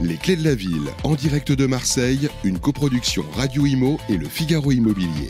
Les 0.00 0.16
Clés 0.16 0.36
de 0.36 0.44
la 0.44 0.54
Ville, 0.54 0.90
en 1.04 1.14
direct 1.14 1.52
de 1.52 1.64
Marseille, 1.64 2.28
une 2.44 2.58
coproduction 2.58 3.24
Radio 3.34 3.64
Imo 3.64 3.98
et 4.10 4.18
le 4.18 4.28
Figaro 4.28 4.70
Immobilier. 4.70 5.28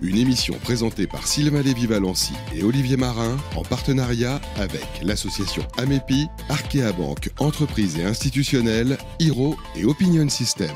Une 0.00 0.16
émission 0.16 0.54
présentée 0.62 1.08
par 1.08 1.26
Sylvain 1.26 1.62
Lévy-Valency 1.62 2.34
et 2.54 2.62
Olivier 2.62 2.96
Marin 2.96 3.36
en 3.56 3.62
partenariat 3.62 4.40
avec 4.56 4.86
l'association 5.02 5.64
AMEPI, 5.78 6.28
Arkea 6.48 6.92
Banque, 6.96 7.30
entreprise 7.38 7.98
et 7.98 8.04
institutionnelle, 8.04 8.98
Hiro 9.18 9.56
et 9.74 9.84
Opinion 9.84 10.28
System. 10.28 10.74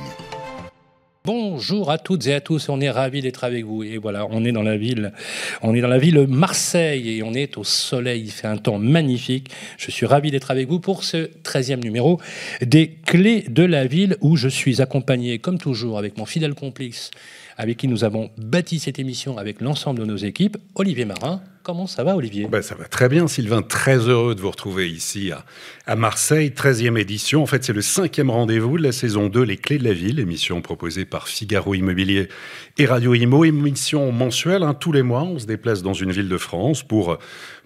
Bonjour 1.30 1.90
à 1.90 1.98
toutes 1.98 2.26
et 2.26 2.32
à 2.32 2.40
tous, 2.40 2.70
on 2.70 2.80
est 2.80 2.88
ravis 2.88 3.20
d'être 3.20 3.44
avec 3.44 3.66
vous. 3.66 3.82
Et 3.82 3.98
voilà, 3.98 4.26
on 4.30 4.46
est 4.46 4.52
dans 4.52 4.62
la 4.62 4.78
ville, 4.78 5.12
on 5.60 5.74
est 5.74 5.82
dans 5.82 5.88
la 5.88 5.98
ville 5.98 6.26
Marseille 6.26 7.18
et 7.18 7.22
on 7.22 7.34
est 7.34 7.58
au 7.58 7.64
soleil, 7.64 8.22
il 8.22 8.30
fait 8.30 8.46
un 8.46 8.56
temps 8.56 8.78
magnifique. 8.78 9.50
Je 9.76 9.90
suis 9.90 10.06
ravi 10.06 10.30
d'être 10.30 10.50
avec 10.50 10.68
vous 10.68 10.80
pour 10.80 11.04
ce 11.04 11.28
13e 11.44 11.82
numéro 11.82 12.18
des 12.62 12.96
Clés 13.04 13.44
de 13.46 13.62
la 13.62 13.86
ville 13.86 14.16
où 14.22 14.38
je 14.38 14.48
suis 14.48 14.80
accompagné 14.80 15.38
comme 15.38 15.58
toujours 15.58 15.98
avec 15.98 16.16
mon 16.16 16.24
fidèle 16.24 16.54
complice 16.54 17.10
avec 17.58 17.76
qui 17.76 17.88
nous 17.88 18.04
avons 18.04 18.30
bâti 18.38 18.78
cette 18.78 18.98
émission 18.98 19.36
avec 19.36 19.60
l'ensemble 19.60 20.00
de 20.00 20.06
nos 20.06 20.16
équipes, 20.16 20.56
Olivier 20.76 21.04
Marin. 21.04 21.42
Comment 21.62 21.86
ça 21.86 22.04
va, 22.04 22.16
Olivier 22.16 22.46
ben, 22.46 22.62
Ça 22.62 22.74
va 22.74 22.84
très 22.84 23.08
bien, 23.08 23.28
Sylvain. 23.28 23.62
Très 23.62 23.98
heureux 24.08 24.34
de 24.34 24.40
vous 24.40 24.50
retrouver 24.50 24.88
ici 24.88 25.32
à, 25.86 25.96
Marseille, 25.96 26.50
13e 26.50 26.98
édition. 26.98 27.42
En 27.42 27.46
fait, 27.46 27.64
c'est 27.64 27.72
le 27.72 27.82
cinquième 27.82 28.30
rendez-vous 28.30 28.78
de 28.78 28.82
la 28.82 28.92
saison 28.92 29.28
2, 29.28 29.42
Les 29.42 29.56
Clés 29.56 29.78
de 29.78 29.84
la 29.84 29.92
Ville, 29.92 30.18
émission 30.18 30.62
proposée 30.62 31.04
par 31.04 31.28
Figaro 31.28 31.74
Immobilier 31.74 32.28
et 32.78 32.86
Radio 32.86 33.14
Imo. 33.14 33.44
Émission 33.44 34.12
mensuelle, 34.12 34.62
hein, 34.62 34.74
tous 34.74 34.92
les 34.92 35.02
mois, 35.02 35.22
on 35.22 35.38
se 35.38 35.46
déplace 35.46 35.82
dans 35.82 35.94
une 35.94 36.12
ville 36.12 36.28
de 36.28 36.38
France 36.38 36.82
pour 36.82 37.18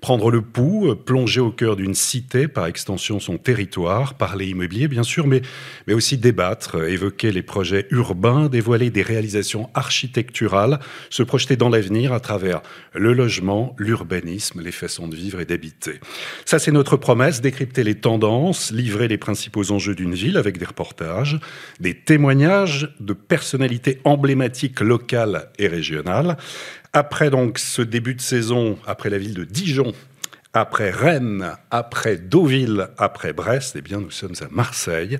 prendre 0.02 0.32
le 0.32 0.42
pouls, 0.42 0.94
plonger 0.96 1.40
au 1.40 1.52
cœur 1.52 1.76
d'une 1.76 1.94
cité, 1.94 2.48
par 2.48 2.66
extension 2.66 3.20
son 3.20 3.38
territoire, 3.38 4.14
parler 4.14 4.48
immobilier 4.48 4.88
bien 4.88 5.04
sûr, 5.04 5.28
mais, 5.28 5.42
mais 5.86 5.94
aussi 5.94 6.18
débattre, 6.18 6.82
évoquer 6.82 7.30
les 7.30 7.42
projets 7.42 7.86
urbains, 7.90 8.48
dévoiler 8.48 8.90
des 8.90 9.02
réalisations 9.02 9.70
architecturales, 9.74 10.80
se 11.08 11.22
projeter 11.22 11.56
dans 11.56 11.68
l'avenir 11.68 12.12
à 12.12 12.18
travers 12.18 12.62
le 12.94 13.12
logement, 13.12 13.76
l'urbanisme, 13.82 14.62
les 14.62 14.72
façons 14.72 15.08
de 15.08 15.16
vivre 15.16 15.40
et 15.40 15.44
d'habiter. 15.44 16.00
Ça, 16.44 16.58
c'est 16.58 16.72
notre 16.72 16.96
promesse, 16.96 17.40
décrypter 17.40 17.84
les 17.84 17.96
tendances, 17.96 18.70
livrer 18.70 19.08
les 19.08 19.18
principaux 19.18 19.70
enjeux 19.70 19.94
d'une 19.94 20.14
ville 20.14 20.36
avec 20.36 20.58
des 20.58 20.64
reportages, 20.64 21.38
des 21.80 21.94
témoignages 21.94 22.94
de 23.00 23.12
personnalités 23.12 24.00
emblématiques 24.04 24.80
locales 24.80 25.50
et 25.58 25.68
régionales, 25.68 26.36
après 26.92 27.30
donc 27.30 27.58
ce 27.58 27.82
début 27.82 28.14
de 28.14 28.20
saison, 28.20 28.78
après 28.86 29.10
la 29.10 29.18
ville 29.18 29.34
de 29.34 29.44
Dijon, 29.44 29.92
après 30.52 30.90
Rennes, 30.90 31.56
après 31.70 32.16
Deauville, 32.16 32.88
après 32.98 33.32
Brest, 33.32 33.74
eh 33.78 33.82
bien 33.82 34.00
nous 34.00 34.10
sommes 34.10 34.34
à 34.40 34.48
Marseille. 34.50 35.18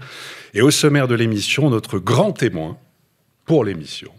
Et 0.55 0.61
au 0.61 0.71
sommaire 0.71 1.09
de 1.09 1.15
l'émission, 1.15 1.71
notre 1.71 1.99
grand 1.99 2.33
témoin 2.33 2.77
pour 3.47 3.65
l'émission, 3.65 4.13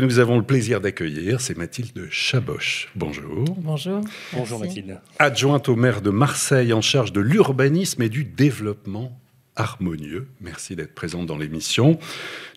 que 0.00 0.04
nous 0.04 0.18
avons 0.18 0.38
le 0.38 0.42
plaisir 0.42 0.80
d'accueillir, 0.80 1.40
c'est 1.40 1.56
Mathilde 1.56 2.08
Chaboche. 2.10 2.88
Bonjour. 2.96 3.44
Bonjour. 3.58 4.00
Bonjour 4.32 4.58
Mathilde. 4.58 4.98
Adjointe 5.20 5.68
au 5.68 5.76
maire 5.76 6.02
de 6.02 6.10
Marseille 6.10 6.72
en 6.72 6.80
charge 6.80 7.12
de 7.12 7.20
l'urbanisme 7.20 8.02
et 8.02 8.08
du 8.08 8.24
développement 8.24 9.16
harmonieux. 9.56 10.26
Merci 10.40 10.74
d'être 10.74 10.94
présente 10.94 11.26
dans 11.26 11.36
l'émission. 11.36 11.98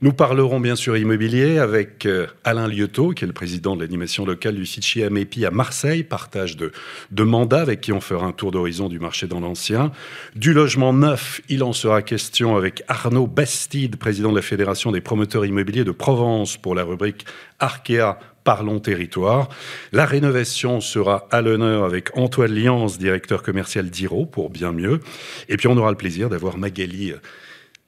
Nous 0.02 0.14
parlerons 0.14 0.60
bien 0.60 0.76
sûr 0.76 0.98
immobilier 0.98 1.60
avec 1.60 2.06
euh, 2.06 2.28
Alain 2.44 2.68
Lieuteau, 2.68 3.12
qui 3.12 3.24
est 3.24 3.28
le 3.28 3.34
président 3.34 3.76
de 3.76 3.82
l'animation 3.82 4.26
locale 4.26 4.56
du 4.56 4.66
Sitchi 4.66 5.04
Amépi 5.04 5.46
à 5.46 5.52
Marseille, 5.52 6.04
partage 6.04 6.58
de, 6.58 6.72
de 7.12 7.24
mandats 7.24 7.62
avec 7.62 7.82
qui 7.82 7.94
on 7.94 8.02
fera 8.02 8.26
un 8.26 8.32
tour 8.32 8.52
d'horizon 8.52 8.90
du 8.90 9.00
marché 9.00 9.28
dans 9.28 9.40
l'ancien. 9.40 9.92
Du 10.36 10.54
logement 10.54 10.94
neuf, 10.94 11.42
il 11.50 11.64
en 11.64 11.74
sera 11.74 12.02
question 12.02 12.56
avec 12.56 12.84
Arnaud 12.88 13.28
Bastide, 13.28 13.98
président 13.98 14.32
de 14.32 14.36
la 14.38 14.42
Fédération 14.42 14.92
des 14.92 15.02
promoteurs 15.02 15.46
immobiliers 15.46 15.84
de 15.84 15.92
Provence 15.92 16.58
pour 16.58 16.74
la 16.74 16.84
rubrique 16.84 17.26
Arkea 17.60 18.18
Parlons 18.48 18.80
Territoire. 18.80 19.50
La 19.92 20.06
rénovation 20.06 20.80
sera 20.80 21.28
à 21.32 21.42
l'honneur 21.42 21.84
avec 21.84 22.16
Antoine 22.16 22.56
Lians, 22.56 22.86
directeur 22.98 23.44
commercial 23.44 23.90
d'Iro, 23.90 24.26
pour 24.26 24.50
bien 24.50 24.72
mieux. 24.72 25.02
Et 25.50 25.58
puis 25.58 25.68
on 25.68 25.76
aura 25.76 25.92
le 25.92 25.98
plaisir 25.98 26.30
d'avoir 26.30 26.58
Magali 26.58 27.12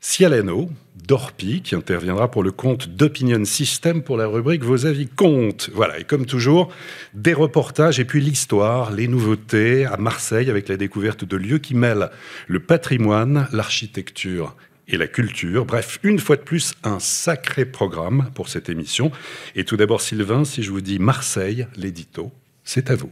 Cialano, 0.01 0.69
d'Orpi, 1.07 1.61
qui 1.61 1.75
interviendra 1.75 2.29
pour 2.29 2.43
le 2.43 2.51
compte 2.51 2.89
d'Opinion 2.89 3.45
System 3.45 4.03
pour 4.03 4.17
la 4.17 4.27
rubrique 4.27 4.65
Vos 4.65 4.85
avis 4.85 5.07
comptent. 5.07 5.69
Voilà, 5.73 5.97
et 5.97 6.03
comme 6.03 6.25
toujours, 6.25 6.73
des 7.13 7.33
reportages 7.33 8.01
et 8.01 8.05
puis 8.05 8.19
l'histoire, 8.19 8.91
les 8.91 9.07
nouveautés 9.07 9.85
à 9.85 9.95
Marseille 9.95 10.49
avec 10.49 10.67
la 10.67 10.75
découverte 10.75 11.23
de 11.23 11.37
lieux 11.37 11.59
qui 11.59 11.73
mêlent 11.73 12.09
le 12.47 12.59
patrimoine, 12.59 13.47
l'architecture 13.53 14.57
et 14.89 14.97
la 14.97 15.07
culture. 15.07 15.65
Bref, 15.65 15.99
une 16.03 16.19
fois 16.19 16.35
de 16.35 16.41
plus, 16.41 16.73
un 16.83 16.99
sacré 16.99 17.65
programme 17.65 18.29
pour 18.35 18.49
cette 18.49 18.69
émission. 18.69 19.11
Et 19.55 19.63
tout 19.63 19.77
d'abord, 19.77 20.01
Sylvain, 20.01 20.43
si 20.45 20.63
je 20.63 20.71
vous 20.71 20.81
dis 20.81 20.99
Marseille, 20.99 21.67
l'édito, 21.75 22.31
c'est 22.63 22.91
à 22.91 22.95
vous. 22.95 23.11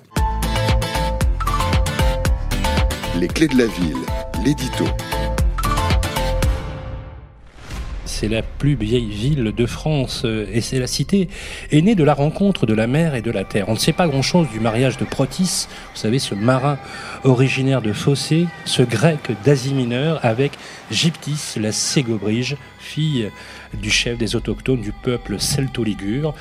Les 3.19 3.27
clés 3.27 3.47
de 3.47 3.57
la 3.57 3.65
ville, 3.65 3.97
l'édito. 4.43 4.85
C'est 8.19 8.27
la 8.27 8.41
plus 8.41 8.75
vieille 8.75 9.11
ville 9.11 9.53
de 9.55 9.65
France 9.67 10.23
euh, 10.25 10.47
et 10.51 10.61
c'est 10.61 10.79
la 10.79 10.87
cité 10.87 11.29
est 11.71 11.81
née 11.83 11.93
de 11.93 12.03
la 12.03 12.15
rencontre 12.15 12.65
de 12.65 12.73
la 12.73 12.87
mer 12.87 13.13
et 13.13 13.21
de 13.21 13.29
la 13.29 13.43
terre. 13.43 13.69
On 13.69 13.73
ne 13.73 13.77
sait 13.77 13.93
pas 13.93 14.07
grand-chose 14.07 14.47
du 14.51 14.59
mariage 14.59 14.97
de 14.97 15.05
Protis, 15.05 15.67
vous 15.93 15.99
savez, 15.99 16.17
ce 16.17 16.33
marin 16.33 16.79
originaire 17.23 17.83
de 17.83 17.93
Fossé, 17.93 18.47
ce 18.65 18.81
grec 18.81 19.19
d'Asie 19.45 19.75
mineure 19.75 20.19
avec 20.23 20.53
Gyptis, 20.89 21.59
la 21.59 21.71
Ségobrige, 21.71 22.57
fille 22.79 23.29
du 23.79 23.91
chef 23.91 24.17
des 24.17 24.35
autochtones 24.35 24.81
du 24.81 24.93
peuple 24.93 25.39
celto-ligure. 25.39 26.33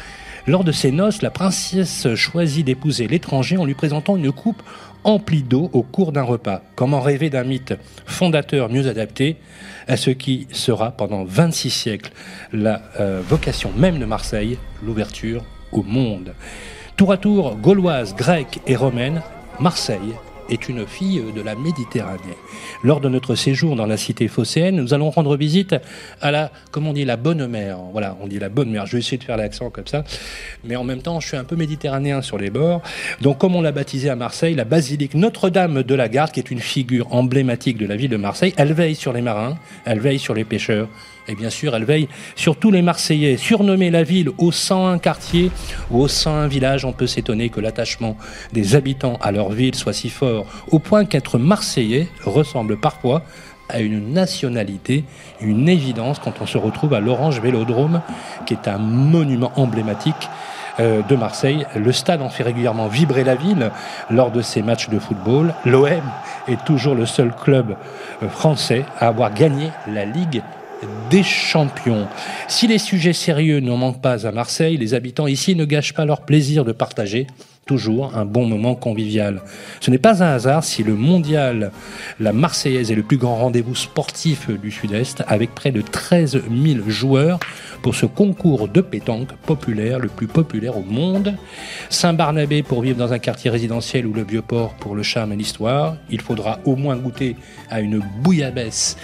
Lors 0.47 0.65
de 0.65 0.73
ses 0.73 0.93
noces, 0.93 1.21
la 1.21 1.31
princesse 1.31 2.15
choisit 2.15 2.65
d'épouser 2.65 3.07
l'étranger 3.07 3.59
en 3.59 3.67
lui 3.67 3.75
présentant 3.75 4.17
une 4.17 4.33
coupe 4.33 4.63
emplie 5.05 5.43
d'eau 5.43 5.69
au 5.75 5.83
cours 5.83 6.13
d'un 6.13 6.23
repas. 6.23 6.63
Comment 6.75 7.01
rêver 7.01 7.31
d'un 7.31 7.45
mythe 7.45 7.75
fondateur 8.07 8.71
mieux 8.71 8.89
adapté? 8.89 9.37
À 9.89 9.97
ce 9.97 10.11
qui 10.11 10.47
sera 10.53 10.91
pendant 10.91 11.25
26 11.25 11.71
siècles 11.71 12.13
la 12.53 12.83
euh, 13.01 13.23
vocation 13.27 13.71
même 13.77 13.99
de 13.99 14.05
Marseille, 14.05 14.59
l'ouverture 14.83 15.45
au 15.73 15.83
monde. 15.83 16.35
Tour 16.97 17.13
à 17.13 17.17
tour, 17.17 17.57
gauloise, 17.57 18.15
grecque 18.15 18.61
et 18.67 18.77
romaine, 18.77 19.23
Marseille 19.61 20.15
est 20.51 20.69
une 20.69 20.87
fille 20.87 21.23
de 21.35 21.41
la 21.41 21.55
Méditerranée. 21.55 22.37
Lors 22.83 23.01
de 23.01 23.09
notre 23.09 23.35
séjour 23.35 23.77
dans 23.77 23.87
la 23.87 23.97
cité 23.97 24.29
phocéenne, 24.29 24.77
nous 24.77 24.95
allons 24.95 25.11
rendre 25.11 25.37
visite 25.37 25.75
à 26.21 26.31
la, 26.31 26.51
comment 26.71 26.91
on 26.91 26.93
dit, 26.93 27.05
la 27.05 27.17
bonne 27.17 27.47
mère. 27.47 27.79
Voilà, 27.93 28.17
on 28.21 28.27
dit 28.27 28.39
la 28.39 28.49
bonne 28.49 28.71
mère. 28.71 28.87
Je 28.87 28.93
vais 28.93 28.99
essayer 28.99 29.19
de 29.19 29.25
faire 29.25 29.37
l'accent 29.37 29.71
comme 29.71 29.87
ça. 29.87 30.05
Mais 30.65 30.77
en 30.77 30.85
même 30.85 31.03
temps, 31.03 31.21
je 31.21 31.29
suis 31.29 31.37
un 31.37 31.45
peu 31.45 31.57
méditerranéen 31.57 32.23
sur 32.23 32.39
les 32.39 32.51
bords. 32.51 32.83
Donc, 33.21 33.39
comme 33.39 33.57
on 33.57 33.63
l'a 33.63 33.73
baptisée 33.73 34.11
à 34.11 34.17
Marseille, 34.17 34.55
la 34.55 34.65
basilique 34.65 35.15
Notre-Dame 35.15 35.83
de 35.83 35.95
la 35.95 36.09
Garde, 36.09 36.33
qui 36.33 36.41
est 36.41 36.51
une 36.51 36.61
figure 36.61 37.13
emblématique 37.13 37.79
de 37.79 37.87
la 37.87 37.97
ville 37.97 38.11
de 38.11 38.17
Marseille, 38.17 38.55
elle 38.57 38.73
veille 38.73 38.95
sur 38.95 39.13
les 39.13 39.23
marins, 39.23 39.59
elle 39.85 40.01
veille 40.01 40.19
sur 40.19 40.35
les 40.35 40.45
pêcheurs, 40.45 40.89
et 41.29 41.35
bien 41.35 41.51
sûr, 41.51 41.75
elle 41.75 41.85
veille 41.85 42.09
sur 42.35 42.57
tous 42.57 42.71
les 42.71 42.83
Marseillais. 42.83 43.37
Surnommer 43.37 43.91
la 43.91 44.03
ville 44.03 44.31
au 44.39 44.53
101 44.53 44.99
quartier 44.99 45.51
ou 45.91 46.03
au 46.03 46.09
101 46.09 46.47
village, 46.47 46.85
on 46.85 46.93
peut 46.93 47.07
s'étonner 47.07 47.49
que 47.49 47.61
l'attachement 47.61 48.17
des 48.53 48.77
habitants 48.77 49.19
à 49.21 49.33
leur 49.33 49.51
ville 49.51 49.75
soit 49.75 49.93
si 49.93 50.09
fort, 50.09 50.47
au 50.71 50.79
point 50.79 51.05
qu'être 51.05 51.39
Marseillais 51.39 52.09
ressemble 52.25 52.79
parfois 52.79 53.23
à 53.69 53.81
une 53.81 54.13
nationalité, 54.13 55.05
une 55.41 55.69
évidence 55.69 56.21
quand 56.21 56.35
on 56.41 56.47
se 56.47 56.59
retrouve 56.59 56.95
à 56.95 57.01
l'Orange 57.01 57.41
Vélodrome, 57.41 58.01
qui 58.47 58.55
est 58.55 58.69
un 58.69 58.79
monument 58.79 59.53
emblématique 59.57 60.29
euh, 60.79 61.03
de 61.03 61.17
Marseille. 61.17 61.67
Le 61.75 61.91
stade 61.91 62.23
en 62.23 62.29
fait 62.29 62.45
régulièrement 62.45 62.87
vibrer 62.87 63.25
la 63.25 63.35
ville 63.35 63.71
lors 64.11 64.31
de 64.31 64.43
ses 64.43 64.63
matchs 64.63 64.89
de 64.89 64.99
football. 64.99 65.55
L'OM 65.65 66.03
est 66.49 66.65
toujours 66.65 66.95
le 66.95 67.07
seul 67.07 67.35
club 67.35 67.77
euh, 68.23 68.29
français 68.29 68.85
à 69.01 69.09
avoir 69.09 69.35
gagné 69.35 69.71
la 69.89 70.05
Ligue 70.05 70.43
des 71.11 71.23
champions. 71.23 72.09
Si 72.49 72.67
les 72.67 72.79
sujets 72.79 73.13
sérieux 73.13 73.61
n'en 73.61 73.77
manquent 73.77 74.03
pas 74.03 74.27
à 74.27 74.33
Marseille, 74.33 74.77
les 74.77 74.95
habitants 74.95 75.27
ici 75.27 75.55
ne 75.55 75.65
gâchent 75.65 75.95
pas 75.95 76.05
leur 76.05 76.23
plaisir 76.23 76.65
de 76.65 76.73
partager 76.73 77.27
toujours 77.67 78.17
un 78.17 78.25
bon 78.25 78.47
moment 78.47 78.77
convivial. 78.77 79.43
Ce 79.81 79.91
n'est 79.91 79.99
pas 79.99 80.23
un 80.23 80.29
hasard 80.29 80.63
si 80.63 80.85
le 80.85 80.95
mondial, 80.95 81.73
la 82.21 82.33
Marseillaise 82.33 82.93
est 82.93 82.95
le 82.95 83.03
plus 83.03 83.17
grand 83.17 83.35
rendez-vous 83.35 83.75
sportif 83.75 84.49
du 84.49 84.71
Sud-Est, 84.71 85.25
avec 85.27 85.53
près 85.53 85.73
de 85.73 85.81
13 85.81 86.43
000 86.49 86.89
joueurs 86.89 87.41
pour 87.83 87.97
ce 87.97 88.07
concours 88.07 88.69
de 88.69 88.81
pétanque 88.81 89.33
populaire, 89.45 89.99
le 89.99 90.07
plus 90.07 90.29
populaire 90.29 90.79
au 90.79 90.85
monde. 90.85 91.35
Saint-Barnabé 91.91 92.63
pour 92.63 92.83
vivre 92.83 92.99
dans 92.99 93.13
un 93.13 93.19
quartier 93.19 93.51
résidentiel 93.51 94.07
ou 94.07 94.13
le 94.13 94.23
Vieux-Port 94.23 94.75
pour 94.75 94.95
le 94.95 95.03
charme 95.03 95.33
et 95.33 95.37
l'histoire. 95.37 95.97
Il 96.09 96.21
faudra 96.21 96.61
au 96.67 96.77
moins 96.77 96.95
goûter 96.95 97.35
à 97.69 97.81
une 97.81 98.01
bouillabaisse 98.23 98.97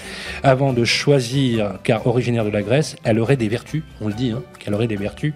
avant 0.45 0.73
de 0.73 0.85
choisir, 0.85 1.81
car 1.83 2.07
originaire 2.07 2.45
de 2.45 2.51
la 2.51 2.63
Grèce, 2.63 2.95
elle 3.03 3.19
aurait 3.19 3.37
des 3.37 3.49
vertus, 3.49 3.83
on 4.01 4.07
le 4.07 4.15
dit, 4.15 4.31
hein, 4.31 4.43
qu'elle 4.61 4.75
aurait 4.75 4.87
des 4.87 4.95
vertus 4.95 5.35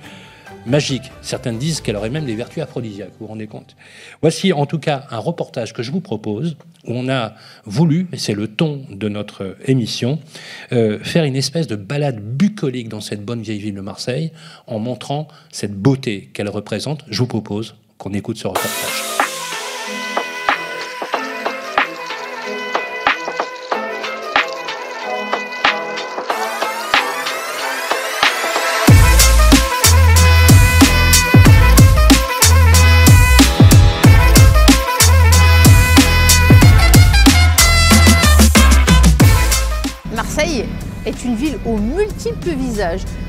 magique. 0.66 1.10
Certains 1.22 1.52
disent 1.52 1.80
qu'elle 1.80 1.96
aurait 1.96 2.10
même 2.10 2.26
des 2.26 2.34
vertus 2.34 2.62
aphrodisiaques, 2.62 3.10
vous 3.18 3.26
vous 3.26 3.26
rendez 3.26 3.46
compte? 3.46 3.76
Voici 4.20 4.52
en 4.52 4.66
tout 4.66 4.78
cas 4.78 5.06
un 5.10 5.18
reportage 5.18 5.72
que 5.72 5.82
je 5.82 5.90
vous 5.90 6.00
propose, 6.00 6.56
où 6.86 6.92
on 6.92 7.08
a 7.08 7.34
voulu, 7.64 8.08
et 8.12 8.18
c'est 8.18 8.34
le 8.34 8.48
ton 8.48 8.82
de 8.90 9.08
notre 9.08 9.56
émission, 9.64 10.18
euh, 10.72 10.98
faire 11.00 11.24
une 11.24 11.36
espèce 11.36 11.66
de 11.66 11.76
balade 11.76 12.20
bucolique 12.20 12.88
dans 12.88 13.00
cette 13.00 13.24
bonne 13.24 13.42
vieille 13.42 13.60
ville 13.60 13.74
de 13.74 13.80
Marseille, 13.80 14.32
en 14.66 14.78
montrant 14.78 15.28
cette 15.50 15.74
beauté 15.74 16.30
qu'elle 16.32 16.48
représente. 16.48 17.04
Je 17.08 17.18
vous 17.18 17.26
propose 17.26 17.76
qu'on 17.98 18.12
écoute 18.12 18.36
ce 18.36 18.46
reportage. 18.46 19.15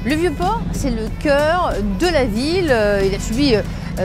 Le 0.05 0.15
Vieux-Port, 0.15 0.61
c'est 0.73 0.89
le 0.89 1.07
cœur 1.21 1.73
de 1.99 2.07
la 2.07 2.25
ville. 2.25 2.69
Euh, 2.69 3.01
il 3.05 3.15
a 3.15 3.19
subi 3.19 3.55
euh, 3.55 3.61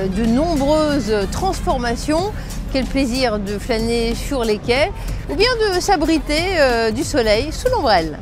de 0.06 0.24
nombreuses 0.24 1.12
transformations. 1.32 2.32
Quel 2.72 2.84
plaisir 2.84 3.40
de 3.40 3.58
flâner 3.58 4.14
sur 4.14 4.44
les 4.44 4.58
quais 4.58 4.92
ou 5.30 5.34
bien 5.34 5.48
de 5.68 5.80
s'abriter 5.80 6.58
euh, 6.58 6.90
du 6.92 7.02
soleil 7.02 7.48
sous 7.50 7.68
l'ombrelle. 7.70 8.18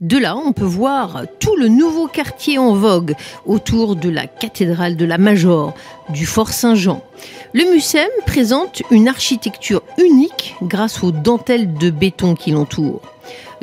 De 0.00 0.16
là, 0.16 0.36
on 0.36 0.52
peut 0.52 0.64
voir 0.64 1.22
tout 1.40 1.56
le 1.56 1.66
nouveau 1.68 2.06
quartier 2.06 2.58
en 2.58 2.74
vogue 2.74 3.14
autour 3.46 3.96
de 3.96 4.08
la 4.08 4.26
cathédrale 4.26 4.96
de 4.96 5.04
la 5.04 5.18
Major, 5.18 5.74
du 6.10 6.24
Fort 6.24 6.50
Saint-Jean. 6.50 7.02
Le 7.52 7.64
Mucem 7.72 8.10
présente 8.26 8.82
une 8.90 9.08
architecture 9.08 9.82
unique 9.98 10.54
grâce 10.62 11.02
aux 11.02 11.10
dentelles 11.10 11.74
de 11.74 11.90
béton 11.90 12.34
qui 12.34 12.52
l'entourent. 12.52 13.13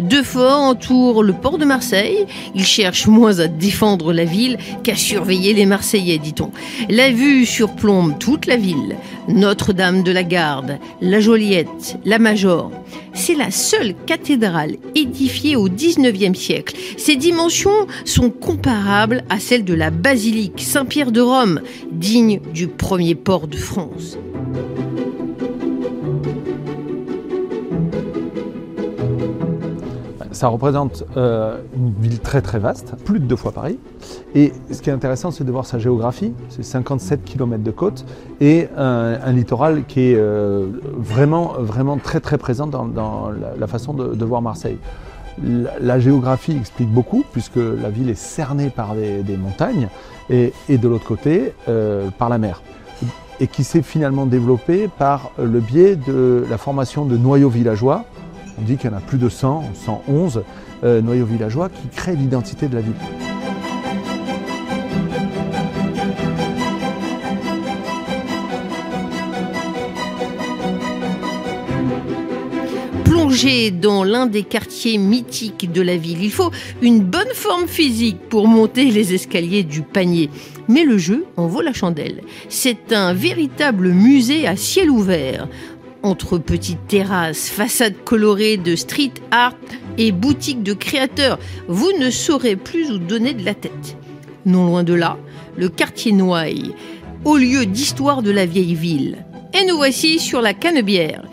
Deux 0.02 0.24
forts 0.24 0.62
entourent 0.62 1.24
le 1.24 1.34
port 1.34 1.58
de 1.58 1.66
Marseille. 1.66 2.26
Ils 2.56 2.66
cherchent 2.66 3.08
moins 3.08 3.40
à 3.40 3.48
défendre 3.48 4.14
la 4.14 4.26
ville 4.26 4.58
qu'à 4.84 4.96
surveiller 4.96 5.54
les 5.54 5.66
Marseillais, 5.66 6.18
dit-on. 6.18 6.52
La 6.90 7.12
vue 7.12 7.46
surplombe 7.46 8.18
toute 8.20 8.48
la 8.48 8.58
ville. 8.58 8.96
Notre-Dame 9.28 10.04
de 10.04 10.12
la 10.12 10.24
Garde, 10.24 10.80
la 11.02 11.20
Joliette, 11.20 11.98
la 12.04 12.20
Major. 12.20 12.72
C'est 13.14 13.36
la 13.36 13.52
seule 13.52 13.94
cathédrale 14.06 14.78
édifiée 14.96 15.56
au 15.56 15.70
XIXe 15.70 16.38
siècle. 16.38 16.76
Ses 16.98 17.16
dimensions 17.16 17.88
sont 18.06 18.30
comparables 18.30 19.24
à 19.30 19.40
celles 19.40 19.66
de 19.66 19.74
la 19.74 19.92
basilique 19.92 20.62
Saint-Pierre 20.62 21.12
de 21.12 21.22
Rome, 21.22 21.62
digne 21.92 22.40
du 22.54 22.68
premier 22.68 23.16
port 23.16 23.48
de 23.48 23.58
France. 23.58 24.18
Ça 30.42 30.48
représente 30.48 31.04
euh, 31.18 31.60
une 31.78 31.94
ville 32.02 32.20
très 32.20 32.42
très 32.42 32.58
vaste, 32.58 32.96
plus 33.06 33.20
de 33.20 33.26
deux 33.26 33.36
fois 33.36 33.52
Paris. 33.52 33.78
Et 34.34 34.52
ce 34.72 34.82
qui 34.82 34.90
est 34.90 34.94
intéressant, 34.94 35.30
c'est 35.30 35.44
de 35.44 35.52
voir 35.52 35.68
sa 35.68 35.78
géographie. 35.78 36.34
C'est 36.50 36.64
57 36.64 37.24
km 37.24 37.62
de 37.62 37.70
côte 37.70 38.06
et 38.40 38.68
un, 38.76 39.32
littoral 39.34 39.86
qui 39.86 40.00
est 40.00 40.16
euh, 40.16 40.66
vraiment, 40.98 41.54
vraiment 41.60 41.98
très 41.98 42.20
très 42.20 42.40
présent 42.40 42.66
dans, 42.66 43.30
la, 43.60 43.68
façon 43.68 43.94
de, 43.94 44.26
voir 44.26 44.42
Marseille. 44.42 44.80
La, 45.80 46.00
géographie 46.00 46.58
explique 46.58 46.90
beaucoup 46.90 47.24
puisque 47.32 47.58
la 47.58 47.92
ville 47.92 48.10
est 48.10 48.18
cernée 48.20 48.72
par 48.72 48.96
des, 48.96 49.38
montagnes 49.38 49.90
et, 50.32 50.54
de 50.70 50.88
l'autre 50.88 51.06
côté 51.06 51.54
euh, 51.70 52.10
par 52.18 52.30
la 52.30 52.40
mer 52.40 52.64
et 53.40 53.48
qui 53.48 53.64
s'est 53.64 53.82
finalement 53.84 54.26
développée 54.26 54.88
par 54.88 55.32
le 55.38 55.60
biais 55.60 55.96
de 55.96 56.46
la 56.50 56.58
formation 56.58 57.06
de 57.06 57.18
noyaux 57.18 57.50
villageois 57.50 58.06
on 58.58 58.62
dit 58.64 58.78
qu'il 58.78 58.90
y 58.90 58.94
en 58.94 58.98
a 58.98 59.02
plus 59.02 59.18
de 59.18 59.30
100, 59.30 59.72
111 59.74 60.44
euh, 60.84 61.02
noyaux 61.02 61.26
villageois 61.26 61.70
qui 61.70 61.88
créent 61.90 62.16
l'identité 62.16 62.68
de 62.68 62.76
la 62.76 62.82
ville. 62.82 62.94
Plonger 73.06 73.72
dans 73.72 74.04
l'un 74.04 74.26
des 74.26 74.44
quartiers 74.44 74.98
mythiques 74.98 75.72
de 75.72 75.82
la 75.82 75.98
ville, 75.98 76.24
il 76.24 76.32
faut 76.32 76.52
une 76.82 77.02
bonne 77.02 77.34
forme 77.34 77.68
physique 77.68 78.18
pour 78.30 78.48
monter 78.48 78.86
les 78.86 79.14
escaliers 79.14 79.64
du 79.64 79.82
panier. 79.82 80.30
Mais 80.68 80.84
le 80.84 80.98
jeu 80.98 81.26
en 81.38 81.48
vaut 81.48 81.62
la 81.62 81.74
chandelle. 81.74 82.22
C'est 82.50 82.94
un 82.94 83.14
véritable 83.14 83.90
musée 83.90 84.48
à 84.48 84.56
ciel 84.56 84.90
ouvert 84.90 85.48
entre 86.04 86.38
petites 86.38 86.88
terrasses, 86.88 87.50
façades 87.50 88.04
colorées 88.04 88.58
de 88.58 88.76
street 88.76 89.14
art 89.32 89.56
et 89.98 90.12
boutiques 90.12 90.64
de 90.64 90.74
créateurs, 90.74 91.40
vous 91.68 91.92
ne 92.00 92.10
saurez 92.10 92.56
plus 92.56 92.92
où 92.92 92.98
donner 92.98 93.34
de 93.34 93.46
la 93.46 93.54
tête. 93.54 93.98
Non 94.46 94.66
loin 94.66 94.84
de 94.84 94.94
là, 94.94 95.18
le 95.58 95.70
quartier 95.70 96.12
Noailles, 96.12 96.74
au 97.26 97.38
lieu 97.38 97.66
d'histoire 97.66 98.22
de 98.22 98.32
la 98.32 98.46
vieille 98.46 98.76
ville. 98.76 99.26
Et 99.60 99.66
nous 99.66 99.76
voici 99.76 100.20
sur 100.20 100.42
la 100.42 100.54
canebière. 100.54 101.24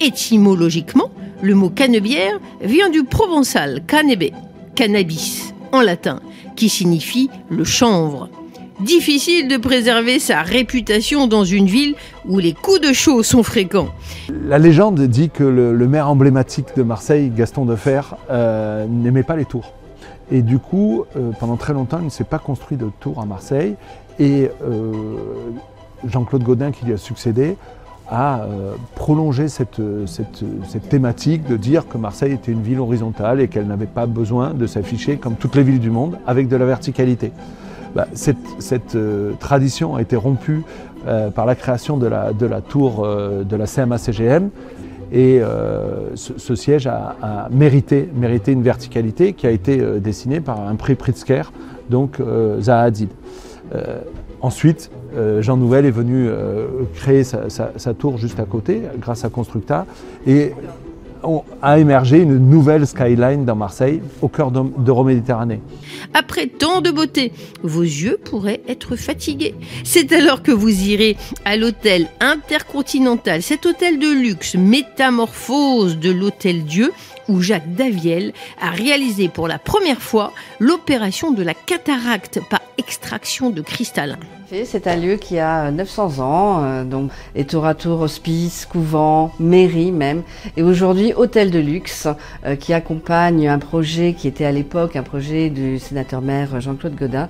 Étymologiquement, 0.00 1.10
le 1.42 1.54
mot 1.54 1.70
canebière 1.70 2.40
vient 2.62 2.88
du 2.88 3.04
provençal 3.04 3.82
canebe, 3.86 4.30
cannabis 4.74 5.54
en 5.72 5.80
latin, 5.80 6.20
qui 6.56 6.68
signifie 6.68 7.28
le 7.50 7.64
chanvre. 7.64 8.30
Difficile 8.80 9.48
de 9.48 9.56
préserver 9.56 10.18
sa 10.18 10.42
réputation 10.42 11.26
dans 11.26 11.44
une 11.44 11.66
ville 11.66 11.94
où 12.26 12.38
les 12.38 12.52
coups 12.52 12.80
de 12.80 12.92
chaud 12.92 13.22
sont 13.22 13.42
fréquents. 13.42 13.88
La 14.46 14.58
légende 14.58 15.00
dit 15.00 15.30
que 15.30 15.44
le, 15.44 15.88
maire 15.88 16.08
emblématique 16.08 16.76
de 16.76 16.82
Marseille, 16.82 17.30
Gaston 17.34 17.64
Defer, 17.64 18.00
euh, 18.30 18.86
n'aimait 18.86 19.22
pas 19.22 19.36
les 19.36 19.44
tours. 19.44 19.72
Et 20.30 20.42
du 20.42 20.58
coup, 20.58 21.04
euh, 21.16 21.30
pendant 21.38 21.56
très 21.56 21.74
longtemps, 21.74 21.98
il 21.98 22.06
ne 22.06 22.10
s'est 22.10 22.24
pas 22.24 22.38
construit 22.38 22.76
de 22.76 22.88
tour 23.00 23.20
à 23.20 23.26
Marseille. 23.26 23.74
Et 24.18 24.50
euh, 24.66 24.92
Jean-Claude 26.06 26.42
Godin, 26.42 26.70
qui 26.70 26.86
lui 26.86 26.94
a 26.94 26.96
succédé, 26.96 27.56
a 28.10 28.42
prolongé 28.94 29.48
cette, 29.48 29.80
cette, 30.04 30.88
thématique 30.90 31.48
de 31.48 31.56
dire 31.56 31.88
que 31.88 31.96
Marseille 31.96 32.32
était 32.32 32.52
une 32.52 32.60
ville 32.60 32.78
horizontale 32.78 33.40
et 33.40 33.48
qu'elle 33.48 33.66
n'avait 33.66 33.86
pas 33.86 34.04
besoin 34.04 34.52
de 34.52 34.66
s'afficher 34.66 35.16
comme 35.16 35.36
toutes 35.36 35.56
les 35.56 35.62
villes 35.62 35.80
du 35.80 35.88
monde 35.88 36.18
avec 36.26 36.48
de 36.48 36.56
la 36.56 36.66
verticalité. 36.66 37.32
Bah, 37.94 38.08
cette, 38.12 38.96
euh, 38.96 39.34
tradition 39.38 39.94
a 39.94 40.02
été 40.02 40.16
rompue 40.16 40.64
euh, 41.06 41.30
par 41.30 41.46
la 41.46 41.54
création 41.54 41.96
de 41.96 42.06
la, 42.06 42.60
tour 42.60 43.04
euh, 43.04 43.44
de 43.44 43.56
la 43.56 43.66
CMA-CGM. 43.66 44.50
Et 45.12 45.40
ce, 46.14 46.54
siège 46.56 46.88
a, 46.88 47.48
mérité, 47.52 48.08
une 48.48 48.62
verticalité 48.62 49.32
qui 49.32 49.46
a 49.46 49.50
été 49.50 49.80
dessinée 50.00 50.40
par 50.40 50.60
un 50.66 50.74
prix 50.74 50.96
Pritzker, 50.96 51.52
donc 51.88 52.20
Zaha 52.58 52.80
Hadid. 52.80 53.10
ensuite, 54.40 54.90
Jean 55.38 55.56
Nouvel 55.56 55.86
est 55.86 55.92
venu 55.92 56.28
créer 56.94 57.22
sa, 57.22 57.48
sa, 57.48 57.94
tour 57.94 58.18
juste 58.18 58.40
à 58.40 58.44
côté 58.44 58.82
grâce 58.98 59.24
à 59.24 59.28
Constructa. 59.28 59.86
Et 60.26 60.52
a 61.62 61.78
émergé 61.78 62.18
une 62.18 62.38
nouvelle 62.38 62.86
skyline 62.86 63.44
dans 63.44 63.56
Marseille, 63.56 64.00
au 64.22 64.28
cœur 64.28 64.50
d'Euroméditerranée. 64.50 65.60
Après 66.12 66.46
tant 66.46 66.80
de 66.80 66.90
beauté, 66.90 67.32
vos 67.62 67.82
yeux 67.82 68.18
pourraient 68.22 68.60
être 68.68 68.96
fatigués. 68.96 69.54
C'est 69.84 70.12
alors 70.12 70.42
que 70.42 70.52
vous 70.52 70.88
irez 70.88 71.16
à 71.44 71.56
l'hôtel 71.56 72.08
intercontinental, 72.20 73.42
cet 73.42 73.66
hôtel 73.66 73.98
de 73.98 74.08
luxe, 74.08 74.54
métamorphose 74.54 75.98
de 75.98 76.10
l'hôtel 76.10 76.64
Dieu, 76.64 76.92
où 77.28 77.40
Jacques 77.40 77.74
Daviel 77.74 78.32
a 78.60 78.70
réalisé 78.70 79.28
pour 79.28 79.48
la 79.48 79.58
première 79.58 80.00
fois 80.00 80.32
l'opération 80.58 81.30
de 81.30 81.42
la 81.42 81.54
cataracte 81.54 82.40
par 82.50 82.60
extraction 82.78 83.50
de 83.50 83.62
cristallin. 83.62 84.18
C'est 84.64 84.86
un 84.86 84.96
lieu 84.96 85.16
qui 85.16 85.38
a 85.38 85.70
900 85.70 86.20
ans, 86.20 86.62
euh, 86.62 86.84
donc 86.84 87.10
est 87.34 87.48
tour 87.48 87.66
à 87.66 87.74
tour 87.74 88.00
hospice, 88.00 88.66
couvent, 88.66 89.32
mairie 89.40 89.90
même, 89.90 90.22
et 90.56 90.62
aujourd'hui 90.62 91.12
hôtel 91.14 91.50
de 91.50 91.58
luxe 91.58 92.06
euh, 92.44 92.54
qui 92.54 92.72
accompagne 92.72 93.48
un 93.48 93.58
projet 93.58 94.12
qui 94.12 94.28
était 94.28 94.44
à 94.44 94.52
l'époque 94.52 94.96
un 94.96 95.02
projet 95.02 95.50
du 95.50 95.78
sénateur-maire 95.78 96.60
Jean-Claude 96.60 96.94
Godin, 96.94 97.28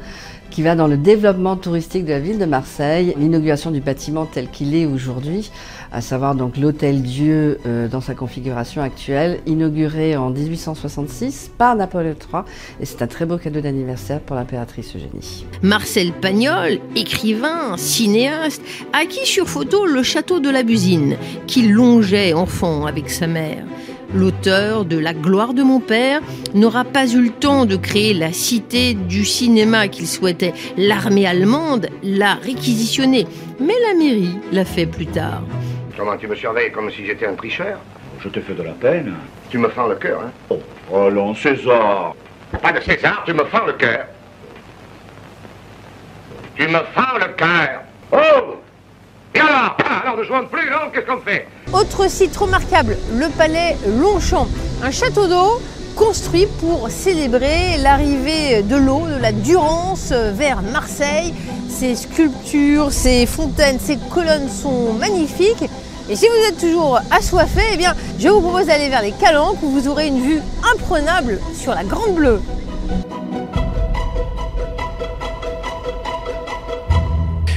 qui 0.51 0.63
va 0.63 0.77
dans 0.77 0.87
le 0.87 0.97
développement 0.97 1.57
touristique 1.57 2.05
de 2.05 2.13
la 2.13 2.21
ville 2.21 2.39
de 2.39 2.45
Marseille, 2.45 3.15
l'inauguration 3.19 3.71
du 3.71 3.81
bâtiment 3.81 4.27
tel 4.27 4.49
qu'il 4.49 4.75
est 4.75 4.87
aujourd'hui, 4.87 5.51
à 5.95 6.01
savoir 6.01 6.35
donc 6.35 6.57
l'Hôtel 6.57 7.03
Dieu 7.03 7.61
euh, 7.67 7.87
dans 7.87 8.01
sa 8.01 8.15
configuration 8.15 8.83
actuelle, 8.83 9.39
inauguré 9.47 10.17
en 10.17 10.31
1866 10.31 11.53
par 11.57 11.77
Napoléon 11.77 12.17
III, 12.33 12.43
et 12.81 12.85
c'est 12.85 13.01
un 13.01 13.07
très 13.07 13.27
beau 13.27 13.39
cadeau 13.39 13.61
d'anniversaire 13.61 14.19
pour 14.21 14.35
l'impératrice 14.35 14.97
Eugénie. 14.97 15.47
Marcel 15.63 16.13
Pagnol, 16.13 16.81
écrivain, 16.97 17.77
cinéaste, 17.77 18.61
acquis 18.93 19.25
sur 19.25 19.49
photo 19.49 19.87
le 19.87 20.03
château 20.03 20.41
de 20.41 20.51
la 20.51 20.65
Busine, 20.65 21.17
qu'il 21.47 21.73
longeait 21.73 22.33
enfant 22.33 22.87
avec 22.87 23.09
sa 23.09 23.29
mère. 23.29 23.65
l'auteur 24.13 24.85
de 24.85 24.97
La 24.97 25.13
gloire 25.13 25.55
de 25.55 25.63
mon 25.65 25.81
père, 25.81 26.21
n'aura 26.55 26.85
pas 26.85 27.07
eu 27.07 27.21
le 27.21 27.31
temps 27.31 27.67
de 27.67 27.75
créer 27.75 28.15
la 28.15 28.33
cité 28.33 28.95
du 28.95 29.25
cinéma 29.25 29.89
qu'il 29.89 30.07
souhaitait. 30.07 30.55
L'armée 30.77 31.27
allemande 31.27 31.89
l'a 32.05 32.35
réquisitionné, 32.35 33.27
mais 33.61 33.75
la 33.89 33.99
mairie 33.99 34.37
l'a 34.53 34.65
fait 34.65 34.87
plus 34.87 35.07
tard. 35.07 35.43
Comment 35.97 36.17
tu 36.17 36.27
me 36.27 36.35
surveilles 36.35 36.73
comme 36.73 36.91
si 36.91 37.07
j'étais 37.07 37.27
un 37.27 37.35
tricheur 37.35 37.79
Je 38.21 38.29
te 38.29 38.41
fais 38.41 38.55
de 38.55 38.63
la 38.63 38.73
peine. 38.73 39.15
Tu 39.51 39.59
me 39.59 39.69
fends 39.69 39.87
le 39.87 39.95
cœur, 39.97 40.21
hein 40.23 40.33
Oh, 40.51 40.61
allons, 41.07 41.35
César. 41.35 42.15
Pas 42.63 42.73
de 42.73 42.81
César, 42.81 43.23
tu 43.25 43.33
me 43.33 43.45
fends 43.45 43.65
le 43.67 43.73
cœur. 43.75 44.07
Tu 46.57 46.67
me 46.67 46.79
fends 46.95 47.19
le 47.19 47.33
cœur. 47.35 47.83
Oh 48.13 48.57
Et 49.35 49.41
alors 49.41 49.77
Ah, 49.85 50.01
Alors 50.05 50.17
ne 50.19 50.25
jouons 50.25 50.47
plus, 50.47 50.69
non 50.71 50.91
Qu'est-ce 50.93 51.07
qu'on 51.07 51.21
fait? 51.21 51.47
Autre 51.73 52.09
site 52.11 52.37
remarquable, 52.37 52.97
le 53.15 53.29
palais 53.37 53.77
Longchamp, 54.01 54.49
un 54.83 54.91
château 54.91 55.27
d'eau 55.27 55.61
construit 55.97 56.47
pour 56.61 56.89
célébrer 56.91 57.77
l'arrivée 57.79 58.63
de 58.63 58.77
l'eau, 58.77 59.03
de 59.07 59.21
la 59.21 59.31
Durance 59.33 60.13
vers 60.13 60.61
Marseille. 60.63 61.33
Ses 61.69 61.95
sculptures, 61.97 62.91
ses 62.93 63.27
fontaines, 63.27 63.79
ses 63.81 63.99
colonnes 64.13 64.49
sont 64.49 64.93
magnifiques. 64.95 65.65
Et 66.11 66.16
si 66.16 66.26
vous 66.26 66.49
êtes 66.49 66.58
toujours 66.58 67.00
assoiffé, 67.11 67.62
eh 67.73 67.76
bien, 67.78 67.94
je 68.18 68.28
vous 68.28 68.42
propose 68.42 68.66
d'aller 68.66 68.90
vers 68.90 69.00
les 69.00 69.12
Calanques 69.12 69.62
où 69.62 69.70
vous 69.70 69.88
aurez 69.88 70.08
une 70.08 70.20
vue 70.20 70.40
imprenable 70.75 71.40
sur 71.54 71.75
la 71.75 71.82
Grande 71.82 72.16
Bleue. 72.16 72.40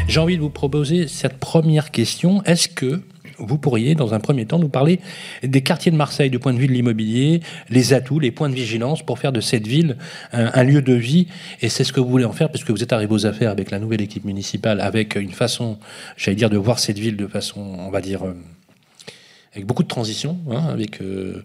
J'ai 0.07 0.19
envie 0.21 0.37
de 0.37 0.41
vous 0.41 0.49
proposer 0.49 1.09
cette 1.09 1.39
première 1.39 1.91
question. 1.91 2.41
Est-ce 2.43 2.69
que 2.69 3.01
vous 3.39 3.58
pourriez, 3.58 3.96
dans 3.96 4.13
un 4.13 4.20
premier 4.20 4.46
temps, 4.46 4.60
nous 4.60 4.70
parler 4.70 5.00
des 5.44 5.62
quartiers 5.62 5.91
de 5.91 5.98
Marseille 5.98 6.29
du 6.29 6.39
point 6.39 6.53
de 6.53 6.60
vue 6.60 6.67
de 6.67 6.74
l'immobilier, 6.74 7.41
les 7.70 7.94
atouts, 7.94 8.20
les 8.20 8.32
points 8.32 8.50
de 8.50 8.56
vigilance 8.56 9.06
pour 9.06 9.20
faire 9.20 9.32
de 9.32 9.41
cette 9.41 9.67
ville 9.67 9.98
un, 10.32 10.63
lieu 10.63 10.82
de 10.82 10.94
vie 10.94 11.27
Et 11.62 11.70
c'est 11.70 11.84
ce 11.84 11.94
que 11.94 12.00
vous 12.00 12.10
voulez 12.10 12.25
en 12.25 12.34
faire, 12.34 12.50
puisque 12.50 12.72
vous 12.72 12.84
êtes 12.84 12.94
arrivé 12.94 13.13
aux 13.13 13.25
affaires 13.25 13.51
avec 13.51 13.72
la 13.72 13.79
nouvelle 13.79 14.01
équipe 14.01 14.25
municipale, 14.25 14.82
avec 14.82 15.15
une 15.15 15.32
façon, 15.32 15.77
j'allais 16.15 16.36
dire, 16.36 16.50
de 16.50 16.58
voir 16.58 16.79
cette 16.79 17.00
ville 17.00 17.17
de 17.17 17.27
façon, 17.27 17.62
on 17.62 17.89
va 17.89 18.01
dire, 18.01 18.25
euh, 18.25 18.34
avec 19.53 19.65
beaucoup 19.65 19.84
de 19.84 19.88
transition, 19.88 20.38
hein, 20.50 20.65
avec... 20.70 21.01
Euh, 21.01 21.44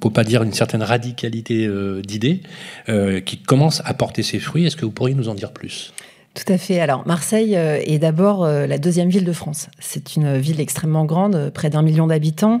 pour 0.00 0.12
pas 0.12 0.24
dire 0.24 0.42
une 0.42 0.52
certaine 0.52 0.82
radicalité 0.82 1.66
euh, 1.66 2.02
d'idées, 2.02 2.40
euh, 2.88 3.20
qui 3.20 3.38
commence 3.38 3.82
à 3.84 3.94
porter 3.94 4.22
ses 4.22 4.38
fruits. 4.38 4.66
Est-ce 4.66 4.76
que 4.76 4.84
vous 4.84 4.90
pourriez 4.90 5.14
nous 5.14 5.28
en 5.28 5.34
dire 5.34 5.52
plus? 5.52 5.92
Tout 6.32 6.52
à 6.52 6.58
fait. 6.58 6.78
Alors, 6.78 7.02
Marseille 7.08 7.56
euh, 7.56 7.80
est 7.84 7.98
d'abord 7.98 8.44
euh, 8.44 8.68
la 8.68 8.78
deuxième 8.78 9.08
ville 9.08 9.24
de 9.24 9.32
France. 9.32 9.66
C'est 9.80 10.14
une 10.14 10.38
ville 10.38 10.60
extrêmement 10.60 11.04
grande, 11.04 11.34
euh, 11.34 11.50
près 11.50 11.70
d'un 11.70 11.82
million 11.82 12.06
d'habitants, 12.06 12.60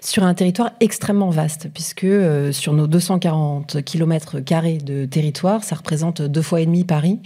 sur 0.00 0.22
un 0.24 0.32
territoire 0.32 0.70
extrêmement 0.80 1.28
vaste, 1.28 1.68
puisque 1.74 2.06
sur 2.52 2.72
nos 2.72 2.86
240 2.86 3.82
km 3.84 4.40
carrés 4.40 4.78
de 4.78 5.04
territoire, 5.04 5.64
ça 5.64 5.76
représente 5.76 6.22
deux 6.22 6.40
fois 6.40 6.62
et 6.62 6.66
demi 6.66 6.84
Paris. 6.84 7.18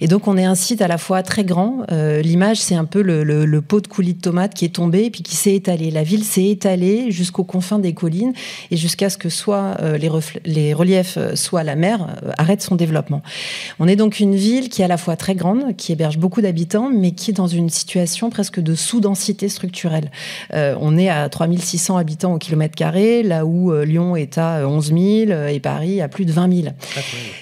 Et 0.00 0.08
donc, 0.08 0.26
on 0.26 0.38
est 0.38 0.44
un 0.46 0.54
site 0.54 0.80
à 0.80 0.88
la 0.88 0.96
fois 0.96 1.22
très 1.22 1.44
grand. 1.44 1.84
L'image, 1.90 2.56
c'est 2.56 2.74
un 2.74 2.86
peu 2.86 3.02
le, 3.02 3.60
pot 3.60 3.80
de 3.80 3.88
coulis 3.88 4.14
de 4.14 4.20
tomates 4.20 4.54
qui 4.54 4.64
est 4.64 4.74
tombé 4.74 5.04
et 5.04 5.10
puis 5.10 5.22
qui 5.22 5.36
s'est 5.36 5.54
étalé. 5.54 5.90
La 5.90 6.02
ville 6.02 6.24
s'est 6.24 6.48
étalée 6.48 7.10
jusqu'aux 7.10 7.44
confins 7.44 7.78
des 7.78 7.92
collines 7.92 8.32
et 8.70 8.76
jusqu'à 8.76 9.10
ce 9.10 9.18
que 9.18 9.28
soit 9.28 9.76
les, 9.98 10.72
reliefs, 10.72 11.18
soit 11.34 11.62
la 11.62 11.76
mer, 11.76 12.16
arrête 12.38 12.62
son 12.62 12.74
développement. 12.74 13.22
On 13.78 13.86
est 13.86 13.96
donc 13.96 14.18
une 14.18 14.34
ville 14.34 14.70
qui 14.70 14.80
est 14.82 14.86
à 14.86 14.88
la 14.88 14.96
fois 14.96 15.16
très 15.16 15.34
qui 15.76 15.92
héberge 15.92 16.18
beaucoup 16.18 16.40
d'habitants, 16.40 16.88
mais 16.88 17.12
qui 17.12 17.30
est 17.30 17.34
dans 17.34 17.48
une 17.48 17.68
situation 17.68 18.30
presque 18.30 18.60
de 18.60 18.74
sous-densité 18.74 19.48
structurelle. 19.48 20.10
Euh, 20.54 20.76
on 20.80 20.96
est 20.96 21.08
à 21.08 21.28
3600 21.28 21.96
habitants 21.96 22.34
au 22.34 22.38
kilomètre 22.38 22.76
carré, 22.76 23.22
là 23.22 23.44
où 23.44 23.72
euh, 23.72 23.84
Lyon 23.84 24.14
est 24.14 24.38
à 24.38 24.68
11 24.68 24.86
000 24.86 25.00
et 25.48 25.60
Paris 25.60 26.00
à 26.00 26.08
plus 26.08 26.24
de 26.24 26.32
20 26.32 26.62
000. 26.62 26.74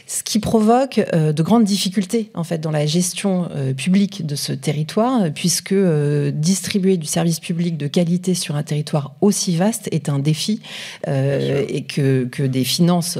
Ce 0.06 0.22
qui 0.22 0.38
provoque 0.38 1.00
euh, 1.12 1.32
de 1.32 1.42
grandes 1.42 1.64
difficultés 1.64 2.30
en 2.34 2.44
fait 2.44 2.58
dans 2.58 2.70
la 2.70 2.86
gestion 2.86 3.48
publique 3.76 4.26
de 4.26 4.34
ce 4.34 4.52
territoire, 4.52 5.30
puisque 5.34 5.74
distribuer 6.32 6.96
du 6.96 7.06
service 7.06 7.40
public 7.40 7.76
de 7.76 7.86
qualité 7.86 8.34
sur 8.34 8.56
un 8.56 8.62
territoire 8.62 9.14
aussi 9.20 9.56
vaste 9.56 9.88
est 9.92 10.08
un 10.08 10.18
défi 10.18 10.60
et 11.06 11.84
que, 11.88 12.24
que, 12.24 12.42
des 12.42 12.64
finances 12.64 13.18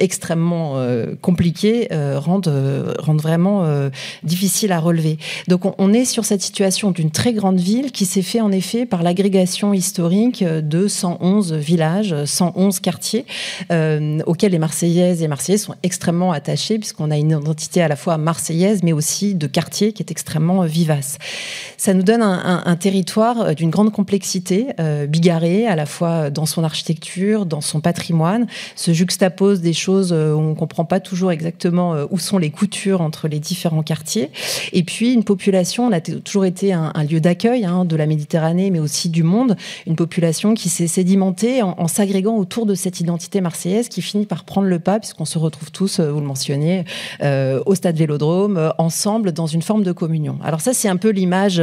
extrêmement 0.00 0.76
compliquées 1.20 1.88
rendent, 1.90 2.52
rendent 2.98 3.20
vraiment 3.20 3.88
difficile 4.22 4.72
à 4.72 4.80
relever. 4.80 5.18
Donc 5.48 5.62
on, 5.78 5.92
est 5.92 6.04
sur 6.04 6.24
cette 6.24 6.42
situation 6.42 6.90
d'une 6.90 7.10
très 7.10 7.32
grande 7.32 7.58
ville 7.58 7.92
qui 7.92 8.04
s'est 8.04 8.22
fait 8.22 8.40
en 8.40 8.52
effet 8.52 8.86
par 8.86 9.02
l'agrégation 9.02 9.72
historique 9.72 10.44
de 10.44 10.86
111 10.86 11.54
villages, 11.54 12.14
111 12.24 12.80
quartiers 12.80 13.24
euh, 13.72 14.18
auxquels 14.26 14.52
les 14.52 14.58
Marseillaises 14.58 15.22
et 15.22 15.28
Marseillais 15.28 15.58
sont 15.58 15.74
extrêmement 15.82 16.32
attachés 16.32 16.78
puisqu'on 16.78 17.10
a 17.10 17.16
une 17.16 17.30
identité 17.30 17.80
à 17.80 17.88
la 17.88 17.96
fois 17.96 18.18
marseillaise 18.18 18.82
mais 18.82 18.92
aussi 18.92 19.34
de 19.34 19.46
quartier 19.46 19.92
qui 19.92 20.02
est 20.02 20.10
extrêmement 20.10 20.62
vivace. 20.62 21.18
Ça 21.76 21.94
nous 21.94 22.02
donne 22.02 22.22
un, 22.22 22.76
territoire 22.76 23.54
d'une 23.54 23.70
grande 23.70 23.92
complexité, 23.92 24.68
euh, 24.80 25.06
bigarré 25.06 25.66
à 25.66 25.76
la 25.76 25.86
fois 25.86 26.30
dans 26.30 26.46
son 26.46 26.64
architecture, 26.64 27.46
dans 27.46 27.60
son 27.60 27.80
patrimoine, 27.80 28.46
se 28.76 28.92
juxtapose 28.92 29.60
des 29.60 29.72
choses 29.72 30.12
euh, 30.12 30.32
où 30.32 30.38
on 30.38 30.50
ne 30.50 30.54
comprend 30.54 30.84
pas 30.84 31.00
toujours 31.00 31.32
exactement 31.32 31.94
euh, 31.94 32.06
où 32.10 32.18
sont 32.18 32.38
les 32.38 32.50
coutures 32.50 33.00
entre 33.00 33.28
les 33.28 33.40
différents 33.40 33.82
quartiers 33.82 34.07
et 34.16 34.82
puis 34.82 35.12
une 35.12 35.24
population, 35.24 35.86
on 35.86 35.92
a 35.92 36.00
toujours 36.00 36.44
été 36.44 36.72
un, 36.72 36.92
lieu 37.08 37.20
d'accueil 37.20 37.64
hein, 37.64 37.84
de 37.84 37.96
la 37.96 38.06
Méditerranée, 38.06 38.70
mais 38.70 38.78
aussi 38.78 39.08
du 39.08 39.22
monde, 39.22 39.56
une 39.86 39.96
population 39.96 40.54
qui 40.54 40.68
s'est 40.68 40.86
sédimentée 40.86 41.62
en, 41.62 41.88
s'agrégant 41.88 42.36
autour 42.36 42.66
de 42.66 42.74
cette 42.74 43.00
identité 43.00 43.40
marseillaise 43.40 43.88
qui 43.88 44.02
finit 44.02 44.26
par 44.26 44.44
prendre 44.44 44.68
le 44.68 44.78
pas, 44.78 44.98
puisqu'on 44.98 45.24
se 45.24 45.38
retrouve 45.38 45.70
tous, 45.70 46.00
euh, 46.00 46.10
vous 46.10 46.20
le 46.20 46.26
mentionnez, 46.26 46.84
euh, 47.22 47.62
au 47.66 47.74
stade 47.74 47.96
Vélodrome, 47.96 48.56
euh, 48.56 48.70
ensemble, 48.78 49.32
dans 49.32 49.46
une 49.46 49.62
forme 49.62 49.82
de 49.82 49.92
communion. 49.92 50.38
Alors 50.42 50.60
ça, 50.60 50.72
c'est 50.74 50.88
un 50.88 50.96
peu 50.96 51.10
l'image 51.10 51.62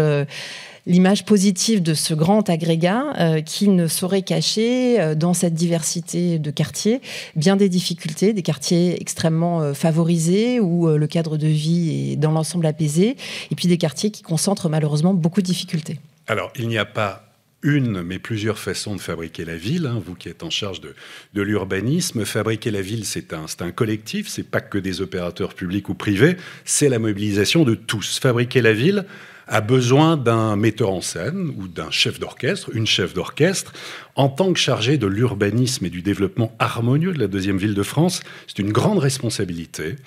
l'image 0.86 1.26
positive 1.26 1.82
de 1.82 1.94
ce 1.94 2.14
grand 2.14 2.50
agrégat 2.50 3.14
euh, 3.20 3.42
qui 3.42 3.68
ne 3.70 3.88
saurait 3.88 4.22
cacher 4.22 5.00
euh, 5.00 5.16
dans 5.16 5.34
cette 5.34 5.54
diversité 5.54 6.40
de 6.40 6.52
quartiers 6.52 7.02
bien 7.36 7.56
des 7.56 7.70
difficultés, 7.70 8.34
des 8.34 8.44
quartiers 8.44 9.02
extrêmement 9.02 9.62
euh, 9.62 9.74
favorisés 9.74 10.60
où 10.60 10.88
le 10.88 11.08
cadre 11.08 11.38
de 11.38 11.48
vie 11.48 12.12
est 12.12 12.16
dans 12.16 12.32
l'ensemble 12.32 12.66
apaisé, 12.66 13.16
et 13.52 13.56
puis 13.56 13.68
des 13.68 13.78
quartiers 13.78 14.12
qui 14.12 14.22
concentrent 14.22 14.70
malheureusement 14.70 15.14
beaucoup 15.14 15.42
de 15.42 15.46
difficultés. 15.46 16.00
Alors, 16.28 16.52
il 16.56 16.68
n'y 16.68 16.78
a 16.78 16.86
pas 16.86 17.26
une, 17.62 18.04
mais 18.04 18.20
plusieurs 18.20 18.60
façons 18.60 18.96
de 18.96 19.02
fabriquer 19.02 19.44
la 19.44 19.58
ville. 19.58 19.88
Hein, 19.88 20.02
vous 20.06 20.16
qui 20.16 20.30
êtes 20.30 20.44
en 20.44 20.50
charge 20.50 20.82
de, 20.82 21.42
l'urbanisme, 21.42 22.26
fabriquer 22.26 22.72
la 22.72 22.82
ville, 22.82 23.06
c'est 23.06 23.34
un, 23.34 23.46
un 23.60 23.72
collectif, 23.72 24.28
c'est 24.28 24.44
pas 24.44 24.62
que 24.62 24.78
des 24.78 25.02
opérateurs 25.02 25.54
publics 25.54 25.90
ou 25.90 25.96
privés, 25.96 26.38
c'est 26.64 26.90
la 26.90 27.00
mobilisation 27.00 27.64
de 27.64 27.76
tous. 27.76 28.20
Fabriquer 28.20 28.62
la 28.62 28.74
ville, 28.74 29.06
a 29.48 29.62
besoin 29.62 30.18
d'un 30.18 30.56
metteur 30.56 30.90
en 30.90 31.02
scène 31.02 31.54
ou 31.58 31.68
d'un 31.68 31.92
chef 31.92 32.20
d'orchestre, 32.20 32.76
une 32.76 32.88
chef 32.88 33.14
d'orchestre, 33.14 33.74
en 34.16 34.30
tant 34.30 34.52
que 34.54 34.60
chargé 34.60 34.98
de 34.98 35.08
l'urbanisme 35.08 35.86
et 35.86 35.90
du 35.90 36.02
développement 36.02 36.56
harmonieux 36.60 37.14
de 37.14 37.20
la 37.20 37.28
deuxième 37.28 37.58
ville 37.58 37.76
de 37.76 37.84
France. 37.84 38.22
C'est 38.48 38.60
une 38.60 38.72
grande 38.72 39.00
responsabilité. 39.00 39.98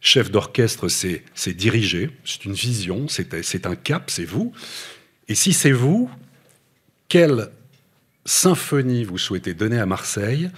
Chef 0.00 0.30
d'orchestre, 0.30 0.88
c'est 0.88 1.54
diriger, 1.54 2.10
c'est 2.24 2.44
une 2.44 2.54
vision, 2.54 3.06
c'est 3.08 3.66
un 3.66 3.76
cap, 3.76 4.10
c'est 4.10 4.24
vous. 4.24 4.52
Et 5.28 5.34
si 5.34 5.52
c'est 5.52 5.72
vous, 5.72 6.10
quelle 7.08 7.50
symphonie 8.24 9.04
vous 9.04 9.18
souhaitez 9.18 9.54
donner 9.54 9.78
à 9.78 9.86
Marseille 9.86 10.50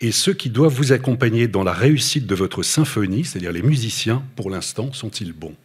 et 0.00 0.12
ceux 0.12 0.32
qui 0.32 0.50
doivent 0.50 0.74
vous 0.74 0.92
accompagner 0.92 1.48
dans 1.48 1.64
la 1.64 1.72
réussite 1.72 2.26
de 2.26 2.34
votre 2.34 2.62
symphonie, 2.62 3.24
c'est-à-dire 3.24 3.52
les 3.52 3.62
musiciens, 3.62 4.22
pour 4.36 4.48
l'instant, 4.48 4.92
sont-ils 4.92 5.32
bons? 5.32 5.56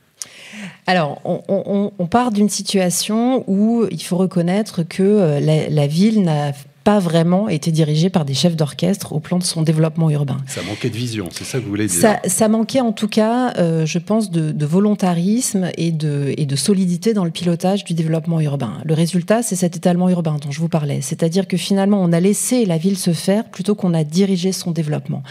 Alors, 0.85 1.21
on, 1.25 2.07
part 2.07 2.31
d'une 2.31 2.49
situation 2.49 3.43
où 3.47 3.85
il 3.89 4.03
faut 4.03 4.17
reconnaître 4.17 4.83
que 4.83 5.03
euh, 5.03 5.67
la 5.69 5.87
ville 5.87 6.23
n'a 6.23 6.51
pas 6.83 6.99
vraiment 6.99 7.49
été 7.49 7.71
dirigé 7.71 8.09
par 8.09 8.25
des 8.25 8.33
chefs 8.33 8.55
d'orchestre 8.55 9.13
au 9.13 9.19
plan 9.19 9.37
de 9.37 9.43
son 9.43 9.61
développement 9.61 10.09
urbain. 10.09 10.37
Ça 10.47 10.61
manquait 10.63 10.89
de 10.89 10.95
vision, 10.95 11.29
c'est 11.31 11.43
ça 11.45 11.59
que 11.59 11.63
vous 11.63 11.69
voulez 11.69 11.87
dire 11.87 11.99
Ça, 11.99 12.19
ça 12.25 12.47
manquait 12.49 12.81
en 12.81 12.91
tout 12.91 13.07
cas, 13.07 13.53
euh, 13.57 13.85
je 13.85 13.99
pense, 13.99 14.31
de, 14.31 14.51
de, 14.51 14.65
volontarisme 14.65 15.69
et 15.77 15.91
de, 15.91 16.33
et 16.37 16.45
de 16.45 16.55
solidité 16.55 17.13
dans 17.13 17.23
le 17.23 17.31
pilotage 17.31 17.83
du 17.83 17.93
développement 17.93 18.41
urbain. 18.41 18.79
Le 18.83 18.93
résultat, 18.93 19.43
c'est 19.43 19.55
cet 19.55 19.77
étalement 19.77 20.09
urbain 20.09 20.37
dont 20.41 20.51
je 20.51 20.59
vous 20.59 20.67
parlais. 20.67 20.99
C'est-à-dire 21.01 21.47
que 21.47 21.57
finalement, 21.57 22.01
on 22.01 22.11
a 22.11 22.19
laissé 22.19 22.65
la 22.65 22.77
ville 22.77 22.97
se 22.97 23.13
faire 23.13 23.45
plutôt 23.45 23.75
qu'on 23.75 23.93
a 23.93 24.03
dirigé 24.03 24.51
son 24.51 24.71
développement. 24.71 25.23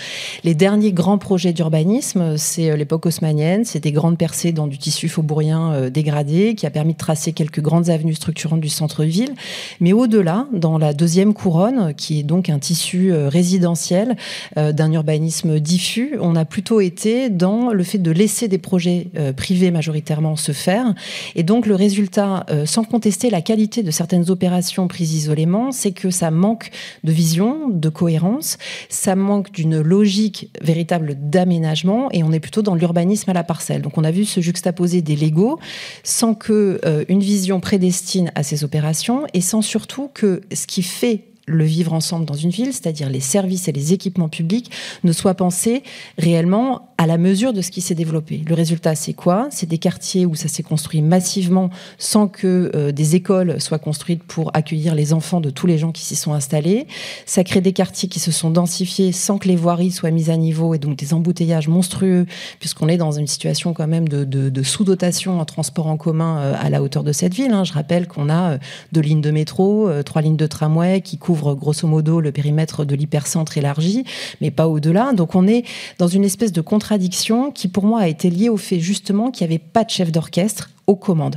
Les 0.45 0.55
derniers 0.55 0.93
grands 0.93 1.19
projets 1.19 1.53
d'urbanisme, 1.53 2.37
c'est 2.37 2.71
euh, 2.71 2.77
l'époque 2.77 3.07
haussmanienne, 3.07 3.65
c'est 3.65 3.81
des 3.81 3.93
grandes 3.93 4.17
percées 4.17 4.53
dans 4.53 4.67
du 4.67 4.79
tissu 4.79 5.09
faubourien 5.09 5.73
euh, 5.73 5.91
dégradé 5.91 6.55
qui 6.55 6.67
a 6.67 6.71
permis 6.71 6.95
de 6.95 6.99
tracer 6.99 7.33
quelques 7.33 7.61
grandes 7.61 7.91
avenues 7.91 8.15
structurantes 8.15 8.61
du 8.61 8.69
centre-ville. 8.69 9.35
Mais 9.81 9.93
au-delà, 9.93 10.47
dans 10.53 10.79
la 10.79 10.95
deuxième 10.95 11.35
couronne, 11.43 11.95
qui 11.95 12.21
est 12.21 12.23
donc 12.23 12.49
un 12.49 12.59
tissu 12.59 13.13
résidentiel 13.13 14.17
d'un 14.57 14.93
urbanisme 14.93 15.59
diffus. 15.59 16.17
On 16.21 16.37
a 16.37 16.45
plutôt 16.45 16.81
été 16.81 17.31
dans 17.31 17.73
le 17.73 17.83
fait 17.83 17.99
de 17.99 18.11
laisser 18.11 18.49
des 18.49 18.59
projets 18.59 19.09
privés 19.37 19.71
majoritairement 19.71 20.37
se 20.37 20.53
faire. 20.53 20.95
Et 21.35 21.43
donc 21.43 21.67
le 21.67 21.75
résultat, 21.75 22.47
sans 22.65 22.85
contester 22.85 23.31
la 23.31 23.43
qualité 23.43 23.83
de 23.83 23.91
certaines 23.91 24.31
opérations 24.31 24.89
prises 24.89 25.15
isolément, 25.15 25.73
c'est 25.73 25.93
que 25.93 26.11
ça 26.11 26.31
manque 26.31 26.71
de 27.05 27.13
vision, 27.13 27.69
de 27.69 27.89
cohérence, 27.89 28.59
ça 28.89 29.17
manque 29.17 29.51
d'une 29.53 29.81
logique 29.81 30.51
véritable 30.61 31.17
d'aménagement 31.19 32.09
et 32.13 32.23
on 32.23 32.33
est 32.33 32.41
plutôt 32.41 32.63
dans 32.63 32.75
l'urbanisme 32.75 33.31
à 33.31 33.33
la 33.33 33.45
parcelle. 33.45 33.83
Donc 33.83 33.99
on 33.99 34.05
a 34.05 34.11
vu 34.11 34.25
se 34.25 34.41
juxtaposer 34.41 35.03
des 35.03 35.17
Legos 35.17 35.59
sans 36.03 36.35
que 36.35 36.81
euh, 36.85 37.05
une 37.09 37.21
vision 37.21 37.61
prédestine 37.61 38.31
à 38.35 38.43
ces 38.43 38.65
opérations 38.65 39.27
et 39.35 39.41
sans 39.41 39.63
surtout 39.63 40.11
que 40.13 40.43
ce 40.53 40.67
qui 40.67 40.83
fait 40.83 41.25
le 41.47 41.65
vivre 41.65 41.93
ensemble 41.93 42.25
dans 42.25 42.35
une 42.35 42.51
ville, 42.51 42.73
c'est-à-dire 42.73 43.11
les 43.11 43.21
services 43.21 43.69
et 43.69 43.73
les 43.73 43.93
équipements 43.93 44.29
publics, 44.29 44.71
ne 45.03 45.13
soient 45.13 45.35
pensés 45.35 45.83
réellement 46.19 46.89
à 46.99 47.07
la 47.07 47.19
mesure 47.19 47.53
de 47.53 47.63
ce 47.63 47.73
qui 47.73 47.81
s'est 47.81 47.97
développé. 47.97 48.45
Le 48.47 48.55
résultat, 48.55 48.95
c'est 48.95 49.13
quoi? 49.13 49.49
C'est 49.51 49.69
des 49.69 49.79
quartiers 49.79 50.25
où 50.25 50.37
ça 50.37 50.47
s'est 50.47 50.63
construit 50.63 51.03
massivement 51.03 51.71
sans 51.99 52.29
que 52.29 52.71
euh, 52.77 52.93
des 52.93 53.17
écoles 53.17 53.61
soient 53.61 53.81
construites 53.81 54.23
pour 54.23 54.53
accueillir 54.55 54.95
les 54.95 55.13
enfants 55.13 55.41
de 55.41 55.51
tous 55.51 55.67
les 55.67 55.79
gens 55.79 55.91
qui 55.91 56.03
s'y 56.03 56.15
sont 56.15 56.33
installés. 56.33 56.87
Ça 57.27 57.43
crée 57.43 57.61
des 57.61 57.73
quartiers 57.73 58.09
qui 58.09 58.21
se 58.21 58.31
sont 58.31 58.51
densifiés 58.51 59.11
sans 59.11 59.39
que 59.39 59.49
les 59.49 59.57
voiries 59.57 59.91
soient 59.91 60.13
mises 60.13 60.31
à 60.31 60.37
niveau 60.37 60.75
et 60.75 60.79
donc 60.79 60.97
des 60.97 61.13
embouteillages 61.13 61.67
monstrueux 61.67 62.27
puisqu'on 62.61 62.87
est 62.87 62.99
dans 62.99 63.11
une 63.11 63.27
situation 63.27 63.73
quand 63.73 63.89
même 63.89 64.09
de, 64.09 64.63
sous-dotation 64.63 65.41
en 65.41 65.45
transport 65.45 65.89
en 65.89 65.97
commun 65.97 66.39
euh, 66.39 66.55
à 66.57 66.71
la 66.71 66.85
hauteur 66.85 67.03
de 67.03 67.11
cette 67.11 67.35
ville. 67.35 67.53
Hein. 67.53 67.65
Je 67.65 67.73
rappelle 67.73 68.07
qu'on 68.07 68.29
a 68.29 68.53
euh, 68.53 68.59
deux 68.93 69.01
lignes 69.01 69.21
de 69.21 69.33
métro, 69.33 69.91
trois 70.05 70.23
lignes 70.23 70.37
de 70.37 70.47
tramway 70.47 71.01
qui 71.01 71.19
grosso 71.35 71.87
modo 71.87 72.21
le 72.21 72.33
périmètre 72.33 72.85
de 72.85 72.95
l'hypercentre 72.95 73.59
élargi, 73.59 74.05
mais 74.41 74.51
pas 74.51 74.69
au-delà. 74.69 75.13
Donc 75.13 75.35
on 75.35 75.47
est 75.47 75.65
dans 75.99 76.09
une 76.09 76.25
espèce 76.25 76.53
de 76.53 76.61
contradiction 76.61 77.51
qui 77.51 77.69
pour 77.69 77.85
moi 77.85 78.01
a 78.01 78.09
été 78.09 78.31
liée 78.31 78.49
au 78.49 78.57
fait 78.57 78.81
justement 78.81 79.31
qu'il 79.31 79.47
n'y 79.47 79.55
avait 79.55 79.63
pas 79.63 79.85
de 79.85 79.91
chef 79.91 80.13
d'orchestre 80.13 80.71
aux 80.87 80.97
commandes. 80.97 81.37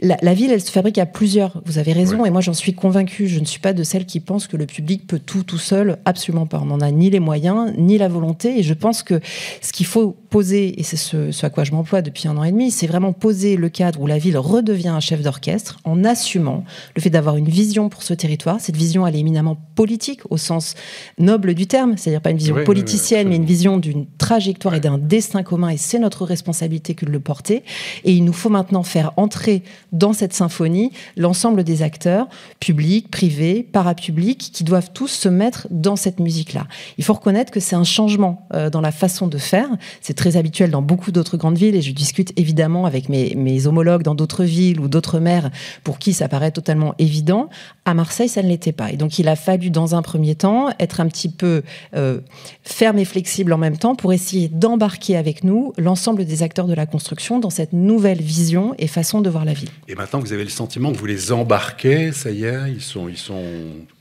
La, 0.00 0.34
ville, 0.34 0.52
elle 0.52 0.60
se 0.60 0.70
fabrique 0.70 0.98
à 0.98 1.06
plusieurs. 1.06 1.62
Vous 1.64 1.78
avez 1.78 1.92
raison, 1.92 2.24
et 2.24 2.30
moi 2.30 2.40
j'en 2.40 2.52
suis 2.52 2.74
convaincue. 2.74 3.26
Je 3.26 3.40
ne 3.40 3.44
suis 3.44 3.60
pas 3.60 3.72
de 3.72 3.82
celles 3.82 4.06
qui 4.06 4.20
pensent 4.20 4.46
que 4.46 4.56
le 4.56 4.66
public 4.66 5.06
peut 5.06 5.18
tout 5.18 5.42
tout 5.44 5.58
seul. 5.58 5.98
Absolument 6.04 6.46
pas. 6.46 6.60
On 6.60 6.66
n'en 6.66 6.80
a 6.80 6.90
ni 6.90 7.10
les 7.10 7.20
moyens, 7.20 7.72
ni 7.78 7.98
la 7.98 8.08
volonté. 8.08 8.58
Et 8.58 8.62
je 8.62 8.74
pense 8.74 9.02
que 9.02 9.20
ce 9.60 9.72
qu'il 9.72 9.86
faut 9.86 10.16
poser, 10.30 10.78
et 10.78 10.82
c'est 10.82 10.96
ce, 10.96 11.44
à 11.44 11.50
quoi 11.50 11.64
je 11.64 11.72
m'emploie 11.72 12.02
depuis 12.02 12.28
un 12.28 12.36
an 12.36 12.44
et 12.44 12.52
demi, 12.52 12.70
c'est 12.70 12.86
vraiment 12.86 13.12
poser 13.12 13.56
le 13.56 13.68
cadre 13.68 14.00
où 14.00 14.06
la 14.06 14.18
ville 14.18 14.38
redevient 14.38 14.88
un 14.88 15.00
chef 15.00 15.22
d'orchestre 15.22 15.78
en 15.84 16.04
assumant 16.04 16.64
le 16.94 17.02
fait 17.02 17.10
d'avoir 17.10 17.36
une 17.36 17.48
vision 17.48 17.88
pour 17.88 18.02
ce 18.02 18.14
territoire. 18.14 18.60
Cette 18.60 18.76
vision, 18.76 19.06
elle 19.06 19.16
est 19.16 19.20
éminemment 19.20 19.56
politique 19.74 20.20
au 20.30 20.36
sens 20.36 20.74
noble 21.18 21.54
du 21.54 21.66
terme, 21.66 21.96
c'est-à-dire 21.96 22.20
pas 22.20 22.30
une 22.30 22.36
vision 22.36 22.62
politicienne, 22.64 23.28
mais 23.28 23.36
une 23.36 23.44
vision 23.44 23.78
d'une 23.78 24.06
trajectoire 24.18 24.74
et 24.74 24.80
d'un 24.80 24.98
destin 24.98 25.42
commun. 25.42 25.70
Et 25.70 25.76
c'est 25.76 25.98
notre 25.98 26.24
responsabilité 26.24 26.94
que 26.94 27.06
de 27.06 27.10
le 27.10 27.20
porter. 27.20 27.62
Et 28.04 28.12
il 28.12 28.24
nous 28.24 28.32
faut 28.32 28.50
maintenant 28.50 28.81
faire 28.82 29.12
entrer 29.16 29.62
dans 29.92 30.12
cette 30.12 30.32
symphonie 30.32 30.92
l'ensemble 31.16 31.64
des 31.64 31.82
acteurs, 31.82 32.28
publics, 32.60 33.10
privés, 33.10 33.62
parapublics, 33.62 34.50
qui 34.52 34.64
doivent 34.64 34.90
tous 34.92 35.08
se 35.08 35.28
mettre 35.28 35.68
dans 35.70 35.96
cette 35.96 36.20
musique-là. 36.20 36.66
Il 36.98 37.04
faut 37.04 37.14
reconnaître 37.14 37.52
que 37.52 37.60
c'est 37.60 37.76
un 37.76 37.84
changement 37.84 38.46
euh, 38.54 38.70
dans 38.70 38.80
la 38.80 38.92
façon 38.92 39.26
de 39.26 39.38
faire. 39.38 39.68
C'est 40.00 40.14
très 40.14 40.36
habituel 40.36 40.70
dans 40.70 40.82
beaucoup 40.82 41.12
d'autres 41.12 41.36
grandes 41.36 41.58
villes 41.58 41.74
et 41.74 41.82
je 41.82 41.92
discute 41.92 42.32
évidemment 42.36 42.86
avec 42.86 43.08
mes, 43.08 43.66
homologues 43.66 44.02
dans 44.02 44.14
d'autres 44.14 44.44
villes 44.44 44.80
ou 44.80 44.88
d'autres 44.88 45.20
maires 45.20 45.50
pour 45.84 45.98
qui 45.98 46.12
ça 46.12 46.28
paraît 46.28 46.50
totalement 46.50 46.94
évident. 46.98 47.48
À 47.84 47.94
Marseille, 47.94 48.28
ça 48.28 48.42
ne 48.42 48.48
l'était 48.48 48.72
pas. 48.72 48.90
Et 48.90 48.96
donc, 48.96 49.18
il 49.18 49.28
a 49.28 49.36
fallu, 49.36 49.70
dans 49.70 49.94
un 49.94 50.02
premier 50.02 50.34
temps, 50.34 50.68
être 50.78 51.00
un 51.00 51.06
petit 51.06 51.28
peu 51.28 51.62
euh, 51.94 52.20
ferme 52.62 52.98
et 52.98 53.04
flexible 53.04 53.52
en 53.52 53.58
même 53.58 53.76
temps 53.76 53.94
pour 53.94 54.12
essayer 54.12 54.48
d'embarquer 54.48 55.16
avec 55.16 55.44
nous 55.44 55.72
l'ensemble 55.78 56.24
des 56.24 56.42
acteurs 56.42 56.66
de 56.66 56.74
la 56.74 56.86
construction 56.86 57.38
dans 57.38 57.50
cette 57.50 57.72
nouvelle 57.72 58.20
vision 58.20 58.71
et 58.78 58.86
façon 58.86 59.20
de 59.20 59.30
voir 59.30 59.44
la 59.44 59.52
ville. 59.52 59.68
Et 59.88 59.94
maintenant, 59.94 60.20
vous 60.20 60.32
avez 60.32 60.44
le 60.44 60.50
sentiment 60.50 60.92
que 60.92 60.96
vous 60.96 61.06
les 61.06 61.32
embarquez, 61.32 62.12
ça 62.12 62.30
y 62.30 62.44
est, 62.44 62.70
ils 62.72 62.82
sont, 62.82 63.08
ils 63.08 63.18
sont 63.18 63.42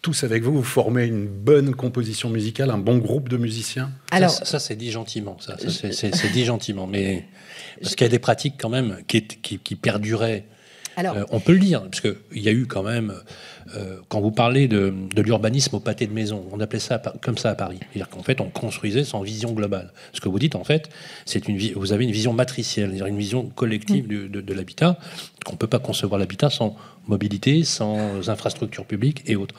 tous 0.01 0.23
avec 0.23 0.43
vous, 0.43 0.53
vous 0.53 0.63
formez 0.63 1.05
une 1.05 1.27
bonne 1.27 1.75
composition 1.75 2.29
musicale, 2.29 2.69
un 2.69 2.77
bon 2.77 2.97
groupe 2.97 3.29
de 3.29 3.37
musiciens. 3.37 3.91
Alors, 4.11 4.31
Ça, 4.31 4.59
c'est 4.59 4.75
dit 4.75 4.91
gentiment, 4.91 5.37
ça, 5.39 5.55
c'est 5.57 6.31
dit 6.31 6.45
gentiment, 6.45 6.87
mais 6.87 7.25
parce 7.81 7.95
qu'il 7.95 8.05
y 8.05 8.09
a 8.09 8.11
des 8.11 8.19
pratiques 8.19 8.55
quand 8.59 8.69
même 8.69 8.97
qui, 9.07 9.25
qui, 9.25 9.59
qui 9.59 9.75
perduraient 9.75 10.45
alors, 10.97 11.15
euh, 11.15 11.23
on 11.31 11.39
peut 11.39 11.53
le 11.53 11.59
dire, 11.59 11.81
parce 11.83 12.01
qu'il 12.01 12.15
y 12.33 12.49
a 12.49 12.51
eu 12.51 12.65
quand 12.65 12.83
même, 12.83 13.13
euh, 13.75 13.97
quand 14.09 14.19
vous 14.19 14.31
parlez 14.31 14.67
de, 14.67 14.93
l'urbanisme 15.15 15.75
au 15.75 15.79
pâté 15.79 16.05
de 16.05 16.13
maison, 16.13 16.45
on 16.51 16.59
appelait 16.59 16.79
ça 16.79 17.01
comme 17.21 17.37
ça 17.37 17.49
à 17.49 17.55
Paris. 17.55 17.77
C'est-à-dire 17.79 18.09
qu'en 18.09 18.23
fait, 18.23 18.41
on 18.41 18.49
construisait 18.49 19.03
sans 19.03 19.21
vision 19.21 19.53
globale. 19.53 19.93
Ce 20.13 20.19
que 20.19 20.29
vous 20.29 20.39
dites, 20.39 20.55
en 20.55 20.63
fait, 20.63 20.89
c'est 21.25 21.47
une 21.47 21.57
vous 21.75 21.93
avez 21.93 22.03
une 22.03 22.11
vision 22.11 22.33
matricielle, 22.33 22.89
c'est-à-dire 22.89 23.05
une 23.05 23.17
vision 23.17 23.45
collective 23.49 24.05
mm. 24.05 24.29
de, 24.29 24.53
l'habitat, 24.53 24.97
qu'on 25.45 25.53
ne 25.53 25.57
peut 25.57 25.67
pas 25.67 25.79
concevoir 25.79 26.19
l'habitat 26.19 26.49
sans 26.49 26.75
mobilité, 27.07 27.63
sans 27.63 28.29
infrastructures 28.29 28.85
publiques 28.85 29.23
et 29.25 29.35
autres. 29.35 29.55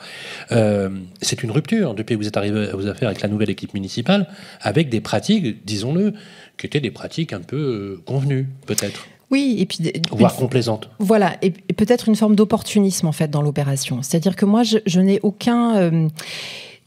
Euh, 0.51 0.89
c'est 1.21 1.43
une 1.43 1.51
rupture 1.51 1.93
depuis 1.93 2.15
que 2.15 2.19
vous 2.19 2.27
êtes 2.27 2.37
arrivé 2.37 2.69
à 2.69 2.75
vos 2.75 2.87
affaires 2.87 3.09
avec 3.09 3.21
la 3.21 3.29
nouvelle 3.29 3.49
équipe 3.49 3.73
municipale, 3.73 4.27
avec 4.61 4.89
des 4.89 5.01
pratiques, 5.01 5.65
disons-le, 5.65 6.13
qui 6.57 6.67
étaient 6.67 6.79
des 6.79 6.91
pratiques 6.91 7.33
un 7.33 7.41
peu 7.41 8.01
convenues, 8.05 8.47
peut-être. 8.65 9.07
Oui, 9.33 9.55
et 9.57 9.65
puis 9.65 9.79
voire 10.11 10.35
complaisante. 10.35 10.91
Voilà, 10.99 11.37
et, 11.41 11.49
peut-être 11.49 12.07
une 12.07 12.15
forme 12.15 12.35
d'opportunisme 12.35 13.07
en 13.07 13.11
fait 13.11 13.31
dans 13.31 13.41
l'opération. 13.41 14.03
C'est-à-dire 14.03 14.35
que 14.35 14.45
moi, 14.45 14.61
je, 14.61 14.99
n'ai 14.99 15.19
aucun 15.23 15.75
euh, 15.75 16.07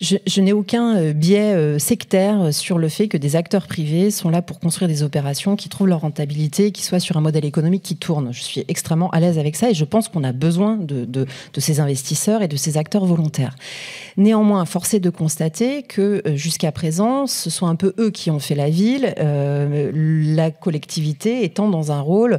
je, 0.01 0.41
n'ai 0.43 0.53
aucun 0.53 0.97
euh, 0.97 1.13
biais 1.15 1.55
euh, 1.55 1.79
sectaire 1.79 2.53
sur 2.53 2.77
le 2.77 2.89
fait 2.89 3.09
que 3.09 3.17
des 3.17 3.35
acteurs 3.35 3.67
privés 3.67 4.11
sont 4.11 4.29
là 4.29 4.43
pour 4.43 4.61
construire 4.61 4.89
des 4.89 5.03
opérations 5.03 5.57
qui 5.57 5.71
trouvent 5.71 5.87
leur 5.87 6.01
rentabilité, 6.01 6.71
qui 6.71 6.83
soient 6.83 7.01
sur 7.01 7.17
un 7.17 7.23
modèle 7.23 7.47
économique 7.47 7.83
qui 7.83 7.97
tourne. 7.97 8.29
Je 8.33 8.43
suis 8.43 8.63
extrêmement 8.69 9.09
à 9.11 9.21
l'aise 9.21 9.39
avec 9.39 9.57
ça 9.57 9.71
et 9.71 9.75
je 9.75 9.85
pense 9.85 10.09
qu'on 10.09 10.23
a 10.23 10.33
besoin 10.33 10.77
de, 10.77 11.07
de, 11.07 11.27
ces 11.59 11.81
investisseurs 11.81 12.43
et 12.43 12.49
de 12.49 12.57
ces 12.57 12.77
acteurs 12.77 13.07
volontaires. 13.07 13.57
Néanmoins, 14.19 14.67
forcé 14.67 15.01
de 15.01 15.09
constater 15.09 15.83
que 15.83 16.23
euh, 16.27 16.37
jusqu'à 16.37 16.73
présent, 16.73 17.27
ce 17.27 17.49
sont 17.49 17.67
un 17.67 17.77
peu 17.77 17.95
eux 17.99 18.11
qui 18.11 18.31
ont 18.31 18.39
fait 18.39 18.55
la 18.55 18.69
ville, 18.69 19.15
la 19.17 20.51
collectivité 20.51 21.45
étant 21.45 21.69
dans 21.69 21.91
un 21.93 22.01
rôle 22.01 22.39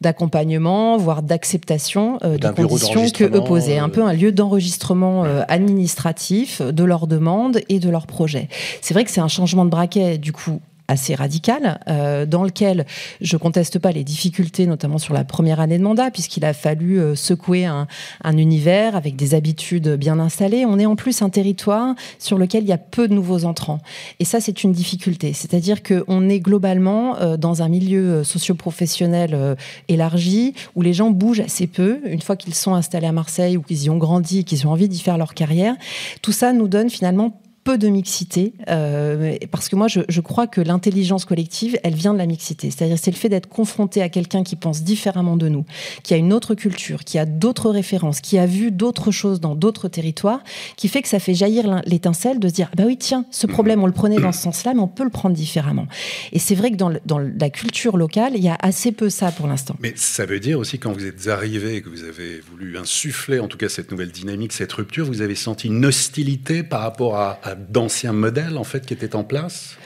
d'accompagnement, 0.00 0.96
voire 0.96 1.22
d'acceptation 1.22 2.18
des 2.22 2.48
conditions 2.54 3.08
que 3.10 3.24
eux 3.24 3.44
posaient. 3.44 3.78
Un 3.78 3.88
peu 3.88 4.02
un 4.02 4.12
lieu 4.12 4.32
d'enregistrement 4.32 5.24
administratif 5.48 6.62
de 6.62 6.84
leurs 6.92 7.06
demandes 7.06 7.60
et 7.70 7.78
de 7.78 7.88
leurs 7.88 8.06
projets. 8.06 8.48
C'est 8.82 8.92
vrai 8.92 9.04
que 9.04 9.10
c'est 9.10 9.22
un 9.22 9.28
changement 9.28 9.64
de 9.64 9.70
braquet, 9.70 10.18
du 10.18 10.32
coup, 10.32 10.60
assez 10.88 11.14
radical, 11.14 11.80
euh, 11.88 12.26
dans 12.26 12.44
lequel 12.44 12.86
je 13.20 13.36
conteste 13.36 13.78
pas 13.78 13.92
les 13.92 14.04
difficultés, 14.04 14.66
notamment 14.66 14.98
sur 14.98 15.14
la 15.14 15.24
première 15.24 15.60
année 15.60 15.78
de 15.78 15.82
mandat, 15.82 16.10
puisqu'il 16.10 16.44
a 16.44 16.52
fallu 16.52 17.00
euh, 17.00 17.14
secouer 17.14 17.64
un, 17.64 17.86
univers 18.24 18.96
avec 18.96 19.16
des 19.16 19.34
habitudes 19.34 19.88
bien 19.96 20.18
installées. 20.18 20.64
On 20.66 20.78
est 20.78 20.86
en 20.86 20.96
plus 20.96 21.22
un 21.22 21.28
territoire 21.28 21.94
sur 22.18 22.38
lequel 22.38 22.64
il 22.64 22.68
y 22.68 22.72
a 22.72 22.78
peu 22.78 23.08
de 23.08 23.14
nouveaux 23.14 23.44
entrants. 23.44 23.80
Et 24.20 24.24
ça, 24.24 24.40
c'est 24.40 24.64
une 24.64 24.72
difficulté. 24.72 25.32
C'est-à-dire 25.32 25.82
qu'on 25.82 26.28
est 26.28 26.40
globalement 26.40 27.16
euh, 27.16 27.36
dans 27.36 27.62
un 27.62 27.68
milieu 27.68 28.24
socio-professionnel 28.24 29.56
élargi, 29.88 30.54
où 30.74 30.82
les 30.82 30.92
gens 30.92 31.10
bougent 31.10 31.40
assez 31.40 31.66
peu, 31.66 32.00
une 32.06 32.20
fois 32.20 32.36
qu'ils 32.36 32.54
sont 32.54 32.74
installés 32.74 33.06
à 33.06 33.12
Marseille 33.12 33.56
ou 33.56 33.62
qu'ils 33.62 33.84
y 33.84 33.90
ont 33.90 33.98
grandi, 33.98 34.44
qu'ils 34.44 34.66
ont 34.66 34.70
envie 34.70 34.88
d'y 34.88 35.00
faire 35.00 35.18
leur 35.18 35.34
carrière. 35.34 35.74
Tout 36.22 36.32
ça 36.32 36.52
nous 36.52 36.68
donne 36.68 36.90
finalement 36.90 37.41
peu 37.64 37.78
de 37.78 37.88
mixité, 37.88 38.54
euh, 38.68 39.36
parce 39.50 39.68
que 39.68 39.76
moi, 39.76 39.86
je, 39.88 40.20
crois 40.20 40.46
que 40.46 40.60
l'intelligence 40.60 41.24
collective, 41.24 41.78
elle 41.84 41.94
vient 41.94 42.12
de 42.12 42.18
la 42.18 42.26
mixité. 42.26 42.70
C'est-à-dire, 42.70 42.98
c'est 42.98 43.10
le 43.10 43.16
fait 43.16 43.28
d'être 43.28 43.48
confronté 43.48 44.02
à 44.02 44.08
quelqu'un 44.08 44.42
qui 44.42 44.56
pense 44.56 44.82
différemment 44.82 45.36
de 45.36 45.48
nous, 45.48 45.64
qui 46.02 46.14
a 46.14 46.16
une 46.16 46.32
autre 46.32 46.54
culture, 46.54 47.04
qui 47.04 47.18
a 47.18 47.26
d'autres 47.26 47.70
références, 47.70 48.20
qui 48.20 48.38
a 48.38 48.46
vu 48.46 48.72
d'autres 48.72 49.10
choses 49.10 49.40
dans 49.40 49.54
d'autres 49.54 49.88
territoires, 49.88 50.42
qui 50.76 50.88
fait 50.88 51.02
que 51.02 51.08
ça 51.08 51.20
fait 51.20 51.34
jaillir 51.34 51.82
l'étincelle 51.86 52.40
de 52.40 52.48
se 52.48 52.54
dire, 52.54 52.70
bah 52.76 52.84
oui, 52.86 52.96
tiens, 52.96 53.26
ce 53.30 53.46
problème, 53.46 53.82
on 53.82 53.86
le 53.86 53.92
prenait 53.92 54.18
dans 54.18 54.32
ce 54.32 54.42
sens-là, 54.42 54.74
mais 54.74 54.80
on 54.80 54.88
peut 54.88 55.04
le 55.04 55.10
prendre 55.10 55.36
différemment. 55.36 55.86
Et 56.32 56.38
c'est 56.38 56.54
vrai 56.54 56.70
que 56.72 56.76
dans, 56.76 56.92
dans, 57.06 57.18
la 57.18 57.50
culture 57.50 57.96
locale, 57.96 58.32
il 58.34 58.42
y 58.42 58.48
a 58.48 58.58
assez 58.60 58.90
peu 58.90 59.08
ça 59.08 59.30
pour 59.30 59.46
l'instant. 59.46 59.76
Mais 59.80 59.92
ça 59.96 60.26
veut 60.26 60.40
dire 60.40 60.58
aussi, 60.58 60.78
quand 60.78 60.92
vous 60.92 61.06
êtes 61.06 61.28
arrivé, 61.28 61.80
que 61.82 61.88
vous 61.88 62.04
avez 62.04 62.40
voulu 62.40 62.76
insuffler, 62.76 63.38
en 63.38 63.46
tout 63.46 63.58
cas, 63.58 63.68
cette 63.68 63.90
nouvelle 63.90 64.10
dynamique, 64.10 64.52
cette 64.52 64.72
rupture, 64.72 65.06
vous 65.06 65.22
avez 65.22 65.34
senti 65.34 65.68
une 65.68 65.84
hostilité 65.84 66.62
par 66.62 66.80
rapport 66.80 67.16
à 67.16 67.38
d'anciens 67.54 68.12
modèles 68.12 68.56
en 68.56 68.64
fait 68.64 68.86
qui 68.86 68.94
étaient 68.94 69.14
en 69.14 69.24
place? 69.24 69.76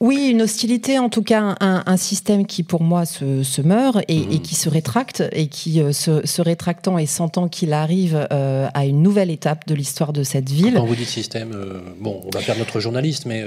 Oui, 0.00 0.28
une 0.30 0.42
hostilité, 0.42 0.98
en 0.98 1.08
tout 1.08 1.22
cas 1.22 1.56
un, 1.60 1.96
système 1.96 2.46
qui 2.46 2.62
pour 2.62 2.82
moi 2.82 3.04
se, 3.06 3.60
meurt 3.62 4.02
et, 4.08 4.20
mmh. 4.20 4.40
qui 4.40 4.54
se 4.54 4.68
rétracte 4.68 5.22
et 5.32 5.48
qui 5.48 5.80
euh, 5.80 5.92
se, 5.92 6.42
rétractant 6.42 6.96
et 6.96 7.06
sentant 7.06 7.48
qu'il 7.48 7.72
arrive 7.72 8.26
euh, 8.32 8.68
à 8.72 8.86
une 8.86 9.02
nouvelle 9.02 9.30
étape 9.30 9.66
de 9.66 9.74
l'histoire 9.74 10.12
de 10.12 10.22
cette 10.22 10.48
ville. 10.48 10.74
Quand 10.74 10.86
vous 10.86 10.94
dites 10.94 11.08
système, 11.08 11.52
euh, 11.54 11.80
bon, 11.98 12.22
on 12.24 12.30
va 12.30 12.40
faire 12.40 12.56
notre 12.58 12.80
journaliste, 12.80 13.26
mais 13.26 13.44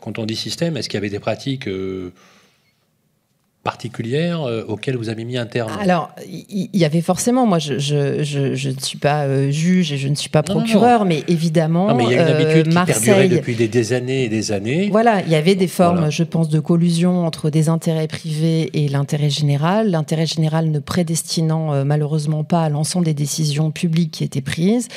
quand 0.00 0.18
on 0.18 0.26
dit 0.26 0.36
système, 0.36 0.76
est-ce 0.76 0.88
qu'il 0.88 0.96
y 0.96 1.02
avait 1.02 1.10
des 1.10 1.20
pratiques 1.20 1.68
particulières 3.68 4.44
euh, 4.44 4.64
auxquelles 4.66 4.96
vous 4.96 5.10
avez 5.10 5.26
mis 5.26 5.36
un 5.36 5.44
terme 5.44 5.70
Alors, 5.78 6.08
il 6.26 6.70
y, 6.72 6.86
avait 6.86 7.02
forcément, 7.02 7.44
moi 7.44 7.58
je, 7.58 7.78
je, 7.78 8.22
je, 8.22 8.54
je 8.54 8.70
ne 8.70 8.80
suis 8.80 8.96
pas 8.96 9.24
euh, 9.24 9.50
juge 9.50 9.92
et 9.92 9.98
je 9.98 10.08
ne 10.08 10.14
suis 10.14 10.30
pas 10.30 10.42
procureur, 10.42 11.04
mais 11.04 11.22
évidemment, 11.28 11.88
non, 11.88 11.94
mais 11.94 12.04
il 12.04 12.12
y 12.12 12.18
a 12.18 12.22
une 12.22 12.34
habitude 12.34 12.68
qui 12.68 12.74
perdurait 12.74 13.28
depuis 13.28 13.56
des, 13.56 13.68
des, 13.68 13.92
années 13.92 14.24
et 14.24 14.30
des 14.30 14.52
années. 14.52 14.88
Voilà, 14.90 15.20
il 15.20 15.30
y 15.30 15.34
avait 15.34 15.54
des 15.54 15.68
formes, 15.68 16.10
je 16.10 16.22
pense, 16.22 16.48
de 16.48 16.60
collusion 16.60 17.26
entre 17.26 17.50
des 17.50 17.68
intérêts 17.68 18.08
privés 18.08 18.70
et 18.72 18.88
l'intérêt 18.88 19.28
général. 19.28 19.90
L'intérêt 19.90 20.24
général 20.24 20.70
ne 20.70 20.78
prédestinant 20.78 21.84
malheureusement 21.84 22.44
pas 22.44 22.62
à 22.62 22.68
l'ensemble 22.70 23.04
des 23.04 23.12
décisions 23.12 23.70
publiques 23.70 24.12
qui 24.12 24.24
étaient 24.24 24.40
prises. 24.40 24.88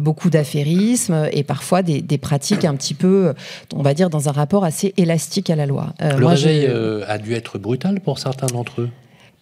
beaucoup 0.00 0.30
d'affairisme 0.30 1.28
et 1.30 1.42
parfois 1.42 1.82
des, 1.82 2.00
des, 2.00 2.16
pratiques 2.16 2.64
un 2.64 2.74
petit 2.74 2.94
peu, 2.94 3.34
on 3.74 3.82
va 3.82 3.92
dire, 3.92 4.08
dans 4.08 4.30
un 4.30 4.32
rapport 4.32 4.64
assez 4.64 4.94
élastique 4.96 5.50
à 5.50 5.56
la 5.56 5.66
loi. 5.66 5.92
Le 6.00 6.20
moi, 6.20 6.30
réveil 6.30 6.66
a 7.06 7.18
dû 7.18 7.34
être 7.34 7.58
brutal 7.58 7.97
pour 7.98 8.18
certains 8.18 8.46
d'entre 8.46 8.82
eux 8.82 8.90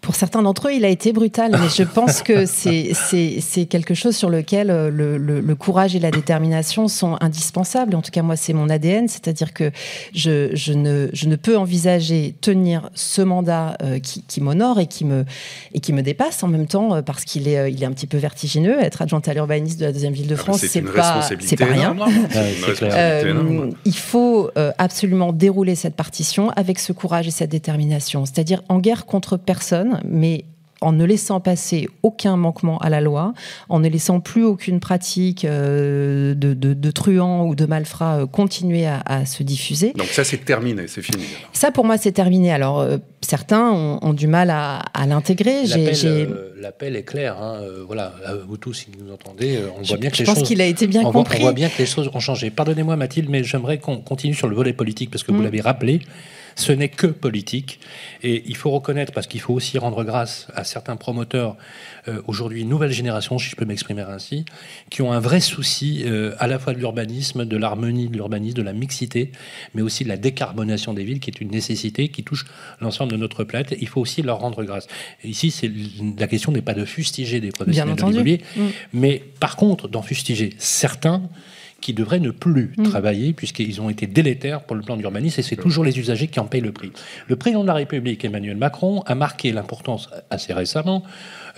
pour 0.07 0.15
certains 0.15 0.41
d'entre 0.41 0.69
eux, 0.69 0.73
il 0.73 0.85
a 0.85 0.89
été 0.89 1.13
brutal, 1.13 1.51
mais 1.51 1.69
je 1.69 1.83
pense 1.83 2.23
que 2.23 2.47
c'est 2.47 3.67
quelque 3.69 3.93
chose 3.93 4.17
sur 4.17 4.31
lequel 4.31 4.71
euh, 4.71 4.89
le, 4.89 5.19
le, 5.19 5.55
courage 5.57 5.97
et 5.97 5.99
la 5.99 6.13
détermination 6.13 6.87
sont 6.87 7.17
indispensables. 7.21 7.93
En 7.97 8.03
tout 8.03 8.13
cas, 8.13 8.23
moi, 8.23 8.37
c'est 8.37 8.53
mon 8.53 8.69
ADN, 8.69 9.09
c'est-à-dire 9.09 9.53
que 9.53 9.73
je, 10.15 10.51
je, 10.55 10.73
ne, 10.75 11.09
je 11.13 11.27
ne 11.27 11.35
peux 11.35 11.57
envisager 11.57 12.37
tenir 12.41 12.89
ce 12.95 13.21
mandat 13.21 13.77
euh, 13.83 13.99
qui, 13.99 14.23
qui 14.23 14.41
m'honore 14.41 14.79
et, 14.79 14.87
qui 14.87 15.05
me, 15.05 15.25
et 15.75 15.81
qui 15.81 15.93
me 15.93 16.03
dépasse 16.03 16.45
en 16.45 16.49
même 16.49 16.69
temps, 16.69 16.95
euh, 16.95 17.03
parce 17.03 17.25
qu'il 17.25 17.49
est, 17.49 17.73
il 17.73 17.83
est 17.83 17.87
un 17.87 17.93
petit 17.93 18.07
peu 18.07 18.19
vertigineux. 18.19 18.79
Être 18.81 19.03
adjointe 19.03 19.27
à 19.27 19.35
l'urbanisme 19.35 19.81
de 19.81 19.87
la 19.87 19.93
deuxième 19.93 20.13
ville 20.13 20.29
de 20.29 20.35
ah, 20.35 20.39
France, 20.39 20.65
c'est 20.65 20.83
pas, 20.83 21.23
c'est 21.41 21.57
pas 21.57 21.65
rien. 21.65 21.97
il 23.85 23.97
faut 23.97 24.51
absolument 24.79 25.33
dérouler 25.33 25.75
cette 25.75 25.97
partition 25.97 26.51
avec 26.51 26.79
ce 26.79 26.93
courage 26.93 27.27
et 27.27 27.33
cette 27.33 27.51
détermination, 27.51 28.25
c'est-à-dire 28.25 28.63
en 28.69 28.79
guerre 28.79 29.05
contre 29.05 29.37
personne 29.37 29.96
mais 30.05 30.45
en 30.81 30.93
ne 30.93 31.05
laissant 31.05 31.41
passer 31.41 31.89
aucun 32.03 32.37
manquement 32.37 32.79
à 32.79 32.91
la 32.91 33.01
loi, 33.01 33.33
en 33.69 33.81
ne 33.81 33.89
laissant 33.89 34.21
plus 34.21 34.45
aucune 34.45 34.81
pratique 34.81 35.45
euh, 35.45 36.35
de, 36.35 36.91
truand 36.91 37.47
ou 37.47 37.55
de 37.55 37.67
malfrat 37.67 38.21
euh, 38.21 38.27
continuer 38.27 38.87
à, 38.87 39.27
se 39.27 39.43
diffuser. 39.43 39.93
Donc 39.97 40.07
ça, 40.07 40.25
c'est 40.25 40.45
terminé, 40.45 40.87
c'est 40.87 41.03
fini. 41.03 41.25
Ça, 41.53 41.71
pour 41.71 41.85
moi, 41.85 41.99
c'est 41.99 42.13
terminé. 42.13 42.53
Alors, 42.53 42.81
euh, 42.81 42.99
certains 43.21 43.71
ont, 43.71 44.13
du 44.13 44.27
mal 44.27 44.51
à, 44.51 44.83
l'intégrer. 45.07 45.65
L'appel 46.59 46.97
est 46.97 47.03
clair. 47.03 47.41
Hein. 47.41 47.61
voilà, 47.87 48.15
vous 48.47 48.57
tous, 48.57 48.73
si 48.73 48.87
vous 48.97 49.05
nous 49.05 49.13
entendez, 49.13 49.59
on 49.79 49.83
voit 49.83 49.97
bien 49.97 50.11
que 50.11 50.17
je 50.17 50.23
les 50.23 50.27
pense 50.27 50.43
qu'il 50.43 50.61
a 50.61 50.67
été 50.67 50.87
bien 50.87 51.03
compris. 51.03 51.39
on 51.39 51.43
voit 51.43 51.53
bien 51.53 51.69
que 51.69 51.79
les 51.79 51.87
choses 51.87 52.11
ont 52.13 52.21
changé. 52.21 52.51
Pardonnez-moi, 52.51 52.97
Mathilde, 52.97 53.29
mais 53.31 53.45
j'aimerais 53.45 53.79
qu'on 53.79 53.99
continue 53.99 54.35
sur 54.35 54.49
le 54.49 54.55
volet 54.55 54.73
politique 54.73 55.11
parce 55.11 55.23
que 55.23 55.33
vous 55.33 55.41
mm. 55.41 55.45
l'avez 55.45 55.61
rappelé 55.61 56.01
ce 56.57 56.73
n'est 56.73 56.89
que 56.89 57.07
politique. 57.07 57.79
Et 58.23 58.43
il 58.47 58.57
faut 58.57 58.71
reconnaître, 58.71 59.13
parce 59.13 59.27
qu'il 59.27 59.41
faut 59.41 59.53
aussi 59.53 59.79
rendre 59.79 60.03
grâce 60.05 60.49
à 60.55 60.65
certains 60.65 60.97
promoteurs, 60.97 61.57
euh, 62.09 62.23
aujourd'hui, 62.27 62.65
nouvelle 62.65 62.91
génération, 62.91 63.39
si 63.39 63.51
je 63.51 63.57
peux 63.57 63.67
m'exprimer 63.67 64.03
ainsi, 64.03 64.45
qui 64.91 65.03
ont 65.03 65.13
un 65.13 65.21
vrai 65.21 65.41
souci 65.41 66.03
euh, 66.07 66.35
à 66.39 66.47
la 66.47 66.59
fois 66.59 66.73
de 66.73 66.79
l'urbanisme, 66.79 67.45
de 67.45 67.57
l'harmonie 67.57 68.09
de 68.09 68.15
l'urbanisme, 68.15 68.57
de 68.57 68.63
la 68.63 68.73
mixité, 68.73 69.33
mais 69.75 69.83
aussi 69.83 70.03
de 70.03 70.09
la 70.09 70.17
décarbonation 70.17 70.95
des 70.95 71.05
villes, 71.05 71.21
qui 71.21 71.31
est 71.31 71.41
une 71.41 71.51
nécessité 71.51 72.09
qui 72.09 72.25
touche 72.25 72.47
l'ensemble 72.81 73.13
de 73.13 73.19
notre 73.19 73.45
planète. 73.45 73.77
Il 73.79 73.89
faut 73.89 74.01
aussi 74.01 74.23
leur 74.23 74.39
rendre 74.39 74.65
grâce. 74.65 74.87
Et 75.23 75.29
ici, 75.29 75.51
c'est 75.51 75.71
la 76.19 76.27
question 76.27 76.53
n'est 76.53 76.63
pas 76.63 76.75
de 76.75 76.87
fustiger 76.87 77.41
des 77.41 77.53
professionnels 77.53 77.97
de 77.97 78.03
l'immobilier, 78.03 78.41
mm. 78.57 78.63
mais 78.95 79.23
par 79.41 79.57
contre 79.57 79.89
d'en 79.89 80.03
fustiger 80.03 80.55
certains 80.59 81.23
qui 81.87 81.95
devraient 81.95 82.19
ne 82.19 82.33
plus 82.33 82.73
mm. 82.77 82.83
travailler 82.83 83.33
puisqu'ils 83.33 83.81
ont 83.81 83.89
été 83.89 84.09
délétères 84.09 84.65
pour 84.65 84.75
le 84.75 84.83
plan 84.83 84.97
d'urbanisme 84.97 85.39
et 85.39 85.45
c'est 85.45 85.55
toujours 85.55 85.85
les 85.85 85.97
usagers 86.01 86.27
qui 86.27 86.41
en 86.41 86.47
payent 86.47 86.61
le 86.61 86.73
prix. 86.73 86.91
Le 87.29 87.37
président 87.37 87.63
de 87.63 87.69
la 87.69 87.75
République, 87.75 88.25
Emmanuel 88.25 88.57
Macron, 88.57 89.05
a 89.07 89.15
marqué 89.15 89.53
l'importance 89.53 90.11
assez 90.29 90.53
récemment, 90.53 91.05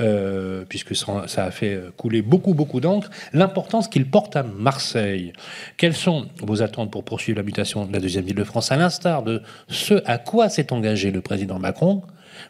euh, 0.03 0.67
puisque 0.69 0.95
ça, 0.95 1.45
a 1.45 1.51
fait 1.51 1.81
couler 1.97 2.21
beaucoup, 2.21 2.53
beaucoup 2.53 2.79
d'encre, 2.81 3.09
l'importance 3.33 3.89
qu'il 3.89 4.05
porte 4.05 4.37
à 4.37 4.43
Marseille. 4.43 5.33
Quelles 5.79 5.97
sont 5.97 6.27
vos 6.43 6.61
attentes 6.61 6.91
pour 6.91 7.05
poursuivre 7.05 7.39
la 7.39 7.43
mutation 7.43 7.87
de 7.87 7.93
la 7.95 7.99
deuxième 7.99 8.27
ville 8.27 8.37
de 8.37 8.45
France, 8.45 8.71
à 8.71 8.77
l'instar 8.77 9.23
de 9.23 9.41
ce 9.69 10.03
à 10.05 10.19
quoi 10.19 10.51
s'est 10.51 10.75
engagé 10.75 11.11
le 11.11 11.23
président 11.23 11.59
Macron 11.59 12.03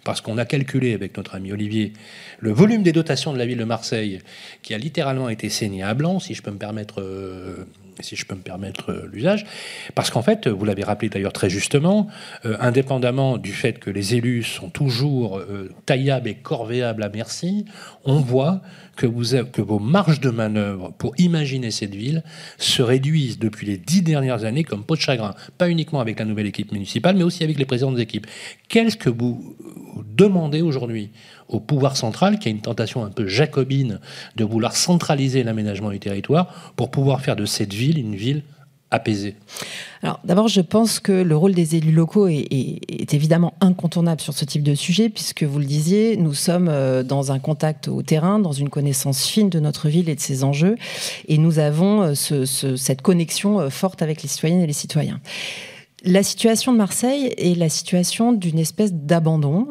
parce 0.08 0.22
qu'on 0.22 0.38
a 0.38 0.46
calculé 0.46 0.94
avec 0.94 1.18
notre 1.18 1.34
ami 1.34 1.52
Olivier 1.52 1.92
le 2.38 2.50
volume 2.50 2.82
des 2.82 2.92
dotations 2.92 3.34
de 3.34 3.36
la 3.36 3.44
ville 3.44 3.58
de 3.58 3.64
Marseille, 3.64 4.22
qui 4.62 4.72
a 4.72 4.78
littéralement 4.78 5.28
été 5.28 5.50
saigné 5.50 5.82
à 5.82 5.92
blanc, 5.92 6.18
si 6.18 6.32
je 6.32 6.40
peux 6.40 6.50
me 6.50 6.56
permettre. 6.56 7.02
Euh, 7.02 7.66
si 8.00 8.16
je 8.16 8.26
peux 8.26 8.34
me 8.34 8.42
permettre 8.42 8.90
euh, 8.90 9.08
l'usage, 9.12 9.46
parce 9.94 10.10
qu'en 10.10 10.22
fait, 10.22 10.48
vous 10.48 10.64
l'avez 10.64 10.84
rappelé 10.84 11.08
d'ailleurs 11.08 11.32
très 11.32 11.50
justement, 11.50 12.08
euh, 12.44 12.56
indépendamment 12.60 13.38
du 13.38 13.52
fait 13.52 13.78
que 13.78 13.90
les 13.90 14.14
élus 14.14 14.42
sont 14.42 14.70
toujours 14.70 15.40
taillables 15.86 16.28
et 16.28 16.34
corvéables 16.34 17.02
à 17.02 17.08
merci, 17.08 17.64
on 18.04 18.20
voit 18.20 18.62
que, 18.98 19.06
vos 19.60 19.78
marges 19.78 20.20
de 20.20 20.30
manœuvre 20.30 20.92
pour 20.98 21.14
imaginer 21.18 21.70
cette 21.70 21.94
ville 21.94 22.24
se 22.58 22.82
réduisent 22.82 23.38
depuis 23.38 23.66
les 23.66 23.76
dix 23.76 24.02
dernières 24.02 24.44
années 24.44 24.64
comme 24.64 24.84
peau 24.84 24.96
de 24.96 25.00
chagrin, 25.00 25.34
pas 25.56 25.68
uniquement 25.68 26.00
avec 26.00 26.18
la 26.18 26.24
nouvelle 26.24 26.46
équipe 26.46 26.72
municipale, 26.72 27.16
mais 27.16 27.22
aussi 27.22 27.44
avec 27.44 27.58
les 27.58 27.64
présidents 27.64 27.92
d'équipe. 27.92 28.26
Qu'est-ce 28.68 28.96
que 28.96 29.10
vous 29.10 29.56
demandez 30.16 30.62
aujourd'hui 30.62 31.10
au 31.48 31.60
pouvoir 31.60 31.96
central, 31.96 32.38
qui 32.38 32.48
a 32.48 32.50
une 32.50 32.60
tentation 32.60 33.04
un 33.04 33.10
peu 33.10 33.26
jacobine 33.26 34.00
de 34.36 34.44
vouloir 34.44 34.76
centraliser 34.76 35.42
l'aménagement 35.42 35.90
du 35.90 35.98
territoire 35.98 36.72
pour 36.76 36.90
pouvoir 36.90 37.20
faire 37.20 37.36
de 37.36 37.46
cette 37.46 37.72
ville 37.72 37.98
une 37.98 38.14
ville 38.14 38.42
apaisée 38.90 39.36
alors 40.02 40.20
d'abord, 40.24 40.48
je 40.48 40.60
pense 40.60 41.00
que 41.00 41.12
le 41.12 41.36
rôle 41.36 41.54
des 41.54 41.76
élus 41.76 41.92
locaux 41.92 42.28
est, 42.28 43.14
évidemment 43.14 43.54
incontournable 43.60 44.20
sur 44.20 44.32
ce 44.32 44.44
type 44.44 44.62
de 44.62 44.74
sujet, 44.74 45.08
puisque 45.08 45.42
vous 45.42 45.58
le 45.58 45.64
disiez, 45.64 46.16
nous 46.16 46.34
sommes 46.34 46.68
euh, 46.68 47.02
dans 47.02 47.32
un 47.32 47.38
contact 47.38 47.88
au 47.88 48.02
terrain, 48.02 48.38
dans 48.38 48.52
une 48.52 48.68
connaissance 48.68 49.26
fine 49.26 49.50
de 49.50 49.58
notre 49.58 49.88
ville 49.88 50.08
et 50.08 50.14
de 50.14 50.20
ses 50.20 50.44
enjeux, 50.44 50.76
et 51.26 51.38
nous 51.38 51.58
avons 51.58 52.02
euh, 52.02 52.14
cette 52.14 53.02
connexion 53.02 53.60
euh, 53.60 53.70
forte 53.70 54.02
avec 54.02 54.22
les 54.22 54.28
citoyennes 54.28 54.60
et 54.60 54.66
les 54.66 54.72
citoyens. 54.72 55.20
La 56.04 56.22
situation 56.22 56.72
de 56.72 56.78
Marseille 56.78 57.34
est 57.36 57.58
la 57.58 57.68
situation 57.68 58.32
d'une 58.32 58.58
espèce 58.60 58.92
d'abandon 58.92 59.66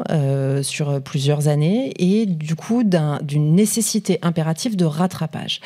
sur 0.61 1.01
plusieurs 1.01 1.47
années 1.47 1.93
et 1.97 2.25
du 2.25 2.55
coup 2.55 2.83
d'une 2.83 3.55
nécessité 3.55 4.19
impérative 4.21 4.75
de 4.75 4.83
rattrapage 4.83 5.61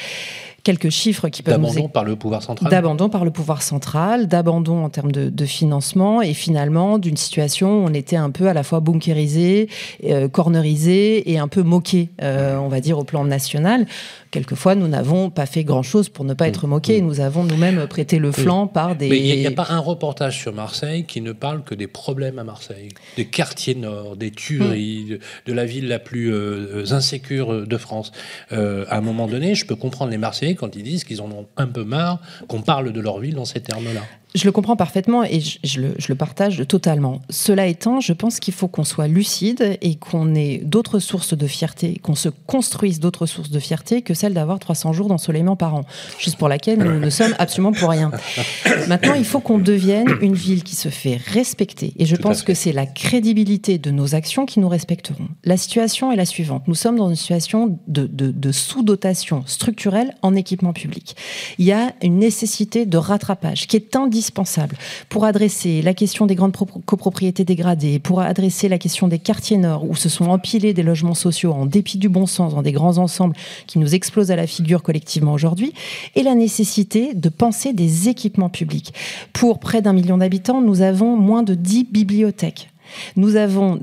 quelques 0.64 0.90
chiffres 0.90 1.30
qui 1.30 1.44
peuvent 1.44 1.56
d'abandon 1.56 1.88
par 1.88 2.04
le 2.04 2.16
pouvoir 2.16 2.44
central 2.44 2.70
d'abandon 2.70 3.10
par 3.10 3.26
le 3.26 3.32
pouvoir 3.32 3.62
central 3.62 4.28
d'abandon 4.28 4.84
en 4.84 4.90
termes 4.90 5.12
de, 5.12 5.46
financement 5.46 6.22
et 6.22 6.34
finalement 6.34 7.00
d'une 7.00 7.18
situation 7.18 7.84
où 7.84 7.88
on 7.88 7.94
était 7.94 8.16
un 8.16 8.30
peu 8.30 8.48
à 8.48 8.54
la 8.54 8.64
fois 8.64 8.80
bunkérisé 8.80 9.70
euh, 10.06 10.28
cornerisé 10.28 11.32
et 11.32 11.40
un 11.40 11.48
peu 11.48 11.64
moqué 11.64 12.10
euh, 12.22 12.58
on 12.58 12.68
va 12.68 12.80
dire 12.80 13.00
au 13.00 13.04
plan 13.04 13.26
national. 13.26 13.88
Quelquefois 14.30 14.76
nous 14.76 14.88
n'avons 14.88 15.30
pas 15.30 15.46
fait 15.46 15.64
grand 15.64 15.84
chose 15.84 16.10
pour 16.10 16.26
ne 16.26 16.34
pas 16.34 16.48
être 16.48 16.68
moqués. 16.68 17.02
Nous 17.02 17.20
avons 17.20 17.44
nous-mêmes 17.44 17.88
prêté 17.88 18.18
le 18.20 18.32
flanc 18.32 18.68
par 18.68 18.96
des 18.96 19.10
mais 19.10 19.20
il 19.20 19.40
n'y 19.40 19.48
a, 19.48 19.52
pas 19.52 19.68
un 19.70 19.80
reportage 19.80 20.40
sur 20.40 20.54
Marseille 20.54 21.06
qui 21.06 21.22
ne 21.22 21.32
parle 21.32 21.64
que 21.64 21.76
des 21.76 21.88
problèmes 21.88 22.40
à 22.40 22.44
Marseille. 22.44 22.90
Des 23.18 23.26
quartiers 23.26 23.76
nord 23.76 24.16
des 24.16 24.32
tueries 24.32 25.20
de, 25.46 25.54
la 25.54 25.66
ville 25.66 25.88
la 25.88 26.00
plus 26.00 26.32
euh, 26.32 26.86
insécure 26.92 27.66
de 27.66 27.78
France. 27.78 28.12
À 28.52 28.98
un 28.98 29.02
moment 29.02 29.28
donné 29.28 29.56
je 29.56 29.66
peux 29.66 29.76
comprendre 29.76 30.12
les 30.12 30.18
Marseillais 30.18 30.51
quand 30.56 30.76
ils 30.76 30.84
disent 30.84 31.04
qu'ils 31.04 31.22
en 31.22 31.32
ont 31.32 31.48
un 31.58 31.68
peu 31.68 31.84
marre 31.84 32.20
qu'on 32.48 32.62
parle 32.62 32.92
de 32.92 33.00
leur 33.00 33.20
ville 33.20 33.36
dans 33.36 33.46
ces 33.46 33.62
termes-là. 33.62 34.02
Je 34.34 34.46
le 34.46 34.52
comprends 34.54 34.78
parfaitement 34.78 35.24
et 35.24 35.42
je, 35.42 35.82
le, 35.82 36.16
partage 36.16 36.66
totalement. 36.68 37.22
Cela 37.30 37.68
étant, 37.68 38.00
je 38.00 38.14
pense 38.14 38.40
qu'il 38.40 38.54
faut 38.54 38.70
qu'on 38.70 38.86
soit 38.86 39.08
lucide 39.08 39.78
et 39.82 39.96
qu'on 39.96 40.36
ait 40.36 40.62
d'autres 40.64 41.00
sources 41.00 41.36
de 41.36 41.48
fierté, 41.48 42.00
qu'on 42.02 42.16
se 42.16 42.30
construise 42.30 43.02
d'autres 43.02 43.26
sources 43.26 43.50
de 43.50 43.60
fierté 43.60 44.02
que 44.02 44.14
celle 44.14 44.34
d'avoir 44.34 44.60
300 44.60 44.94
jours 44.94 45.10
d'ensoleillement 45.10 45.58
par 45.58 45.76
an, 45.76 45.82
juste 46.18 46.38
pour 46.38 46.48
laquelle 46.48 46.80
nous 46.80 47.00
ne 47.00 47.10
sommes 47.10 47.36
absolument 47.40 47.74
pour 47.74 47.90
rien. 47.90 48.12
Maintenant, 48.88 49.16
il 49.16 49.26
faut 49.26 49.42
qu'on 49.42 49.58
devienne 49.58 50.08
une 50.22 50.36
ville 50.36 50.64
qui 50.64 50.76
se 50.76 50.88
fait 50.88 51.20
respecter 51.28 51.94
et 51.98 52.06
je 52.06 52.16
pense 52.16 52.44
que 52.44 52.54
c'est 52.54 52.72
la 52.72 52.86
crédibilité 52.86 53.80
de 53.80 53.92
nos 53.92 54.16
actions 54.16 54.46
qui 54.46 54.62
nous 54.62 54.70
respecteront. 54.70 55.28
La 55.44 55.58
situation 55.58 56.12
est 56.12 56.16
la 56.16 56.26
suivante. 56.26 56.68
Nous 56.68 56.76
sommes 56.76 56.96
dans 56.96 57.10
une 57.10 57.16
situation 57.18 57.80
de, 57.88 58.08
de 58.08 58.52
sous-dotation 58.52 59.44
structurelle 59.46 60.16
en 60.22 60.36
équipement 60.36 60.72
public. 60.72 61.18
Il 61.58 61.66
y 61.66 61.74
a 61.74 61.94
une 62.02 62.18
nécessité 62.18 62.86
de 62.86 62.98
rattrapage 62.98 63.68
qui 63.68 63.76
est 63.76 63.96
indispensable 63.96 64.21
indispensable 64.22 64.78
pour 65.10 65.26
adresser 65.26 65.82
la 65.82 65.96
question 65.96 66.28
des 66.28 66.36
grandes 66.36 66.56
copropriétés 66.86 67.44
dégradées, 67.44 67.98
pour 67.98 68.22
adresser 68.22 68.70
la 68.70 68.78
question 68.78 69.08
des 69.08 69.18
quartiers 69.18 69.58
nord 69.58 69.90
où 69.90 69.96
se 69.96 70.10
sont 70.10 70.26
empilés 70.26 70.76
des 70.76 70.84
logements 70.84 71.16
sociaux 71.16 71.54
en 71.54 71.66
dépit 71.66 71.98
du 71.98 72.08
bon 72.08 72.28
sens 72.28 72.54
dans 72.54 72.62
des 72.62 72.72
grands 72.72 73.00
ensembles 73.00 73.36
qui 73.66 73.80
nous 73.80 73.96
explosent 73.96 74.30
à 74.30 74.36
la 74.36 74.46
figure 74.46 74.84
collectivement 74.84 75.34
aujourd'hui, 75.34 75.74
et 76.16 76.22
la 76.22 76.36
nécessité 76.36 77.16
de 77.16 77.30
penser 77.30 77.74
des 77.74 78.10
équipements 78.10 78.50
publics. 78.50 78.94
Pour 79.34 79.60
près 79.60 79.82
d'un 79.82 79.94
million 79.94 80.20
d'habitants, 80.20 80.62
nous 80.62 80.82
avons 80.82 81.18
moins 81.18 81.42
de 81.42 81.56
10 81.56 81.86
bibliothèques. 81.86 82.70
Nous 83.16 83.38
avons 83.38 83.80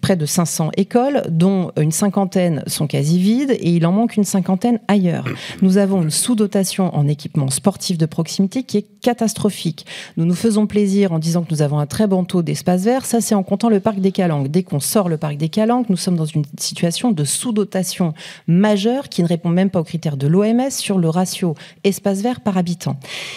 près 0.00 0.16
de 0.16 0.26
500 0.26 0.70
écoles, 0.76 1.22
dont 1.28 1.72
une 1.78 1.92
cinquantaine 1.92 2.62
sont 2.66 2.86
quasi 2.86 3.18
vides 3.18 3.50
et 3.50 3.70
il 3.70 3.86
en 3.86 3.92
manque 3.92 4.16
une 4.16 4.24
cinquantaine 4.24 4.80
ailleurs. 4.88 5.24
Nous 5.62 5.78
avons 5.78 6.02
une 6.02 6.10
sous-dotation 6.10 6.94
en 6.94 7.06
équipement 7.06 7.48
sportif 7.48 7.98
de 7.98 8.06
proximité 8.06 8.62
qui 8.62 8.78
est 8.78 8.86
catastrophique. 9.00 9.86
Nous 10.16 10.24
nous 10.24 10.34
faisons 10.34 10.66
plaisir 10.66 11.12
en 11.12 11.18
disant 11.18 11.42
que 11.42 11.52
nous 11.52 11.62
avons 11.62 11.78
un 11.78 11.86
très 11.86 12.06
bon 12.06 12.24
taux 12.24 12.42
d'espace 12.42 12.82
vert. 12.82 13.06
Ça, 13.06 13.20
c'est 13.20 13.34
en 13.34 13.42
comptant 13.42 13.68
le 13.68 13.80
parc 13.80 14.00
des 14.00 14.12
Calanques. 14.12 14.48
Dès 14.48 14.62
qu'on 14.62 14.80
sort 14.80 15.08
le 15.08 15.16
parc 15.16 15.36
des 15.36 15.48
Calanques, 15.48 15.88
nous 15.88 15.96
sommes 15.96 16.16
dans 16.16 16.24
une 16.24 16.44
situation 16.58 17.10
de 17.10 17.24
sous-dotation 17.24 18.14
majeure 18.46 19.08
qui 19.08 19.22
ne 19.22 19.28
répond 19.28 19.48
même 19.48 19.70
pas 19.70 19.80
aux 19.80 19.84
critères 19.84 20.16
de 20.16 20.26
l'OMS 20.26 20.70
sur 20.70 20.98
le 20.98 21.08
ratio 21.08 21.54
espace 21.84 22.20
vert 22.20 22.40
par 22.40 22.56
habitant. 22.56 22.96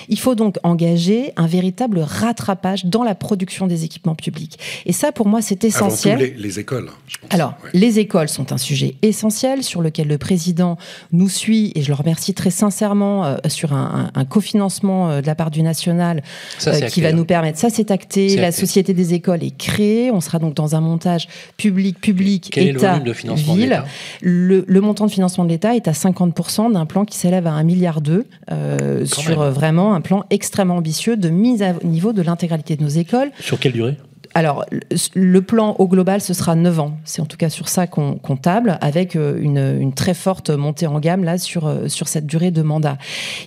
Il 0.09 0.19
faut 0.19 0.35
donc 0.35 0.57
engager 0.63 1.33
un 1.37 1.47
véritable 1.47 1.99
rattrapage 1.99 2.85
dans 2.85 3.03
la 3.03 3.15
production 3.15 3.67
des 3.67 3.83
équipements 3.83 4.15
publics. 4.15 4.59
Et 4.85 4.93
ça, 4.93 5.11
pour 5.11 5.27
moi, 5.27 5.41
c'est 5.41 5.63
essentiel. 5.63 6.13
Avant 6.13 6.25
tout, 6.25 6.31
les, 6.35 6.41
les 6.41 6.50
écoles. 6.59 6.89
Je 7.07 7.17
pense. 7.17 7.31
Alors, 7.33 7.55
ouais. 7.63 7.69
les 7.73 7.99
écoles 7.99 8.29
sont 8.29 8.51
un 8.53 8.57
sujet 8.57 8.95
essentiel 9.01 9.63
sur 9.63 9.81
lequel 9.81 10.07
le 10.07 10.17
président 10.17 10.77
nous 11.11 11.29
suit 11.29 11.71
et 11.75 11.81
je 11.81 11.87
le 11.89 11.93
remercie 11.95 12.33
très 12.33 12.49
sincèrement 12.49 13.25
euh, 13.25 13.37
sur 13.47 13.73
un, 13.73 14.11
un, 14.15 14.19
un 14.19 14.25
cofinancement 14.25 15.09
euh, 15.09 15.21
de 15.21 15.27
la 15.27 15.35
part 15.35 15.51
du 15.51 15.61
national 15.63 16.23
ça, 16.57 16.71
euh, 16.71 16.77
qui 16.77 16.83
acté, 16.85 17.01
va 17.01 17.09
hein. 17.09 17.13
nous 17.13 17.25
permettre. 17.25 17.59
Ça, 17.59 17.69
c'est 17.69 17.91
acté. 17.91 18.35
La 18.35 18.47
acté. 18.47 18.61
société 18.61 18.93
des 18.93 19.13
écoles 19.13 19.43
est 19.43 19.55
créée. 19.55 20.11
On 20.11 20.21
sera 20.21 20.39
donc 20.39 20.53
dans 20.53 20.75
un 20.75 20.81
montage 20.81 21.27
public, 21.57 21.99
public, 21.99 22.49
Quel 22.51 22.69
État, 22.69 22.95
est 22.95 22.99
le, 22.99 23.05
de 23.05 23.13
financement 23.13 23.53
ville. 23.53 23.83
De 24.21 24.27
le, 24.27 24.65
le, 24.67 24.81
montant 24.81 25.05
de 25.05 25.11
financement 25.11 25.43
de 25.43 25.49
l'État 25.49 25.75
est 25.75 25.87
à 25.87 25.91
50% 25.91 26.71
d'un 26.71 26.85
plan 26.85 27.05
qui 27.05 27.17
s'élève 27.17 27.47
à 27.47 27.51
1 27.51 27.63
milliard 27.63 28.01
d'euros 28.01 28.23
euh, 28.51 29.05
sur 29.05 29.39
même. 29.39 29.49
vraiment 29.49 29.93
un 29.93 30.01
plan 30.01 30.23
extrêmement 30.29 30.77
ambitieux 30.77 31.17
de 31.17 31.29
mise 31.29 31.61
à 31.61 31.73
niveau 31.83 32.13
de 32.13 32.21
l'intégralité 32.21 32.75
de 32.75 32.83
nos 32.83 32.89
écoles. 32.89 33.31
Sur 33.39 33.59
quelle 33.59 33.73
durée? 33.73 33.97
Alors, 34.33 34.65
le 35.13 35.41
plan 35.41 35.75
au 35.77 35.87
global, 35.87 36.21
ce 36.21 36.33
sera 36.33 36.55
9 36.55 36.79
ans. 36.79 36.97
C'est 37.03 37.21
en 37.21 37.25
tout 37.25 37.37
cas 37.37 37.49
sur 37.49 37.67
ça 37.67 37.85
qu'on 37.87 38.15
qu 38.15 38.37
table, 38.37 38.77
avec 38.79 39.15
euh, 39.15 39.37
une, 39.41 39.81
une, 39.81 39.93
très 39.93 40.13
forte 40.13 40.49
montée 40.49 40.87
en 40.87 40.99
gamme 40.99 41.25
là 41.25 41.37
sur, 41.37 41.67
euh, 41.67 41.89
sur 41.89 42.07
cette 42.07 42.25
durée 42.25 42.51
de 42.51 42.61
mandat. 42.61 42.97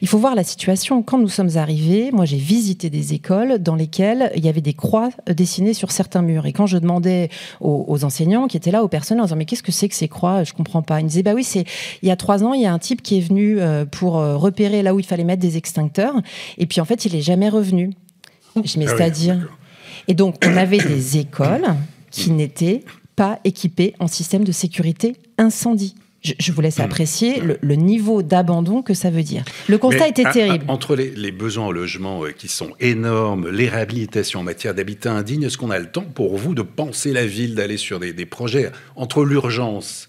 Il 0.03 0.09
faut 0.09 0.19
voir 0.19 0.35
la 0.35 0.45
situation. 0.45 1.03
Quand 1.03 1.19
nous 1.19 1.29
sommes 1.29 1.57
arrivés, 1.57 2.11
moi 2.13 2.27
j'ai 2.27 2.37
visité 2.37 2.91
des 2.91 3.15
écoles 3.15 3.59
dans 3.59 3.77
lesquelles 3.77 4.31
il 4.37 4.45
y 4.45 4.49
avait 4.49 4.61
des 4.61 4.75
croix 4.75 5.09
dessinées 5.27 5.73
sur 5.73 5.91
certains 5.91 6.21
murs. 6.21 6.45
Et 6.45 6.53
quand 6.53 6.67
je 6.67 6.77
demandais 6.77 7.31
aux, 7.61 7.87
aux 7.89 8.05
enseignants 8.05 8.47
qui 8.47 8.59
étaient 8.59 8.71
là, 8.71 8.85
aux 8.85 8.89
personnes, 8.89 9.21
en 9.21 9.25
disant 9.25 9.37
mais 9.37 9.47
qu'est-ce 9.47 9.63
que 9.63 9.73
c'est 9.73 9.89
que 9.89 9.95
ces 9.95 10.09
croix? 10.09 10.45
Je 10.45 10.53
comprends 10.53 10.83
pas. 10.83 11.01
Ils 11.01 11.05
me 11.05 11.09
disaient 11.09 11.23
bah 11.23 11.35
oui, 11.35 11.45
c'est 11.45 11.65
il 12.03 12.09
y 12.09 12.13
a 12.13 12.17
trois 12.17 12.45
ans, 12.45 12.53
il 12.53 12.61
y 12.61 12.67
a 12.67 12.73
un 12.73 12.79
type 12.79 13.03
qui 13.03 13.17
est 13.17 13.23
venu 13.27 13.59
euh, 13.59 13.87
pour 13.87 14.15
repérer 14.15 14.83
là 14.83 14.95
où 14.95 15.01
il 15.01 15.07
fallait 15.07 15.25
mettre 15.25 15.41
des 15.41 15.57
extincteurs, 15.57 16.15
et 16.59 16.67
puis 16.67 16.81
en 16.81 16.85
fait 16.85 17.07
il 17.07 17.15
est 17.15 17.23
jamais 17.23 17.49
revenu. 17.49 17.91
Je 18.65 18.79
mets 18.79 18.87
ah 18.87 18.95
c'est-à-dire. 18.97 19.37
Oui, 19.41 19.64
et 20.09 20.15
donc, 20.15 20.37
on 20.47 20.57
avait 20.57 20.79
des 20.79 21.19
écoles 21.19 21.67
qui 22.11 22.31
n'étaient 22.31 22.85
pas 23.17 23.41
équipées 23.45 23.95
en 23.99 24.07
système 24.07 24.45
de 24.45 24.53
sécurité 24.53 25.17
incendie. 25.39 25.95
Je, 26.23 26.33
je 26.39 26.53
vous 26.53 26.63
laisse 26.63 26.81
apprécier 26.81 27.41
le, 27.41 27.59
le 27.61 27.75
niveau 27.75 28.23
d'abandon 28.23 28.81
que 28.81 28.95
ça 28.95 29.11
veut 29.11 29.23
dire. 29.23 29.45
Le 29.69 29.77
constat 29.77 30.05
Mais 30.05 30.11
était 30.11 30.25
à, 30.25 30.33
terrible. 30.33 30.65
À, 30.69 30.73
entre 30.73 30.97
les, 30.97 31.11
les, 31.11 31.33
besoins 31.33 31.67
en 31.67 31.71
logement 31.71 32.25
euh, 32.25 32.31
qui 32.31 32.49
sont 32.49 32.71
énormes, 32.81 33.51
les 33.51 33.69
réhabilitations 33.69 34.41
en 34.41 34.43
matière 34.43 34.75
d'habitat 34.75 35.13
indigne, 35.13 35.43
est-ce 35.43 35.59
qu'on 35.59 35.71
a 35.71 35.79
le 35.79 35.91
temps 35.91 36.07
pour 36.15 36.39
vous 36.39 36.55
de 36.55 36.63
penser 36.63 37.13
la 37.13 37.27
ville, 37.27 37.55
d'aller 37.55 37.77
sur 37.77 38.01
des, 38.01 38.15
des 38.15 38.25
projets 38.25 38.71
entre 38.97 39.23
l'urgence 39.25 40.09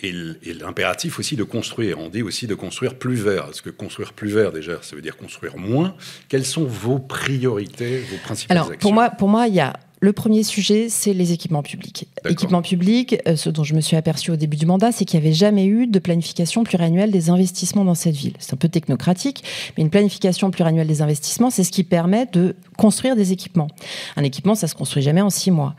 et 0.00 0.12
l'impératif 0.54 1.18
aussi 1.18 1.34
de 1.34 1.42
construire. 1.42 1.98
On 1.98 2.08
dit 2.08 2.22
aussi 2.22 2.46
de 2.46 2.54
construire 2.54 2.94
plus 2.94 3.16
vert. 3.16 3.46
Parce 3.46 3.60
que 3.60 3.70
construire 3.70 4.12
plus 4.12 4.30
vert, 4.30 4.52
déjà, 4.52 4.78
ça 4.82 4.94
veut 4.94 5.02
dire 5.02 5.16
construire 5.16 5.56
moins? 5.56 5.94
Quelles 6.28 6.46
sont 6.46 6.64
vos 6.64 6.98
priorités, 6.98 7.98
vos 8.10 8.16
principales 8.18 8.56
Alors, 8.56 8.70
actions? 8.70 8.80
pour 8.80 8.92
moi, 8.94 9.10
pour 9.10 9.28
moi, 9.28 9.48
il 9.48 9.54
y 9.54 9.60
a 9.60 9.72
le 10.00 10.12
premier 10.12 10.42
sujet, 10.44 10.88
c'est 10.88 11.12
les 11.12 11.32
équipements 11.32 11.62
publics. 11.62 12.06
Équipements 12.28 12.62
publics, 12.62 13.16
euh, 13.26 13.34
ce 13.34 13.50
dont 13.50 13.64
je 13.64 13.74
me 13.74 13.80
suis 13.80 13.96
aperçu 13.96 14.30
au 14.30 14.36
début 14.36 14.56
du 14.56 14.66
mandat, 14.66 14.92
c'est 14.92 15.04
qu'il 15.04 15.18
n'y 15.18 15.26
avait 15.26 15.34
jamais 15.34 15.66
eu 15.66 15.86
de 15.86 15.98
planification 15.98 16.62
pluriannuelle 16.62 17.10
des 17.10 17.30
investissements 17.30 17.84
dans 17.84 17.94
cette 17.94 18.14
ville. 18.14 18.34
C'est 18.38 18.54
un 18.54 18.56
peu 18.56 18.68
technocratique, 18.68 19.42
mais 19.76 19.82
une 19.82 19.90
planification 19.90 20.50
pluriannuelle 20.50 20.86
des 20.86 21.02
investissements, 21.02 21.50
c'est 21.50 21.64
ce 21.64 21.72
qui 21.72 21.82
permet 21.82 22.26
de 22.32 22.54
construire 22.76 23.16
des 23.16 23.32
équipements. 23.32 23.66
Un 24.16 24.22
équipement, 24.22 24.54
ça 24.54 24.68
se 24.68 24.76
construit 24.76 25.02
jamais 25.02 25.20
en 25.20 25.30
six 25.30 25.50
mois. 25.50 25.74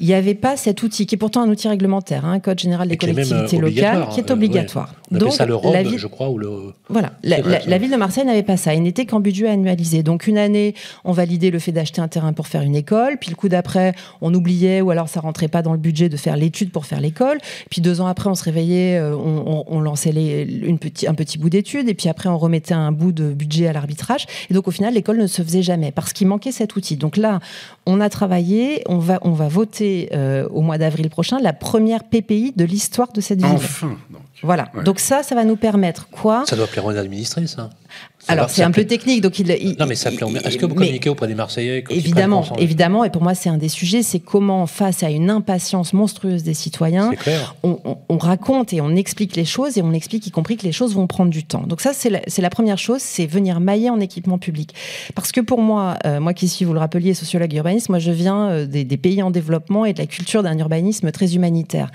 Il 0.00 0.06
n'y 0.06 0.14
avait 0.14 0.36
pas 0.36 0.56
cet 0.56 0.82
outil, 0.84 1.06
qui 1.06 1.16
est 1.16 1.18
pourtant 1.18 1.42
un 1.42 1.48
outil 1.48 1.66
réglementaire, 1.66 2.24
un 2.24 2.34
hein, 2.34 2.40
code 2.40 2.60
général 2.60 2.88
des 2.88 2.96
collectivités 2.96 3.58
locales, 3.58 4.08
qui 4.12 4.20
est 4.20 4.30
obligatoire. 4.30 4.94
Euh, 5.10 5.14
ouais. 5.14 5.20
Donc, 5.20 5.32
ça 5.32 5.46
le 5.46 5.56
ROB, 5.56 5.72
la 5.72 5.82
ville, 5.82 5.98
je 5.98 6.06
crois, 6.06 6.28
ou 6.30 6.38
le. 6.38 6.74
Voilà, 6.88 7.12
la, 7.24 7.40
la, 7.40 7.58
la, 7.66 7.78
ville 7.78 7.90
de 7.90 7.96
Marseille 7.96 8.24
n'avait 8.24 8.42
pas 8.42 8.56
ça. 8.56 8.74
Il 8.74 8.82
n'était 8.82 9.06
qu'en 9.06 9.20
budget 9.20 9.48
annualisé. 9.48 10.02
Donc 10.02 10.26
une 10.26 10.38
année, 10.38 10.74
on 11.04 11.12
validait 11.12 11.50
le 11.50 11.58
fait 11.58 11.72
d'acheter 11.72 12.00
un 12.00 12.08
terrain 12.08 12.32
pour 12.32 12.46
faire 12.46 12.62
une 12.62 12.76
école, 12.76 13.16
puis 13.18 13.30
le 13.30 13.36
coup 13.36 13.47
d'après, 13.48 13.94
on 14.20 14.32
oubliait 14.34 14.80
ou 14.80 14.90
alors 14.90 15.08
ça 15.08 15.20
rentrait 15.20 15.48
pas 15.48 15.62
dans 15.62 15.72
le 15.72 15.78
budget 15.78 16.08
de 16.08 16.16
faire 16.16 16.36
l'étude 16.36 16.70
pour 16.70 16.86
faire 16.86 17.00
l'école. 17.00 17.38
Puis 17.70 17.80
deux 17.80 18.00
ans 18.00 18.06
après, 18.06 18.28
on 18.28 18.34
se 18.34 18.44
réveillait, 18.44 18.98
euh, 18.98 19.16
on, 19.16 19.44
on, 19.46 19.64
on 19.66 19.80
lançait 19.80 20.12
les, 20.12 20.42
une 20.42 20.78
petit, 20.78 21.06
un 21.06 21.14
petit 21.14 21.38
bout 21.38 21.50
d'étude, 21.50 21.88
et 21.88 21.94
puis 21.94 22.08
après, 22.08 22.28
on 22.28 22.38
remettait 22.38 22.74
un 22.74 22.92
bout 22.92 23.12
de 23.12 23.32
budget 23.32 23.66
à 23.68 23.72
l'arbitrage. 23.72 24.26
Et 24.50 24.54
donc 24.54 24.68
au 24.68 24.70
final, 24.70 24.94
l'école 24.94 25.18
ne 25.18 25.26
se 25.26 25.42
faisait 25.42 25.62
jamais 25.62 25.92
parce 25.92 26.12
qu'il 26.12 26.26
manquait 26.26 26.52
cet 26.52 26.76
outil. 26.76 26.96
Donc 26.96 27.16
là, 27.16 27.40
on 27.86 28.00
a 28.00 28.08
travaillé, 28.08 28.82
on 28.86 28.98
va, 28.98 29.18
on 29.22 29.32
va 29.32 29.48
voter 29.48 30.08
euh, 30.12 30.48
au 30.50 30.60
mois 30.60 30.78
d'avril 30.78 31.10
prochain 31.10 31.38
la 31.40 31.52
première 31.52 32.04
PPI 32.04 32.52
de 32.56 32.64
l'histoire 32.64 33.12
de 33.12 33.20
cette 33.20 33.40
ville. 33.40 33.54
Enfin, 33.54 33.96
donc. 34.10 34.20
Voilà. 34.42 34.68
Ouais. 34.74 34.84
Donc 34.84 35.00
ça, 35.00 35.22
ça 35.22 35.34
va 35.34 35.44
nous 35.44 35.56
permettre 35.56 36.08
quoi? 36.10 36.44
Ça 36.46 36.54
doit 36.54 36.66
plaire 36.66 36.84
aux 36.84 36.96
administrés, 36.96 37.46
ça. 37.46 37.70
Alors 38.28 38.50
c'est 38.50 38.62
un 38.62 38.70
peu 38.70 38.84
technique, 38.84 39.22
donc 39.22 39.38
il, 39.38 39.50
il 39.60 39.76
non 39.78 39.86
mais 39.86 39.94
ça 39.94 40.10
plaît. 40.10 40.26
Est-ce 40.44 40.58
que 40.58 40.66
vous 40.66 40.74
communiquez 40.74 41.10
auprès 41.10 41.26
des 41.26 41.34
Marseillais 41.34 41.84
Évidemment, 41.90 42.44
évidemment. 42.58 43.04
Et 43.04 43.10
pour 43.10 43.22
moi, 43.22 43.34
c'est 43.34 43.48
un 43.48 43.56
des 43.58 43.68
sujets, 43.68 44.02
c'est 44.02 44.20
comment 44.20 44.66
face 44.66 45.02
à 45.02 45.10
une 45.10 45.30
impatience 45.30 45.92
monstrueuse 45.92 46.42
des 46.42 46.54
citoyens, 46.54 47.12
on, 47.62 47.78
on, 47.84 47.98
on, 48.08 48.18
raconte 48.18 48.72
et 48.72 48.80
on 48.80 48.94
explique 48.96 49.36
les 49.36 49.44
choses 49.44 49.78
et 49.78 49.82
on 49.82 49.92
explique 49.92 50.26
y 50.26 50.30
compris 50.30 50.56
que 50.56 50.64
les 50.64 50.72
choses 50.72 50.94
vont 50.94 51.06
prendre 51.06 51.30
du 51.30 51.44
temps. 51.44 51.62
Donc 51.66 51.80
ça, 51.80 51.92
c'est 51.92 52.10
la, 52.10 52.20
la, 52.38 52.50
première 52.50 52.78
chose, 52.78 53.00
c'est 53.00 53.26
venir 53.26 53.60
mailler 53.60 53.90
en 53.90 54.00
équipement 54.00 54.38
public. 54.38 54.74
Parce 55.14 55.32
que 55.32 55.40
pour 55.40 55.60
moi, 55.60 55.96
euh, 56.04 56.20
moi 56.20 56.34
qui 56.34 56.48
suis, 56.48 56.64
vous 56.64 56.72
le 56.72 56.78
rappeliez, 56.78 57.14
sociologue 57.14 57.52
urbaniste, 57.52 57.88
moi 57.88 57.98
je 57.98 58.10
viens 58.10 58.48
euh, 58.48 58.66
des, 58.66 58.84
des, 58.84 58.96
pays 58.96 59.22
en 59.22 59.30
développement 59.30 59.84
et 59.84 59.92
de 59.92 59.98
la 59.98 60.06
culture 60.06 60.42
d'un 60.42 60.58
urbanisme 60.58 61.10
très 61.12 61.34
humanitaire. 61.34 61.90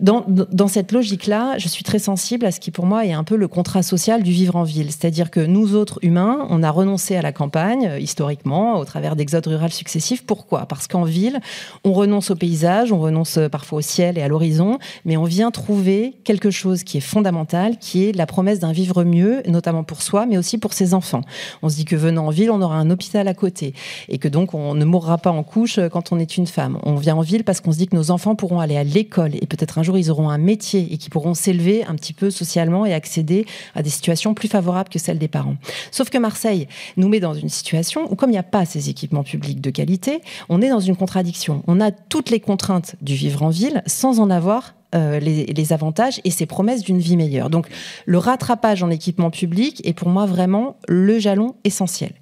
Dans, 0.00 0.24
dans 0.28 0.68
cette 0.68 0.92
logique-là, 0.92 1.56
je 1.58 1.68
suis 1.68 1.84
très 1.84 1.98
sensible 1.98 2.46
à 2.46 2.52
ce 2.52 2.60
qui 2.60 2.70
pour 2.70 2.86
moi 2.86 3.06
est 3.06 3.12
un 3.12 3.24
peu 3.24 3.36
le 3.36 3.48
contrat 3.48 3.82
social 3.82 4.22
du 4.22 4.30
vivre 4.30 4.56
en 4.56 4.64
ville, 4.64 4.90
c'est-à-dire 4.90 5.30
que 5.30 5.40
nous 5.40 5.63
nous 5.64 5.76
autres 5.76 5.98
humains, 6.02 6.46
on 6.50 6.62
a 6.62 6.70
renoncé 6.70 7.16
à 7.16 7.22
la 7.22 7.32
campagne, 7.32 7.86
euh, 7.86 7.98
historiquement, 7.98 8.78
au 8.78 8.84
travers 8.84 9.16
d'exodes 9.16 9.46
ruraux 9.46 9.70
successifs. 9.70 10.26
Pourquoi? 10.26 10.66
Parce 10.66 10.86
qu'en 10.86 11.04
ville, 11.04 11.40
on 11.84 11.94
renonce 11.94 12.30
au 12.30 12.34
paysage, 12.34 12.92
on 12.92 12.98
renonce 12.98 13.38
euh, 13.38 13.48
parfois 13.48 13.78
au 13.78 13.80
ciel 13.80 14.18
et 14.18 14.22
à 14.22 14.28
l'horizon, 14.28 14.78
mais 15.06 15.16
on 15.16 15.24
vient 15.24 15.50
trouver 15.50 16.16
quelque 16.24 16.50
chose 16.50 16.84
qui 16.84 16.98
est 16.98 17.00
fondamental, 17.00 17.78
qui 17.78 18.04
est 18.04 18.12
la 18.12 18.26
promesse 18.26 18.58
d'un 18.58 18.72
vivre 18.72 19.04
mieux, 19.04 19.42
notamment 19.46 19.84
pour 19.84 20.02
soi, 20.02 20.26
mais 20.26 20.36
aussi 20.36 20.58
pour 20.58 20.74
ses 20.74 20.92
enfants. 20.92 21.22
On 21.62 21.70
se 21.70 21.76
dit 21.76 21.86
que 21.86 21.96
venant 21.96 22.26
en 22.26 22.30
ville, 22.30 22.50
on 22.50 22.60
aura 22.60 22.76
un 22.76 22.90
hôpital 22.90 23.26
à 23.26 23.34
côté, 23.34 23.72
et 24.10 24.18
que 24.18 24.28
donc 24.28 24.52
on 24.52 24.74
ne 24.74 24.84
mourra 24.84 25.16
pas 25.16 25.30
en 25.30 25.42
couche 25.42 25.78
euh, 25.78 25.88
quand 25.88 26.12
on 26.12 26.18
est 26.18 26.36
une 26.36 26.46
femme. 26.46 26.78
On 26.82 26.96
vient 26.96 27.16
en 27.16 27.22
ville 27.22 27.42
parce 27.42 27.62
qu'on 27.62 27.72
se 27.72 27.78
dit 27.78 27.86
que 27.86 27.96
nos 27.96 28.10
enfants 28.10 28.34
pourront 28.34 28.60
aller 28.60 28.76
à 28.76 28.84
l'école, 28.84 29.34
et 29.34 29.46
peut-être 29.46 29.78
un 29.78 29.82
jour 29.82 29.96
ils 29.96 30.10
auront 30.10 30.28
un 30.28 30.38
métier, 30.38 30.92
et 30.92 30.98
qui 30.98 31.08
pourront 31.08 31.32
s'élever 31.32 31.84
un 31.84 31.94
petit 31.94 32.12
peu 32.12 32.30
socialement 32.30 32.84
et 32.84 32.92
accéder 32.92 33.46
à 33.74 33.82
des 33.82 33.90
situations 33.90 34.34
plus 34.34 34.48
favorables 34.48 34.90
que 34.90 34.98
celles 34.98 35.18
des 35.18 35.28
parents. 35.28 35.43
Sauf 35.90 36.10
que 36.10 36.18
Marseille 36.18 36.68
nous 36.96 37.08
met 37.08 37.20
dans 37.20 37.34
une 37.34 37.48
situation 37.48 38.10
où, 38.10 38.16
comme 38.16 38.30
il 38.30 38.34
n'y 38.34 38.38
a 38.38 38.42
pas 38.42 38.64
ces 38.64 38.88
équipements 38.88 39.24
publics 39.24 39.60
de 39.60 39.70
qualité, 39.70 40.20
on 40.48 40.62
est 40.62 40.68
dans 40.68 40.80
une 40.80 40.96
contradiction. 40.96 41.62
On 41.66 41.80
a 41.80 41.90
toutes 41.90 42.30
les 42.30 42.40
contraintes 42.40 42.96
du 43.02 43.14
vivre 43.14 43.42
en 43.42 43.50
ville 43.50 43.82
sans 43.86 44.20
en 44.20 44.30
avoir 44.30 44.74
euh, 44.94 45.18
les, 45.18 45.72
avantages 45.72 46.20
et 46.24 46.30
ces 46.30 46.46
promesses 46.46 46.82
d'une 46.84 46.98
vie 46.98 47.16
meilleure. 47.16 47.50
Donc 47.50 47.66
le 48.04 48.18
rattrapage 48.18 48.82
en 48.82 48.90
équipement 48.90 49.30
public 49.30 49.80
est 49.84 49.92
pour 49.92 50.08
moi 50.08 50.26
vraiment 50.26 50.76
le 50.86 51.18
jalon 51.18 51.56
essentiel. 51.64 52.12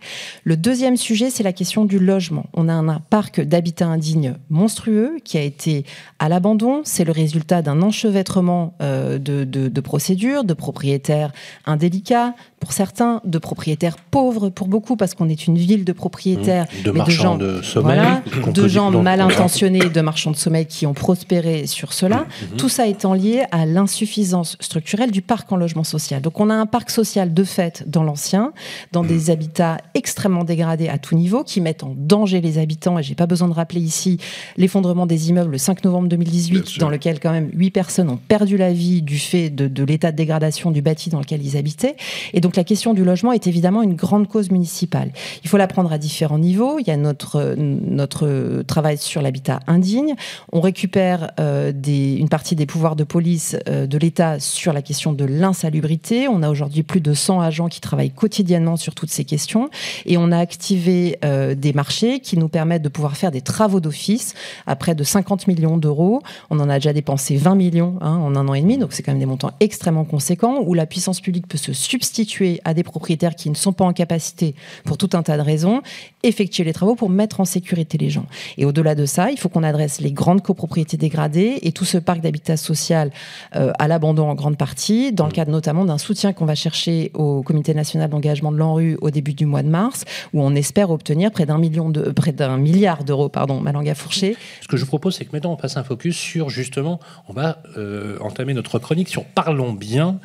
Le 0.44 0.56
deuxième 0.56 0.96
sujet, 0.96 1.28
c'est 1.28 1.42
la 1.42 1.52
question 1.52 1.84
du 1.84 1.98
logement. 1.98 2.46
On 2.54 2.68
a 2.68 2.72
un, 2.72 3.00
parc 3.10 3.40
d'habitat 3.40 3.88
indigne 3.88 4.36
monstrueux 4.48 5.16
qui 5.24 5.36
a 5.36 5.42
été 5.42 5.84
à 6.18 6.28
l'abandon. 6.28 6.80
C'est 6.84 7.04
le 7.04 7.12
résultat 7.12 7.60
d'un 7.62 7.82
enchevêtrement 7.82 8.74
euh, 8.80 9.18
de, 9.18 9.44
de, 9.44 9.80
procédures, 9.80 10.44
de 10.44 10.54
propriétaires 10.54 11.32
indélicats 11.66 12.34
pour 12.62 12.72
certains, 12.72 13.20
de 13.24 13.38
propriétaires 13.38 13.96
pauvres 13.96 14.48
pour 14.48 14.68
beaucoup, 14.68 14.94
parce 14.94 15.14
qu'on 15.14 15.28
est 15.28 15.48
une 15.48 15.58
ville 15.58 15.84
de 15.84 15.92
propriétaires, 15.92 16.66
mmh. 16.66 16.82
de 16.84 16.90
mais 16.92 16.98
marchands 16.98 17.36
de, 17.36 17.54
gens, 17.54 17.58
de 17.58 17.62
sommeil, 17.62 17.96
voilà, 17.96 18.22
de 18.52 18.68
gens 18.68 18.90
mal 19.02 19.20
intentionnés, 19.20 19.80
de 19.80 20.00
marchands 20.00 20.30
de 20.30 20.36
sommeil 20.36 20.66
qui 20.66 20.86
ont 20.86 20.94
prospéré 20.94 21.66
sur 21.66 21.92
cela. 21.92 22.18
Mmh. 22.18 22.56
Tout 22.58 22.68
ça 22.68 22.86
étant 22.86 23.14
lié 23.14 23.42
à 23.50 23.66
l'insuffisance 23.66 24.56
structurelle 24.60 25.10
du 25.10 25.22
parc 25.22 25.50
en 25.50 25.56
logement 25.56 25.82
social. 25.82 26.22
Donc 26.22 26.38
on 26.38 26.50
a 26.50 26.54
un 26.54 26.66
parc 26.66 26.90
social 26.90 27.34
de 27.34 27.42
fait 27.42 27.82
dans 27.88 28.04
l'ancien, 28.04 28.52
dans 28.92 29.02
des 29.02 29.30
habitats 29.30 29.78
extrêmement 29.94 30.44
dégradés 30.44 30.86
à 30.88 30.98
tout 30.98 31.16
niveau, 31.16 31.42
qui 31.42 31.60
mettent 31.60 31.82
en 31.82 31.96
danger 31.96 32.40
les 32.40 32.58
habitants. 32.58 32.96
Et 32.96 33.02
j'ai 33.02 33.16
pas 33.16 33.26
besoin 33.26 33.48
de 33.48 33.54
rappeler 33.54 33.80
ici 33.80 34.18
l'effondrement 34.56 35.06
des 35.06 35.30
immeubles 35.30 35.50
le 35.50 35.58
5 35.58 35.82
novembre 35.82 36.06
2018, 36.06 36.78
dans 36.78 36.90
lequel 36.90 37.18
quand 37.18 37.32
même 37.32 37.50
huit 37.54 37.72
personnes 37.72 38.08
ont 38.08 38.20
perdu 38.28 38.56
la 38.56 38.72
vie 38.72 39.02
du 39.02 39.18
fait 39.18 39.50
de, 39.50 39.66
de 39.66 39.82
l'état 39.82 40.12
de 40.12 40.16
dégradation 40.16 40.70
du 40.70 40.80
bâti 40.80 41.10
dans 41.10 41.18
lequel 41.18 41.44
ils 41.44 41.56
habitaient. 41.56 41.96
Et 42.34 42.40
donc 42.40 42.51
donc 42.52 42.58
la 42.58 42.64
question 42.64 42.92
du 42.92 43.02
logement 43.02 43.32
est 43.32 43.46
évidemment 43.46 43.82
une 43.82 43.94
grande 43.94 44.28
cause 44.28 44.50
municipale. 44.50 45.10
Il 45.42 45.48
faut 45.48 45.56
la 45.56 45.66
prendre 45.66 45.90
à 45.90 45.96
différents 45.96 46.38
niveaux. 46.38 46.78
Il 46.78 46.86
y 46.86 46.90
a 46.90 46.98
notre, 46.98 47.54
notre 47.56 48.62
travail 48.66 48.98
sur 48.98 49.22
l'habitat 49.22 49.60
indigne. 49.66 50.16
On 50.52 50.60
récupère 50.60 51.30
euh, 51.40 51.72
une 51.72 52.28
partie 52.28 52.54
des 52.54 52.66
pouvoirs 52.66 52.94
de 52.94 53.04
police 53.04 53.56
euh, 53.68 53.86
de 53.86 53.96
l'État 53.96 54.38
sur 54.38 54.74
la 54.74 54.82
question 54.82 55.14
de 55.14 55.24
l'insalubrité. 55.24 56.28
On 56.28 56.42
a 56.42 56.50
aujourd'hui 56.50 56.82
plus 56.82 57.00
de 57.00 57.14
100 57.14 57.40
agents 57.40 57.68
qui 57.68 57.80
travaillent 57.80 58.10
quotidiennement 58.10 58.76
sur 58.76 58.94
toutes 58.94 59.08
ces 59.08 59.24
questions. 59.24 59.70
Et 60.04 60.18
on 60.18 60.30
a 60.30 60.36
activé 60.36 61.16
euh, 61.24 61.54
des 61.54 61.72
marchés 61.72 62.20
qui 62.20 62.36
nous 62.36 62.48
permettent 62.48 62.82
de 62.82 62.90
pouvoir 62.90 63.16
faire 63.16 63.30
des 63.30 63.40
travaux 63.40 63.80
d'office 63.80 64.34
à 64.66 64.76
près 64.76 64.94
de 64.94 65.04
50 65.04 65.46
millions 65.46 65.78
d'euros. 65.78 66.20
On 66.50 66.60
en 66.60 66.68
a 66.68 66.74
déjà 66.74 66.92
dépensé 66.92 67.34
20 67.34 67.54
millions 67.54 67.96
hein, 68.02 68.16
en 68.16 68.36
un 68.36 68.46
an 68.46 68.52
et 68.52 68.60
demi, 68.60 68.76
donc 68.76 68.92
c'est 68.92 69.02
quand 69.02 69.12
même 69.12 69.20
des 69.20 69.24
montants 69.24 69.52
extrêmement 69.60 70.04
conséquents 70.04 70.58
où 70.62 70.74
la 70.74 70.84
puissance 70.84 71.22
publique 71.22 71.48
peut 71.48 71.56
se 71.56 71.72
substituer 71.72 72.41
à 72.64 72.74
des 72.74 72.82
propriétaires 72.82 73.34
qui 73.34 73.50
ne 73.50 73.54
sont 73.54 73.72
pas 73.72 73.84
en 73.84 73.92
capacité, 73.92 74.54
pour 74.84 74.98
tout 74.98 75.10
un 75.14 75.22
tas 75.22 75.36
de 75.36 75.42
raisons, 75.42 75.82
effectuer 76.22 76.64
les 76.64 76.72
travaux 76.72 76.94
pour 76.94 77.10
mettre 77.10 77.40
en 77.40 77.44
sécurité 77.44 77.98
les 77.98 78.10
gens. 78.10 78.26
Et 78.58 78.64
au-delà 78.64 78.94
de 78.94 79.06
ça, 79.06 79.30
il 79.30 79.38
faut 79.38 79.48
qu'on 79.48 79.62
adresse 79.62 80.00
les 80.00 80.12
grandes 80.12 80.42
copropriétés 80.42 80.96
dégradées 80.96 81.58
et 81.62 81.72
tout 81.72 81.84
ce 81.84 81.98
parc 81.98 82.20
d'habitat 82.20 82.56
social 82.56 83.10
euh, 83.56 83.72
à 83.78 83.88
l'abandon 83.88 84.28
en 84.28 84.34
grande 84.34 84.56
partie, 84.56 85.12
dans 85.12 85.26
le 85.26 85.32
cadre 85.32 85.50
notamment 85.50 85.84
d'un 85.84 85.98
soutien 85.98 86.32
qu'on 86.32 86.46
va 86.46 86.54
chercher 86.54 87.10
au 87.14 87.42
Comité 87.42 87.74
national 87.74 88.10
d'engagement 88.10 88.52
de 88.52 88.58
l'ANRU 88.58 88.98
au 89.00 89.10
début 89.10 89.34
du 89.34 89.46
mois 89.46 89.62
de 89.62 89.68
mars, 89.68 90.04
où 90.32 90.42
on 90.42 90.54
espère 90.54 90.90
obtenir 90.90 91.30
près 91.30 91.46
d'un 91.46 91.58
million 91.58 91.90
de, 91.90 92.10
près 92.10 92.32
d'un 92.32 92.56
milliard 92.56 93.04
d'euros, 93.04 93.28
pardon, 93.28 93.60
ma 93.60 93.72
langue 93.72 93.92
fourché. 93.94 94.36
Ce 94.60 94.68
que 94.68 94.76
je 94.76 94.82
vous 94.82 94.88
propose, 94.88 95.16
c'est 95.16 95.24
que 95.24 95.32
maintenant 95.32 95.52
on 95.52 95.56
passe 95.56 95.76
un 95.76 95.84
focus 95.84 96.16
sur 96.16 96.48
justement, 96.48 97.00
on 97.28 97.32
va 97.32 97.62
euh, 97.76 98.18
entamer 98.20 98.54
notre 98.54 98.78
chronique 98.78 99.08
sur 99.08 99.24
Parlons 99.24 99.72
bien. 99.72 100.18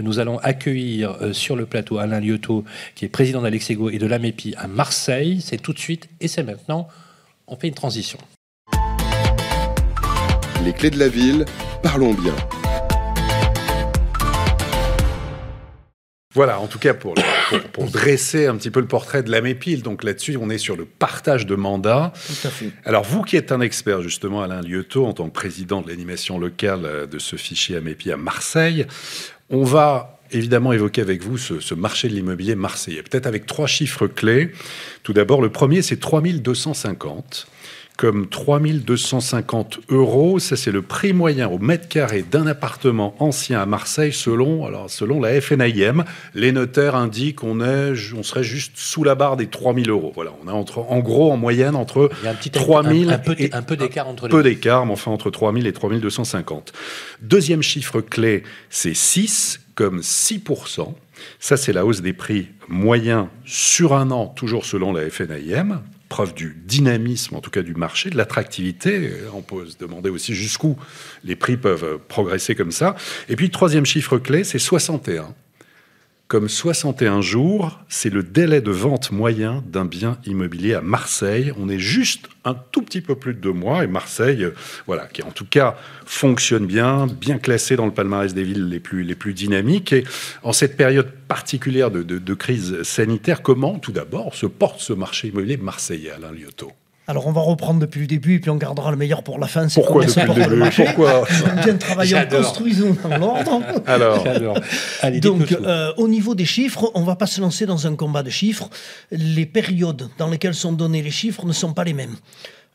Nous 0.00 0.18
allons 0.18 0.38
accueillir 0.38 1.16
euh, 1.20 1.32
sur 1.32 1.56
le 1.56 1.63
plateau 1.66 1.98
Alain 1.98 2.20
Lyoto, 2.20 2.64
qui 2.94 3.04
est 3.04 3.08
président 3.08 3.42
d'Alexego 3.42 3.90
et 3.90 3.98
de 3.98 4.06
l'AMEPI 4.06 4.54
à 4.56 4.66
Marseille. 4.66 5.40
C'est 5.40 5.60
tout 5.60 5.72
de 5.72 5.78
suite 5.78 6.08
et 6.20 6.28
c'est 6.28 6.42
maintenant. 6.42 6.88
On 7.46 7.56
fait 7.56 7.68
une 7.68 7.74
transition. 7.74 8.18
Les 10.64 10.72
clés 10.72 10.90
de 10.90 10.98
la 10.98 11.08
ville, 11.08 11.44
parlons 11.82 12.14
bien. 12.14 12.34
Voilà, 16.34 16.58
en 16.58 16.66
tout 16.66 16.80
cas 16.80 16.94
pour, 16.94 17.14
pour, 17.72 17.84
dresser 17.84 18.46
un 18.46 18.56
petit 18.56 18.72
peu 18.72 18.80
le 18.80 18.88
portrait 18.88 19.22
de 19.22 19.30
l'AMEPIL. 19.30 19.82
Donc 19.82 20.02
là-dessus, 20.02 20.36
on 20.36 20.50
est 20.50 20.58
sur 20.58 20.76
le 20.76 20.84
partage 20.84 21.46
de 21.46 21.54
mandats. 21.54 22.12
Tout 22.26 22.48
à 22.48 22.50
fait. 22.50 22.70
Alors 22.84 23.04
vous 23.04 23.22
qui 23.22 23.36
êtes 23.36 23.52
un 23.52 23.60
expert 23.60 24.02
justement, 24.02 24.42
Alain 24.42 24.60
Lieuteau, 24.60 25.06
en 25.06 25.12
tant 25.12 25.28
que 25.28 25.32
président 25.32 25.80
de 25.80 25.88
l'animation 25.88 26.38
locale 26.38 27.06
de 27.08 27.18
ce 27.20 27.36
fichier 27.36 27.76
AMEPI 27.76 28.10
à 28.10 28.16
Marseille, 28.16 28.86
on 29.48 29.62
va 29.62 30.13
évidemment 30.30 30.72
évoquer 30.72 31.00
avec 31.00 31.22
vous 31.22 31.38
ce, 31.38 31.60
ce 31.60 31.74
marché 31.74 32.08
de 32.08 32.14
l'immobilier 32.14 32.54
marseillais. 32.54 33.02
Peut-être 33.02 33.26
avec 33.26 33.46
trois 33.46 33.66
chiffres 33.66 34.06
clés. 34.06 34.52
Tout 35.02 35.12
d'abord, 35.12 35.42
le 35.42 35.50
premier, 35.50 35.82
c'est 35.82 35.98
3250 35.98 37.48
comme 37.96 38.28
3250 38.28 39.80
euros. 39.90 40.38
Ça, 40.38 40.56
c'est 40.56 40.72
le 40.72 40.82
prix 40.82 41.12
moyen 41.12 41.48
au 41.48 41.58
mètre 41.58 41.88
carré 41.88 42.24
d'un 42.28 42.46
appartement 42.46 43.14
ancien 43.20 43.60
à 43.60 43.66
Marseille 43.66 44.12
selon, 44.12 44.66
alors, 44.66 44.90
selon 44.90 45.20
la 45.20 45.40
FNIM. 45.40 46.04
Les 46.34 46.52
notaires 46.52 46.96
indiquent 46.96 47.36
qu'on 47.36 47.60
on 47.60 48.22
serait 48.22 48.42
juste 48.42 48.72
sous 48.76 49.04
la 49.04 49.14
barre 49.14 49.36
des 49.36 49.46
3000 49.46 49.90
euros. 49.90 50.12
Voilà, 50.14 50.32
on 50.44 50.48
a 50.48 50.52
entre, 50.52 50.78
en 50.78 50.98
gros, 51.00 51.30
en 51.30 51.36
moyenne, 51.36 51.76
entre 51.76 52.10
Il 52.22 52.24
y 52.24 52.28
a 52.28 52.32
un 52.32 52.34
petit 52.34 52.50
3000 52.50 53.10
un, 53.10 53.12
un, 53.12 53.18
peu, 53.18 53.36
et, 53.38 53.52
un 53.52 53.62
peu 53.62 53.76
d'écart 53.76 54.08
entre 54.08 54.26
les 54.26 54.30
peu 54.30 54.42
d'écart, 54.42 54.86
mais 54.86 54.92
enfin 54.92 55.12
entre 55.12 55.30
3000 55.30 55.66
et 55.66 55.72
3250. 55.72 56.72
Deuxième 57.22 57.62
chiffre 57.62 58.00
clé, 58.00 58.42
c'est 58.70 58.94
6 58.94 59.60
comme 59.74 60.00
6%. 60.00 60.94
Ça, 61.38 61.56
c'est 61.56 61.72
la 61.72 61.84
hausse 61.84 62.00
des 62.00 62.12
prix 62.12 62.48
moyens 62.68 63.26
sur 63.44 63.94
un 63.94 64.10
an, 64.10 64.26
toujours 64.26 64.64
selon 64.64 64.92
la 64.92 65.08
FNIM 65.08 65.82
preuve 66.08 66.34
du 66.34 66.56
dynamisme, 66.64 67.34
en 67.34 67.40
tout 67.40 67.50
cas 67.50 67.62
du 67.62 67.74
marché, 67.74 68.08
de 68.08 68.16
l'attractivité. 68.16 69.10
On 69.34 69.42
peut 69.42 69.66
se 69.66 69.76
demander 69.76 70.10
aussi 70.10 70.32
jusqu'où 70.32 70.76
les 71.24 71.34
prix 71.34 71.56
peuvent 71.56 71.98
progresser 72.06 72.54
comme 72.54 72.70
ça. 72.70 72.94
Et 73.28 73.34
puis, 73.34 73.50
troisième 73.50 73.84
chiffre 73.84 74.18
clé, 74.18 74.44
c'est 74.44 74.60
61. 74.60 75.34
Comme 76.34 76.48
61 76.48 77.20
jours, 77.20 77.78
c'est 77.88 78.10
le 78.10 78.24
délai 78.24 78.60
de 78.60 78.72
vente 78.72 79.12
moyen 79.12 79.62
d'un 79.68 79.84
bien 79.84 80.18
immobilier 80.26 80.74
à 80.74 80.80
Marseille. 80.80 81.52
On 81.56 81.68
est 81.68 81.78
juste 81.78 82.28
un 82.44 82.54
tout 82.54 82.82
petit 82.82 83.00
peu 83.00 83.14
plus 83.14 83.34
de 83.34 83.38
deux 83.38 83.52
mois 83.52 83.84
et 83.84 83.86
Marseille, 83.86 84.48
voilà, 84.88 85.06
qui 85.06 85.22
en 85.22 85.30
tout 85.30 85.44
cas 85.44 85.76
fonctionne 86.04 86.66
bien, 86.66 87.06
bien 87.06 87.38
classé 87.38 87.76
dans 87.76 87.86
le 87.86 87.92
palmarès 87.92 88.34
des 88.34 88.42
villes 88.42 88.68
les 88.68 88.80
plus, 88.80 89.04
les 89.04 89.14
plus 89.14 89.32
dynamiques. 89.32 89.92
Et 89.92 90.02
en 90.42 90.52
cette 90.52 90.76
période 90.76 91.08
particulière 91.28 91.92
de 91.92 92.34
crise 92.34 92.82
sanitaire, 92.82 93.40
comment 93.40 93.78
tout 93.78 93.92
d'abord 93.92 94.34
se 94.34 94.46
porte 94.46 94.80
ce 94.80 94.92
marché 94.92 95.28
immobilier 95.28 95.56
marseillais, 95.56 96.10
Alain 96.10 96.32
Liotto 96.32 96.72
alors 97.06 97.26
on 97.26 97.32
va 97.32 97.42
reprendre 97.42 97.80
depuis 97.80 98.00
le 98.00 98.06
début 98.06 98.34
et 98.36 98.38
puis 98.38 98.50
on 98.50 98.56
gardera 98.56 98.90
le 98.90 98.96
meilleur 98.96 99.22
pour 99.22 99.38
la 99.38 99.46
fin. 99.46 99.68
Pourquoi 99.68 100.06
depuis 100.06 100.22
le 100.22 100.34
début 100.34 100.70
Pourquoi 100.74 101.24
Bien 101.62 101.76
travailler 101.76 102.16
en 102.16 102.26
construisons 102.26 102.96
dans 103.02 103.18
l'ordre. 103.18 103.62
Alors, 103.86 104.24
Allez, 105.02 105.20
donc 105.20 105.52
euh, 105.52 105.92
au 105.98 106.08
niveau 106.08 106.34
des 106.34 106.46
chiffres, 106.46 106.90
on 106.94 107.02
va 107.02 107.16
pas 107.16 107.26
se 107.26 107.40
lancer 107.40 107.66
dans 107.66 107.86
un 107.86 107.94
combat 107.94 108.22
de 108.22 108.30
chiffres. 108.30 108.70
Les 109.10 109.46
périodes 109.46 110.08
dans 110.18 110.28
lesquelles 110.28 110.54
sont 110.54 110.72
donnés 110.72 111.02
les 111.02 111.10
chiffres 111.10 111.44
ne 111.44 111.52
sont 111.52 111.74
pas 111.74 111.84
les 111.84 111.92
mêmes. 111.92 112.16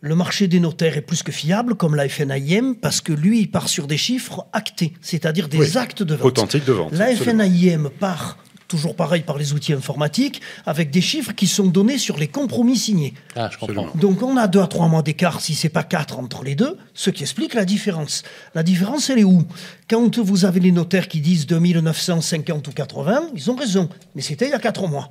Le 0.02 0.16
marché 0.16 0.48
des 0.48 0.62
notaires 0.62 0.96
est 0.96 1.02
plus 1.02 1.24
que 1.24 1.32
fiable, 1.32 1.76
comme 1.76 1.94
la 1.94 2.08
FNIM, 2.08 2.76
parce 2.76 3.02
que 3.02 3.12
lui, 3.12 3.42
il 3.42 3.52
part 3.52 3.68
sur 3.68 3.86
des 3.86 3.98
chiffres 3.98 4.46
actés, 4.54 4.94
c'est-à-dire 5.02 5.50
des 5.50 5.58
oui, 5.58 5.78
actes 5.78 6.04
de 6.04 6.16
vente. 6.16 6.26
Authentiques 6.26 6.64
de 6.64 6.72
vente. 6.72 6.94
La 6.94 7.08
absolument. 7.08 7.44
FNIM 7.44 7.90
part 8.00 8.38
toujours 8.70 8.96
pareil 8.96 9.24
par 9.24 9.38
les 9.38 9.52
outils 9.52 9.74
informatiques, 9.74 10.42
avec 10.66 10.92
des 10.92 11.02
chiffres 11.02 11.34
qui 11.34 11.48
sont 11.48 11.68
donnés 11.68 11.98
sur 11.98 12.18
les 12.18 12.28
compromis 12.28 12.78
signés. 12.78 13.14
Ah, 13.36 13.50
je 13.52 13.58
comprends. 13.58 13.90
Donc 13.96 14.24
on 14.24 14.38
a 14.38 14.48
deux 14.48 14.62
à 14.62 14.68
trois 14.68 14.88
mois 14.88 15.02
d'écart, 15.02 15.42
si 15.42 15.56
c'est 15.56 15.68
pas 15.68 15.84
quatre 15.84 16.20
entre 16.20 16.44
les 16.46 16.56
deux, 16.56 16.78
ce 16.94 17.10
qui 17.10 17.24
explique 17.24 17.54
la 17.54 17.66
différence. 17.66 18.24
La 18.56 18.64
différence, 18.64 19.10
elle 19.10 19.20
est 19.20 19.24
où? 19.26 19.44
Quand 19.90 20.18
vous 20.20 20.46
avez 20.46 20.62
les 20.62 20.72
notaires 20.72 21.10
qui 21.10 21.20
disent 21.20 21.48
2950 21.48 22.68
ou 22.68 22.72
80, 22.72 23.24
ils 23.36 23.52
ont 23.52 23.56
raison, 23.56 23.90
mais 24.16 24.22
c'était 24.22 24.46
il 24.46 24.52
y 24.52 24.54
a 24.54 24.60
quatre 24.60 24.88
mois. 24.88 25.10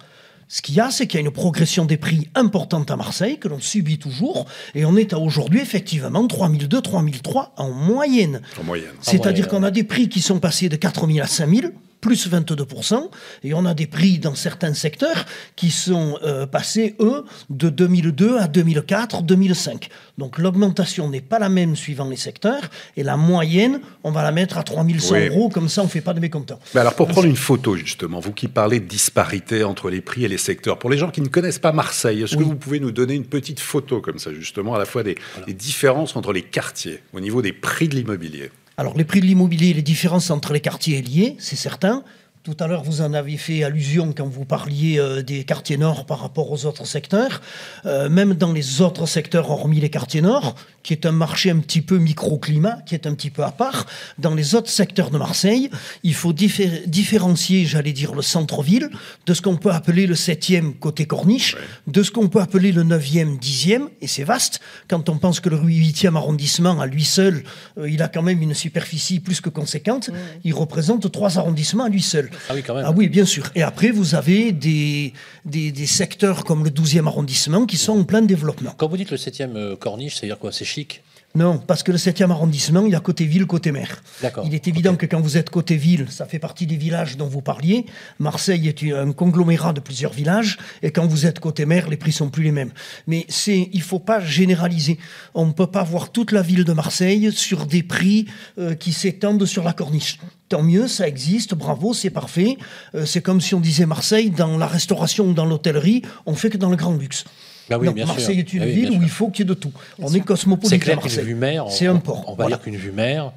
Ce 0.50 0.62
qu'il 0.62 0.76
y 0.76 0.80
a, 0.80 0.90
c'est 0.90 1.06
qu'il 1.06 1.20
y 1.20 1.22
a 1.22 1.26
une 1.26 1.32
progression 1.32 1.84
des 1.84 1.98
prix 1.98 2.28
importante 2.34 2.90
à 2.90 2.96
Marseille, 2.96 3.38
que 3.38 3.48
l'on 3.48 3.60
subit 3.60 3.98
toujours, 3.98 4.46
et 4.74 4.86
on 4.86 4.96
est 4.96 5.12
à 5.12 5.18
aujourd'hui 5.18 5.60
effectivement 5.60 6.26
3002, 6.26 6.80
3003 6.80 7.52
en 7.58 7.70
moyenne. 7.70 8.40
En 8.58 8.64
moyenne. 8.64 8.88
C'est-à-dire 9.02 9.48
qu'on 9.48 9.62
a 9.62 9.70
des 9.70 9.84
prix 9.84 10.08
qui 10.08 10.22
sont 10.22 10.40
passés 10.40 10.70
de 10.70 10.76
4000 10.76 11.20
à 11.20 11.26
5000, 11.26 11.72
plus 12.00 12.28
22%, 12.30 13.08
et 13.44 13.54
on 13.54 13.64
a 13.64 13.74
des 13.74 13.86
prix 13.86 14.18
dans 14.18 14.34
certains 14.34 14.74
secteurs 14.74 15.24
qui 15.56 15.70
sont 15.70 16.18
euh, 16.22 16.46
passés, 16.46 16.94
eux, 17.00 17.24
de 17.50 17.68
2002 17.68 18.38
à 18.38 18.46
2004, 18.48 19.22
2005. 19.22 19.88
Donc 20.16 20.38
l'augmentation 20.38 21.08
n'est 21.08 21.20
pas 21.20 21.38
la 21.38 21.48
même 21.48 21.76
suivant 21.76 22.08
les 22.08 22.16
secteurs, 22.16 22.62
et 22.96 23.02
la 23.02 23.16
moyenne, 23.16 23.80
on 24.04 24.10
va 24.10 24.22
la 24.22 24.32
mettre 24.32 24.58
à 24.58 24.62
3100 24.62 25.14
Oui. 25.14 25.28
euros, 25.28 25.48
comme 25.48 25.68
ça 25.68 25.82
on 25.82 25.84
ne 25.84 25.90
fait 25.90 26.00
pas 26.00 26.14
de 26.14 26.20
mécontents. 26.20 26.58
Mais 26.74 26.80
alors, 26.80 26.94
pour 26.94 27.08
prendre 27.08 27.26
une 27.26 27.36
photo, 27.36 27.76
justement, 27.76 28.20
vous 28.20 28.32
qui 28.32 28.48
parlez 28.48 28.80
de 28.80 28.86
disparité 28.86 29.64
entre 29.64 29.90
les 29.90 30.00
prix 30.00 30.24
et 30.24 30.28
les 30.28 30.38
secteurs, 30.38 30.78
pour 30.78 30.90
les 30.90 30.98
gens 30.98 31.10
qui 31.10 31.20
ne 31.20 31.28
connaissent 31.28 31.58
pas 31.58 31.72
Marseille, 31.72 32.22
est-ce 32.22 32.36
que 32.36 32.42
vous 32.42 32.56
pouvez 32.56 32.80
nous 32.80 32.92
donner 32.92 33.14
une 33.14 33.26
petite 33.26 33.60
photo 33.60 34.00
comme 34.00 34.18
ça, 34.18 34.32
justement, 34.32 34.74
à 34.74 34.78
la 34.78 34.84
fois 34.84 35.02
des, 35.02 35.16
des 35.46 35.54
différences 35.54 36.16
entre 36.16 36.32
les 36.32 36.42
quartiers, 36.42 37.00
au 37.12 37.20
niveau 37.20 37.42
des 37.42 37.52
prix 37.52 37.88
de 37.88 37.94
l'immobilier? 37.96 38.50
Alors 38.78 38.96
les 38.96 39.04
prix 39.04 39.20
de 39.20 39.26
l'immobilier, 39.26 39.74
les 39.74 39.82
différences 39.82 40.30
entre 40.30 40.52
les 40.52 40.60
quartiers 40.60 40.98
est 40.98 41.02
liée, 41.02 41.36
c'est 41.40 41.56
certain. 41.56 42.04
Tout 42.48 42.64
à 42.64 42.66
l'heure, 42.66 42.82
vous 42.82 43.02
en 43.02 43.12
aviez 43.12 43.36
fait 43.36 43.62
allusion 43.62 44.14
quand 44.16 44.26
vous 44.26 44.46
parliez 44.46 44.98
euh, 44.98 45.22
des 45.22 45.44
quartiers 45.44 45.76
nord 45.76 46.06
par 46.06 46.20
rapport 46.20 46.50
aux 46.50 46.64
autres 46.64 46.86
secteurs. 46.86 47.42
Euh, 47.84 48.08
même 48.08 48.32
dans 48.32 48.54
les 48.54 48.80
autres 48.80 49.04
secteurs, 49.04 49.50
hormis 49.50 49.80
les 49.80 49.90
quartiers 49.90 50.22
nord, 50.22 50.54
qui 50.82 50.94
est 50.94 51.04
un 51.04 51.12
marché 51.12 51.50
un 51.50 51.58
petit 51.58 51.82
peu 51.82 51.98
microclimat, 51.98 52.78
qui 52.86 52.94
est 52.94 53.06
un 53.06 53.12
petit 53.12 53.28
peu 53.28 53.44
à 53.44 53.50
part, 53.50 53.84
dans 54.16 54.34
les 54.34 54.54
autres 54.54 54.70
secteurs 54.70 55.10
de 55.10 55.18
Marseille, 55.18 55.68
il 56.04 56.14
faut 56.14 56.32
diffé- 56.32 56.86
différencier, 56.86 57.66
j'allais 57.66 57.92
dire, 57.92 58.14
le 58.14 58.22
centre-ville 58.22 58.88
de 59.26 59.34
ce 59.34 59.42
qu'on 59.42 59.56
peut 59.56 59.70
appeler 59.70 60.06
le 60.06 60.14
7e 60.14 60.72
côté 60.72 61.04
corniche, 61.04 61.54
de 61.86 62.02
ce 62.02 62.10
qu'on 62.10 62.28
peut 62.28 62.40
appeler 62.40 62.72
le 62.72 62.82
9e, 62.82 63.38
10e, 63.38 63.88
et 64.00 64.06
c'est 64.06 64.24
vaste. 64.24 64.60
Quand 64.88 65.10
on 65.10 65.18
pense 65.18 65.40
que 65.40 65.50
le 65.50 65.58
8e 65.58 66.16
arrondissement, 66.16 66.80
à 66.80 66.86
lui 66.86 67.04
seul, 67.04 67.44
euh, 67.76 67.90
il 67.90 68.00
a 68.00 68.08
quand 68.08 68.22
même 68.22 68.40
une 68.40 68.54
superficie 68.54 69.20
plus 69.20 69.42
que 69.42 69.50
conséquente, 69.50 70.08
il 70.44 70.54
représente 70.54 71.12
trois 71.12 71.36
arrondissements 71.36 71.84
à 71.84 71.90
lui 71.90 72.00
seul. 72.00 72.30
Ah 72.48 72.52
oui, 72.54 72.62
quand 72.62 72.74
même. 72.74 72.84
Ah 72.86 72.92
oui, 72.96 73.08
bien 73.08 73.24
sûr. 73.24 73.50
Et 73.54 73.62
après, 73.62 73.90
vous 73.90 74.14
avez 74.14 74.52
des, 74.52 75.12
des, 75.44 75.72
des 75.72 75.86
secteurs 75.86 76.44
comme 76.44 76.64
le 76.64 76.70
12e 76.70 77.06
arrondissement 77.06 77.66
qui 77.66 77.76
sont 77.76 77.98
en 77.98 78.04
plein 78.04 78.22
développement. 78.22 78.74
Quand 78.76 78.88
vous 78.88 78.96
dites 78.96 79.10
le 79.10 79.16
7e 79.16 79.76
corniche, 79.76 80.16
c'est-à-dire 80.16 80.38
quoi? 80.38 80.52
C'est 80.52 80.64
chic? 80.64 81.02
Non, 81.34 81.58
parce 81.58 81.82
que 81.82 81.92
le 81.92 81.98
7e 81.98 82.30
arrondissement, 82.30 82.86
il 82.86 82.92
y 82.92 82.94
a 82.94 83.00
côté 83.00 83.24
ville, 83.26 83.46
côté 83.46 83.70
mer. 83.70 84.02
Il 84.44 84.54
est 84.54 84.66
évident 84.66 84.96
que 84.96 85.04
quand 85.04 85.20
vous 85.20 85.36
êtes 85.36 85.50
côté 85.50 85.76
ville, 85.76 86.06
ça 86.08 86.24
fait 86.24 86.38
partie 86.38 86.66
des 86.66 86.76
villages 86.76 87.16
dont 87.16 87.26
vous 87.26 87.42
parliez. 87.42 87.84
Marseille 88.18 88.66
est 88.66 88.82
un 88.92 89.12
conglomérat 89.12 89.74
de 89.74 89.80
plusieurs 89.80 90.12
villages, 90.12 90.58
et 90.82 90.90
quand 90.90 91.06
vous 91.06 91.26
êtes 91.26 91.38
côté 91.38 91.66
mer, 91.66 91.88
les 91.90 91.98
prix 91.98 92.12
sont 92.12 92.30
plus 92.30 92.44
les 92.44 92.50
mêmes. 92.50 92.72
Mais 93.06 93.26
c'est, 93.28 93.68
il 93.72 93.82
faut 93.82 93.98
pas 93.98 94.20
généraliser. 94.20 94.98
On 95.34 95.46
ne 95.46 95.52
peut 95.52 95.66
pas 95.66 95.82
voir 95.82 96.10
toute 96.10 96.32
la 96.32 96.42
ville 96.42 96.64
de 96.64 96.72
Marseille 96.72 97.30
sur 97.30 97.66
des 97.66 97.82
prix 97.82 98.26
euh, 98.58 98.74
qui 98.74 98.92
s'étendent 98.92 99.44
sur 99.44 99.64
la 99.64 99.74
corniche. 99.74 100.18
Tant 100.48 100.62
mieux, 100.62 100.88
ça 100.88 101.06
existe, 101.06 101.54
bravo, 101.54 101.92
c'est 101.92 102.10
parfait. 102.10 102.56
Euh, 102.94 103.04
c'est 103.04 103.20
comme 103.20 103.42
si 103.42 103.54
on 103.54 103.60
disait 103.60 103.84
Marseille, 103.84 104.30
dans 104.30 104.56
la 104.56 104.66
restauration 104.66 105.26
ou 105.26 105.34
dans 105.34 105.44
l'hôtellerie, 105.44 106.02
on 106.24 106.34
fait 106.34 106.48
que 106.48 106.56
dans 106.56 106.70
le 106.70 106.76
grand 106.76 106.94
luxe. 106.94 107.24
Bah 107.68 107.78
oui, 107.78 107.86
Non, 107.86 107.92
bien 107.92 108.06
Marseille 108.06 108.24
sûr. 108.36 108.38
est 108.38 108.52
une 108.52 108.62
Ah 108.62 108.66
oui, 108.66 108.72
ville 108.72 108.90
où 108.92 109.02
il 109.02 109.08
faut 109.08 109.28
qu'il 109.30 109.44
y 109.44 109.46
ait 109.46 109.54
de 109.54 109.54
tout. 109.54 109.72
on 109.98 110.08
est 110.08 110.12
C'est 110.14 110.20
cosmopolite 110.20 110.72
à 110.74 110.78
clair 110.78 110.98
qu'une 111.00 111.20
vue 111.22 111.34
mer, 111.34 111.66
on- 111.66 111.70
C'est 111.70 111.86
un 111.86 111.96
port. 111.96 112.24
On 112.26 112.30
va 112.32 112.44
voilà. 112.44 112.56
dire 112.56 112.64
qu'une 112.64 112.76
vue 112.76 112.92
mer 112.92 113.32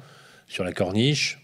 sur 0.48 0.64
la 0.64 0.72
corniche, 0.72 1.38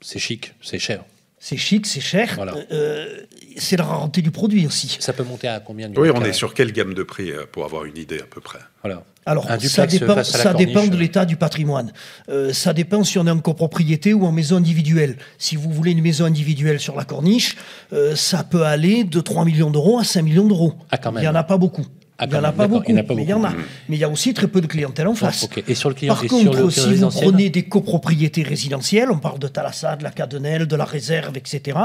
c'est 0.00 0.18
chic, 0.18 0.54
c'est 0.62 0.78
cher. 0.78 1.04
C'est 1.40 1.56
chic, 1.56 1.86
c'est 1.86 2.00
cher. 2.00 2.32
Voilà. 2.34 2.52
Euh, 2.72 3.20
c'est 3.56 3.76
la 3.76 3.84
rareté 3.84 4.22
du 4.22 4.32
produit 4.32 4.66
aussi. 4.66 4.96
Ça 4.98 5.12
peut 5.12 5.22
monter 5.22 5.46
à 5.46 5.60
combien 5.60 5.88
du 5.88 5.96
Oui, 5.98 6.10
on 6.12 6.24
est 6.24 6.32
sur 6.32 6.52
quelle 6.52 6.72
gamme 6.72 6.94
de 6.94 7.04
prix 7.04 7.30
euh, 7.30 7.44
pour 7.50 7.64
avoir 7.64 7.84
une 7.84 7.96
idée 7.96 8.18
à 8.20 8.24
peu 8.24 8.40
près? 8.40 8.58
Voilà. 8.82 9.04
Alors, 9.24 9.46
ça 9.60 9.86
dépend, 9.86 10.24
ça 10.24 10.54
dépend 10.54 10.86
de 10.86 10.96
l'état 10.96 11.26
du 11.26 11.36
patrimoine. 11.36 11.92
Euh, 12.28 12.52
ça 12.52 12.72
dépend 12.72 13.04
si 13.04 13.18
on 13.18 13.26
est 13.26 13.30
en 13.30 13.38
copropriété 13.40 14.14
ou 14.14 14.24
en 14.24 14.32
maison 14.32 14.56
individuelle. 14.56 15.16
Si 15.38 15.54
vous 15.54 15.70
voulez 15.70 15.92
une 15.92 16.00
maison 16.02 16.24
individuelle 16.24 16.80
sur 16.80 16.96
la 16.96 17.04
corniche, 17.04 17.56
euh, 17.92 18.16
ça 18.16 18.42
peut 18.42 18.64
aller 18.64 19.04
de 19.04 19.20
3 19.20 19.44
millions 19.44 19.70
d'euros 19.70 19.98
à 19.98 20.04
5 20.04 20.22
millions 20.22 20.46
d'euros. 20.48 20.74
Ah. 20.90 20.98
Il 21.16 21.20
n'y 21.20 21.28
en 21.28 21.34
a 21.34 21.44
pas 21.44 21.58
beaucoup. 21.58 21.84
Ah, 22.20 22.24
il 22.26 22.32
n'y 22.32 22.36
en 22.36 22.42
a 22.44 22.52
pas 22.52 22.66
beaucoup, 22.66 22.84
il 22.88 22.96
y 22.96 22.98
en 22.98 23.00
a 23.00 23.04
pas 23.04 23.14
mais 23.14 23.22
il 23.22 23.28
y 23.28 23.32
en 23.32 23.44
a. 23.44 23.50
beaucoup. 23.50 23.62
Mais 23.88 23.96
il 23.96 24.00
y 24.00 24.04
a 24.04 24.08
aussi 24.08 24.34
très 24.34 24.48
peu 24.48 24.60
de 24.60 24.66
clientèle 24.66 25.06
en 25.06 25.14
face. 25.14 25.44
ok. 25.44 25.62
Et 25.68 25.74
sur 25.76 25.88
le 25.88 25.94
client- 25.94 26.14
Par 26.14 26.20
sur 26.22 26.28
contre, 26.30 26.58
le 26.62 26.70
si 26.70 26.94
vous 26.96 27.08
prenez 27.10 27.48
des 27.48 27.62
copropriétés 27.62 28.42
résidentielles, 28.42 29.10
on 29.12 29.18
parle 29.18 29.38
de 29.38 29.46
Thalassa, 29.46 29.94
de 29.94 30.02
la 30.02 30.10
Cadenelle, 30.10 30.66
de 30.66 30.74
la 30.76 30.84
Réserve, 30.84 31.36
etc., 31.36 31.78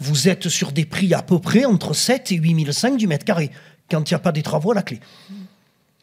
vous 0.00 0.28
êtes 0.28 0.48
sur 0.48 0.72
des 0.72 0.84
prix 0.86 1.14
à 1.14 1.22
peu 1.22 1.38
près 1.38 1.64
entre 1.64 1.94
7 1.94 2.32
et 2.32 2.36
8 2.36 2.72
500 2.72 2.96
du 2.96 3.06
mètre 3.06 3.24
carré, 3.24 3.50
quand 3.88 4.10
il 4.10 4.14
n'y 4.14 4.16
a 4.16 4.20
pas 4.20 4.32
des 4.32 4.42
travaux 4.42 4.72
à 4.72 4.74
la 4.74 4.82
clé. 4.82 4.98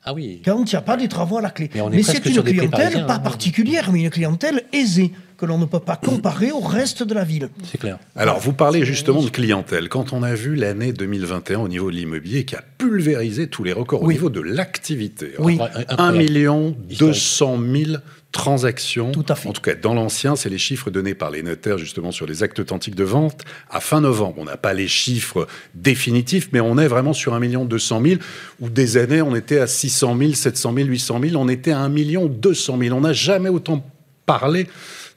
Ah 0.05 0.13
oui. 0.13 0.41
Quand 0.43 0.63
il 0.63 0.75
n'y 0.75 0.77
a 0.77 0.81
pas 0.81 0.97
des 0.97 1.07
travaux 1.07 1.37
à 1.37 1.41
la 1.41 1.49
clé. 1.49 1.69
Mais 1.91 2.03
c'est 2.03 2.25
une 2.25 2.43
clientèle 2.43 3.05
pas 3.05 3.15
hein. 3.15 3.19
particulière, 3.19 3.91
mais 3.91 4.01
une 4.01 4.09
clientèle 4.09 4.63
aisée, 4.73 5.11
que 5.37 5.45
l'on 5.45 5.57
ne 5.57 5.65
peut 5.65 5.79
pas 5.79 5.95
comparer 5.95 6.51
au 6.51 6.59
reste 6.59 7.03
de 7.03 7.13
la 7.13 7.23
ville. 7.23 7.49
C'est 7.63 7.77
clair. 7.77 7.97
Alors, 8.15 8.39
vous 8.39 8.53
parlez 8.53 8.85
justement 8.85 9.21
de 9.21 9.29
clientèle. 9.29 9.87
Quand 9.89 10.11
on 10.13 10.21
a 10.23 10.35
vu 10.35 10.55
l'année 10.55 10.91
2021 10.91 11.59
au 11.59 11.67
niveau 11.69 11.89
de 11.89 11.95
l'immobilier 11.95 12.43
qui 12.43 12.55
a 12.55 12.63
pulvérisé 12.77 13.47
tous 13.47 13.63
les 13.63 13.73
records 13.73 14.03
au 14.03 14.07
Oui. 14.07 14.15
niveau 14.15 14.29
de 14.29 14.41
l'activité. 14.41 15.31
Oui. 15.39 15.53
Incroyable. 15.53 15.95
1 15.97 16.11
million 16.11 16.75
200 16.99 17.57
000 17.85 17.97
transactions. 18.33 19.11
Tout 19.13 19.25
à 19.29 19.35
fait. 19.35 19.47
En 19.47 19.53
tout 19.53 19.61
cas, 19.61 19.75
dans 19.75 19.93
l'ancien, 19.93 20.35
c'est 20.35 20.49
les 20.49 20.57
chiffres 20.57 20.89
donnés 20.89 21.13
par 21.13 21.31
les 21.31 21.41
notaires 21.41 21.77
justement 21.77 22.11
sur 22.11 22.25
les 22.25 22.43
actes 22.43 22.59
authentiques 22.59 22.95
de 22.95 23.05
vente 23.05 23.45
à 23.69 23.79
fin 23.79 24.01
novembre. 24.01 24.35
On 24.39 24.43
n'a 24.43 24.57
pas 24.57 24.73
les 24.73 24.89
chiffres 24.89 25.47
définitifs, 25.75 26.49
mais 26.51 26.59
on 26.59 26.77
est 26.77 26.87
vraiment 26.87 27.13
sur 27.13 27.33
1 27.33 27.39
million 27.39 27.63
200 27.63 28.01
000, 28.03 28.21
où 28.59 28.69
des 28.69 28.97
années, 28.97 29.21
on 29.21 29.35
était 29.35 29.59
à 29.59 29.67
600 29.67 30.17
000, 30.17 30.33
700 30.33 30.73
000, 30.75 30.87
800 30.89 31.19
000, 31.29 31.41
on 31.41 31.47
était 31.47 31.71
à 31.71 31.79
1 31.79 31.89
million 31.89 32.25
200 32.25 32.77
000. 32.81 32.97
On 32.97 33.01
n'a 33.01 33.13
jamais 33.13 33.49
autant 33.49 33.85
parlé 34.25 34.67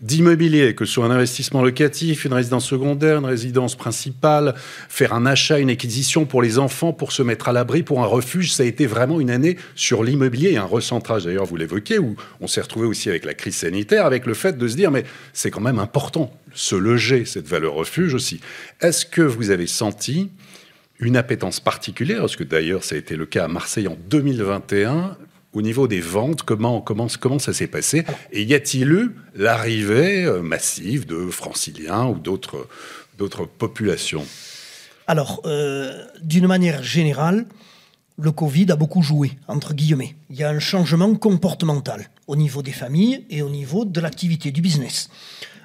d'immobilier, 0.00 0.74
que 0.74 0.84
ce 0.84 0.94
soit 0.94 1.06
un 1.06 1.10
investissement 1.10 1.62
locatif, 1.62 2.24
une 2.24 2.32
résidence 2.32 2.66
secondaire, 2.66 3.18
une 3.18 3.24
résidence 3.24 3.76
principale, 3.76 4.54
faire 4.88 5.12
un 5.12 5.26
achat, 5.26 5.58
une 5.58 5.70
acquisition 5.70 6.26
pour 6.26 6.42
les 6.42 6.58
enfants, 6.58 6.92
pour 6.92 7.12
se 7.12 7.22
mettre 7.22 7.48
à 7.48 7.52
l'abri, 7.52 7.82
pour 7.82 8.02
un 8.02 8.06
refuge, 8.06 8.52
ça 8.52 8.62
a 8.62 8.66
été 8.66 8.86
vraiment 8.86 9.20
une 9.20 9.30
année 9.30 9.56
sur 9.74 10.04
l'immobilier 10.04 10.56
un 10.56 10.64
recentrage, 10.64 11.24
d'ailleurs, 11.24 11.44
vous 11.44 11.56
l'évoquez, 11.56 11.98
où 11.98 12.16
on 12.40 12.46
s'est 12.46 12.60
retrouvé 12.60 12.86
aussi 12.86 13.08
avec 13.08 13.24
la 13.24 13.34
crise 13.34 13.56
sanitaire, 13.56 14.06
avec 14.06 14.26
le 14.26 14.34
fait 14.34 14.56
de 14.56 14.68
se 14.68 14.76
dire, 14.76 14.90
mais 14.90 15.04
c'est 15.32 15.50
quand 15.50 15.60
même 15.60 15.78
important, 15.78 16.32
se 16.54 16.76
loger, 16.76 17.24
cette 17.24 17.46
valeur 17.46 17.74
refuge 17.74 18.14
aussi. 18.14 18.40
Est-ce 18.80 19.06
que 19.06 19.22
vous 19.22 19.50
avez 19.50 19.66
senti 19.66 20.30
une 20.98 21.16
appétence 21.16 21.60
particulière, 21.60 22.20
parce 22.20 22.36
que 22.36 22.44
d'ailleurs 22.44 22.84
ça 22.84 22.94
a 22.94 22.98
été 22.98 23.16
le 23.16 23.26
cas 23.26 23.44
à 23.44 23.48
Marseille 23.48 23.88
en 23.88 23.98
2021, 24.08 25.16
au 25.56 25.62
niveau 25.62 25.88
des 25.88 26.00
ventes, 26.00 26.42
comment, 26.42 26.82
comment, 26.82 27.06
comment 27.18 27.38
ça 27.38 27.54
s'est 27.54 27.66
passé 27.66 28.04
Et 28.30 28.42
y 28.42 28.54
a-t-il 28.54 28.92
eu 28.92 29.16
l'arrivée 29.34 30.24
euh, 30.24 30.42
massive 30.42 31.06
de 31.06 31.30
franciliens 31.30 32.06
ou 32.06 32.18
d'autres 32.18 32.68
d'autres 33.16 33.46
populations? 33.46 34.26
Alors, 35.06 35.40
euh, 35.46 36.04
d'une 36.22 36.46
manière 36.46 36.82
générale, 36.82 37.46
le 38.18 38.32
Covid 38.32 38.70
a 38.70 38.76
beaucoup 38.76 39.02
joué, 39.02 39.32
entre 39.48 39.72
guillemets. 39.72 40.14
Il 40.28 40.36
y 40.36 40.44
a 40.44 40.50
un 40.50 40.58
changement 40.58 41.14
comportemental 41.14 42.10
au 42.26 42.36
niveau 42.36 42.62
des 42.62 42.72
familles 42.72 43.24
et 43.30 43.40
au 43.40 43.48
niveau 43.48 43.86
de 43.86 44.00
l'activité 44.00 44.50
du 44.50 44.60
business. 44.60 45.08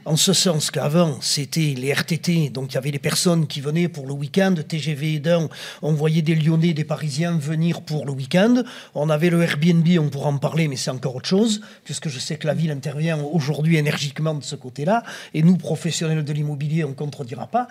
En 0.03 0.17
ce 0.17 0.33
sens 0.33 0.71
qu'avant, 0.71 1.19
c'était 1.21 1.75
les 1.77 1.93
RTT, 1.93 2.49
donc 2.49 2.71
il 2.71 2.75
y 2.75 2.77
avait 2.79 2.89
des 2.89 2.97
personnes 2.97 3.45
qui 3.45 3.61
venaient 3.61 3.87
pour 3.87 4.07
le 4.07 4.13
week-end, 4.13 4.55
TGV 4.67 5.19
d'un, 5.19 5.47
on 5.83 5.93
voyait 5.93 6.23
des 6.23 6.33
Lyonnais, 6.33 6.73
des 6.73 6.83
Parisiens 6.83 7.37
venir 7.37 7.81
pour 7.81 8.07
le 8.07 8.11
week-end. 8.11 8.63
On 8.95 9.11
avait 9.11 9.29
le 9.29 9.43
Airbnb, 9.43 9.87
on 9.99 10.09
pourra 10.09 10.29
en 10.29 10.39
parler, 10.39 10.67
mais 10.67 10.75
c'est 10.75 10.89
encore 10.89 11.17
autre 11.17 11.27
chose, 11.27 11.61
puisque 11.83 12.09
je 12.09 12.17
sais 12.17 12.37
que 12.37 12.47
la 12.47 12.55
ville 12.55 12.71
intervient 12.71 13.19
aujourd'hui 13.21 13.77
énergiquement 13.77 14.33
de 14.33 14.43
ce 14.43 14.55
côté-là, 14.55 15.03
et 15.35 15.43
nous, 15.43 15.55
professionnels 15.57 16.23
de 16.23 16.33
l'immobilier, 16.33 16.83
on 16.83 16.89
ne 16.89 16.93
contredira 16.93 17.45
pas. 17.45 17.67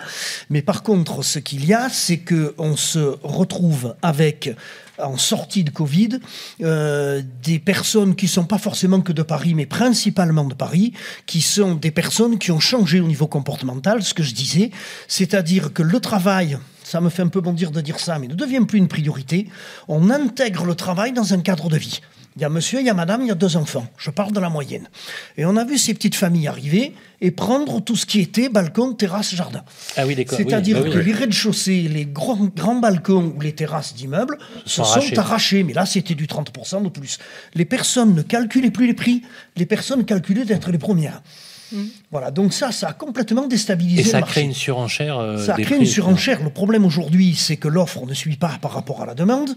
Mais 0.50 0.62
par 0.62 0.84
contre, 0.84 1.24
ce 1.24 1.40
qu'il 1.40 1.64
y 1.64 1.74
a, 1.74 1.88
c'est 1.88 2.18
qu'on 2.18 2.76
se 2.76 3.16
retrouve 3.24 3.96
avec 4.02 4.50
en 5.02 5.16
sortie 5.16 5.64
de 5.64 5.70
Covid, 5.70 6.20
euh, 6.62 7.22
des 7.42 7.58
personnes 7.58 8.14
qui 8.14 8.28
sont 8.28 8.44
pas 8.44 8.58
forcément 8.58 9.00
que 9.00 9.12
de 9.12 9.22
Paris, 9.22 9.54
mais 9.54 9.66
principalement 9.66 10.44
de 10.44 10.54
Paris, 10.54 10.92
qui 11.26 11.40
sont 11.40 11.74
des 11.74 11.90
personnes 11.90 12.38
qui 12.38 12.50
ont 12.52 12.60
changé 12.60 13.00
au 13.00 13.06
niveau 13.06 13.26
comportemental, 13.26 14.02
ce 14.02 14.14
que 14.14 14.22
je 14.22 14.34
disais, 14.34 14.70
c'est-à-dire 15.08 15.72
que 15.72 15.82
le 15.82 16.00
travail, 16.00 16.58
ça 16.84 17.00
me 17.00 17.08
fait 17.08 17.22
un 17.22 17.28
peu 17.28 17.40
bondir 17.40 17.70
de 17.70 17.80
dire 17.80 18.00
ça, 18.00 18.18
mais 18.18 18.28
ne 18.28 18.34
devient 18.34 18.64
plus 18.66 18.78
une 18.78 18.88
priorité. 18.88 19.48
On 19.88 20.10
intègre 20.10 20.64
le 20.64 20.74
travail 20.74 21.12
dans 21.12 21.34
un 21.34 21.40
cadre 21.40 21.68
de 21.68 21.76
vie. 21.76 22.00
Il 22.40 22.44
y 22.44 22.46
a 22.46 22.48
monsieur, 22.48 22.80
il 22.80 22.86
y 22.86 22.88
a 22.88 22.94
madame, 22.94 23.20
il 23.20 23.28
y 23.28 23.30
a 23.30 23.34
deux 23.34 23.58
enfants. 23.58 23.86
Je 23.98 24.08
parle 24.08 24.32
de 24.32 24.40
la 24.40 24.48
moyenne. 24.48 24.88
Et 25.36 25.44
on 25.44 25.58
a 25.58 25.64
vu 25.66 25.76
ces 25.76 25.92
petites 25.92 26.14
familles 26.14 26.48
arriver 26.48 26.94
et 27.20 27.32
prendre 27.32 27.80
tout 27.82 27.96
ce 27.96 28.06
qui 28.06 28.18
était 28.18 28.48
balcon, 28.48 28.94
terrasse, 28.94 29.34
jardin. 29.34 29.62
Ah 29.98 30.06
oui, 30.06 30.14
d'accord. 30.14 30.38
oui, 30.38 30.46
C'est-à-dire 30.48 30.78
bah 30.78 30.84
oui. 30.86 30.90
que 30.94 30.98
les 31.00 31.12
rez-de-chaussée, 31.12 31.82
les 31.82 32.06
grands, 32.06 32.46
grands 32.56 32.76
balcons 32.76 33.34
ou 33.36 33.42
les 33.42 33.52
terrasses 33.52 33.94
d'immeubles 33.94 34.38
se 34.64 34.76
sont 34.76 34.84
sont 34.84 34.90
arrachés. 34.92 35.18
arrachés. 35.18 35.62
Mais 35.64 35.74
là, 35.74 35.84
c'était 35.84 36.14
du 36.14 36.26
30% 36.26 36.82
de 36.82 36.88
plus. 36.88 37.18
Les 37.54 37.66
personnes 37.66 38.14
ne 38.14 38.22
calculaient 38.22 38.70
plus 38.70 38.86
les 38.86 38.94
prix. 38.94 39.20
Les 39.56 39.66
personnes 39.66 40.06
calculaient 40.06 40.46
d'être 40.46 40.70
les 40.70 40.78
premières. 40.78 41.20
Voilà, 42.10 42.30
donc 42.30 42.52
ça, 42.52 42.72
ça 42.72 42.88
a 42.88 42.92
complètement 42.92 43.46
déstabilisé 43.46 44.00
Et 44.00 44.04
ça 44.04 44.20
le 44.20 44.26
crée 44.26 44.42
une 44.42 44.54
surenchère. 44.54 45.18
euh, 45.18 45.38
Ça 45.44 45.54
crée 45.54 45.76
une 45.76 45.86
surenchère. 45.86 46.42
Le 46.42 46.50
problème 46.50 46.84
aujourd'hui, 46.84 47.34
c'est 47.36 47.56
que 47.56 47.68
l'offre 47.68 48.04
ne 48.06 48.14
suit 48.14 48.36
pas 48.36 48.58
par 48.60 48.72
rapport 48.72 49.02
à 49.02 49.06
la 49.06 49.14
demande. 49.14 49.50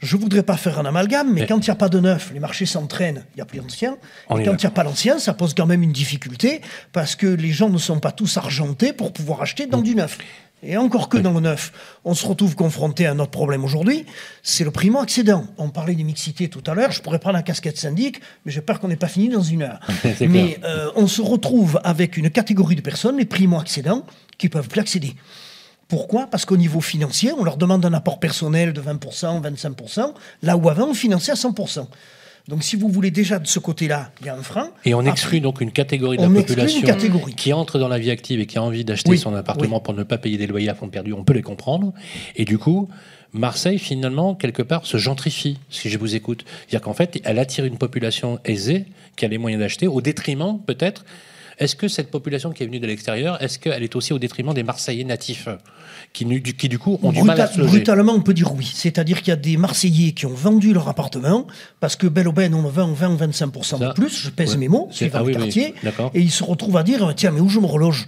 Je 0.00 0.16
voudrais 0.16 0.42
pas 0.42 0.56
faire 0.56 0.78
un 0.78 0.84
amalgame, 0.84 1.32
mais, 1.32 1.42
Mais- 1.42 1.46
quand 1.46 1.58
il 1.58 1.70
n'y 1.70 1.72
a 1.72 1.76
pas 1.76 1.88
de 1.88 2.00
neuf, 2.00 2.30
les 2.34 2.40
marchés 2.40 2.66
s'entraînent, 2.66 3.24
il 3.34 3.36
n'y 3.36 3.42
a 3.42 3.46
plus 3.46 3.58
d'anciens. 3.60 3.96
Et 4.30 4.42
quand 4.44 4.52
il 4.52 4.56
n'y 4.60 4.66
a 4.66 4.70
pas 4.70 4.84
d'anciens, 4.84 5.18
ça 5.18 5.34
pose 5.34 5.54
quand 5.54 5.66
même 5.66 5.82
une 5.82 5.92
difficulté, 5.92 6.60
parce 6.92 7.14
que 7.16 7.26
les 7.26 7.50
gens 7.52 7.68
ne 7.70 7.78
sont 7.78 8.00
pas 8.00 8.12
tous 8.12 8.36
argentés 8.36 8.92
pour 8.92 9.12
pouvoir 9.12 9.42
acheter 9.42 9.66
Mm. 9.66 9.70
dans 9.70 9.80
du 9.82 9.94
neuf. 9.94 10.18
Et 10.64 10.76
encore 10.76 11.08
que 11.08 11.18
dans 11.18 11.32
le 11.32 11.40
neuf, 11.40 11.72
on 12.04 12.14
se 12.14 12.24
retrouve 12.24 12.54
confronté 12.54 13.06
à 13.06 13.12
un 13.12 13.18
autre 13.18 13.32
problème 13.32 13.64
aujourd'hui, 13.64 14.06
c'est 14.44 14.62
le 14.62 14.70
primo-accédant. 14.70 15.44
On 15.58 15.70
parlait 15.70 15.96
des 15.96 16.04
mixités 16.04 16.48
tout 16.48 16.62
à 16.66 16.74
l'heure, 16.74 16.92
je 16.92 17.02
pourrais 17.02 17.18
prendre 17.18 17.34
la 17.34 17.42
casquette 17.42 17.78
syndic, 17.78 18.20
mais 18.44 18.52
j'ai 18.52 18.60
peur 18.60 18.78
qu'on 18.78 18.86
n'ait 18.88 18.96
pas 18.96 19.08
fini 19.08 19.28
dans 19.28 19.42
une 19.42 19.62
heure. 19.62 19.80
Mais 20.20 20.60
euh, 20.64 20.90
on 20.94 21.08
se 21.08 21.20
retrouve 21.20 21.80
avec 21.82 22.16
une 22.16 22.30
catégorie 22.30 22.76
de 22.76 22.80
personnes, 22.80 23.16
les 23.16 23.24
primo-accédants, 23.24 24.06
qui 24.38 24.48
peuvent 24.48 24.68
plus 24.68 24.80
accéder. 24.80 25.16
Pourquoi? 25.88 26.26
Parce 26.28 26.44
qu'au 26.44 26.56
niveau 26.56 26.80
financier, 26.80 27.32
on 27.32 27.44
leur 27.44 27.56
demande 27.56 27.84
un 27.84 27.92
apport 27.92 28.20
personnel 28.20 28.72
de 28.72 28.80
20%, 28.80 29.42
25%, 29.42 30.14
là 30.42 30.56
où 30.56 30.70
avant, 30.70 30.88
on 30.88 30.94
finançait 30.94 31.32
à 31.32 31.34
100%. 31.34 31.86
Donc 32.48 32.64
si 32.64 32.76
vous 32.76 32.88
voulez 32.88 33.10
déjà 33.10 33.38
de 33.38 33.46
ce 33.46 33.58
côté-là, 33.58 34.10
il 34.20 34.26
y 34.26 34.28
a 34.28 34.34
un 34.34 34.42
frein. 34.42 34.70
Et 34.84 34.94
on 34.94 35.00
Après, 35.00 35.12
exclut 35.12 35.40
donc 35.40 35.60
une 35.60 35.70
catégorie 35.70 36.16
de 36.16 36.22
la 36.22 36.28
population 36.28 36.82
qui 37.36 37.52
entre 37.52 37.78
dans 37.78 37.88
la 37.88 37.98
vie 37.98 38.10
active 38.10 38.40
et 38.40 38.46
qui 38.46 38.58
a 38.58 38.62
envie 38.62 38.84
d'acheter 38.84 39.10
Oui, 39.10 39.18
son 39.18 39.34
appartement 39.34 39.80
pour 39.80 39.94
ne 39.94 40.02
pas 40.02 40.18
payer 40.18 40.38
des 40.38 40.46
loyers 40.46 40.68
à 40.68 40.74
fond 40.74 40.88
perdu. 40.88 41.12
On 41.12 41.24
peut 41.24 41.34
les 41.34 41.42
comprendre. 41.42 41.92
Et 42.34 42.44
du 42.44 42.58
coup, 42.58 42.88
Marseille, 43.32 43.78
finalement, 43.78 44.34
quelque 44.34 44.62
part, 44.62 44.86
se 44.86 44.96
gentrifie, 44.96 45.58
si 45.70 45.88
je 45.88 45.98
vous 45.98 46.14
écoute. 46.14 46.44
C'est-à-dire 46.46 46.82
qu'en 46.82 46.94
fait, 46.94 47.20
elle 47.24 47.38
attire 47.38 47.64
une 47.64 47.78
population 47.78 48.40
aisée 48.44 48.86
qui 49.16 49.24
a 49.24 49.28
les 49.28 49.38
moyens 49.38 49.62
d'acheter, 49.62 49.86
au 49.86 50.00
détriment, 50.00 50.58
peut-être. 50.66 51.04
Est-ce 51.62 51.76
que 51.76 51.88
cette 51.88 52.10
population 52.10 52.50
qui 52.52 52.62
est 52.62 52.66
venue 52.66 52.80
de 52.80 52.86
l'extérieur, 52.86 53.42
est-ce 53.42 53.58
qu'elle 53.58 53.82
est 53.82 53.94
aussi 53.96 54.12
au 54.12 54.18
détriment 54.18 54.52
des 54.54 54.62
Marseillais 54.62 55.04
natifs 55.04 55.48
qui, 56.12 56.24
du- 56.24 56.42
qui 56.42 56.68
du 56.68 56.78
coup, 56.78 56.98
ont 57.02 57.12
du 57.12 57.22
mal 57.22 57.40
à 57.40 57.46
se 57.46 57.58
loger 57.58 57.70
brutalement, 57.78 58.12
on 58.14 58.20
peut 58.20 58.34
dire 58.34 58.52
oui. 58.54 58.70
C'est-à-dire 58.74 59.18
qu'il 59.20 59.28
y 59.28 59.32
a 59.32 59.36
des 59.36 59.56
Marseillais 59.56 60.12
qui 60.12 60.26
ont 60.26 60.34
vendu 60.34 60.72
leur 60.72 60.88
appartement 60.88 61.46
parce 61.80 61.96
que 61.96 62.06
belle 62.06 62.28
aubaine, 62.28 62.54
on 62.54 62.62
vend 62.62 62.92
20 62.92 63.10
ou 63.14 63.16
25% 63.16 63.62
Ça, 63.62 63.78
de 63.78 63.92
plus. 63.94 64.10
Je 64.24 64.30
pèse 64.30 64.52
ouais. 64.52 64.56
mes 64.58 64.68
mots, 64.68 64.88
C'est- 64.90 64.96
suivant 65.04 65.18
ah 65.20 65.24
oui, 65.24 65.32
quartier. 65.34 65.74
Et 66.14 66.20
ils 66.20 66.30
se 66.30 66.44
retrouvent 66.44 66.76
à 66.76 66.82
dire 66.82 67.12
tiens, 67.16 67.30
mais 67.30 67.40
où 67.40 67.48
je 67.48 67.60
me 67.60 67.66
reloge? 67.66 68.06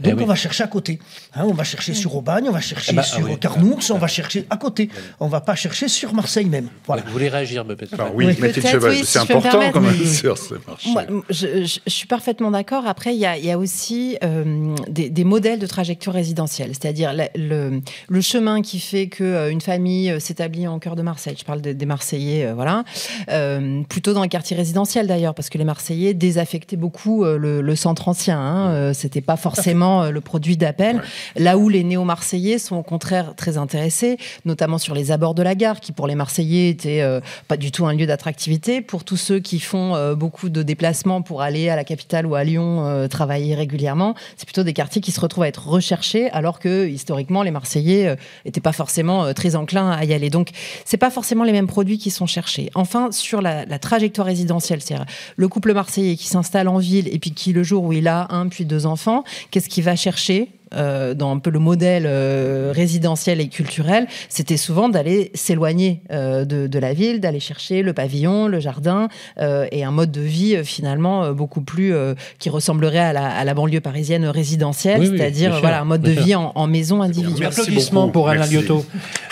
Donc 0.00 0.20
on 0.20 0.26
va 0.26 0.34
chercher 0.34 0.64
à 0.64 0.66
côté. 0.66 0.98
Hein, 1.34 1.44
on 1.46 1.52
va 1.54 1.64
chercher 1.64 1.94
sur 1.94 2.14
Aubagne, 2.16 2.46
on 2.48 2.52
va 2.52 2.60
chercher 2.60 2.90
Eh 2.92 2.96
ben, 2.96 3.02
sur 3.02 3.20
ah 3.26 3.30
oui. 3.30 3.38
Carnoux, 3.38 3.78
on 3.90 3.98
va 3.98 4.06
chercher 4.08 4.44
à 4.50 4.56
côté. 4.56 4.90
On 5.20 5.28
va 5.28 5.40
pas 5.40 5.54
chercher 5.54 5.88
sur 5.88 6.12
Marseille 6.14 6.46
même. 6.46 6.68
Voilà. 6.86 7.02
Vous 7.06 7.12
voulez 7.12 7.28
réagir 7.28 7.64
peut-être 7.64 7.94
oui, 8.14 8.26
Mathilde 8.26 8.66
Cheval, 8.66 8.96
c'est 8.96 9.04
si 9.04 9.18
important 9.18 9.60
quand 9.72 9.80
même 9.80 10.04
sur 10.04 10.36
ce 10.36 10.54
marché. 10.66 10.90
Moi, 10.90 11.04
je, 11.30 11.64
je- 11.64 11.78
je 11.86 11.90
suis 11.92 12.06
parfaitement 12.08 12.50
d'accord. 12.50 12.86
Après, 12.86 13.14
il 13.14 13.18
y 13.20 13.26
a, 13.26 13.36
il 13.38 13.44
y 13.44 13.50
a 13.50 13.58
aussi 13.58 14.16
euh, 14.24 14.74
des, 14.88 15.10
des 15.10 15.24
modèles 15.24 15.58
de 15.60 15.66
trajectoire 15.66 16.14
résidentielle, 16.14 16.70
c'est-à-dire 16.72 17.12
le, 17.36 17.80
le 18.08 18.20
chemin 18.20 18.62
qui 18.62 18.80
fait 18.80 19.06
qu'une 19.08 19.60
famille 19.60 20.10
euh, 20.10 20.18
s'établit 20.18 20.66
en 20.66 20.78
cœur 20.80 20.96
de 20.96 21.02
Marseille. 21.02 21.36
Je 21.38 21.44
parle 21.44 21.60
de- 21.60 21.72
des 21.72 21.86
Marseillais, 21.86 22.46
euh, 22.46 22.54
voilà. 22.54 22.84
Euh, 23.30 23.82
plutôt 23.88 24.12
dans 24.12 24.22
les 24.22 24.28
quartiers 24.28 24.56
résidentiels 24.56 25.06
d'ailleurs, 25.06 25.34
parce 25.34 25.50
que 25.50 25.58
les 25.58 25.64
Marseillais 25.64 26.14
désaffectaient 26.14 26.76
beaucoup 26.76 27.24
euh, 27.24 27.38
le, 27.38 27.60
le 27.60 27.76
centre 27.76 28.08
ancien. 28.08 28.38
Hein, 28.40 28.70
Euh, 28.74 28.92
C'était 28.94 29.20
pas 29.20 29.36
forcément 29.36 29.83
euh, 29.84 30.10
le 30.10 30.20
produit 30.20 30.56
d'appel. 30.56 31.02
Là 31.36 31.58
où 31.58 31.68
les 31.68 31.84
néo-marseillais 31.84 32.58
sont 32.58 32.76
au 32.76 32.82
contraire 32.82 33.34
très 33.36 33.58
intéressés, 33.58 34.18
notamment 34.44 34.78
sur 34.78 34.94
les 34.94 35.12
abords 35.12 35.34
de 35.34 35.42
la 35.42 35.54
gare, 35.54 35.80
qui 35.80 35.92
pour 35.92 36.06
les 36.06 36.14
Marseillais 36.14 36.70
était 36.70 37.00
euh, 37.00 37.20
pas 37.48 37.56
du 37.56 37.70
tout 37.70 37.86
un 37.86 37.94
lieu 37.94 38.06
d'attractivité. 38.06 38.80
Pour 38.80 39.04
tous 39.04 39.16
ceux 39.16 39.40
qui 39.40 39.60
font 39.60 39.94
euh, 39.94 40.14
beaucoup 40.14 40.48
de 40.48 40.62
déplacements 40.62 41.22
pour 41.22 41.42
aller 41.42 41.68
à 41.68 41.76
la 41.76 41.84
capitale 41.84 42.26
ou 42.26 42.34
à 42.34 42.44
Lyon 42.44 42.86
euh, 42.86 43.08
travailler 43.08 43.54
régulièrement, 43.54 44.14
c'est 44.36 44.46
plutôt 44.46 44.62
des 44.62 44.72
quartiers 44.72 45.00
qui 45.00 45.12
se 45.12 45.20
retrouvent 45.20 45.44
à 45.44 45.48
être 45.48 45.66
recherchés, 45.68 46.30
alors 46.30 46.58
que 46.58 46.86
historiquement 46.88 47.42
les 47.42 47.50
Marseillais 47.50 48.16
n'étaient 48.44 48.60
pas 48.60 48.72
forcément 48.72 49.32
très 49.34 49.56
enclins 49.56 49.90
à 49.90 50.04
y 50.04 50.12
aller. 50.12 50.30
Donc 50.30 50.50
c'est 50.84 50.96
pas 50.96 51.10
forcément 51.10 51.44
les 51.44 51.52
mêmes 51.52 51.66
produits 51.66 51.98
qui 51.98 52.10
sont 52.10 52.26
cherchés. 52.26 52.70
Enfin, 52.74 53.10
sur 53.12 53.40
la, 53.42 53.64
la 53.64 53.78
trajectoire 53.78 54.26
résidentielle, 54.26 54.80
c'est-à-dire 54.80 55.06
le 55.36 55.48
couple 55.48 55.72
marseillais 55.74 56.16
qui 56.16 56.26
s'installe 56.26 56.68
en 56.68 56.78
ville 56.78 57.08
et 57.08 57.18
puis 57.18 57.32
qui 57.32 57.52
le 57.52 57.62
jour 57.62 57.84
où 57.84 57.92
il 57.92 58.08
a 58.08 58.26
un 58.30 58.48
puis 58.48 58.64
deux 58.64 58.86
enfants, 58.86 59.24
qu'est-ce 59.50 59.68
qu'il 59.74 59.84
va 59.84 59.96
chercher 59.96 60.48
euh, 60.74 61.14
dans 61.14 61.30
un 61.32 61.38
peu 61.38 61.50
le 61.50 61.58
modèle 61.58 62.04
euh, 62.06 62.72
résidentiel 62.74 63.40
et 63.40 63.48
culturel, 63.48 64.06
c'était 64.28 64.56
souvent 64.56 64.88
d'aller 64.88 65.30
s'éloigner 65.34 66.02
euh, 66.10 66.44
de, 66.44 66.66
de 66.66 66.78
la 66.78 66.92
ville, 66.94 67.20
d'aller 67.20 67.40
chercher 67.40 67.82
le 67.82 67.92
pavillon, 67.92 68.48
le 68.48 68.60
jardin 68.60 69.08
euh, 69.38 69.66
et 69.72 69.84
un 69.84 69.90
mode 69.90 70.10
de 70.12 70.20
vie 70.20 70.56
euh, 70.56 70.64
finalement 70.64 71.24
euh, 71.24 71.32
beaucoup 71.32 71.60
plus 71.60 71.94
euh, 71.94 72.14
qui 72.38 72.50
ressemblerait 72.50 72.98
à 72.98 73.12
la, 73.12 73.26
à 73.28 73.44
la 73.44 73.54
banlieue 73.54 73.80
parisienne 73.80 74.24
résidentielle, 74.26 75.00
Oui, 75.00 75.08
c'est-à-dire 75.12 75.58
voilà 75.60 75.80
un 75.80 75.84
mode 75.84 76.02
de 76.02 76.12
bien 76.12 76.24
vie 76.24 76.34
en, 76.34 76.52
en 76.54 76.66
maison 76.66 77.02
individuelle. 77.02 77.40
Merci 77.40 77.60
Applaudissements 77.60 78.00
beaucoup. 78.02 78.12
pour 78.12 78.28
Alain 78.28 78.40
Merci. 78.40 78.54
Liotto. 78.54 78.84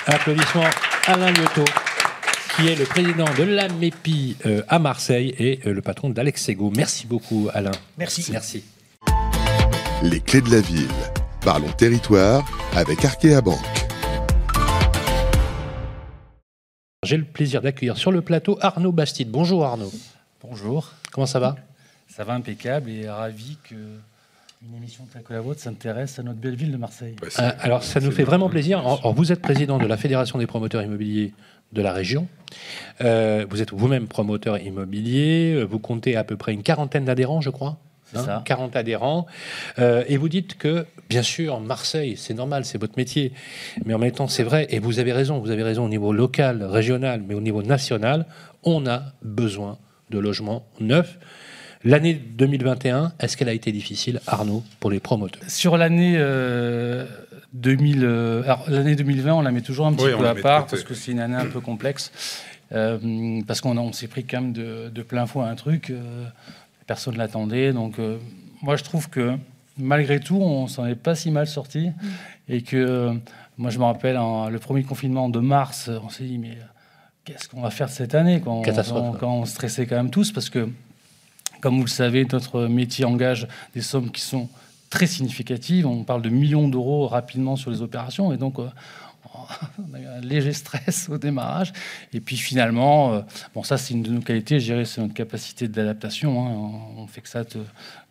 Applaudissements 0.07 0.71
Alain 1.07 1.31
Liotto, 1.33 1.65
qui 2.57 2.69
est 2.69 2.77
le 2.77 2.85
président 2.85 3.27
de 3.39 3.45
la 3.45 3.69
MEPI 3.69 4.37
euh, 4.47 4.63
à 4.69 4.79
Marseille 4.79 5.35
et 5.39 5.59
euh, 5.67 5.73
le 5.73 5.83
patron 5.83 6.11
d'Alexego. 6.11 6.73
Merci 6.77 7.07
beaucoup, 7.07 7.49
Alain. 7.53 7.73
Merci. 7.99 8.27
Merci. 8.31 8.63
Les 10.03 10.21
clés 10.21 10.41
de 10.41 10.51
la 10.51 10.61
ville. 10.61 10.89
Parlons 11.45 11.71
territoire 11.73 12.45
avec 12.75 13.05
Arkea 13.05 13.41
Banque. 13.41 13.59
J'ai 17.05 17.17
le 17.17 17.25
plaisir 17.25 17.63
d'accueillir 17.63 17.97
sur 17.97 18.13
le 18.13 18.23
plateau 18.23 18.59
Arnaud 18.61 18.93
Bastide. 18.93 19.31
Bonjour 19.31 19.65
Arnaud. 19.65 19.93
Bonjour, 20.43 20.93
Comment 21.13 21.27
ça 21.27 21.39
va 21.39 21.57
ça 22.09 22.25
va 22.25 22.35
impeccable 22.35 22.91
et 22.91 23.09
ravi 23.09 23.57
que 23.65 23.75
une 23.75 24.77
émission 24.77 25.05
telle 25.11 25.23
que 25.23 25.33
la 25.33 25.41
vôtre 25.41 25.61
s'intéresse 25.61 26.19
à 26.19 26.23
notre 26.23 26.39
belle 26.39 26.57
ville 26.57 26.71
de 26.71 26.77
Marseille. 26.77 27.17
Bah, 27.21 27.29
Euh, 27.39 27.51
Alors, 27.61 27.83
ça 27.83 28.01
nous 28.01 28.11
fait 28.11 28.23
vraiment 28.23 28.51
plaisir. 28.51 28.81
Alors, 28.81 29.15
vous 29.15 29.33
êtes 29.33 29.41
président 29.41 29.79
de 29.79 29.87
la 29.87 29.97
Fédération 29.97 30.39
des 30.39 30.47
promoteurs 30.47 30.83
immobiliers 30.83 31.33
de 31.73 31.81
la 31.81 31.93
région. 31.93 32.29
Euh, 33.01 33.47
vous 33.49 33.63
êtes 33.63 33.73
vous-même 33.73 34.09
promoteur 34.09 34.59
immobilier. 34.59 35.65
Vous 35.65 35.79
comptez 35.79 36.17
à 36.17 36.23
peu 36.23 36.37
près 36.37 36.53
une 36.53 36.63
quarantaine 36.63 37.07
d'adhérents, 37.07 37.41
je 37.41 37.49
crois. 37.49 37.79
C'est 38.13 38.19
ça. 38.25 38.43
40 38.45 38.77
adhérents. 38.77 39.27
Euh, 39.79 40.05
et 40.09 40.17
vous 40.17 40.29
dites 40.29 40.57
que, 40.59 40.87
bien 41.09 41.23
sûr, 41.23 41.61
Marseille, 41.61 42.17
c'est 42.17 42.35
normal, 42.35 42.65
c'est 42.65 42.79
votre 42.79 42.95
métier. 42.97 43.33
Mais 43.85 43.95
en 43.95 43.99
même 43.99 44.13
temps, 44.13 44.29
c'est 44.29 44.43
vrai, 44.43 44.67
et 44.71 44.79
vous 44.79 44.99
avez 44.99 45.13
raison, 45.13 45.39
vous 45.39 45.51
avez 45.51 45.63
raison 45.63 45.85
au 45.85 45.89
niveau 45.89 46.13
local, 46.13 46.63
régional, 46.65 47.23
mais 47.27 47.35
au 47.35 47.41
niveau 47.41 47.63
national, 47.63 48.27
on 48.65 48.87
a 48.87 49.03
besoin 49.23 49.79
de 50.11 50.19
logements 50.19 50.65
neufs. 50.81 51.19
L'année 51.85 52.15
2021, 52.15 53.13
est-ce 53.19 53.37
qu'elle 53.37 53.49
a 53.49 53.55
été 53.55 53.73
difficile, 53.73 54.21
Arnaud, 54.27 54.63
pour 54.79 54.91
les 54.91 55.01
promoteurs? 55.01 55.43
Sur 55.49 55.77
l'année 55.77 56.15
euh, 56.17 57.07
2000, 57.55 58.05
euh, 58.05 58.43
alors 58.45 58.65
l'année 58.69 58.95
2020, 58.95 59.35
on 59.35 59.43
la 59.43 59.51
met 59.51 59.63
toujours 59.63 59.87
un 59.87 59.93
petit 59.93 60.05
Oui, 60.05 60.13
peu 60.17 60.27
à 60.29 60.35
part 60.35 60.67
parce 60.67 60.85
que 60.85 60.95
c'est 60.95 61.11
une 61.11 61.19
année 61.21 61.35
un 61.35 61.47
peu 61.47 61.61
complexe. 61.61 62.13
Euh, 62.73 63.41
parce 63.47 63.61
qu'on 63.61 63.77
on 63.77 63.93
s'est 63.93 64.07
pris 64.07 64.25
quand 64.25 64.41
même 64.41 64.53
de, 64.53 64.89
de 64.89 65.03
plein 65.03 65.27
fouet 65.27 65.45
un 65.45 65.55
truc, 65.57 65.91
euh, 65.91 66.25
personne 66.87 67.15
ne 67.15 67.19
l'attendait. 67.19 67.73
Donc, 67.73 67.99
euh, 67.99 68.19
moi, 68.63 68.77
je 68.77 68.85
trouve 68.85 69.09
que 69.09 69.37
malgré 69.79 70.21
tout, 70.21 70.37
on 70.37 70.67
s'en 70.69 70.87
est 70.87 70.95
pas 70.95 71.15
si 71.15 71.31
mal 71.31 71.47
sorti. 71.47 71.91
Et 72.49 72.63
que, 72.63 72.77
euh, 72.77 73.13
moi, 73.59 73.71
je 73.71 73.79
me 73.79 73.85
rappelle, 73.85 74.19
en- 74.19 74.49
le 74.49 74.59
premier 74.59 74.83
confinement 74.83 75.29
de 75.29 75.39
mars, 75.39 75.91
on 76.05 76.09
s'est 76.09 76.25
dit, 76.25 76.39
mais 76.39 76.51
euh, 76.51 76.65
qu'est-ce 77.25 77.49
qu'on 77.49 77.61
va 77.63 77.71
faire 77.71 77.89
cette 77.89 78.15
année 78.15 78.41
quand 78.45 78.59
on, 78.59 78.63
Catastrophe, 78.63 79.13
ouais. 79.15 79.19
quand 79.21 79.33
on 79.35 79.45
stressait 79.45 79.87
quand 79.87 79.97
même 79.97 80.11
tous? 80.11 80.33
Parce 80.33 80.51
que, 80.51 80.69
comme 81.61 81.77
vous 81.77 81.85
le 81.85 81.89
savez, 81.89 82.27
notre 82.31 82.67
métier 82.67 83.05
engage 83.05 83.47
des 83.75 83.81
sommes 83.83 84.11
qui 84.11 84.21
sont 84.21 84.49
très 84.91 85.07
significatives. 85.07 85.87
On 85.87 86.03
parle 86.05 86.21
de 86.23 86.29
millions 86.29 86.69
d'euros 86.69 87.07
rapidement 87.07 87.57
sur 87.57 87.71
les 87.71 87.81
opérations. 87.81 88.33
Et 88.33 88.37
donc, 88.37 88.59
on 89.79 89.95
a 89.95 90.01
eu 90.01 90.07
un 90.07 90.21
léger 90.21 90.53
stress 90.53 91.09
au 91.11 91.19
démarrage. 91.19 91.73
Et 92.13 92.21
puis 92.21 92.37
finalement, 92.37 93.15
euh, 93.15 93.21
bon, 93.55 93.63
ça 93.63 93.77
c'est 93.79 93.95
une 93.95 94.03
de 94.03 94.11
nos 94.11 94.21
qualités, 94.21 94.61
je 94.61 94.65
dirais, 94.67 94.85
c'est 94.85 95.01
notre 95.01 95.15
capacité 95.15 95.69
d'adaptation. 95.69 96.47
hein. 96.47 96.93
On 96.97 97.07
fait 97.07 97.21
que 97.21 97.29
ça 97.29 97.45
te- 97.45 97.59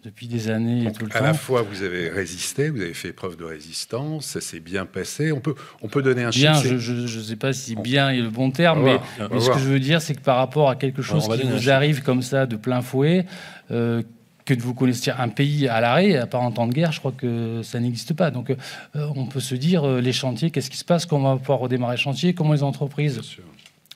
depuis 0.03 0.27
des 0.27 0.49
années 0.49 0.85
et 0.87 0.91
tout 0.91 1.05
le 1.05 1.15
À 1.15 1.19
temps. 1.19 1.25
la 1.25 1.33
fois, 1.35 1.61
vous 1.61 1.83
avez 1.83 2.09
résisté, 2.09 2.69
vous 2.71 2.81
avez 2.81 2.93
fait 2.95 3.13
preuve 3.13 3.37
de 3.37 3.43
résistance, 3.43 4.25
ça 4.25 4.41
s'est 4.41 4.59
bien 4.59 4.85
passé. 4.87 5.31
On 5.31 5.39
peut, 5.39 5.53
on 5.83 5.89
peut 5.89 6.01
donner 6.01 6.23
un 6.23 6.31
Bien, 6.31 6.55
chiffre. 6.55 6.77
je 6.77 6.93
ne 6.93 7.21
sais 7.23 7.35
pas 7.35 7.53
si 7.53 7.75
bien 7.75 8.09
est 8.09 8.17
le 8.21 8.31
bon 8.31 8.49
terme, 8.49 8.83
mais, 8.83 8.99
voir, 9.27 9.41
ce 9.41 9.49
que 9.51 9.59
je 9.59 9.65
veux 9.69 9.79
dire, 9.79 10.01
c'est 10.01 10.15
que 10.15 10.21
par 10.21 10.37
rapport 10.37 10.69
à 10.71 10.75
quelque 10.75 11.01
chose 11.03 11.27
qui 11.27 11.45
vous 11.47 11.69
arrive 11.69 12.01
comme 12.01 12.23
ça 12.23 12.47
de 12.47 12.55
plein 12.55 12.81
fouet, 12.81 13.25
euh, 13.69 14.01
que 14.45 14.53
de 14.53 14.61
vous 14.61 14.73
connaissiez 14.73 15.13
un 15.17 15.29
pays 15.29 15.67
à 15.67 15.81
l'arrêt, 15.81 16.15
à 16.15 16.25
part 16.27 16.41
en 16.41 16.51
temps 16.51 16.67
de 16.67 16.73
guerre, 16.73 16.91
je 16.91 16.99
crois 16.99 17.13
que 17.15 17.61
ça 17.63 17.79
n'existe 17.79 18.13
pas. 18.13 18.31
Donc 18.31 18.49
euh, 18.49 19.07
on 19.15 19.25
peut 19.25 19.39
se 19.39 19.55
dire, 19.55 19.83
euh, 19.87 20.01
les 20.01 20.13
chantiers, 20.13 20.51
qu'est-ce 20.51 20.69
qui 20.69 20.77
se 20.77 20.85
passe, 20.85 21.05
comment 21.05 21.31
on 21.31 21.33
va 21.35 21.39
pouvoir 21.39 21.59
redémarrer 21.59 21.95
le 21.95 22.01
chantier, 22.01 22.33
comment 22.33 22.53
les 22.53 22.63
entreprises 22.63 23.21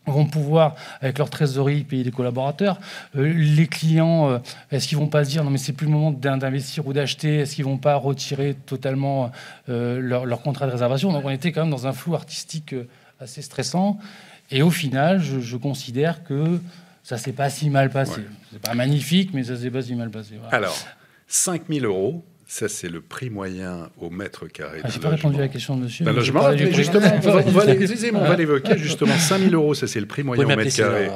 vont 0.07 0.27
pouvoir, 0.27 0.75
avec 1.01 1.17
leur 1.17 1.31
trésorerie, 1.31 1.83
payer 1.83 2.03
les 2.03 2.11
collaborateurs. 2.11 2.79
Euh, 3.15 3.33
les 3.35 3.65
clients, 3.65 4.29
euh, 4.29 4.37
est-ce 4.69 4.87
qu'ils 4.87 4.99
vont 4.99 5.07
pas 5.07 5.23
se 5.25 5.31
dire 5.31 5.43
non 5.43 5.49
mais 5.49 5.57
c'est 5.57 5.73
plus 5.73 5.87
le 5.87 5.91
moment 5.93 6.11
d'in- 6.11 6.37
d'investir 6.37 6.85
ou 6.85 6.93
d'acheter 6.93 7.39
Est-ce 7.39 7.55
qu'ils 7.55 7.65
vont 7.65 7.79
pas 7.79 7.95
retirer 7.95 8.53
totalement 8.67 9.31
euh, 9.67 9.99
leur, 9.99 10.27
leur 10.27 10.43
contrat 10.43 10.67
de 10.67 10.71
réservation? 10.71 11.11
Donc 11.11 11.23
on 11.25 11.31
était 11.31 11.51
quand 11.51 11.61
même 11.61 11.71
dans 11.71 11.87
un 11.87 11.93
flou 11.93 12.13
artistique 12.13 12.75
assez 13.19 13.41
stressant. 13.41 13.97
Et 14.51 14.61
au 14.61 14.69
final, 14.69 15.23
je, 15.23 15.39
je 15.39 15.57
considère 15.57 16.23
que 16.23 16.59
ça 17.07 17.17
s'est 17.19 17.33
pas 17.33 17.51
si 17.51 17.69
mal 17.69 17.91
passé. 17.91 18.21
Ouais. 18.21 18.27
C'est 18.51 18.61
pas 18.61 18.73
magnifique, 18.73 19.29
mais 19.33 19.43
ça 19.43 19.55
s'est 19.55 19.69
pas 19.69 19.83
si 19.83 19.93
mal 19.93 20.09
passé. 20.09 20.33
voilà. 20.39 20.49
Alors, 20.57 20.75
5 21.27 21.63
000 21.69 21.85
euros, 21.85 22.25
ça 22.47 22.67
c'est 22.67 22.89
le 22.89 22.99
prix 23.01 23.29
moyen 23.29 23.89
au 23.99 24.09
mètre 24.09 24.47
carré. 24.47 24.79
Ah, 24.83 24.87
d'un 24.87 24.93
J'ai 24.93 24.99
pas 24.99 25.09
répondu 25.09 25.37
à 25.37 25.41
la 25.41 25.47
question 25.47 25.75
de 25.77 25.83
monsieur. 25.83 26.03
D'un 26.05 26.11
j'ai 26.13 26.17
logement, 26.17 26.49
mais 26.51 26.71
justement, 26.73 27.07
on 27.15 27.19
va, 27.19 27.41
va 27.41 27.65
les- 27.73 27.81
excusez-moi, 27.83 28.21
on 28.23 28.27
va 28.27 28.35
l'évoquer 28.35 28.77
justement. 28.79 29.15
5 29.15 29.37
000 29.39 29.53
euros, 29.53 29.75
ça 29.75 29.85
c'est 29.85 29.99
le 29.99 30.07
prix 30.07 30.23
moyen 30.23 30.43
au 30.43 30.47
mètre 30.47 30.75
carré 30.75 31.09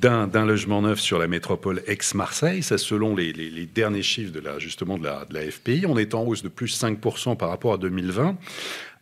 d'un 0.00 0.44
logement 0.44 0.82
neuf 0.82 0.98
sur 1.00 1.18
la 1.20 1.28
métropole 1.28 1.82
ex-Marseille. 1.86 2.62
Ça, 2.64 2.76
selon 2.76 3.14
les, 3.14 3.32
les- 3.32 3.50
les 3.50 3.66
derniers 3.66 4.02
chiffres 4.02 4.32
de 4.32 4.40
la, 4.40 4.58
justement 4.58 4.98
de 4.98 5.04
la, 5.04 5.24
de 5.28 5.34
la 5.34 5.48
FPI, 5.50 5.86
on 5.86 5.96
est 5.96 6.12
en 6.14 6.22
hausse 6.24 6.42
de 6.42 6.48
plus 6.48 6.80
5% 6.80 7.36
par 7.36 7.48
rapport 7.50 7.72
à 7.74 7.78
2020. 7.78 8.36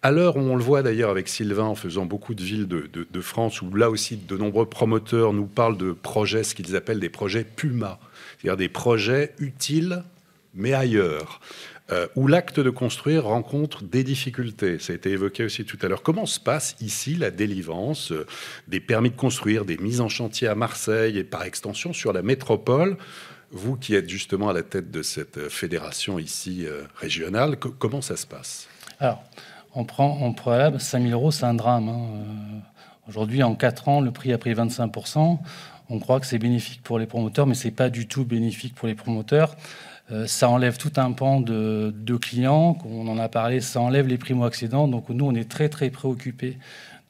À 0.06 0.12
l'heure 0.12 0.36
où 0.36 0.40
on 0.40 0.54
le 0.54 0.62
voit 0.62 0.84
d'ailleurs 0.84 1.10
avec 1.10 1.26
Sylvain 1.26 1.64
en 1.64 1.74
faisant 1.74 2.06
beaucoup 2.06 2.34
de 2.34 2.42
villes 2.44 2.68
de, 2.68 3.20
France, 3.20 3.60
où 3.60 3.74
là 3.74 3.90
aussi 3.90 4.16
de 4.16 4.36
nombreux 4.36 4.66
promoteurs 4.66 5.32
nous 5.32 5.46
parlent 5.46 5.76
de 5.76 5.90
projets, 5.90 6.44
ce 6.44 6.54
qu'ils 6.54 6.76
appellent 6.76 7.00
des 7.00 7.08
projets 7.08 7.42
PUMA, 7.42 7.98
c'est-à-dire 8.38 8.56
des 8.56 8.68
projets 8.68 9.32
utiles 9.40 10.04
mais 10.54 10.74
ailleurs, 10.74 11.40
euh, 11.90 12.06
où 12.14 12.28
l'acte 12.28 12.60
de 12.60 12.70
construire 12.70 13.24
rencontre 13.24 13.82
des 13.82 14.04
difficultés. 14.04 14.78
Ça 14.78 14.92
a 14.92 14.96
été 14.96 15.10
évoqué 15.10 15.42
aussi 15.42 15.64
tout 15.64 15.76
à 15.82 15.88
l'heure. 15.88 16.02
Comment 16.04 16.24
se 16.24 16.38
passe 16.38 16.76
ici 16.80 17.16
la 17.16 17.32
délivrance 17.32 18.12
euh, 18.12 18.26
des 18.68 18.78
permis 18.78 19.10
de 19.10 19.16
construire, 19.16 19.64
des 19.64 19.76
mises 19.76 20.00
en 20.00 20.08
chantier 20.08 20.46
à 20.46 20.54
Marseille 20.54 21.18
et 21.18 21.24
par 21.24 21.42
extension 21.42 21.92
sur 21.92 22.12
la 22.12 22.22
métropole? 22.22 22.96
Vous 23.50 23.74
qui 23.74 23.96
êtes 23.96 24.08
justement 24.08 24.50
à 24.50 24.52
la 24.52 24.62
tête 24.62 24.92
de 24.92 25.02
cette 25.02 25.38
euh, 25.38 25.48
fédération 25.48 26.20
ici 26.20 26.64
régionale, 26.94 27.58
co- 27.58 27.74
comment 27.76 28.02
ça 28.02 28.16
se 28.16 28.26
passe? 28.28 28.68
On 29.76 29.84
prend 29.84 30.18
en 30.22 30.32
préalable 30.32 30.80
5 30.80 31.02
000 31.02 31.12
euros, 31.12 31.30
c'est 31.30 31.44
un 31.44 31.54
drame. 31.54 31.88
hein. 31.88 32.00
Euh, 32.00 32.58
Aujourd'hui, 33.08 33.44
en 33.44 33.54
4 33.54 33.88
ans, 33.88 34.00
le 34.00 34.10
prix 34.10 34.32
a 34.32 34.38
pris 34.38 34.52
25% 34.52 35.38
On 35.90 35.98
croit 36.00 36.18
que 36.18 36.26
c'est 36.26 36.38
bénéfique 36.38 36.82
pour 36.82 36.98
les 36.98 37.06
promoteurs, 37.06 37.46
mais 37.46 37.54
c'est 37.54 37.70
pas 37.70 37.88
du 37.88 38.08
tout 38.08 38.24
bénéfique 38.24 38.74
pour 38.74 38.88
les 38.88 38.96
promoteurs. 38.96 39.54
Euh, 40.10 40.26
ça 40.26 40.48
enlève 40.48 40.76
tout 40.76 40.92
un 40.96 41.12
pan 41.12 41.40
de, 41.40 41.92
clients, 42.20 42.74
qu'on 42.74 43.06
en 43.06 43.18
a 43.18 43.28
parlé, 43.28 43.60
ça 43.60 43.80
enlève 43.80 44.08
les 44.08 44.18
primo-accédants. 44.18 44.88
Donc 44.88 45.08
nous, 45.10 45.24
on 45.24 45.34
est 45.34 45.48
très 45.48 45.68
très 45.68 45.90
préoccupés 45.90 46.58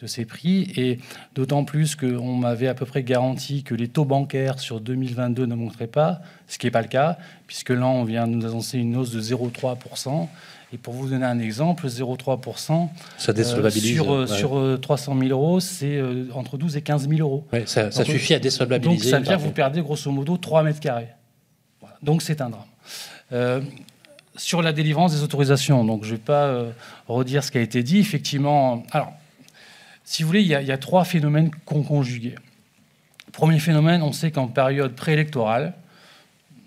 de 0.00 0.06
ces 0.06 0.26
prix. 0.26 0.70
Et 0.76 0.98
d'autant 1.34 1.64
plus 1.64 1.96
qu'on 1.96 2.34
m'avait 2.34 2.68
à 2.68 2.74
peu 2.74 2.84
près 2.84 3.02
garanti 3.02 3.62
que 3.62 3.74
les 3.74 3.88
taux 3.88 4.04
bancaires 4.04 4.58
sur 4.58 4.80
2022 4.80 5.46
ne 5.46 5.54
montraient 5.54 5.86
pas, 5.86 6.20
ce 6.46 6.58
qui 6.58 6.66
n'est 6.66 6.70
pas 6.70 6.82
le 6.82 6.88
cas, 6.88 7.16
puisque 7.46 7.70
là, 7.70 7.86
on 7.86 8.04
vient 8.04 8.26
de 8.26 8.34
nous 8.34 8.44
annoncer 8.44 8.78
une 8.78 8.96
hausse 8.96 9.12
de 9.12 9.20
0,3%. 9.20 10.28
Et 10.76 10.78
pour 10.78 10.92
vous 10.92 11.08
donner 11.08 11.24
un 11.24 11.38
exemple, 11.38 11.86
0,3%, 11.86 12.88
ça 13.16 13.32
désolvabilise, 13.32 13.94
sur, 13.94 14.12
euh, 14.12 14.26
sur 14.26 14.78
300 14.78 15.16
000 15.18 15.30
euros, 15.30 15.58
c'est 15.58 15.96
euh, 15.96 16.26
entre 16.34 16.58
12 16.58 16.76
et 16.76 16.82
15 16.82 17.08
000 17.08 17.20
euros. 17.22 17.46
Ouais, 17.50 17.64
ça, 17.64 17.90
ça 17.90 18.04
suffit 18.04 18.34
à 18.34 18.38
désolvabiliser. 18.38 19.04
Donc 19.04 19.10
ça 19.10 19.18
veut 19.18 19.24
dire 19.24 19.38
que 19.38 19.42
vous 19.42 19.52
perdez 19.52 19.80
grosso 19.80 20.10
modo 20.10 20.36
3 20.36 20.64
mètres 20.64 20.80
carrés. 20.80 21.08
Voilà. 21.80 21.96
Donc 22.02 22.20
c'est 22.20 22.42
un 22.42 22.50
drame. 22.50 22.64
Euh, 23.32 23.62
sur 24.36 24.60
la 24.60 24.74
délivrance 24.74 25.14
des 25.14 25.22
autorisations, 25.22 25.82
donc 25.82 26.04
je 26.04 26.10
ne 26.10 26.16
vais 26.16 26.22
pas 26.22 26.44
euh, 26.44 26.72
redire 27.08 27.42
ce 27.42 27.50
qui 27.50 27.56
a 27.56 27.62
été 27.62 27.82
dit. 27.82 28.00
Effectivement, 28.00 28.82
alors, 28.90 29.14
si 30.04 30.24
vous 30.24 30.26
voulez, 30.26 30.42
il 30.42 30.48
y 30.48 30.54
a, 30.54 30.60
il 30.60 30.68
y 30.68 30.72
a 30.72 30.78
trois 30.78 31.04
phénomènes 31.04 31.50
qu'on 31.64 31.84
conjugués. 31.84 32.34
Premier 33.32 33.60
phénomène, 33.60 34.02
on 34.02 34.12
sait 34.12 34.30
qu'en 34.30 34.48
période 34.48 34.92
préélectorale, 34.92 35.72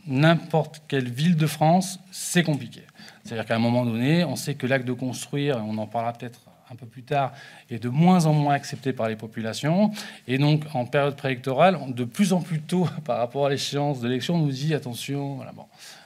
n'importe 0.08 0.82
quelle 0.88 1.12
ville 1.12 1.36
de 1.36 1.46
France, 1.46 2.00
c'est 2.10 2.42
compliqué. 2.42 2.82
C'est-à-dire 3.30 3.46
qu'à 3.46 3.56
un 3.58 3.60
moment 3.60 3.86
donné, 3.86 4.26
on 4.26 4.36
sait 4.36 4.56
que 4.56 4.66
l'acte 4.66 4.88
de 4.88 4.94
construire, 4.94 5.64
on 5.64 5.78
en 5.78 5.86
parlera 5.86 6.14
peut-être 6.14 6.40
un 6.72 6.76
peu 6.76 6.88
plus 6.88 7.04
tard, 7.04 7.32
est 7.70 7.78
de 7.78 7.88
moins 7.88 8.26
en 8.26 8.34
moins 8.34 8.56
accepté 8.56 8.92
par 8.92 9.08
les 9.08 9.16
populations. 9.16 9.92
Et 10.28 10.40
donc, 10.40 10.64
en 10.74 10.86
période 10.86 11.16
préélectorale, 11.16 11.78
de 11.90 12.06
plus 12.06 12.34
en 12.34 12.42
plus 12.42 12.60
tôt, 12.60 12.88
par 13.06 13.20
rapport 13.20 13.46
à 13.46 13.52
l'échéance 13.52 14.02
de 14.02 14.08
l'élection, 14.08 14.34
on 14.34 14.40
nous 14.40 14.52
dit 14.52 14.74
attention. 14.74 15.38
Bon. 15.56 15.66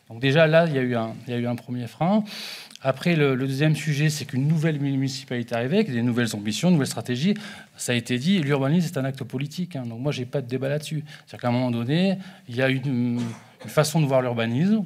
Donc 0.09 0.19
déjà 0.19 0.47
là, 0.47 0.65
il 0.67 0.73
y, 0.73 0.77
a 0.77 0.81
eu 0.81 0.95
un, 0.95 1.13
il 1.25 1.33
y 1.33 1.33
a 1.33 1.39
eu 1.39 1.47
un 1.47 1.55
premier 1.55 1.87
frein. 1.87 2.25
Après, 2.81 3.15
le, 3.15 3.37
deuxième 3.37 3.77
sujet, 3.77 4.09
c'est 4.09 4.25
qu'une 4.25 4.45
nouvelle 4.45 4.81
municipalité 4.81 5.55
arrivée 5.55 5.77
avec 5.77 5.91
des 5.93 6.01
nouvelles 6.01 6.35
ambitions, 6.35 6.67
une 6.67 6.73
nouvelle 6.73 6.87
stratégie. 6.87 7.35
Ça 7.77 7.93
a 7.93 7.95
été 7.95 8.17
dit, 8.17 8.39
l'urbanisme, 8.39 8.89
c'est 8.91 8.99
un 8.99 9.05
acte 9.05 9.23
politique. 9.23 9.77
Hein. 9.77 9.85
donc 9.85 10.01
moi, 10.01 10.11
j'ai 10.11 10.25
pas 10.25 10.41
de 10.41 10.47
débat 10.47 10.67
là-dessus. 10.67 11.05
C'est-à-dire 11.25 11.39
qu'à 11.39 11.47
un 11.47 11.51
moment 11.51 11.71
donné, 11.71 12.17
il 12.49 12.57
y 12.57 12.61
a 12.61 12.67
une 12.67 13.21
façon 13.65 14.01
de 14.01 14.07
voir 14.07 14.21
l'urbanisme 14.21 14.83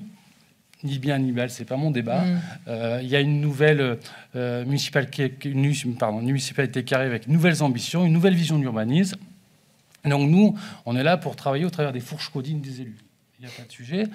ni 0.84 1.00
bien 1.00 1.18
ni 1.20 1.32
mal, 1.32 1.50
c'est 1.50 1.66
pas 1.66 1.78
mon 1.78 1.92
débat. 1.92 2.22
Mm. 2.22 2.42
Euh, 2.68 3.00
il 3.02 3.10
y 3.10 3.16
a 3.16 3.20
une 3.20 3.42
nouvelle 3.42 3.98
euh, 4.36 4.66
municipalité, 4.66 5.34
une, 5.46 5.96
pardon, 5.98 6.20
une 6.20 6.28
municipalité 6.28 6.84
qui 6.84 6.94
arrive 6.94 7.10
avec 7.10 7.28
nouvelles 7.28 7.64
ambitions, 7.64 8.06
une 8.06 8.14
nouvelle 8.14 8.36
vision 8.36 8.58
de 8.58 8.62
l'urbanisme. 8.62 9.18
Donc 10.06 10.30
nous, 10.30 10.58
on 10.86 10.96
est 10.96 11.04
là 11.04 11.18
pour 11.18 11.36
travailler 11.36 11.66
au 11.66 11.70
travers 11.70 11.92
des 11.92 12.00
fourches 12.00 12.30
codines 12.30 12.62
des 12.62 12.82
élus. 12.82 12.98
Il 13.40 13.46
n'y 13.46 13.52
a 13.52 13.56
pas 13.56 13.64
de 13.64 13.72
sujet. 13.72 14.08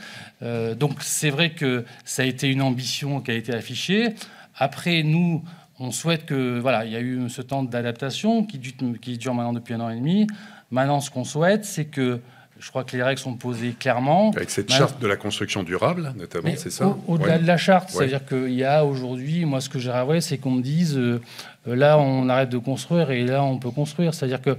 Euh, 0.42 0.74
donc 0.74 1.02
c'est 1.02 1.30
vrai 1.30 1.50
que 1.50 1.84
ça 2.04 2.22
a 2.22 2.24
été 2.24 2.48
une 2.48 2.62
ambition 2.62 3.20
qui 3.20 3.30
a 3.30 3.34
été 3.34 3.52
affichée. 3.52 4.14
Après, 4.56 5.02
nous, 5.02 5.44
on 5.78 5.90
souhaite 5.90 6.26
que 6.26 6.58
voilà, 6.58 6.84
il 6.84 6.92
y 6.92 6.96
a 6.96 7.00
eu 7.00 7.28
ce 7.28 7.42
temps 7.42 7.62
d'adaptation 7.62 8.44
qui 8.44 8.58
dure 8.58 9.34
maintenant 9.34 9.52
depuis 9.52 9.74
un 9.74 9.80
an 9.80 9.90
et 9.90 9.96
demi. 9.96 10.26
Maintenant, 10.70 11.00
ce 11.00 11.10
qu'on 11.10 11.24
souhaite, 11.24 11.64
c'est 11.64 11.84
que 11.84 12.20
je 12.62 12.70
crois 12.70 12.84
que 12.84 12.96
les 12.96 13.02
règles 13.02 13.20
sont 13.20 13.34
posées 13.34 13.72
clairement. 13.78 14.30
Avec 14.36 14.48
cette 14.50 14.70
Maintenant, 14.70 14.86
charte 14.88 15.02
de 15.02 15.06
la 15.08 15.16
construction 15.16 15.62
durable, 15.64 16.12
notamment, 16.16 16.50
c'est 16.56 16.70
ça 16.70 16.86
au- 16.86 17.04
Au-delà 17.14 17.34
Ouais. 17.34 17.38
de 17.40 17.46
la 17.46 17.56
charte, 17.56 17.90
Ouais. 17.90 17.96
c'est-à-dire 18.08 18.24
qu'il 18.24 18.54
y 18.54 18.64
a 18.64 18.84
aujourd'hui, 18.84 19.44
moi, 19.44 19.60
ce 19.60 19.68
que 19.68 19.78
j'ai 19.80 19.90
rêvé, 19.90 20.20
c'est 20.20 20.38
qu'on 20.38 20.52
me 20.52 20.62
dise 20.62 20.96
euh, 20.96 21.20
là, 21.66 21.98
on 21.98 22.28
arrête 22.28 22.50
de 22.50 22.58
construire 22.58 23.10
et 23.10 23.24
là, 23.24 23.42
on 23.42 23.58
peut 23.58 23.70
construire. 23.72 24.14
C'est-à-dire 24.14 24.40
que 24.40 24.56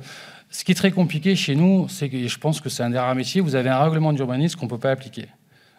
ce 0.50 0.64
qui 0.66 0.74
est 0.74 0.76
très 0.76 0.92
compliqué 0.92 1.36
chez 1.36 1.56
nous, 1.56 1.88
c'est 1.90 2.10
que 2.10 2.18
et 2.18 2.28
je 2.28 2.38
pense 2.38 2.60
que 2.62 2.70
c'est 2.70 2.84
un 2.84 2.90
des 2.90 3.00
rares 3.00 3.16
métiers, 3.16 3.42
vous 3.42 3.56
avez 3.56 3.70
un 3.70 3.80
règlement 3.82 4.12
d'urbanisme 4.14 4.60
qu'on 4.60 4.66
ne 4.66 4.70
peut 4.72 4.78
pas 4.78 4.92
appliquer. 4.92 5.28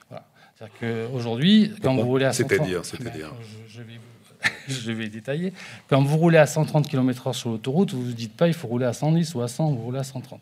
Voilà. 0.09 0.25
C'est-à-dire 0.59 0.75
qu'aujourd'hui, 1.13 1.73
quand 1.83 1.95
vous 1.95 2.03
roulez 2.07 2.25
à 2.25 2.33
130 2.33 2.51
C'est-à-dire, 2.57 2.85
c'est-à-dire 2.85 3.33
je, 3.69 3.75
je 3.79 3.83
vais, 3.83 3.95
vous- 3.95 4.51
je 4.87 4.93
vais 4.93 5.09
détailler. 5.09 5.53
Quand 5.89 6.03
vous 6.03 6.17
roulez 6.17 6.39
à 6.39 6.47
130 6.47 6.89
km/h 6.89 7.33
sur 7.35 7.51
l'autoroute, 7.51 7.93
vous 7.93 8.01
ne 8.01 8.07
vous 8.07 8.13
dites 8.13 8.35
pas 8.37 8.49
il 8.49 8.55
faut 8.55 8.67
rouler 8.69 8.87
à 8.87 8.93
110 8.93 9.35
ou 9.35 9.43
à 9.43 9.49
100, 9.49 9.71
vous 9.73 9.83
roulez 9.83 9.99
à 9.99 10.05
130. 10.05 10.41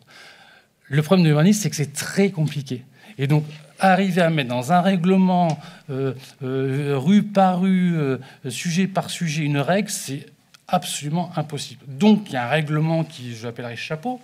Le 0.93 1.01
problème 1.01 1.23
de 1.23 1.29
l'urbanisme, 1.29 1.59
c'est 1.63 1.71
que 1.71 1.75
c'est 1.75 1.91
très 1.91 2.29
compliqué. 2.29 2.83
Et 3.17 3.25
donc, 3.25 3.43
arriver 3.79 4.21
à 4.21 4.29
mettre 4.29 4.49
dans 4.49 4.71
un 4.73 4.81
règlement, 4.81 5.57
euh, 5.89 6.13
euh, 6.43 6.93
rue 6.99 7.23
par 7.23 7.61
rue, 7.61 7.97
euh, 7.97 8.17
sujet 8.49 8.85
par 8.85 9.09
sujet, 9.09 9.41
une 9.43 9.57
règle, 9.57 9.89
c'est 9.89 10.27
absolument 10.67 11.31
impossible. 11.35 11.81
Donc, 11.87 12.25
il 12.27 12.33
y 12.33 12.35
a 12.35 12.45
un 12.45 12.49
règlement 12.49 13.03
qui, 13.03 13.33
je 13.35 13.47
l'appellerais 13.47 13.75
chapeau. 13.75 14.21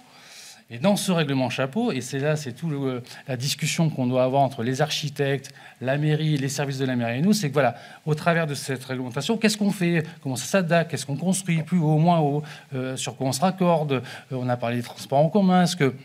Et 0.70 0.78
dans 0.78 0.96
ce 0.96 1.12
règlement 1.12 1.50
chapeau, 1.50 1.92
et 1.92 2.02
c'est 2.02 2.20
là, 2.20 2.36
c'est 2.36 2.54
tout 2.54 2.70
le- 2.70 3.02
la 3.28 3.36
discussion 3.36 3.90
qu'on 3.90 4.06
doit 4.06 4.24
avoir 4.24 4.44
entre 4.44 4.62
les 4.62 4.84
architectes, 4.84 5.52
la 5.82 5.98
mairie, 5.98 6.38
les 6.38 6.50
services 6.50 6.78
de 6.78 6.86
la 6.86 6.96
mairie 6.96 7.18
et 7.18 7.22
nous, 7.24 7.34
c'est 7.34 7.48
que 7.50 7.54
voilà, 7.54 7.78
au 8.06 8.14
travers 8.14 8.46
de 8.46 8.54
cette 8.54 8.86
réglementation, 8.86 9.38
qu'est-ce 9.38 9.58
qu'on 9.58 9.72
fait? 9.72 10.06
Comment 10.22 10.36
ça 10.36 10.46
s'adapte? 10.46 10.92
Qu'est-ce 10.92 11.08
qu'on 11.08 11.16
construit? 11.18 11.64
Plus 11.64 11.80
haut, 11.80 11.98
moins 11.98 12.20
haut 12.20 12.44
Sur 12.96 13.16
quoi 13.16 13.26
on 13.26 13.32
se 13.32 13.42
raccorde? 13.42 14.04
On 14.32 14.48
a 14.48 14.58
parlé 14.58 14.76
des 14.78 14.84
transports 14.84 15.18
en 15.18 15.30
commun. 15.30 15.64
Est-ce 15.64 15.76
que 15.76 15.96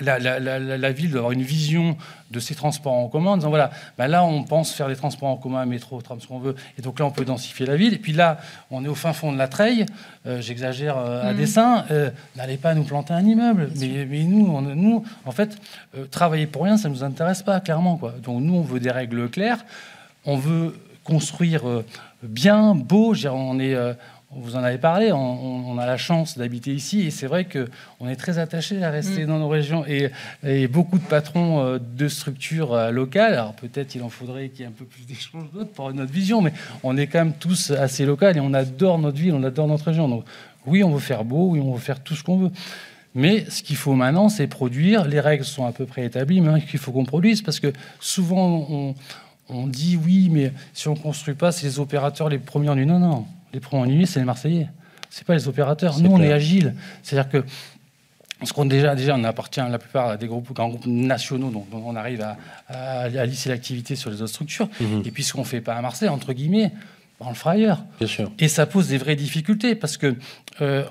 la, 0.00 0.18
la- 0.18 0.38
la- 0.38 0.58
la- 0.58 0.76
la 0.78 0.92
ville 0.92 1.10
doit 1.10 1.20
avoir 1.20 1.32
une 1.32 1.42
vision 1.42 1.96
de 2.30 2.40
ses 2.40 2.54
transports 2.54 2.92
en 2.92 3.08
commun 3.08 3.30
en 3.32 3.36
disant 3.36 3.48
voilà, 3.50 3.70
ben 3.96 4.08
là 4.08 4.24
on 4.24 4.42
pense 4.42 4.72
faire 4.72 4.88
des 4.88 4.96
transports 4.96 5.28
en 5.28 5.36
commun, 5.36 5.64
métro, 5.64 6.00
tram, 6.02 6.20
ce 6.20 6.26
qu'on 6.26 6.38
veut, 6.38 6.54
et 6.78 6.82
donc 6.82 6.98
là 6.98 7.06
on 7.06 7.10
peut 7.10 7.24
densifier 7.24 7.66
la 7.66 7.76
ville. 7.76 7.94
Et 7.94 7.98
puis 7.98 8.12
là, 8.12 8.38
on 8.70 8.84
est 8.84 8.88
au 8.88 8.94
fin 8.94 9.12
fond 9.12 9.32
de 9.32 9.38
la 9.38 9.48
treille, 9.48 9.86
euh, 10.26 10.40
j'exagère 10.40 10.96
euh, 10.98 11.22
à 11.28 11.32
Mhm. 11.32 11.38
dessein, 11.38 11.84
euh, 11.90 12.10
n'allez 12.36 12.56
pas 12.56 12.74
nous 12.74 12.84
planter 12.84 13.14
un 13.14 13.24
immeuble. 13.24 13.70
Mais, 13.76 14.06
mais 14.10 14.24
nous, 14.24 14.46
on- 14.46 14.60
nous, 14.62 15.04
en 15.24 15.30
fait, 15.32 15.56
travailler 16.10 16.46
pour 16.46 16.64
rien, 16.64 16.76
ça 16.76 16.88
ne 16.88 16.94
nous 16.94 17.04
intéresse 17.04 17.42
pas, 17.42 17.60
clairement. 17.60 17.96
Quoi. 17.96 18.12
Donc 18.22 18.42
nous, 18.42 18.54
on 18.54 18.62
veut 18.62 18.80
des 18.80 18.90
règles 18.90 19.30
claires, 19.30 19.64
on 20.24 20.36
veut 20.36 20.74
construire 21.04 21.62
bien, 22.22 22.74
beau, 22.74 23.14
on 23.32 23.58
est. 23.60 23.76
vous 24.32 24.56
en 24.56 24.64
avez 24.64 24.78
parlé, 24.78 25.12
on, 25.12 25.78
a 25.78 25.86
la 25.86 25.96
chance 25.96 26.36
d'habiter 26.36 26.74
ici 26.74 27.02
et 27.02 27.10
c'est 27.10 27.26
vrai 27.26 27.44
que 27.44 27.68
on 28.00 28.08
est 28.08 28.16
très 28.16 28.38
attaché 28.38 28.82
à 28.82 28.90
rester 28.90 29.24
Mm. 29.24 29.28
dans 29.28 29.38
nos 29.38 29.48
régions 29.48 29.84
et, 29.86 30.10
et 30.44 30.66
beaucoup 30.68 30.98
de 30.98 31.04
patrons 31.04 31.60
euh, 31.60 31.78
de 31.78 32.08
structures 32.08 32.74
euh, 32.74 32.90
locales. 32.90 33.34
Alors 33.34 33.54
peut-être 33.54 33.94
il 33.94 34.02
en 34.02 34.08
faudrait 34.08 34.48
qu'il 34.48 34.60
y 34.60 34.62
ait 34.64 34.68
un 34.68 34.72
peu 34.72 34.84
plus 34.84 35.06
d'échanges 35.06 35.50
d'autres 35.52 35.70
pour 35.70 35.92
notre 35.92 36.12
vision, 36.12 36.42
mais 36.42 36.52
on 36.82 36.96
est 36.96 37.06
quand 37.06 37.18
même 37.18 37.34
tous 37.34 37.70
assez 37.70 38.04
local 38.04 38.36
et 38.36 38.40
on 38.40 38.52
adore 38.52 38.98
notre 38.98 39.18
ville, 39.18 39.34
on 39.34 39.44
adore 39.44 39.68
notre 39.68 39.84
région. 39.84 40.08
Donc 40.08 40.24
oui, 40.66 40.82
on 40.82 40.90
veut 40.90 41.00
faire 41.00 41.24
beau, 41.24 41.50
oui, 41.50 41.60
on 41.60 41.72
veut 41.72 41.80
faire 41.80 42.00
tout 42.00 42.14
ce 42.14 42.24
qu'on 42.24 42.38
veut. 42.38 42.50
Mais 43.14 43.48
ce 43.48 43.62
qu'il 43.62 43.76
faut 43.76 43.94
maintenant, 43.94 44.28
c'est 44.28 44.46
produire. 44.46 45.06
Les 45.06 45.20
règles 45.20 45.44
sont 45.44 45.64
à 45.64 45.72
peu 45.72 45.86
près 45.86 46.04
établies, 46.04 46.40
mais 46.40 46.62
il 46.72 46.78
faut 46.78 46.92
qu'on 46.92 47.04
produise 47.04 47.42
parce 47.42 47.60
que 47.60 47.72
souvent 48.00 48.66
on, 48.68 48.94
on 49.48 49.66
dit 49.66 49.96
oui, 49.96 50.28
mais 50.30 50.52
si 50.74 50.88
on 50.88 50.94
ne 50.94 50.98
construit 50.98 51.34
pas, 51.34 51.52
c'est 51.52 51.66
les 51.66 51.78
opérateurs 51.78 52.28
les 52.28 52.38
premiers 52.38 52.68
ennuyés. 52.68 52.86
Non, 52.86 52.98
non, 52.98 53.26
les 53.56 53.60
premiers 53.60 53.82
ennuyés, 53.82 54.06
c'est 54.06 54.20
les 54.20 54.26
Marseillais. 54.26 54.68
C'est 55.08 55.26
pas 55.26 55.34
les 55.34 55.48
opérateurs. 55.48 55.98
Nous, 55.98 56.10
on 56.10 56.20
est 56.20 56.32
agile. 56.32 56.74
C'est-à-dire 57.02 57.30
que 57.30 57.44
parce 58.38 58.52
qu'on 58.52 58.66
déjà, 58.66 58.94
déjà, 58.94 59.14
on 59.16 59.24
appartient 59.24 59.60
la 59.60 59.78
plupart 59.78 60.10
à 60.10 60.16
des 60.18 60.26
groupes, 60.26 60.52
grands 60.52 60.68
groupes 60.68 60.84
nationaux, 60.84 61.48
donc 61.48 61.66
on 61.72 61.96
arrive 61.96 62.20
à, 62.20 62.36
à, 62.68 63.04
à 63.04 63.24
lisser 63.24 63.48
l'activité 63.48 63.96
sur 63.96 64.10
les 64.10 64.20
autres 64.20 64.32
structures. 64.32 64.68
Mhm. 64.78 65.04
Et 65.06 65.10
puis 65.10 65.24
ce 65.24 65.32
qu'on 65.32 65.44
fait 65.44 65.62
pas 65.62 65.74
à 65.74 65.80
Marseille, 65.80 66.10
entre 66.10 66.34
guillemets, 66.34 66.70
on 67.18 67.30
le 67.30 67.34
fera 67.34 67.52
ailleurs. 67.52 67.82
Bien 67.98 68.06
sûr. 68.06 68.30
Et 68.38 68.48
ça 68.48 68.66
pose 68.66 68.88
des 68.88 68.98
vraies 68.98 69.16
difficultés 69.16 69.74
parce 69.74 69.96
que 69.96 70.14
euh, 70.60 70.84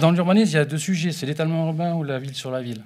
dans 0.00 0.10
l'urbanisme, 0.10 0.52
il 0.52 0.54
y 0.54 0.58
a 0.58 0.64
deux 0.64 0.78
sujets 0.78 1.12
c'est 1.12 1.26
l'étalement 1.26 1.66
urbain 1.66 1.92
ou 1.92 2.02
la 2.02 2.18
ville 2.18 2.34
sur 2.34 2.50
la 2.50 2.62
ville. 2.62 2.82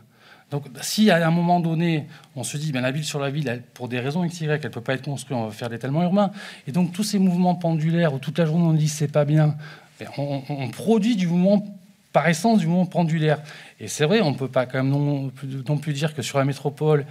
Donc, 0.53 0.67
si 0.83 1.11
à 1.11 1.27
un 1.27 1.31
moment 1.31 1.61
donné, 1.61 2.05
on 2.37 2.45
se 2.45 2.59
dit, 2.59 2.73
ben, 2.73 2.83
la 2.83 2.91
ville 2.91 3.05
sur 3.05 3.19
la 3.19 3.31
ville, 3.31 3.63
pour 3.73 3.89
des 3.89 3.99
raisons 3.99 4.25
XY, 4.25 4.45
elle 4.45 4.61
ne 4.63 4.69
peut 4.69 4.83
pas 4.83 4.93
être 4.93 5.03
construite, 5.05 5.37
on 5.37 5.47
va 5.47 5.51
faire 5.51 5.71
l'étalement 5.71 6.03
urbain. 6.03 6.31
Et 6.67 6.73
donc, 6.73 6.93
tous 6.93 7.03
ces 7.03 7.19
mouvements 7.19 7.55
pendulaires 7.55 8.13
où 8.13 8.19
toute 8.19 8.39
la 8.39 8.45
journée 8.45 8.65
on 8.65 8.75
dit 8.75 8.89
c'est 8.89 9.11
pas 9.11 9.25
bien, 9.25 9.57
ben, 9.99 10.09
on, 10.19 10.69
produit 10.69 11.17
du 11.17 11.27
mouvement, 11.27 11.65
par 12.13 12.29
essence, 12.29 12.59
du 12.59 12.67
mouvement 12.67 12.85
pendulaire. 12.85 13.39
Et 13.81 13.89
c'est 13.89 14.05
vrai, 14.05 14.21
on 14.21 14.33
ne 14.33 14.37
peut 14.37 14.49
pas 14.49 14.67
quand 14.67 14.83
même 14.83 14.91
non, 14.91 15.31
plus- 15.31 15.93
dire 15.95 16.15
que 16.15 16.21
sur 16.21 16.39
la 16.39 16.45
métropole, 16.45 17.07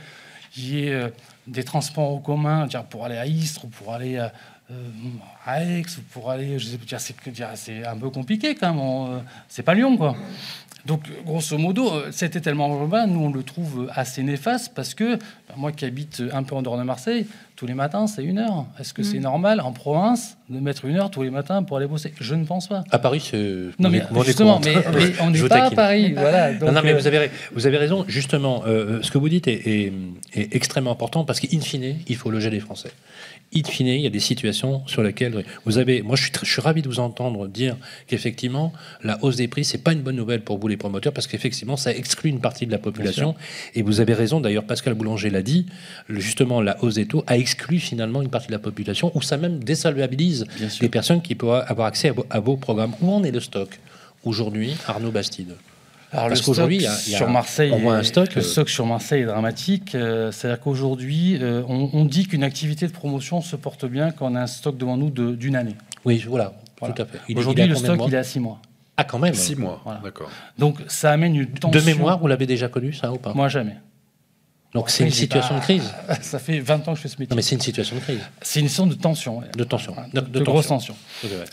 il 0.55 0.69
y 0.69 0.87
ait 0.87 0.93
euh, 0.93 1.09
des 1.47 1.63
transports 1.63 2.13
en 2.13 2.19
commun, 2.19 2.67
pour 2.91 3.05
aller 3.05 3.17
à 3.17 3.25
Istres 3.25 3.65
ou 3.65 3.69
pour 3.69 3.91
aller 3.91 4.19
à, 4.19 4.31
euh, 4.69 5.57
Aix 5.57 5.83
ou 5.97 6.01
pour 6.11 6.29
aller, 6.29 6.59
je 6.59 6.67
sais 6.67 6.77
pas, 6.77 7.55
c'est 7.55 7.85
un 7.87 7.97
peu 7.97 8.11
compliqué 8.11 8.53
quand 8.53 8.71
même. 8.71 9.15
euh, 9.15 9.19
c'est 9.49 9.63
pas 9.63 9.73
Lyon, 9.73 9.97
quoi. 9.97 10.15
Donc, 10.85 11.01
grosso 11.25 11.57
modo, 11.57 11.91
euh, 11.91 12.07
cet 12.11 12.35
étalement 12.35 12.67
urbain, 12.79 13.05
nous, 13.07 13.19
on 13.19 13.31
le 13.31 13.43
trouve 13.43 13.89
assez 13.93 14.23
néfaste 14.23 14.71
parce 14.75 14.93
que 14.95 15.15
ben, 15.15 15.55
moi 15.57 15.71
qui 15.71 15.85
habite 15.85 16.23
un 16.33 16.43
peu 16.43 16.55
en 16.55 16.61
dehors 16.61 16.77
de 16.77 16.83
Marseille, 16.83 17.27
tous 17.55 17.67
les 17.67 17.75
matins, 17.75 18.07
c'est 18.07 18.23
une 18.23 18.39
heure. 18.39 18.65
Est-ce 18.79 18.91
que 18.93 19.03
c'est 19.03 19.19
Mm. 19.19 19.23
normal 19.23 19.61
en 19.61 19.71
province 19.71 20.37
de 20.49 20.59
mettre 20.59 20.85
une 20.85 20.95
heure 20.97 21.11
tous 21.11 21.21
les 21.21 21.29
matins 21.29 21.61
pour 21.61 21.77
aller 21.77 21.85
bosser? 21.85 22.13
Je 22.19 22.33
ne 22.33 22.45
pense 22.45 22.67
pas. 22.67 22.83
À 22.89 22.97
Paris, 22.97 23.19
c'est. 23.29 23.37
Non, 23.77 23.87
on 23.87 23.89
mais 23.89 23.97
est- 23.99 24.03
on 24.11 24.21
est 24.21 24.25
justement, 24.25 24.59
mais, 24.63 24.73
mais 24.73 25.13
on 25.21 25.29
n'est 25.29 25.47
pas 25.47 25.65
à. 25.65 25.71
Paris. 25.71 26.13
Voilà, 26.13 26.53
Non, 26.53 26.59
donc, 26.59 26.71
non, 26.73 26.81
mais 26.83 26.93
euh, 26.93 26.97
vous 26.97 27.05
avez, 27.07 27.29
vous 27.53 27.67
avez 27.67 27.77
raison. 27.77 28.03
Justement, 28.07 28.63
euh, 28.65 28.99
ce 29.03 29.11
que 29.11 29.19
vous 29.19 29.29
dites 29.29 29.47
est, 29.47 29.53
est- 29.67 29.93
est 30.33 30.55
extrêmement 30.55 30.91
important 30.91 31.23
parce 31.25 31.39
qu'in 31.39 31.59
fine, 31.59 31.97
il 32.07 32.15
faut 32.15 32.31
loger 32.31 32.49
les 32.49 32.59
Français. 32.59 32.91
In 33.53 33.63
fine, 33.63 33.87
il 33.87 33.99
y 33.99 34.07
a 34.07 34.09
des 34.09 34.21
situations 34.21 34.81
sur 34.87 35.03
lesquelles 35.03 35.43
vous 35.65 35.77
avez. 35.77 36.01
Moi, 36.01 36.15
je 36.15 36.23
suis, 36.23 36.31
je 36.41 36.49
suis 36.49 36.61
ravi 36.61 36.81
de 36.81 36.87
vous 36.87 37.01
entendre 37.01 37.49
dire 37.49 37.75
qu'effectivement, 38.07 38.71
la 39.03 39.21
hausse 39.23 39.35
des 39.35 39.49
prix, 39.49 39.65
c'est 39.65 39.79
pas 39.79 39.91
une 39.91 40.01
bonne 40.01 40.15
nouvelle 40.15 40.41
pour 40.41 40.57
vous, 40.57 40.69
les 40.69 40.77
promoteurs, 40.77 41.11
parce 41.11 41.27
qu'effectivement, 41.27 41.75
ça 41.75 41.93
exclut 41.93 42.29
une 42.29 42.39
partie 42.39 42.65
de 42.65 42.71
la 42.71 42.77
population. 42.77 43.35
Et 43.75 43.81
vous 43.81 43.99
avez 43.99 44.13
raison. 44.13 44.39
D'ailleurs, 44.39 44.63
Pascal 44.63 44.93
Boulanger 44.93 45.29
l'a 45.29 45.41
dit. 45.41 45.65
justement, 46.07 46.61
la 46.61 46.81
hausse 46.81 46.95
des 46.95 47.07
taux 47.07 47.25
a 47.27 47.37
exclu 47.37 47.79
finalement 47.79 48.21
une 48.21 48.29
partie 48.29 48.47
de 48.47 48.53
la 48.53 48.59
population, 48.59 49.11
ou 49.15 49.21
ça 49.21 49.35
même 49.35 49.59
sûr. 50.69 50.81
des 50.81 50.89
personnes 50.89 51.21
qui 51.21 51.35
pourraient 51.35 51.63
avoir 51.67 51.87
accès 51.87 52.09
à 52.09 52.13
vos, 52.13 52.25
à 52.29 52.39
vos 52.39 52.55
programmes. 52.55 52.93
Où 53.01 53.11
en 53.11 53.23
est 53.23 53.31
le 53.31 53.41
stock 53.41 53.79
aujourd'hui, 54.23 54.75
Arnaud 54.87 55.11
Bastide? 55.11 55.55
Alors 56.11 56.27
Parce 56.29 56.41
qu'aujourd'hui, 56.41 56.81
sur 56.81 57.29
Marseille, 57.29 57.71
on 57.73 57.77
voit 57.79 57.95
un 57.95 58.03
stock, 58.03 58.33
le 58.35 58.41
euh, 58.41 58.43
stock 58.43 58.69
sur 58.69 58.85
Marseille 58.85 59.21
est 59.23 59.25
dramatique. 59.25 59.95
Euh, 59.95 60.31
C'est-à-dire 60.31 60.59
qu'aujourd'hui, 60.59 61.37
euh, 61.41 61.63
on, 61.67 61.89
on 61.93 62.05
dit 62.05 62.27
qu'une 62.27 62.43
activité 62.43 62.87
de 62.87 62.91
promotion 62.91 63.41
se 63.41 63.55
porte 63.55 63.85
bien 63.85 64.11
quand 64.11 64.31
on 64.31 64.35
a 64.35 64.41
un 64.41 64.47
stock 64.47 64.77
devant 64.77 64.97
nous 64.97 65.09
de- 65.09 65.35
d'une 65.35 65.55
année. 65.55 65.75
Oui, 66.05 66.23
voilà, 66.27 66.53
Voilà. 66.79 66.93
tout 66.95 67.01
à 67.01 67.05
fait. 67.05 67.19
Aujourd'hui, 67.35 67.65
le 67.67 67.75
stock, 67.75 67.99
il 68.07 68.13
est 68.13 68.17
à 68.17 68.23
6 68.23 68.39
mois. 68.39 68.59
Ah, 68.97 69.03
quand 69.05 69.19
même 69.19 69.33
Six 69.33 69.55
mois, 69.55 69.81
Voilà. 69.83 70.01
d'accord. 70.03 70.29
Donc 70.59 70.77
ça 70.87 71.11
amène 71.11 71.35
une 71.35 71.47
tension. 71.47 71.79
De 71.79 71.85
mémoire, 71.85 72.19
vous 72.19 72.27
l'avez 72.27 72.45
déjà 72.45 72.67
connu, 72.67 72.93
ça, 72.93 73.11
ou 73.11 73.17
pas? 73.17 73.33
Moi, 73.33 73.47
jamais. 73.47 73.77
Donc 74.73 74.89
c'est 74.89 75.03
une 75.03 75.11
situation 75.11 75.55
pas- 75.55 75.59
de 75.59 75.63
crise 75.65 75.93
Ça 76.21 76.39
fait 76.39 76.59
20 76.59 76.87
ans 76.87 76.91
que 76.93 76.97
je 76.97 77.01
fais 77.01 77.07
ce 77.09 77.15
métier. 77.19 77.27
Non, 77.31 77.35
mais 77.35 77.41
c'est 77.41 77.55
une 77.55 77.61
situation 77.61 77.97
de 77.97 78.01
crise. 78.01 78.19
C'est 78.41 78.61
une 78.61 78.67
situation 78.69 78.87
de 78.87 78.93
tension. 78.95 79.41
De 79.57 79.63
tension. 79.65 79.93
De, 80.13 80.21
De- 80.21 80.25
de 80.27 80.39
de 80.39 80.43
grosse 80.45 80.67
tension. 80.67 80.95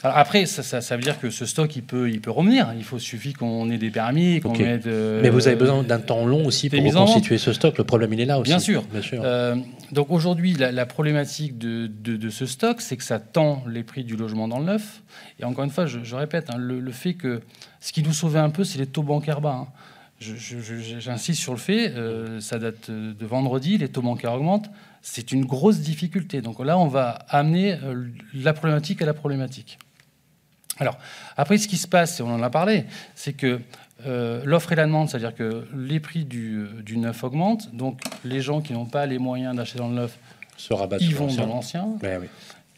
Alors 0.04 0.16
après, 0.18 0.46
ça, 0.46 0.62
ça- 0.62 0.80
ça 0.80 0.96
veut 0.96 1.02
dire 1.02 1.18
que 1.18 1.28
ce 1.30 1.44
stock, 1.44 1.74
il 1.74 1.82
peut, 1.82 2.08
il 2.10 2.20
peut 2.20 2.30
revenir. 2.30 2.72
Il 2.76 2.84
faut 2.84 2.98
suffit 3.00 3.32
qu'on 3.32 3.68
ait 3.70 3.78
des 3.78 3.90
permis, 3.90 4.38
qu'on 4.40 4.56
mette. 4.56 4.86
euh, 4.86 5.20
Mais 5.20 5.30
vous 5.30 5.48
avez 5.48 5.56
besoin 5.56 5.82
d'un 5.82 5.98
temps 5.98 6.24
long 6.24 6.46
aussi 6.46 6.70
pour 6.70 6.78
reconstituer 6.80 7.38
ce 7.38 7.52
stock. 7.52 7.76
Le 7.76 7.84
problème, 7.84 8.12
il 8.12 8.20
est 8.20 8.24
là 8.24 8.38
aussi. 8.38 8.50
Bien 8.50 8.60
sûr. 8.60 8.82
Bien 8.92 9.02
sûr. 9.02 9.20
Euh, 9.24 9.56
donc 9.90 10.10
aujourd'hui, 10.10 10.52
la, 10.54 10.70
la 10.70 10.86
problématique 10.86 11.58
de, 11.58 11.90
ce 12.30 12.46
stock, 12.46 12.80
c'est 12.80 12.96
que 12.96 13.04
ça 13.04 13.18
tend 13.18 13.64
les 13.68 13.82
prix 13.82 14.04
du 14.04 14.16
logement 14.16 14.46
dans 14.46 14.58
le 14.60 14.64
neuf. 14.66 15.02
Et 15.40 15.44
encore 15.44 15.64
une 15.64 15.70
fois, 15.70 15.86
je, 15.86 15.98
je 16.04 16.14
répète, 16.14 16.50
hein, 16.50 16.56
le, 16.58 16.78
le 16.78 16.92
fait 16.92 17.14
que 17.14 17.40
ce 17.80 17.92
qui 17.92 18.02
nous 18.02 18.12
sauvait 18.12 18.38
un 18.38 18.50
peu, 18.50 18.62
c'est 18.64 18.78
les 18.78 18.86
taux 18.86 19.02
bancaires 19.02 19.40
bas. 19.40 19.56
hein. 19.62 19.68
J'insiste 20.20 21.40
sur 21.40 21.52
le 21.52 21.58
fait, 21.58 21.90
euh, 21.90 22.40
ça 22.40 22.58
date 22.58 22.90
de 22.90 23.26
vendredi, 23.26 23.78
les 23.78 23.88
taux 23.88 24.02
bancaires 24.02 24.32
augmentent. 24.32 24.68
C'est 25.00 25.30
une 25.32 25.44
grosse 25.44 25.78
difficulté. 25.78 26.42
Donc 26.42 26.58
là, 26.64 26.76
on 26.76 26.88
va 26.88 27.10
amener 27.28 27.74
euh, 27.74 28.08
la 28.34 28.52
problématique 28.52 29.00
à 29.00 29.06
la 29.06 29.14
problématique. 29.14 29.78
Alors, 30.78 30.98
après, 31.36 31.56
ce 31.58 31.68
qui 31.68 31.76
se 31.76 31.86
passe, 31.86 32.18
et 32.18 32.22
on 32.22 32.34
en 32.34 32.42
a 32.42 32.50
parlé, 32.50 32.84
c'est 33.14 33.32
que 33.32 33.60
euh, 34.06 34.42
l'offre 34.44 34.72
et 34.72 34.76
la 34.76 34.86
demande, 34.86 35.08
c'est-à-dire 35.08 35.34
que 35.34 35.66
les 35.76 36.00
prix 36.00 36.24
du, 36.24 36.66
du 36.84 36.98
neuf 36.98 37.22
augmentent, 37.24 37.74
donc 37.74 38.00
les 38.24 38.40
gens 38.40 38.60
qui 38.60 38.72
n'ont 38.72 38.86
pas 38.86 39.06
les 39.06 39.18
moyens 39.18 39.56
d'acheter 39.56 39.78
dans 39.78 39.88
le 39.88 39.94
neuf, 39.94 40.18
Se 40.56 40.72
ils 41.00 41.14
vont 41.14 41.26
dans 41.34 41.46
l'ancien, 41.46 41.88
Ouais, 42.02 42.18
oui. 42.20 42.26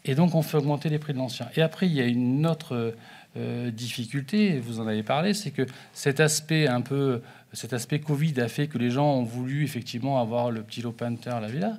et 0.05 0.15
donc 0.15 0.33
on 0.35 0.41
fait 0.41 0.57
augmenter 0.57 0.89
les 0.89 0.97
prix 0.99 1.13
de 1.13 1.19
l'ancien. 1.19 1.47
Et 1.55 1.61
après, 1.61 1.87
il 1.87 1.93
y 1.93 2.01
a 2.01 2.05
une 2.05 2.45
autre 2.47 2.95
euh, 3.37 3.71
difficulté, 3.71 4.59
vous 4.59 4.79
en 4.81 4.87
avez 4.87 5.03
parlé, 5.03 5.33
c'est 5.33 5.51
que 5.51 5.65
cet 5.93 6.19
aspect 6.19 6.67
un 6.67 6.81
peu, 6.81 7.21
cet 7.53 7.71
aspect 7.73 7.99
Covid 7.99 8.39
a 8.41 8.47
fait 8.49 8.67
que 8.67 8.77
les 8.77 8.89
gens 8.91 9.13
ont 9.13 9.23
voulu 9.23 9.63
effectivement 9.63 10.19
avoir 10.19 10.51
le 10.51 10.61
petit 10.63 10.81
Lopanter, 10.81 11.31
la 11.41 11.47
villa, 11.47 11.77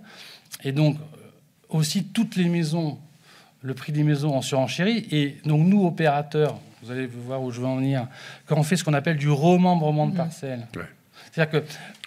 et 0.64 0.72
donc 0.72 0.96
euh, 0.96 1.26
aussi 1.68 2.04
toutes 2.04 2.36
les 2.36 2.48
maisons, 2.48 2.98
le 3.60 3.74
prix 3.74 3.92
des 3.92 4.02
maisons 4.02 4.34
en 4.34 4.40
surenchérit, 4.42 5.06
et 5.10 5.36
donc 5.44 5.66
nous 5.66 5.84
opérateurs, 5.86 6.58
vous 6.82 6.90
allez 6.90 7.06
voir 7.06 7.42
où 7.42 7.50
je 7.50 7.60
veux 7.60 7.66
en 7.66 7.76
venir, 7.76 8.08
quand 8.46 8.56
on 8.56 8.62
fait 8.62 8.76
ce 8.76 8.84
qu'on 8.84 8.94
appelle 8.94 9.18
du 9.18 9.28
remembrement 9.30 10.06
de 10.06 10.16
parcelles, 10.16 10.66
Ouais. 10.74 10.82
c'est-à-dire 11.32 11.60
que 11.60 11.66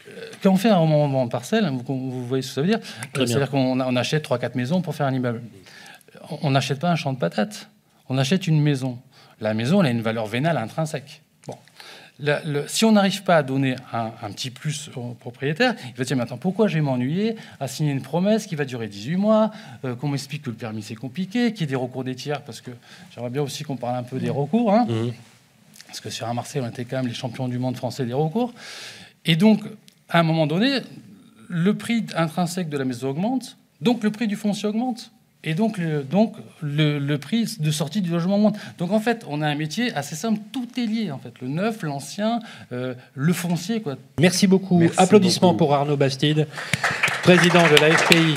euh, 0.09 0.29
quand 0.41 0.51
on 0.51 0.57
fait 0.57 0.69
un 0.69 0.77
remembrement 0.77 1.25
de 1.25 1.31
parcelles, 1.31 1.69
vous, 1.69 2.09
vous 2.11 2.25
voyez 2.25 2.41
ce 2.41 2.47
que 2.49 2.53
ça 2.55 2.61
veut 2.61 2.67
dire, 2.67 2.79
c'est-à-dire 3.13 3.49
qu'on 3.51 3.79
on 3.79 3.95
achète 3.95 4.27
3-4 4.27 4.55
maisons 4.55 4.81
pour 4.81 4.95
faire 4.95 5.05
un 5.05 5.13
immeuble. 5.13 5.43
On 6.41 6.49
n'achète 6.51 6.79
pas 6.79 6.89
un 6.91 6.95
champ 6.95 7.13
de 7.13 7.19
patates, 7.19 7.69
on 8.09 8.17
achète 8.17 8.47
une 8.47 8.59
maison. 8.61 8.97
La 9.41 9.53
maison, 9.53 9.81
elle 9.81 9.87
a 9.87 9.91
une 9.91 10.01
valeur 10.01 10.25
vénale 10.27 10.57
intrinsèque. 10.57 11.21
Bon. 11.47 11.55
Le- 12.19 12.65
si 12.67 12.85
on 12.85 12.93
n'arrive 12.93 13.23
pas 13.23 13.35
à 13.37 13.43
donner 13.43 13.75
un, 13.91 14.11
un 14.21 14.31
petit 14.31 14.49
plus 14.49 14.89
au 14.95 15.13
propriétaire, 15.13 15.75
il 15.89 15.93
va 15.95 16.03
dire, 16.05 16.19
attends, 16.21 16.37
pourquoi 16.37 16.67
je 16.67 16.75
vais 16.75 16.81
m'ennuyer 16.81 17.35
à 17.59 17.67
signer 17.67 17.91
une 17.91 18.01
promesse 18.01 18.47
qui 18.47 18.55
va 18.55 18.63
durer 18.63 18.87
18 18.87 19.17
mois, 19.17 19.51
euh, 19.83 19.95
qu'on 19.95 20.07
m'explique 20.07 20.43
que 20.43 20.49
le 20.49 20.55
permis 20.55 20.81
c'est 20.81 20.95
compliqué, 20.95 21.51
qu'il 21.51 21.61
y 21.61 21.63
ait 21.65 21.67
des 21.67 21.75
recours 21.75 22.03
des 22.05 22.15
tiers, 22.15 22.41
parce 22.41 22.61
que 22.61 22.71
j'aimerais 23.13 23.29
bien 23.31 23.41
aussi 23.41 23.63
qu'on 23.63 23.75
parle 23.75 23.97
un 23.97 24.03
peu 24.03 24.17
des 24.19 24.29
recours. 24.29 24.73
hein. 24.73 24.85
Mhm. 24.87 25.13
Parce 25.87 25.99
que 25.99 26.09
sur 26.09 26.27
un 26.27 26.33
Marseille, 26.33 26.61
on 26.63 26.69
était 26.69 26.85
quand 26.85 26.97
même 26.97 27.07
les 27.07 27.13
champions 27.13 27.47
du 27.47 27.59
monde 27.59 27.75
français 27.77 28.05
des 28.05 28.13
recours. 28.13 28.53
Et 29.25 29.35
donc, 29.35 29.61
à 30.09 30.19
un 30.19 30.23
moment 30.23 30.47
donné, 30.47 30.79
le 31.49 31.73
prix 31.75 32.05
intrinsèque 32.15 32.69
de 32.69 32.77
la 32.77 32.85
maison 32.85 33.09
augmente, 33.09 33.57
donc 33.81 34.03
le 34.03 34.11
prix 34.11 34.27
du 34.27 34.35
foncier 34.35 34.67
augmente. 34.69 35.11
Et 35.45 35.53
donc, 35.53 35.77
le, 35.77 36.03
donc 36.03 36.33
le, 36.61 36.97
le 36.99 37.17
prix 37.19 37.55
de 37.59 37.71
sortie 37.71 38.01
du 38.01 38.09
logement 38.09 38.35
augmente. 38.35 38.57
Donc 38.79 38.91
en 38.91 38.99
fait, 38.99 39.23
on 39.29 39.41
a 39.41 39.47
un 39.47 39.55
métier 39.55 39.93
assez 39.93 40.15
simple, 40.15 40.39
tout 40.51 40.67
est 40.77 40.85
lié 40.85 41.11
en 41.11 41.19
fait. 41.19 41.33
Le 41.41 41.47
neuf, 41.47 41.83
l'ancien, 41.83 42.39
euh, 42.71 42.95
le 43.13 43.31
foncier, 43.31 43.81
quoi. 43.81 43.95
Merci 44.19 44.47
beaucoup. 44.47 44.79
Merci 44.79 44.95
Applaudissements 44.99 45.49
beaucoup. 45.49 45.57
pour 45.59 45.75
Arnaud 45.75 45.97
Bastide, 45.97 46.47
président 47.23 47.63
de 47.63 47.75
la 47.79 47.95
FPI, 47.95 48.35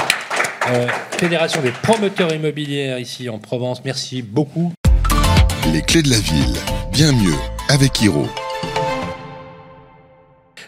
euh, 0.71 0.87
Fédération 1.19 1.63
des 1.63 1.71
promoteurs 1.71 2.33
immobiliers 2.35 2.99
ici 3.01 3.29
en 3.29 3.39
Provence. 3.39 3.83
Merci 3.85 4.23
beaucoup. 4.23 4.73
Les 5.73 5.83
clés 5.83 6.03
de 6.03 6.11
la 6.11 6.19
ville. 6.19 6.55
Bien 6.93 7.13
mieux 7.13 7.35
avec 7.69 8.01
Hiro. 8.03 8.27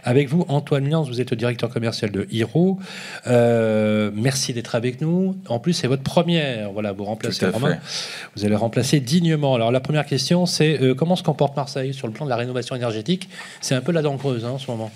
Avec 0.04 0.28
vous, 0.28 0.44
Antoine 0.48 0.88
Lians, 0.88 1.02
vous 1.02 1.20
êtes 1.20 1.30
le 1.30 1.36
directeur 1.36 1.68
commercial 1.70 2.10
de 2.10 2.26
Hiro. 2.30 2.78
Euh, 3.26 4.10
merci 4.14 4.52
d'être 4.52 4.74
avec 4.74 5.00
nous. 5.00 5.36
En 5.48 5.58
plus, 5.58 5.72
c'est 5.74 5.86
votre 5.86 6.02
première. 6.02 6.72
Voilà, 6.72 6.92
vous 6.92 7.04
remplacez 7.04 7.46
Romain. 7.46 7.72
fait. 7.74 8.28
Vous 8.36 8.44
allez 8.44 8.54
remplacer 8.56 9.00
dignement. 9.00 9.54
Alors, 9.54 9.70
la 9.72 9.80
première 9.80 10.06
question, 10.06 10.46
c'est 10.46 10.80
euh, 10.82 10.94
comment 10.94 11.16
se 11.16 11.22
comporte 11.22 11.56
Marseille 11.56 11.92
sur 11.94 12.06
le 12.06 12.12
plan 12.12 12.24
de 12.24 12.30
la 12.30 12.36
rénovation 12.36 12.74
énergétique? 12.76 13.28
C'est 13.60 13.74
un 13.74 13.80
peu 13.80 13.92
la 13.92 14.02
dent 14.02 14.16
creuse 14.16 14.44
hein, 14.44 14.50
en 14.50 14.58
ce 14.58 14.70
moment. 14.70 14.90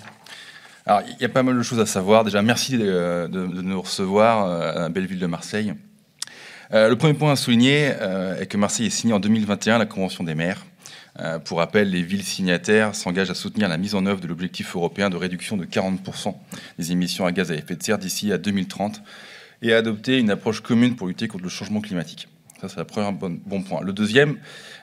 Alors, 0.87 1.01
il 1.07 1.21
y 1.21 1.25
a 1.25 1.29
pas 1.29 1.43
mal 1.43 1.57
de 1.57 1.63
choses 1.63 1.79
à 1.79 1.85
savoir. 1.85 2.23
Déjà, 2.23 2.41
merci 2.41 2.77
de, 2.77 3.27
de- 3.27 3.47
de 3.47 3.61
nous 3.61 3.81
recevoir 3.81 4.45
euh, 4.47 4.71
à 4.75 4.79
la 4.81 4.89
belle 4.89 5.05
ville 5.07 5.19
de 5.19 5.25
Marseille. 5.27 5.73
Euh, 6.73 6.89
le 6.89 6.95
premier 6.95 7.13
point 7.13 7.31
à 7.31 7.35
souligner 7.35 7.91
euh, 8.01 8.39
est 8.39 8.47
que 8.47 8.57
Marseille 8.57 8.87
a 8.87 8.89
signé 8.89 9.13
en 9.13 9.19
2021 9.19 9.77
la 9.77 9.85
Convention 9.85 10.23
des 10.23 10.33
maires. 10.35 10.65
Euh, 11.19 11.39
pour 11.39 11.59
rappel, 11.59 11.89
les 11.89 12.01
villes 12.01 12.23
signataires 12.23 12.93
s'engagent 12.93 13.29
à 13.29 13.35
soutenir 13.35 13.69
la 13.69 13.77
mise 13.77 13.95
en 13.95 14.05
œuvre 14.05 14.19
de 14.19 14.27
l'objectif 14.27 14.75
européen 14.75 15.09
de 15.09 15.15
réduction 15.15 15.55
de 15.55 15.65
40% 15.65 16.35
des 16.77 16.91
émissions 16.91 17.25
à 17.25 17.31
gaz 17.31 17.51
à 17.51 17.55
effet 17.55 17.75
de 17.75 17.83
serre 17.83 17.97
d'ici 17.97 18.33
à 18.33 18.37
2030 18.37 19.01
et 19.61 19.73
à 19.73 19.77
adopter 19.77 20.19
une 20.19 20.29
approche 20.29 20.61
commune 20.61 20.95
pour 20.95 21.07
lutter 21.07 21.27
contre 21.27 21.43
le 21.43 21.49
changement 21.49 21.81
climatique. 21.81 22.27
Ça, 22.61 22.69
c'est 22.69 22.77
le 22.77 22.85
premier 22.85 23.11
bon, 23.11 23.39
bon 23.45 23.61
point. 23.61 23.81
Le 23.81 23.93
deuxième, 23.93 24.37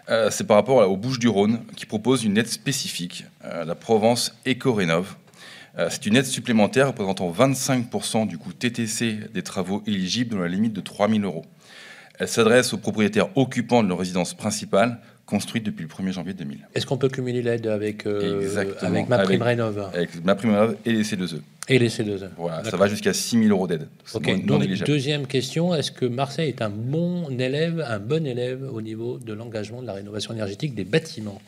euh, 0.09 0.31
c'est 0.31 0.45
par 0.45 0.57
rapport 0.57 0.89
aux 0.89 0.97
Bouches-du-Rhône, 0.97 1.61
qui 1.77 1.87
propose 1.87 2.25
une 2.25 2.37
aide 2.37 2.49
spécifique, 2.49 3.25
euh, 3.45 3.65
la 3.65 3.75
Provence 3.75 4.35
Éco-Rénov'. 4.45 5.17
Euh, 5.79 5.89
C'est 5.91 6.05
une 6.07 6.17
aide 6.17 6.27
supplémentaire 6.27 6.89
représentant 6.89 7.31
25% 7.31 8.27
du 8.27 8.37
coût 8.37 8.53
TTC 8.53 9.21
des 9.33 9.43
travaux 9.43 9.83
éligibles 9.87 10.35
dans 10.35 10.43
la 10.43 10.49
limite 10.49 10.75
de 10.75 10.83
3 10.83 11.09
000 11.09 11.23
euros. 11.23 11.47
Elle 12.19 12.29
s'adresse 12.29 12.75
aux 12.75 12.79
propriétaires 12.79 13.29
occupants 13.37 13.83
de 13.83 13.89
leur 13.89 13.99
résidence 13.99 14.35
principale, 14.35 15.01
construite 15.33 15.65
depuis 15.65 15.85
le 15.85 15.89
1er 15.89 16.13
janvier 16.13 16.35
2000. 16.35 16.59
Est-ce 16.75 16.85
qu'on 16.85 16.99
peut 16.99 17.09
cumuler 17.09 17.41
l'aide 17.41 17.67
avec, 17.67 18.05
euh, 18.07 18.75
avec 18.83 19.09
ma 19.09 19.19
prime 19.21 19.41
rénov? 19.41 19.79
Avec 19.95 20.23
ma 20.23 20.35
prime 20.35 20.51
rénov 20.51 20.77
et 20.85 20.93
les 20.93 21.03
C2E. 21.05 21.41
et 21.71 21.79
les 21.79 21.89
C2E 21.89 22.29
Voilà, 22.37 22.63
ça 22.65 22.77
va 22.77 22.87
jusqu'à 22.87 23.15
6 23.15 23.39
000 23.39 23.49
euros 23.51 23.67
d'aide. 23.67 23.89
Ok, 24.13 24.27
non- 24.27 24.59
donc 24.59 24.67
deuxième 24.85 25.27
question, 25.27 25.75
est-ce 25.75 25.91
que 25.91 26.05
Marseille 26.05 26.51
est 26.51 26.61
un 26.61 26.69
bon 26.69 27.31
élève, 27.41 27.83
un 27.89 27.99
bon 27.99 28.27
élève 28.27 28.63
au 28.71 28.83
niveau 28.83 29.19
de 29.19 29.33
l'engagement 29.33 29.81
de 29.81 29.87
la 29.87 29.95
rénovation 29.95 30.35
énergétique 30.35 30.75
des 30.75 30.85
bâtiments? 30.85 31.41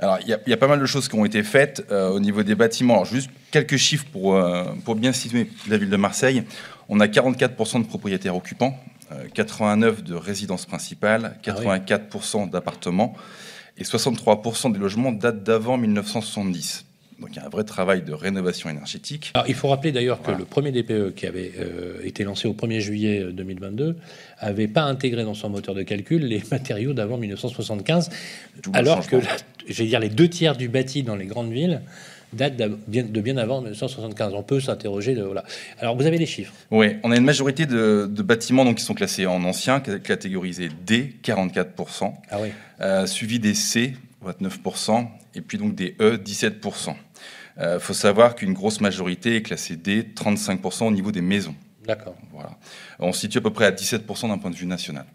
Alors, 0.00 0.18
il 0.22 0.28
y, 0.28 0.32
a- 0.32 0.38
il 0.46 0.50
y 0.50 0.52
a 0.52 0.56
pas 0.56 0.68
mal 0.68 0.78
de 0.78 0.86
choses 0.86 1.08
qui 1.08 1.16
ont 1.16 1.24
été 1.24 1.42
faites 1.42 1.84
euh, 1.90 2.10
au 2.10 2.20
niveau 2.20 2.44
des 2.44 2.54
bâtiments. 2.54 2.94
Alors, 2.94 3.04
juste 3.06 3.30
quelques 3.50 3.76
chiffres 3.78 4.06
pour, 4.12 4.36
euh, 4.36 4.62
pour 4.84 4.94
bien 4.94 5.12
situer 5.12 5.48
la 5.68 5.76
ville 5.76 5.90
de 5.90 5.96
Marseille. 5.96 6.44
On 6.88 7.00
a 7.00 7.08
44% 7.08 7.80
de 7.82 7.86
propriétaires 7.86 8.36
occupants, 8.36 8.78
89% 9.34 10.02
de 10.02 10.14
résidences 10.14 10.66
principales, 10.66 11.36
Ah 11.46 11.50
84% 11.78 12.50
d'appartements 12.50 13.14
et 13.78 13.84
63% 13.84 14.72
des 14.72 14.78
logements 14.78 15.12
datent 15.12 15.42
d'avant 15.42 15.76
1970. 15.76 16.84
Donc, 17.20 17.30
il 17.32 17.36
y 17.36 17.38
a 17.40 17.46
un 17.46 17.48
vrai 17.48 17.64
travail 17.64 18.02
de 18.02 18.12
rénovation 18.12 18.70
énergétique. 18.70 19.32
Alors, 19.34 19.48
il 19.48 19.54
faut 19.54 19.68
rappeler 19.68 19.90
d'ailleurs 19.90 20.22
que 20.22 20.30
le 20.30 20.44
premier 20.44 20.70
DPE 20.70 21.14
qui 21.16 21.26
avait 21.26 21.52
euh, 21.58 22.00
été 22.04 22.22
lancé 22.22 22.46
au 22.46 22.54
1er 22.54 22.78
juillet 22.78 23.20
euh, 23.20 23.32
2022 23.32 23.96
avait 24.38 24.68
pas 24.68 24.82
intégré 24.82 25.24
dans 25.24 25.34
son 25.34 25.50
moteur 25.50 25.74
de 25.74 25.82
calcul 25.82 26.24
les 26.24 26.42
matériaux 26.52 26.92
d'avant 26.92 27.16
1975, 27.16 28.10
Tout 28.62 28.70
le 28.70 28.78
alors 28.78 29.04
que, 29.04 29.20
changement. 29.20 29.36
j'allais 29.68 29.88
dire, 29.88 30.00
les 30.00 30.10
deux 30.10 30.28
tiers 30.28 30.56
du 30.56 30.68
bâti 30.68 31.02
dans 31.02 31.16
les 31.16 31.26
grandes 31.26 31.50
villes 31.52 31.82
bien- 32.32 32.50
de 33.04 33.20
bien 33.20 33.36
avant 33.36 33.60
1975. 33.60 34.34
On 34.34 34.42
peut 34.42 34.60
s'interroger. 34.60 35.14
Voilà. 35.14 35.44
Alors, 35.78 35.96
vous 35.96 36.06
avez 36.06 36.18
les 36.18 36.26
chiffres. 36.26 36.52
Oui, 36.70 36.96
on 37.02 37.10
a 37.10 37.16
une 37.16 37.24
majorité 37.24 37.66
de, 37.66 38.08
de 38.10 38.22
bâtiments 38.22 38.64
donc, 38.64 38.76
qui 38.78 38.84
sont 38.84 38.94
classés 38.94 39.26
en 39.26 39.42
ancien, 39.44 39.80
cat- 39.80 39.98
catégorisés 39.98 40.68
D, 40.86 41.14
44%. 41.22 42.12
Ah 42.30 42.38
oui. 42.40 42.48
Euh, 42.80 43.06
suivi 43.06 43.38
des 43.38 43.54
C, 43.54 43.94
29%, 44.24 45.06
et 45.34 45.40
puis 45.40 45.58
donc 45.58 45.74
des 45.74 45.94
E, 46.00 46.16
17%. 46.16 46.94
Il 47.56 47.62
Euh, 47.64 47.80
faut 47.80 47.94
savoir 47.94 48.36
qu'une 48.36 48.52
grosse 48.52 48.80
majorité 48.80 49.34
est 49.36 49.42
classée 49.42 49.74
D, 49.76 50.04
35% 50.14 50.86
au 50.86 50.90
niveau 50.92 51.10
des 51.10 51.22
maisons. 51.22 51.56
D'accord. 51.84 52.14
Voilà. 52.32 52.50
On 53.00 53.12
se 53.12 53.20
situe 53.22 53.38
à 53.38 53.40
peu 53.40 53.50
près 53.50 53.64
à 53.64 53.72
17% 53.72 54.28
d'un 54.28 54.38
point 54.38 54.50
de 54.50 54.54
vue 54.56 54.66
national. 54.66 55.06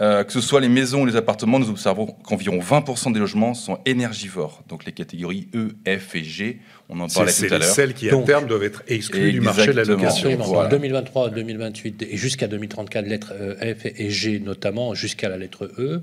Euh, 0.00 0.24
que 0.24 0.32
ce 0.32 0.40
soit 0.40 0.60
les 0.60 0.70
maisons 0.70 1.02
ou 1.02 1.06
les 1.06 1.16
appartements, 1.16 1.58
nous 1.58 1.68
observons 1.68 2.06
qu'environ 2.06 2.58
20% 2.60 3.12
des 3.12 3.20
logements 3.20 3.52
sont 3.52 3.78
énergivores. 3.84 4.62
Donc 4.68 4.86
les 4.86 4.92
catégories 4.92 5.48
E, 5.54 5.68
F 5.86 6.14
et 6.14 6.24
G, 6.24 6.60
on 6.88 6.98
en 7.00 7.08
C'est 7.08 7.16
parlait 7.16 7.32
c'est 7.32 7.48
tout 7.48 7.54
à 7.54 7.58
l'heure. 7.58 7.68
celles 7.68 7.92
qui, 7.92 8.08
à 8.08 8.12
Donc- 8.12 8.24
terme, 8.24 8.46
doivent 8.46 8.62
être 8.64 8.82
exclues 8.88 9.32
du 9.32 9.40
marché 9.42 9.66
de 9.66 9.72
la 9.72 9.84
location. 9.84 10.28
Absolument. 10.30 10.44
voilà. 10.44 10.70
2023, 10.70 11.28
2028 11.30 12.06
et 12.10 12.16
jusqu'à 12.16 12.46
2034, 12.48 13.06
lettres 13.06 13.34
euh, 13.38 13.74
F 13.74 13.84
et 13.84 14.08
G 14.10 14.40
notamment, 14.40 14.94
jusqu'à 14.94 15.28
la 15.28 15.36
lettre 15.36 15.70
E. 15.78 16.02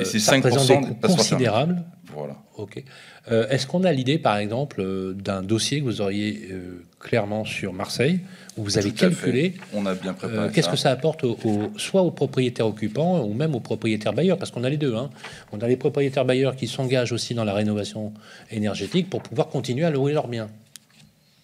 Et 0.00 0.04
c'est 0.04 0.18
ça 0.18 0.32
5% 0.36 0.42
représente 0.44 0.68
des 0.68 0.86
coûts 0.88 0.94
considérables. 1.16 1.82
Voilà. 2.14 2.36
Ok. 2.56 2.82
Euh, 3.30 3.48
Est-ce 3.48 3.66
qu'on 3.66 3.84
a 3.84 3.92
l'idée, 3.92 4.18
par 4.18 4.36
exemple, 4.38 4.80
euh, 4.80 5.12
d'un 5.12 5.42
dossier 5.42 5.80
que 5.80 5.84
vous 5.84 6.00
auriez 6.00 6.48
euh, 6.50 6.82
clairement 6.98 7.44
sur 7.44 7.72
Marseille, 7.72 8.20
vous 8.58 8.78
avez 8.78 8.92
calculé. 8.92 9.54
On 9.72 9.86
a 9.86 9.94
bien 9.94 10.12
préparé 10.14 10.48
euh, 10.48 10.50
qu'est-ce 10.50 10.68
que 10.68 10.76
ça 10.76 10.90
apporte 10.90 11.24
au- 11.24 11.38
au- 11.44 11.72
soit 11.78 12.02
aux 12.02 12.10
propriétaires 12.10 12.66
occupants 12.66 13.22
ou 13.24 13.32
même 13.34 13.54
aux 13.54 13.60
propriétaires 13.60 14.12
bailleurs, 14.12 14.38
parce 14.38 14.50
qu'on 14.50 14.64
a 14.64 14.68
les 14.70 14.76
deux. 14.76 14.94
hein. 14.94 15.10
On 15.52 15.58
a 15.60 15.68
les 15.68 15.76
propriétaires 15.76 16.24
bailleurs 16.24 16.56
qui 16.56 16.66
s'engagent 16.66 17.12
aussi 17.12 17.34
dans 17.34 17.44
la 17.44 17.54
rénovation 17.54 18.12
énergétique 18.50 19.08
pour 19.10 19.22
pouvoir 19.22 19.48
continuer 19.48 19.84
à 19.84 19.90
louer 19.90 20.12
leurs 20.12 20.28
biens. 20.28 20.48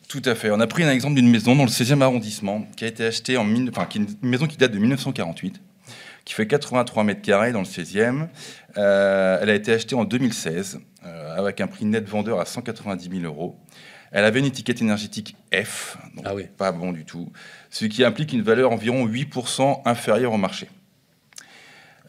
Tout 0.09 0.23
à 0.27 0.35
fait. 0.35 0.51
On 0.51 0.61
a 0.61 0.67
pris 0.67 0.85
un 0.85 0.91
exemple 0.91 1.15
d'une 1.17 1.29
maison 1.31 1.57
dans 1.57 1.65
le 1.65 1.71
16e 1.71 2.01
arrondissement 2.03 2.67
qui 2.77 2.85
a 2.85 2.89
été 2.89 3.05
achetée 3.07 3.37
en 3.37 3.47
enfin, 3.69 3.87
qui 3.87 3.99
est 3.99 4.03
une 4.03 4.29
maison 4.29 4.47
qui 4.47 4.57
date 4.57 4.71
de 4.73 4.79
1948, 4.79 5.61
qui 6.25 6.35
fait 6.35 6.47
83 6.47 7.03
mètres 7.05 7.23
carrés 7.23 7.53
dans 7.53 7.61
le 7.61 7.65
16e. 7.67 8.29
Euh, 8.77 9.39
elle 9.41 9.51
a 9.51 9.55
été 9.55 9.73
achetée 9.73 9.95
en 9.95 10.05
2016 10.05 10.79
euh, 11.07 11.37
avec 11.37 11.61
un 11.61 11.67
prix 11.67 11.85
net 11.85 12.09
vendeur 12.09 12.39
à 12.41 12.45
190 12.45 13.09
000 13.21 13.25
euros. 13.25 13.57
Elle 14.15 14.25
avait 14.25 14.39
une 14.39 14.47
étiquette 14.47 14.81
énergétique 14.81 15.35
F, 15.53 15.99
donc 16.15 16.47
pas 16.57 16.71
bon 16.71 16.93
du 16.93 17.05
tout, 17.05 17.33
ce 17.69 17.85
qui 17.85 18.05
implique 18.05 18.33
une 18.33 18.43
valeur 18.43 18.71
environ 18.71 19.09
8% 19.09 19.83
inférieure 19.85 20.33
au 20.33 20.37
marché. 20.37 20.69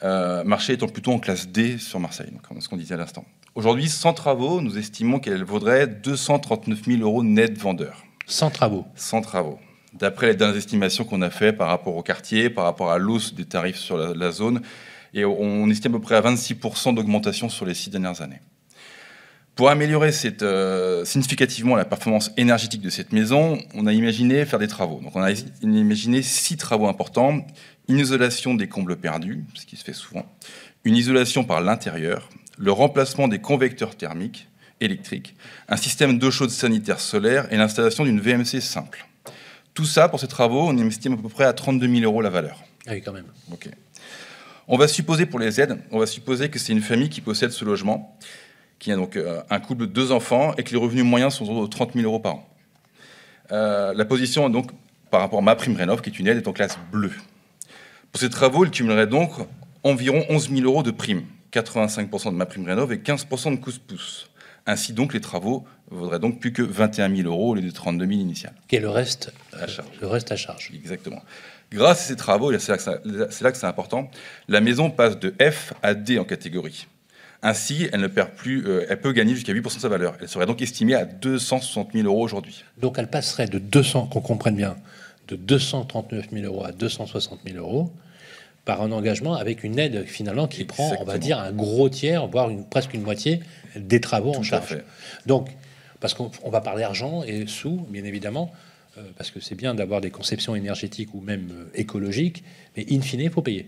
Euh, 0.03 0.43
marché 0.43 0.73
étant 0.73 0.87
plutôt 0.87 1.13
en 1.13 1.17
classe 1.17 1.47
D 1.47 1.79
sur 1.79 1.99
Marseille, 1.99 2.29
donc, 2.31 2.43
comme 2.43 2.61
ce 2.61 2.69
qu'on 2.69 2.77
disait 2.77 2.93
à 2.93 2.97
l'instant. 2.97 3.25
Aujourd'hui, 3.55 3.89
sans 3.89 4.13
travaux, 4.13 4.61
nous 4.61 4.77
estimons 4.77 5.17
qu'elle 5.17 5.43
vaudrait 5.43 5.87
239 5.87 6.85
000 6.85 7.01
euros 7.01 7.23
net 7.23 7.57
vendeur. 7.57 8.05
Sans 8.27 8.51
travaux 8.51 8.85
Sans 8.95 9.21
travaux. 9.21 9.57
D'après 9.93 10.27
les 10.27 10.35
dernières 10.35 10.57
estimations 10.57 11.05
qu'on 11.05 11.23
a 11.23 11.31
fait 11.31 11.53
par 11.53 11.69
rapport 11.69 11.95
au 11.95 12.03
quartier, 12.03 12.51
par 12.51 12.65
rapport 12.65 12.91
à 12.91 12.99
l'hausse 12.99 13.33
des 13.33 13.45
tarifs 13.45 13.77
sur 13.77 13.97
la, 13.97 14.13
la 14.13 14.29
zone, 14.29 14.61
et 15.15 15.25
on 15.25 15.67
estime 15.71 15.95
à 15.95 15.97
peu 15.97 16.01
près 16.03 16.15
à 16.17 16.21
26% 16.21 16.93
d'augmentation 16.93 17.49
sur 17.49 17.65
les 17.65 17.73
six 17.73 17.89
dernières 17.89 18.21
années. 18.21 18.41
Pour 19.55 19.69
améliorer 19.69 20.11
cette, 20.11 20.43
euh, 20.43 21.05
significativement 21.05 21.77
la 21.77 21.85
performance 21.85 22.31
énergétique 22.35 22.81
de 22.81 22.89
cette 22.89 23.13
maison, 23.13 23.57
on 23.73 23.87
a 23.87 23.93
imaginé 23.93 24.45
faire 24.45 24.59
des 24.59 24.67
travaux. 24.67 24.99
Donc 25.01 25.15
on 25.15 25.21
a 25.21 25.31
imaginé 25.61 26.21
six 26.21 26.57
travaux 26.57 26.87
importants. 26.87 27.45
Une 27.87 27.99
isolation 27.99 28.53
des 28.53 28.67
combles 28.67 28.97
perdus, 28.97 29.45
ce 29.53 29.65
qui 29.65 29.77
se 29.77 29.85
fait 29.85 29.93
souvent. 29.93 30.25
Une 30.83 30.97
isolation 30.97 31.45
par 31.45 31.61
l'intérieur. 31.61 32.29
Le 32.57 32.71
remplacement 32.73 33.29
des 33.29 33.39
convecteurs 33.39 33.95
thermiques 33.95 34.49
électriques. 34.81 35.35
Un 35.69 35.77
système 35.77 36.19
d'eau 36.19 36.31
chaude 36.31 36.49
sanitaire 36.49 36.99
solaire 36.99 37.47
et 37.53 37.55
l'installation 37.55 38.03
d'une 38.03 38.19
VMC 38.19 38.59
simple. 38.59 39.05
Tout 39.73 39.85
ça, 39.85 40.09
pour 40.09 40.19
ces 40.19 40.27
travaux, 40.27 40.67
on 40.67 40.77
estime 40.77 41.13
à 41.13 41.17
peu 41.17 41.29
près 41.29 41.45
à 41.45 41.53
32 41.53 41.87
000 41.87 42.03
euros 42.03 42.21
la 42.21 42.29
valeur. 42.29 42.61
Ah 42.87 42.91
oui, 42.91 43.01
quand 43.01 43.13
même. 43.13 43.25
Ok. 43.51 43.69
On 44.67 44.77
va 44.77 44.87
supposer 44.87 45.25
pour 45.25 45.39
les 45.39 45.61
aides, 45.61 45.77
on 45.91 45.99
va 45.99 46.07
supposer 46.07 46.49
que 46.49 46.57
c'est 46.57 46.73
une 46.73 46.81
famille 46.81 47.09
qui 47.09 47.21
possède 47.21 47.51
ce 47.51 47.63
logement, 47.63 48.17
qui 48.79 48.91
a 48.91 48.95
donc 48.95 49.15
euh, 49.15 49.41
un 49.49 49.59
couple 49.59 49.81
de 49.81 49.85
deux 49.87 50.11
enfants 50.11 50.53
et 50.57 50.63
que 50.63 50.71
les 50.71 50.77
revenus 50.77 51.03
moyens 51.03 51.35
sont 51.35 51.63
de 51.63 51.67
30 51.67 51.93
000 51.93 52.05
euros 52.05 52.19
par 52.19 52.35
an. 52.35 52.49
Euh, 53.51 53.93
la 53.93 54.05
position, 54.05 54.49
donc, 54.49 54.71
par 55.11 55.21
rapport 55.21 55.39
à 55.39 55.41
ma 55.41 55.55
prime 55.55 55.75
rénov, 55.75 56.01
qui 56.01 56.09
est 56.09 56.19
une 56.19 56.27
aide, 56.27 56.37
est 56.37 56.47
en 56.47 56.53
classe 56.53 56.77
bleue. 56.91 57.13
Pour 58.11 58.19
ces 58.19 58.29
travaux, 58.29 58.65
il 58.65 58.71
cumulerait 58.71 59.07
donc 59.07 59.31
environ 59.83 60.23
11 60.29 60.49
000 60.49 60.61
euros 60.61 60.83
de 60.83 60.91
prime, 60.91 61.23
85% 61.53 62.25
de 62.25 62.29
ma 62.31 62.45
prime 62.45 62.65
rénov 62.65 62.91
et 62.91 62.97
15% 62.97 63.51
de 63.51 63.57
cousse-pouce. 63.57 64.29
Ainsi 64.65 64.93
donc, 64.93 65.13
les 65.13 65.21
travaux 65.21 65.65
vaudraient 65.91 66.19
donc 66.19 66.39
plus 66.39 66.51
que 66.51 66.63
21 66.63 67.15
000 67.15 67.29
euros 67.29 67.51
au 67.51 67.55
lieu 67.55 67.61
de 67.61 67.69
32 67.69 68.05
000 68.05 68.19
initial. 68.19 68.53
Qui 68.67 68.77
est 68.77 68.79
le 68.79 68.89
reste 68.89 69.31
à 69.53 69.67
charge. 69.67 69.87
Le 70.01 70.07
reste 70.07 70.31
à 70.31 70.35
charge. 70.35 70.71
Exactement. 70.73 71.21
Grâce 71.71 72.01
à 72.01 72.03
ces 72.05 72.15
travaux, 72.15 72.51
et 72.51 72.53
là 72.53 72.59
c'est 72.59 73.41
là 73.41 73.51
que 73.51 73.57
c'est 73.57 73.65
important, 73.65 74.09
la 74.47 74.61
maison 74.61 74.89
passe 74.89 75.19
de 75.19 75.33
F 75.39 75.73
à 75.83 75.93
D 75.93 76.17
en 76.19 76.23
catégorie. 76.23 76.87
Ainsi, 77.45 77.87
elle 77.93 78.01
ne 78.01 78.07
perd 78.07 78.31
plus, 78.31 78.65
euh, 78.65 78.87
elle 78.89 78.99
peut 78.99 79.11
gagner 79.11 79.35
jusqu'à 79.35 79.53
8% 79.53 79.75
de 79.75 79.79
sa 79.79 79.87
valeur. 79.87 80.17
Elle 80.19 80.27
serait 80.27 80.47
donc 80.47 80.63
estimée 80.63 80.95
à 80.95 81.05
260 81.05 81.91
000 81.93 82.07
euros 82.07 82.23
aujourd'hui. 82.23 82.63
Donc 82.79 82.95
elle 82.97 83.07
passerait 83.07 83.45
de 83.45 83.59
200, 83.59 84.07
qu'on 84.07 84.19
comprenne 84.19 84.55
bien, 84.55 84.75
de 85.27 85.35
239 85.35 86.31
000 86.31 86.45
euros 86.45 86.65
à 86.65 86.71
260 86.71 87.41
000 87.45 87.59
euros 87.59 87.91
par 88.65 88.81
un 88.81 88.91
engagement 88.91 89.35
avec 89.35 89.63
une 89.63 89.77
aide 89.77 90.05
finalement 90.07 90.47
qui 90.47 90.63
prend, 90.63 90.97
on 90.99 91.03
va 91.03 91.19
dire, 91.19 91.37
un 91.37 91.51
gros 91.51 91.87
tiers, 91.87 92.25
voire 92.25 92.49
une, 92.49 92.65
presque 92.65 92.95
une 92.95 93.03
moitié 93.03 93.41
des 93.75 94.01
travaux 94.01 94.31
en 94.31 94.37
Tout 94.37 94.43
charge. 94.43 94.65
fait. 94.65 94.85
Donc, 95.27 95.49
parce 95.99 96.15
qu'on 96.15 96.31
on 96.43 96.49
va 96.49 96.61
parler 96.61 96.83
argent 96.83 97.21
et 97.21 97.45
sous, 97.45 97.85
bien 97.91 98.05
évidemment, 98.05 98.51
euh, 98.97 99.01
parce 99.17 99.29
que 99.29 99.39
c'est 99.39 99.53
bien 99.53 99.75
d'avoir 99.75 100.01
des 100.01 100.09
conceptions 100.09 100.55
énergétiques 100.55 101.13
ou 101.13 101.21
même 101.21 101.49
euh, 101.51 101.65
écologiques, 101.75 102.43
mais 102.75 102.87
in 102.89 103.01
fine, 103.01 103.21
il 103.21 103.29
faut 103.29 103.43
payer. 103.43 103.67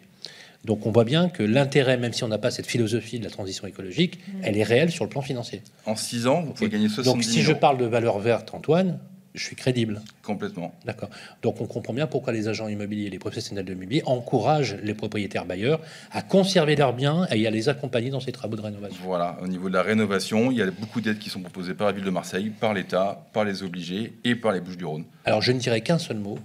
Donc 0.68 0.86
on 0.86 0.92
voit 0.92 1.06
bien 1.06 1.30
que 1.30 1.44
l'intérêt, 1.44 1.96
même 1.96 2.12
si 2.12 2.26
on 2.26 2.28
n'a 2.28 2.38
pas 2.38 2.52
cette 2.52 2.68
philosophie 2.68 3.20
de 3.20 3.24
la 3.24 3.30
transition 3.30 3.66
écologique, 3.68 4.20
elle 4.44 4.58
est 4.58 4.64
réelle 4.64 4.92
sur 4.92 5.06
le 5.06 5.10
plan 5.10 5.22
financier. 5.22 5.62
En 5.86 5.96
6 5.96 6.28
ans, 6.28 6.42
vous 6.42 6.52
pouvez 6.52 6.70
gagner 6.70 6.90
70 6.90 7.06
Donc 7.10 7.24
000 7.24 7.34
si 7.34 7.42
je 7.42 7.54
parle 7.54 7.78
de 7.78 7.86
valeur 7.86 8.20
verte, 8.20 8.54
Antoine, 8.54 9.00
je 9.34 9.46
suis 9.46 9.56
crédible. 9.56 10.02
Complètement. 10.24 10.74
D'accord. 10.84 11.10
Donc 11.42 11.62
on 11.62 11.68
comprend 11.68 11.94
bien 11.94 12.06
pourquoi 12.06 12.34
les 12.34 12.50
agents 12.50 12.68
immobiliers, 12.68 13.10
les 13.10 13.18
professionnels 13.18 13.64
de 13.64 13.72
l'immobilier 13.72 14.04
encouragent 14.06 14.76
les 14.84 14.94
propriétaires 14.94 15.46
bailleurs 15.46 15.80
à 16.12 16.22
conserver 16.22 16.76
leurs 16.76 16.94
biens 16.94 17.28
et 17.32 17.48
à 17.48 17.50
les 17.50 17.70
accompagner 17.70 18.10
dans 18.10 18.20
ces 18.20 18.34
travaux 18.34 18.58
de 18.58 18.62
rénovation. 18.62 19.00
Voilà, 19.06 19.38
au 19.42 19.48
niveau 19.48 19.70
de 19.70 19.74
la 19.74 19.84
rénovation, 19.84 20.52
il 20.52 20.58
y 20.58 20.62
a 20.62 20.70
beaucoup 20.70 21.00
d'aides 21.00 21.20
qui 21.20 21.30
sont 21.30 21.40
proposées 21.40 21.76
par 21.76 21.88
la 21.88 21.94
ville 21.94 22.04
de 22.04 22.10
Marseille, 22.10 22.50
par 22.50 22.74
l'État, 22.74 23.26
par 23.32 23.46
les 23.46 23.64
obligés 23.64 24.12
et 24.26 24.36
par 24.36 24.52
les 24.52 24.60
Bouches-du-Rhône. 24.60 25.06
Alors 25.24 25.42
je 25.42 25.54
ne 25.54 25.60
dirais 25.60 25.80
qu'un 25.80 25.98
seul 25.98 26.18
mot. 26.18 26.38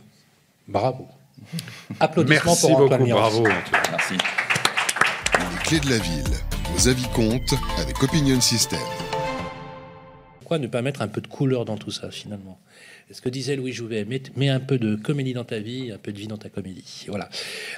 Bravo. 0.69 1.09
Applaudissements 2.01 2.53
Merci 2.53 2.67
pour 2.67 2.81
Antoine 2.81 2.89
beaucoup, 2.91 3.05
Miros. 3.05 3.21
bravo. 3.21 3.43
Merci. 3.91 4.15
Les 4.15 5.59
clés 5.65 5.81
de 5.81 5.91
la 5.91 5.99
ville. 5.99 6.35
Vos 6.75 6.89
avis 6.89 7.07
comptent 7.15 7.55
avec 7.79 8.03
Opinion 8.03 8.41
System. 8.41 8.79
Pourquoi 10.41 10.59
ne 10.59 10.67
pas 10.67 10.83
mettre 10.83 11.03
un 11.03 11.09
peu 11.09 11.21
de 11.21 11.27
couleur 11.27 11.65
dans 11.65 11.77
tout 11.77 11.91
ça 11.91 12.11
finalement? 12.11 12.59
Ce 13.11 13.21
que 13.21 13.29
disait 13.29 13.57
Louis 13.57 13.73
Jouvet, 13.73 14.05
mets, 14.07 14.23
mets 14.37 14.49
un 14.49 14.61
peu 14.61 14.79
de 14.79 14.95
comédie 14.97 15.35
dans 15.35 15.45
ta 15.45 15.59
vie, 15.59 15.91
un 15.93 15.99
peu 15.99 16.13
de 16.13 16.19
vie 16.19 16.29
dans 16.29 16.39
ta 16.39 16.49
comédie. 16.49 17.05
Voilà. 17.09 17.29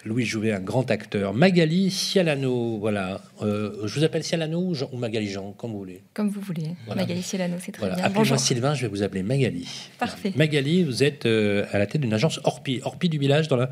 Louis 0.04 0.24
Jouvet, 0.24 0.52
un 0.52 0.60
grand 0.60 0.88
acteur. 0.92 1.34
Magali 1.34 1.90
Cialano, 1.90 2.78
voilà. 2.78 3.20
Euh, 3.42 3.86
je 3.86 3.98
vous 3.98 4.04
appelle 4.04 4.22
Cialano 4.22 4.60
ou, 4.60 4.74
Jean- 4.74 4.88
ou 4.92 4.96
Magali 4.96 5.26
Jean, 5.28 5.52
comme 5.52 5.72
vous 5.72 5.78
voulez. 5.78 6.02
Comme 6.14 6.28
vous 6.28 6.40
voulez. 6.40 6.76
Voilà. 6.86 7.02
Magali 7.02 7.22
Cielano, 7.22 7.56
c'est 7.60 7.72
très 7.72 7.80
Voilà. 7.80 7.96
bien. 7.96 8.04
Appelez-moi. 8.04 8.38
Sylvain, 8.38 8.74
je 8.74 8.82
vais 8.82 8.88
vous 8.88 9.02
appeler 9.02 9.22
Magali. 9.24 9.66
Parfait. 9.98 10.32
Magali, 10.36 10.84
vous 10.84 11.02
êtes 11.02 11.26
euh, 11.26 11.64
à 11.72 11.78
la 11.78 11.86
tête 11.86 12.00
d'une 12.00 12.14
agence 12.14 12.38
Orpi, 12.44 12.80
Orpi 12.84 13.08
du 13.08 13.18
village, 13.18 13.48
dans 13.48 13.56
la 13.56 13.70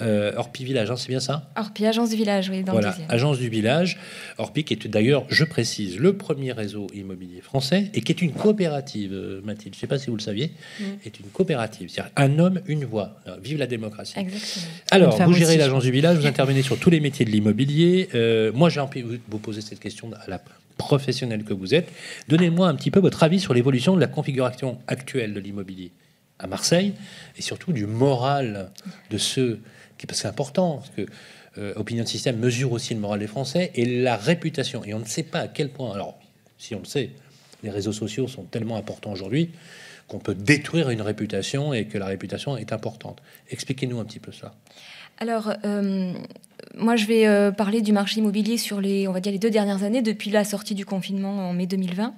euh, 0.00 0.32
Orpi 0.36 0.64
village, 0.64 0.90
hein, 0.90 0.96
c'est 0.96 1.08
bien 1.08 1.20
ça? 1.20 1.50
Orpi, 1.56 1.86
agence 1.86 2.10
du 2.10 2.16
village, 2.16 2.48
oui, 2.50 2.64
dans 2.64 2.72
voilà, 2.72 2.96
le 2.98 3.14
agence 3.14 3.38
du 3.38 3.48
village, 3.48 3.98
Orpi, 4.38 4.64
qui 4.64 4.74
est 4.74 4.88
d'ailleurs, 4.88 5.26
je 5.28 5.44
précise, 5.44 5.98
le 5.98 6.16
premier 6.16 6.50
réseau 6.52 6.88
immobilier 6.92 7.40
français 7.40 7.90
et 7.94 8.00
qui 8.00 8.10
est 8.10 8.20
une 8.22 8.32
coopérative, 8.32 9.12
Mathilde, 9.44 9.74
je 9.74 9.78
ne 9.78 9.80
sais 9.80 9.86
pas 9.86 9.98
si 9.98 10.10
vous 10.10 10.16
le 10.16 10.22
saviez, 10.22 10.52
Mm. 10.80 10.84
Est 11.04 11.18
une 11.20 11.26
coopérative, 11.26 11.88
c'est-à-dire 11.90 12.12
un 12.16 12.38
homme, 12.38 12.60
une 12.66 12.84
voix. 12.84 13.20
Alors, 13.26 13.38
vive 13.40 13.58
la 13.58 13.66
démocratie. 13.66 14.18
Exactement. 14.18 14.64
Alors, 14.90 15.22
vous 15.22 15.32
gérez 15.32 15.56
l'agence 15.56 15.82
du 15.84 15.90
village, 15.90 16.18
vous 16.18 16.26
intervenez 16.26 16.62
sur 16.62 16.78
tous 16.78 16.90
les 16.90 17.00
métiers 17.00 17.24
de 17.24 17.30
l'immobilier. 17.30 18.08
Euh, 18.14 18.52
moi, 18.52 18.68
j'ai 18.70 18.80
envie 18.80 19.02
de 19.02 19.18
vous- 19.28 19.38
poser 19.38 19.60
cette 19.60 19.80
question 19.80 20.10
à 20.12 20.28
la 20.30 20.40
professionnelle 20.76 21.44
que 21.44 21.54
vous 21.54 21.74
êtes. 21.74 21.88
Donnez-moi 22.28 22.68
un 22.68 22.74
petit 22.74 22.90
peu 22.90 23.00
votre 23.00 23.22
avis 23.22 23.40
sur 23.40 23.54
l'évolution 23.54 23.94
de 23.94 24.00
la 24.00 24.06
configuration 24.08 24.78
actuelle 24.88 25.32
de 25.34 25.40
l'immobilier 25.40 25.92
à 26.38 26.46
Marseille 26.46 26.94
et 27.38 27.42
surtout 27.42 27.72
du 27.72 27.86
moral 27.86 28.70
de 29.10 29.18
ceux 29.18 29.60
qui, 29.98 30.06
parce 30.06 30.18
que 30.18 30.22
c'est 30.22 30.28
important, 30.28 30.78
parce 30.78 30.90
que 30.90 31.06
euh, 31.58 31.72
Opinion 31.76 32.04
System 32.04 32.36
mesure 32.38 32.72
aussi 32.72 32.92
le 32.94 32.98
moral 33.00 33.20
des 33.20 33.28
Français 33.28 33.70
et 33.76 33.84
la 33.84 34.16
réputation. 34.16 34.84
Et 34.84 34.92
on 34.94 34.98
ne 34.98 35.04
sait 35.04 35.22
pas 35.22 35.38
à 35.40 35.48
quel 35.48 35.68
point, 35.68 35.92
alors 35.94 36.18
si 36.58 36.74
on 36.74 36.80
le 36.80 36.84
sait, 36.84 37.10
les 37.62 37.70
réseaux 37.70 37.92
sociaux 37.92 38.26
sont 38.26 38.42
tellement 38.42 38.76
importants 38.76 39.12
aujourd'hui 39.12 39.50
qu'on 40.08 40.18
peut 40.18 40.34
détruire 40.34 40.90
une 40.90 41.02
réputation 41.02 41.72
et 41.72 41.86
que 41.86 41.98
la 41.98 42.06
réputation 42.06 42.56
est 42.56 42.72
importante. 42.72 43.22
Expliquez-nous 43.50 43.98
un 44.00 44.04
petit 44.04 44.20
peu 44.20 44.32
ça. 44.32 44.54
Alors, 45.18 45.52
euh, 45.64 46.12
moi, 46.76 46.96
je 46.96 47.06
vais 47.06 47.26
euh, 47.26 47.52
parler 47.52 47.82
du 47.82 47.92
marché 47.92 48.18
immobilier 48.18 48.58
sur 48.58 48.80
les, 48.80 49.06
on 49.06 49.12
va 49.12 49.20
dire, 49.20 49.32
les 49.32 49.38
deux 49.38 49.50
dernières 49.50 49.84
années, 49.84 50.02
depuis 50.02 50.30
la 50.30 50.44
sortie 50.44 50.74
du 50.74 50.84
confinement 50.84 51.48
en 51.48 51.52
mai 51.52 51.66
2020. 51.66 52.14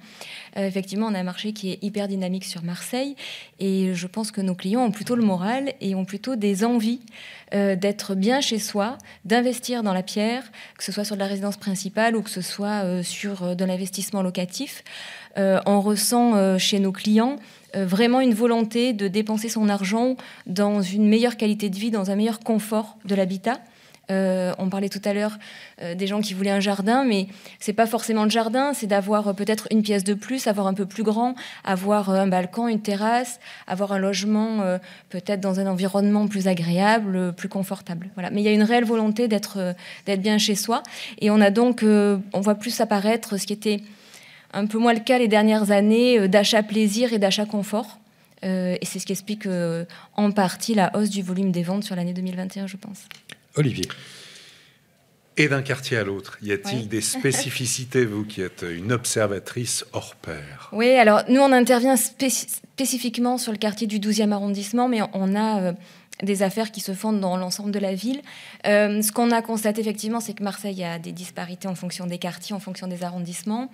Euh, 0.57 0.67
effectivement, 0.67 1.07
on 1.07 1.13
a 1.13 1.19
un 1.19 1.23
marché 1.23 1.53
qui 1.53 1.71
est 1.71 1.83
hyper 1.83 2.07
dynamique 2.07 2.45
sur 2.45 2.63
Marseille, 2.63 3.15
et 3.59 3.93
je 3.93 4.07
pense 4.07 4.31
que 4.31 4.41
nos 4.41 4.55
clients 4.55 4.83
ont 4.83 4.91
plutôt 4.91 5.15
le 5.15 5.23
moral 5.23 5.73
et 5.79 5.93
ont 5.93 6.05
plutôt 6.05 6.35
des 6.35 6.63
envies 6.63 7.01
d'être 7.53 8.13
bien 8.13 8.41
chez 8.41 8.59
soi, 8.59 8.97
d'investir 9.23 9.81
dans 9.81 9.93
la 9.93 10.03
pierre, 10.03 10.43
que 10.77 10.83
ce 10.83 10.91
soit 10.91 11.05
sur 11.05 11.15
de 11.15 11.21
la 11.21 11.27
résidence 11.27 11.55
principale 11.55 12.17
ou 12.17 12.21
que 12.21 12.29
ce 12.29 12.41
soit 12.41 13.01
sur 13.03 13.55
de 13.55 13.63
l'investissement 13.63 14.21
locatif. 14.21 14.83
Euh, 15.37 15.59
on 15.65 15.81
ressent 15.81 16.35
euh, 16.35 16.57
chez 16.57 16.79
nos 16.79 16.91
clients 16.91 17.37
euh, 17.75 17.85
vraiment 17.85 18.21
une 18.21 18.33
volonté 18.33 18.93
de 18.93 19.07
dépenser 19.07 19.49
son 19.49 19.69
argent 19.69 20.15
dans 20.45 20.81
une 20.81 21.07
meilleure 21.07 21.37
qualité 21.37 21.69
de 21.69 21.75
vie, 21.75 21.91
dans 21.91 22.11
un 22.11 22.15
meilleur 22.15 22.39
confort 22.39 22.97
de 23.05 23.15
l'habitat. 23.15 23.59
On 24.09 24.69
parlait 24.69 24.87
tout 24.87 25.01
à 25.03 25.13
l'heure 25.13 25.37
des 25.81 26.07
gens 26.07 26.21
qui 26.21 26.33
voulaient 26.33 26.49
un 26.49 26.61
jardin, 26.61 27.03
mais 27.03 27.27
c'est 27.59 27.73
pas 27.73 27.85
forcément 27.85 28.23
le 28.23 28.29
jardin, 28.29 28.71
c'est 28.73 28.87
d'avoir 28.87 29.35
peut-être 29.35 29.67
une 29.69 29.81
pièce 29.81 30.05
de 30.05 30.13
plus, 30.13 30.47
avoir 30.47 30.67
un 30.67 30.73
peu 30.73 30.85
plus 30.85 31.03
grand, 31.03 31.35
avoir 31.65 32.09
un 32.09 32.25
balcon, 32.25 32.69
une 32.69 32.81
terrasse, 32.81 33.41
avoir 33.67 33.91
un 33.91 33.97
logement 33.97 34.63
peut-être 35.09 35.41
dans 35.41 35.59
un 35.59 35.67
environnement 35.67 36.29
plus 36.29 36.47
agréable, 36.47 37.33
plus 37.33 37.49
confortable. 37.49 38.07
Voilà. 38.13 38.29
Mais 38.29 38.39
il 38.39 38.45
y 38.45 38.47
a 38.47 38.53
une 38.53 38.63
réelle 38.63 38.85
volonté 38.85 39.27
d'être 39.27 39.75
d'être 40.05 40.21
bien 40.21 40.37
chez 40.37 40.55
soi, 40.55 40.83
et 41.19 41.29
on 41.29 41.41
a 41.41 41.51
donc, 41.51 41.83
on 41.83 42.39
voit 42.39 42.55
plus 42.55 42.79
apparaître 42.79 43.37
ce 43.37 43.45
qui 43.45 43.51
était 43.51 43.81
un 44.53 44.65
peu 44.65 44.77
moins 44.77 44.93
le 44.93 44.99
cas 44.99 45.17
les 45.17 45.27
dernières 45.27 45.71
années 45.71 46.27
d'achat 46.27 46.63
plaisir 46.63 47.13
et 47.13 47.19
d'achat 47.19 47.45
confort. 47.45 47.99
et 48.43 48.79
c'est 48.83 48.99
ce 48.99 49.05
qui 49.05 49.11
explique 49.11 49.47
en 50.15 50.31
partie 50.31 50.73
la 50.73 50.95
hausse 50.95 51.09
du 51.09 51.21
volume 51.21 51.51
des 51.51 51.63
ventes 51.63 51.83
sur 51.83 51.95
l'année 51.95 52.13
2021, 52.13 52.67
je 52.67 52.77
pense. 52.77 53.05
Olivier. 53.55 53.87
Et 55.39 55.47
d'un 55.47 55.61
quartier 55.61 55.97
à 55.97 56.03
l'autre, 56.03 56.39
y 56.41 56.51
a-t-il 56.51 56.87
des 56.87 57.01
spécificités, 57.01 58.05
vous 58.05 58.25
qui 58.25 58.41
êtes 58.41 58.65
une 58.67 58.91
observatrice 58.91 59.85
hors 59.93 60.15
pair? 60.15 60.69
Oui, 60.71 60.89
alors 60.89 61.23
nous, 61.29 61.39
on 61.39 61.51
intervient 61.51 61.95
spécifiquement 61.95 63.37
sur 63.37 63.51
le 63.51 63.59
quartier 63.59 63.85
du 63.85 63.99
12e 63.99 64.31
arrondissement, 64.31 64.87
mais 64.87 65.01
on 65.13 65.35
a 65.35 65.61
euh, 65.61 65.73
des 66.23 66.41
affaires 66.43 66.71
qui 66.71 66.81
se 66.81 66.93
font 66.93 67.13
dans 67.13 67.37
l'ensemble 67.37 67.71
de 67.71 67.79
la 67.79 67.93
ville. 67.93 68.21
Euh, 68.65 69.01
ce 69.01 69.11
qu'on 69.11 69.31
a 69.31 69.41
constaté 69.41 69.81
effectivement, 69.81 70.19
c'est 70.19 70.33
que 70.33 70.43
Marseille 70.43 70.83
a 70.83 70.99
des 70.99 71.11
disparités 71.11 71.67
en 71.67 71.75
fonction 71.75 72.07
des 72.07 72.17
quartiers, 72.17 72.55
en 72.55 72.59
fonction 72.59 72.87
des 72.87 73.03
arrondissements. 73.03 73.69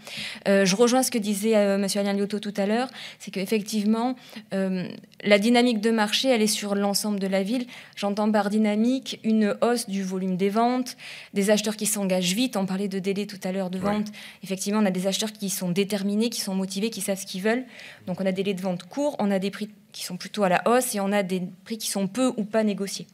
Euh, 0.48 0.66
je 0.66 0.76
rejoins 0.76 1.04
ce 1.04 1.12
que 1.12 1.18
disait 1.18 1.56
euh, 1.56 1.76
M. 1.76 1.88
Alain 1.96 2.14
Liotto 2.14 2.40
tout 2.40 2.54
à 2.58 2.66
l'heure, 2.66 2.90
c'est 3.20 3.32
qu'effectivement, 3.32 4.16
la 4.52 5.40
dynamique 5.40 5.80
de 5.80 5.92
marché, 5.92 6.30
elle 6.30 6.42
est 6.42 6.48
sur 6.48 6.76
l'ensemble 6.76 7.20
de 7.20 7.28
la 7.28 7.44
ville. 7.44 7.66
J'entends 7.96 8.32
par 8.32 8.50
dynamique 8.50 9.20
une 9.24 9.56
hausse 9.62 9.88
du 9.88 10.04
volume 10.04 10.38
des 10.38 10.50
ventes, 10.50 10.98
des 11.34 11.50
acheteurs 11.50 11.76
qui 11.76 11.86
s'engagent 11.86 12.34
vite. 12.34 12.58
On 12.58 12.66
parlait 12.66 12.88
de 12.88 13.00
délai 13.00 13.26
tout 13.26 13.40
à 13.44 13.52
l'heure 13.52 13.70
de 13.70 13.80
vente. 13.80 14.08
Effectivement, 14.44 14.80
on 14.80 14.86
a 14.86 14.92
des 14.92 15.08
acheteurs 15.08 15.32
qui 15.32 15.50
sont 15.50 15.70
déterminés, 15.70 16.30
qui 16.30 16.42
sont 16.42 16.56
motivés, 16.56 16.90
qui 16.90 17.02
savent 17.02 17.20
ce 17.20 17.26
qu'ils 17.26 17.42
veulent. 17.42 17.66
Donc 18.08 18.20
on 18.22 18.26
a 18.26 18.32
des 18.32 18.44
délais 18.44 18.54
de 18.54 18.62
vente 18.62 18.84
courts, 18.84 19.16
on 19.20 19.32
a 19.32 19.40
des 19.40 19.52
prix 19.52 19.70
qui 19.94 20.04
sont 20.04 20.18
plutôt 20.18 20.44
à 20.44 20.50
la 20.50 20.62
hausse 20.68 20.96
et 20.96 21.00
on 21.00 21.14
a 21.14 21.24
des 21.24 21.42
prix 21.64 21.78
qui 21.78 21.90
sont 21.90 22.08
peu 22.08 22.34
ou 22.36 22.44
pas 22.44 22.64
négociés. 22.64 23.08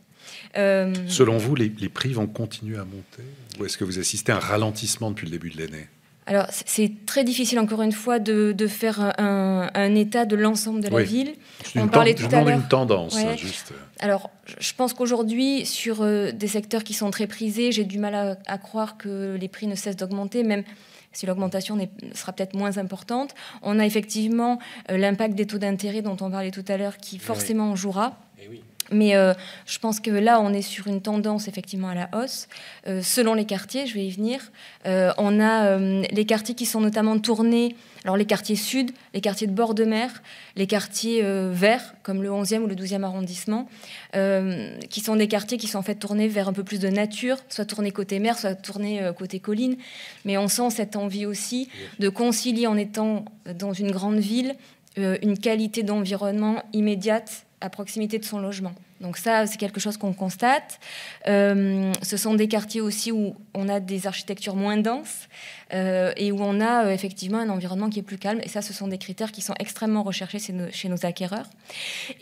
Euh, 0.57 0.93
Selon 1.07 1.38
vous, 1.38 1.55
les, 1.55 1.69
prix 1.69 2.13
vont 2.13 2.27
continuer 2.27 2.77
à 2.77 2.86
monter 2.86 3.23
ou 3.59 3.65
est-ce 3.65 3.77
que 3.77 3.84
vous 3.84 3.99
assistez 3.99 4.32
à 4.32 4.38
un 4.38 4.39
ralentissement 4.39 5.11
depuis 5.11 5.25
le 5.25 5.32
début 5.32 5.49
de 5.49 5.61
l'année? 5.61 5.88
Alors, 6.25 6.45
c'est 6.51 6.91
très 7.07 7.23
difficile, 7.23 7.57
encore 7.57 7.82
une 7.82 7.91
fois, 7.91 8.19
de, 8.19 8.67
faire 8.67 9.19
un, 9.19 9.95
état 9.95 10.25
de 10.25 10.36
l'ensemble 10.36 10.80
de 10.82 10.88
la 10.88 11.01
ville. 11.01 11.34
On 11.75 11.88
parlait 11.88 12.13
tout 12.13 12.27
à 12.32 12.43
l'heure. 12.43 12.49
une 12.49 12.67
tendance, 12.67 13.17
juste. 13.36 13.73
Alors, 13.99 14.30
je 14.59 14.71
pense 14.73 14.93
qu'aujourd'hui, 14.93 15.65
sur 15.65 16.03
euh, 16.03 16.32
des 16.32 16.47
secteurs 16.47 16.84
qui 16.84 16.93
sont 16.93 17.09
très 17.09 17.25
prisés, 17.25 17.71
j'ai 17.71 17.84
du 17.84 17.97
mal 17.97 18.13
à, 18.13 18.38
à, 18.45 18.57
croire 18.59 18.97
que 18.97 19.36
les 19.41 19.47
prix 19.47 19.65
ne 19.65 19.73
cessent 19.73 19.95
d'augmenter, 19.95 20.43
même 20.43 20.63
si 21.12 21.26
l'augmentation 21.26 21.78
sera 22.14 22.34
peut-être 22.34 22.55
moins 22.55 22.78
importante. 22.78 23.36
On 23.62 23.80
a 23.80 23.86
effectivement 23.86 24.60
euh, 24.91 24.97
l'impact 24.97 25.36
des 25.36 25.45
taux 25.45 25.57
d'intérêt 25.57 26.01
dont 26.01 26.18
on 26.22 26.32
parlait 26.32 26.51
tout 26.51 26.66
à 26.68 26.78
l'heure 26.78 26.97
qui 26.97 27.20
forcément 27.20 27.76
jouera. 27.76 28.18
Eh 28.41 28.62
Mais 28.92 29.16
euh, 29.16 29.34
je 29.66 29.80
pense 29.80 30.00
que 30.00 30.12
là, 30.12 30.40
on 30.42 30.54
est 30.54 30.62
sur 30.62 30.88
une 30.88 31.02
tendance 31.02 31.48
effectivement 31.48 31.90
à 31.90 31.96
la 31.96 32.10
hausse. 32.14 32.48
Euh, 32.88 33.02
selon 33.02 33.34
les 33.34 33.46
quartiers, 33.46 33.86
je 33.88 33.94
vais 33.94 34.06
y 34.06 34.12
venir, 34.12 34.52
on 34.86 35.40
a 35.40 35.78
les 35.78 36.26
quartiers 36.26 36.56
qui 36.56 36.66
sont 36.66 36.82
notamment 36.82 37.20
tournés 37.20 37.76
alors 38.06 38.18
les 38.18 38.26
quartiers 38.26 38.56
sud, 38.56 38.92
les 39.14 39.22
quartiers 39.22 39.48
de 39.48 39.52
bord 39.52 39.74
de 39.74 39.84
mer, 39.84 40.24
les 40.56 40.68
quartiers 40.68 41.22
euh, 41.24 41.52
verts, 41.54 41.96
comme 42.04 42.24
le 42.24 42.30
11e 42.30 42.60
ou 42.60 42.68
le 42.68 42.76
12e 42.76 43.04
arrondissement, 43.04 43.68
euh, 44.16 44.78
qui 44.90 45.02
sont 45.02 45.16
des 45.16 45.28
quartiers 45.28 45.58
qui 45.58 45.68
sont 45.68 45.80
en 45.80 45.84
fait 45.84 45.96
tournés 45.96 46.28
vers 46.28 46.48
un 46.48 46.54
peu 46.54 46.64
plus 46.64 46.80
de 46.80 46.88
nature, 46.88 47.38
soit 47.50 47.66
tournés 47.66 47.92
côté 47.92 48.20
mer, 48.20 48.38
soit 48.38 48.56
tournés 48.56 49.02
euh, 49.02 49.12
côté 49.12 49.40
colline. 49.40 49.76
Mais 50.24 50.38
on 50.38 50.48
sent 50.48 50.70
cette 50.70 50.96
envie 50.96 51.26
aussi 51.26 51.70
de 52.00 52.10
concilier 52.10 52.68
en 52.68 52.78
étant 52.78 53.26
dans 53.58 53.74
une 53.74 53.92
grande 53.92 54.20
ville 54.20 54.56
une 54.98 55.38
qualité 55.38 55.82
d'environnement 55.82 56.62
immédiate 56.74 57.46
à 57.62 57.70
proximité 57.70 58.20
de 58.20 58.26
son 58.26 58.39
logement. 58.39 58.74
Donc 59.02 59.16
ça, 59.16 59.47
c'est 59.47 59.58
quelque 59.58 59.80
chose 59.80 59.95
qu'on 59.97 60.14
constate. 60.14 60.80
Euh, 61.28 61.93
ce 62.02 62.18
sont 62.18 62.34
des 62.34 62.50
quartiers 62.50 62.82
aussi 62.82 63.12
où 63.12 63.34
on 63.54 63.70
a 63.70 63.80
des 63.80 64.08
architectures 64.08 64.56
moins 64.56 64.76
denses 64.76 65.30
euh, 65.74 66.12
et 66.18 66.34
où 66.34 66.41
on 66.41 66.60
a 66.60 66.86
euh, 66.86 66.91
effectivement 66.91 67.38
un 67.38 67.50
environnement 67.50 67.89
qui 67.89 68.00
est 68.00 68.04
plus 68.04 68.18
calme. 68.18 68.41
Et 68.43 68.50
ça, 68.50 68.62
ce 68.62 68.74
sont 68.74 68.88
des 68.88 68.97
critères 68.97 69.32
qui 69.32 69.41
sont 69.41 69.54
extrêmement 69.58 70.04
recherchés 70.04 70.39
chez 70.39 70.89
nos, 70.89 71.06
acquéreurs. 71.06 71.50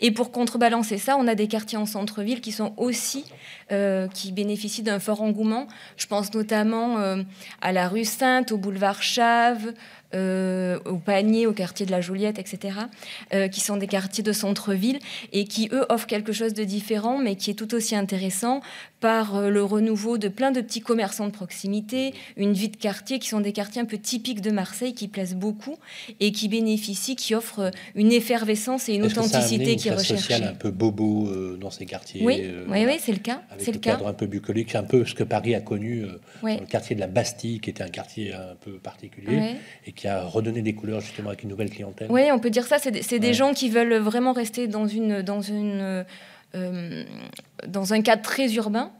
Et 0.00 0.12
pour 0.12 0.30
contrebalancer 0.30 0.98
ça, 0.98 1.16
on 1.18 1.26
a 1.26 1.34
des 1.34 1.48
quartiers 1.48 1.78
en 1.78 1.86
centre-ville 1.86 2.40
qui 2.40 2.52
sont 2.52 2.74
aussi 2.76 3.24
qui 4.14 4.32
bénéficient 4.32 4.82
d'un 4.82 4.98
fort 4.98 5.20
engouement. 5.20 5.66
Je 5.98 6.06
pense 6.06 6.32
notamment 6.32 6.96
à 7.60 7.72
la 7.72 7.88
rue 7.88 8.06
Sainte, 8.06 8.50
au 8.50 8.56
boulevard 8.56 9.02
Chave, 9.02 9.74
au 10.14 10.96
panier, 11.04 11.46
au 11.46 11.52
quartier 11.52 11.84
de 11.84 11.90
la 11.90 12.00
Joliette, 12.00 12.38
etc., 12.38 12.78
qui 13.52 13.60
sont 13.60 13.76
des 13.76 13.86
quartiers 13.86 14.24
de 14.24 14.32
centre-ville 14.32 15.00
et 15.32 15.44
qui, 15.44 15.68
eux, 15.72 15.84
offrent 15.90 16.06
quelque 16.06 16.32
chose 16.32 16.54
de 16.54 16.64
différent, 16.68 17.18
mais 17.18 17.34
qui 17.34 17.50
est 17.50 17.54
tout 17.54 17.74
aussi 17.74 17.96
intéressant 17.96 18.60
par 19.00 19.36
euh, 19.36 19.50
le 19.50 19.64
renouveau 19.64 20.18
de 20.18 20.28
plein 20.28 20.50
de 20.50 20.60
petits 20.60 20.80
commerçants 20.80 21.26
de 21.26 21.32
proximité, 21.32 22.14
une 22.36 22.52
vie 22.52 22.68
de 22.68 22.76
quartier 22.76 23.18
qui 23.18 23.28
sont 23.28 23.40
des 23.40 23.52
quartiers 23.52 23.82
un 23.82 23.84
peu 23.84 23.98
typiques 23.98 24.40
de 24.40 24.50
Marseille 24.50 24.94
qui 24.94 25.08
plaisent 25.08 25.34
beaucoup 25.34 25.76
et 26.20 26.32
qui 26.32 26.48
bénéficient, 26.48 27.16
qui 27.16 27.34
offrent 27.34 27.70
une 27.94 28.12
effervescence 28.12 28.88
et 28.88 28.94
une 28.94 29.04
authenticité 29.04 29.76
qui 29.76 29.88
est 29.88 29.94
recherchée. 29.94 30.34
un 30.34 30.54
peu 30.54 30.70
bobo 30.70 31.56
dans 31.56 31.70
ces 31.70 31.86
quartiers. 31.86 32.22
Oui, 32.24 32.44
oui, 32.68 32.84
oui 32.86 32.96
c'est 33.00 33.12
le 33.12 33.18
cas. 33.18 33.42
c'est 33.58 33.72
le, 33.72 33.78
cadre 33.78 34.06
un 34.06 34.12
peu 34.12 34.26
bucolique, 34.26 34.74
un 34.74 34.82
peu 34.82 35.04
ce 35.04 35.14
que 35.14 35.24
Paris 35.24 35.54
a 35.54 35.60
connu 35.60 36.06
dans 36.42 36.48
le 36.48 36.66
quartier 36.66 36.94
de 36.94 37.00
la 37.00 37.06
Bastille, 37.06 37.60
qui 37.60 37.70
était 37.70 37.82
un 37.82 37.88
quartier 37.88 38.32
un 38.32 38.56
peu 38.60 38.72
particulier 38.72 39.56
et 39.86 39.92
qui 39.92 40.08
a 40.08 40.24
redonné 40.24 40.62
des 40.62 40.74
couleurs 40.74 41.00
justement 41.00 41.28
avec 41.28 41.42
une 41.42 41.50
nouvelle 41.50 41.70
clientèle. 41.70 42.08
Oui, 42.10 42.22
on 42.32 42.38
peut 42.38 42.50
dire 42.50 42.66
ça. 42.66 42.78
C'est 42.78 43.18
des, 43.18 43.34
gens 43.34 43.52
qui 43.52 43.68
veulent 43.68 43.96
vraiment 43.96 44.32
rester 44.32 44.66
dans, 44.66 44.86
une, 44.86 45.22
dans, 45.22 45.40
une, 45.40 45.80
euh, 45.80 46.04
dans 46.54 47.92
un 47.92 48.02
cadre 48.02 48.22
très 48.22 48.52
urbain. 48.54 48.92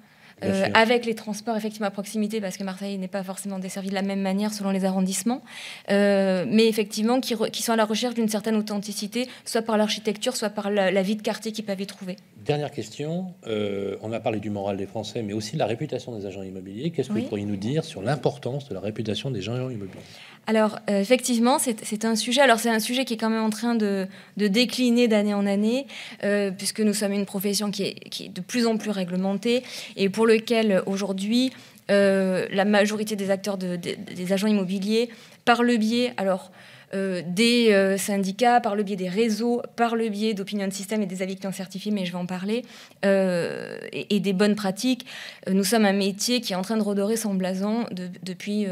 Euh, 0.45 0.66
avec 0.74 1.05
les 1.05 1.14
transports 1.14 1.57
effectivement 1.57 1.89
à 1.89 1.91
proximité, 1.91 2.41
parce 2.41 2.57
que 2.57 2.64
Marseille 2.64 2.97
n'est 2.99 3.09
pas 3.09 3.22
forcément 3.22 3.59
desservie 3.59 3.89
de 3.89 3.95
la 3.95 4.03
même 4.03 4.20
manière 4.20 4.53
selon 4.53 4.70
les 4.70 4.84
arrondissements, 4.84 5.43
euh, 5.91 6.45
mais 6.49 6.68
effectivement 6.68 7.20
qui, 7.20 7.34
qui, 7.53 7.62
sont 7.62 7.72
à 7.72 7.76
la 7.76 7.84
recherche 7.84 8.14
d'une 8.14 8.28
certaine 8.28 8.57
authenticité, 8.57 9.28
soit 9.45 9.62
par 9.62 9.76
l'architecture, 9.76 10.36
soit 10.36 10.51
par 10.51 10.70
la, 10.70 11.03
vie 11.03 11.16
de 11.16 11.22
quartier 11.22 11.53
qu'ils 11.53 11.64
peuvent 11.64 11.80
y 11.80 11.86
trouver. 11.86 12.16
Dernière 12.45 12.70
question, 12.70 13.34
on 13.47 14.12
a 14.12 14.20
parlé 14.20 14.41
du 14.41 14.51
moral 14.51 14.76
des 14.76 14.86
Français, 14.86 15.22
mais 15.22 15.32
aussi 15.32 15.55
de 15.55 15.59
la 15.59 15.66
réputation 15.66 16.16
des 16.16 16.26
agents 16.26 16.43
immobiliers. 16.43 16.91
Qu'est-ce 16.91 17.09
que 17.09 17.14
vous 17.14 17.22
pourriez 17.22 17.45
nous 17.45 17.57
dire 17.57 17.84
sur 17.84 18.03
l'importance 18.03 18.68
de 18.68 18.74
la 18.74 18.80
réputation 18.80 19.30
des 19.30 19.41
agents 19.41 19.70
immobiliers? 19.70 20.03
Alors, 20.49 20.78
euh, 20.89 20.99
effectivement, 20.99 21.59
c'est 21.59 22.07
un 22.07 22.16
sujet. 22.16 22.41
Alors, 22.41 22.59
c'est 22.59 22.70
un 22.70 22.78
sujet 22.78 23.05
qui 23.05 23.12
est 23.12 23.16
quand 23.18 23.28
même 23.28 23.43
en 23.43 23.51
train 23.51 23.74
de, 23.74 24.09
décliner 24.39 25.07
d'année 25.07 25.34
en 25.34 25.45
année, 25.45 25.86
euh, 26.24 26.51
puisque 26.51 26.80
nous 26.80 26.95
sommes 26.95 27.12
une 27.12 27.26
profession 27.26 27.70
qui 27.70 27.82
est, 27.82 28.28
de 28.30 28.41
plus 28.41 28.66
en 28.66 28.78
plus 28.78 28.89
réglementée 28.91 29.62
et 29.97 30.09
pour 30.09 30.26
lequel 30.29 30.83
aujourd'hui 30.87 31.53
euh, 31.91 32.47
la 32.51 32.64
majorité 32.64 33.16
des 33.16 33.31
acteurs 33.31 33.57
des 33.57 34.33
agents 34.33 34.47
immobiliers, 34.47 35.09
par 35.45 35.62
le 35.62 35.76
biais, 35.76 36.12
alors 36.18 36.53
euh, 36.95 37.22
des 37.26 37.72
euh, 37.72 37.99
syndicats, 37.99 38.61
par 38.61 38.74
le 38.74 38.82
biais 38.82 38.97
des 38.97 39.11
réseaux, 39.11 39.61
par 39.76 39.95
le 39.95 40.09
biais 40.09 40.32
d'opinion 40.32 40.70
système 40.70 41.03
et 41.03 41.07
des 41.07 41.20
avis 41.20 41.36
clients 41.36 41.53
certifiés, 41.53 41.93
mais 41.93 42.07
je 42.07 42.12
vais 42.12 42.18
en 42.18 42.24
parler, 42.24 42.64
euh, 43.05 43.76
et, 43.93 44.20
des 44.20 44.32
bonnes 44.32 44.55
pratiques. 44.55 45.05
Nous 45.51 45.64
sommes 45.64 45.84
un 45.84 45.93
métier 45.93 46.41
qui 46.41 46.55
est 46.55 46.57
en 46.57 46.62
train 46.62 46.78
de 46.78 46.82
redorer 46.82 47.16
son 47.16 47.34
blason 47.34 47.86
depuis 48.22 48.66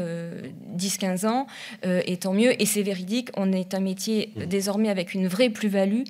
10-15 0.77 1.25
ans, 1.27 1.47
et 1.83 2.17
tant 2.17 2.33
mieux, 2.33 2.61
et 2.61 2.65
c'est 2.65 2.81
véridique, 2.81 3.29
on 3.37 3.53
est 3.53 3.73
un 3.73 3.79
métier 3.79 4.31
mmh. 4.35 4.45
désormais 4.45 4.89
avec 4.89 5.13
une 5.13 5.27
vraie 5.27 5.49
plus-value, 5.49 6.03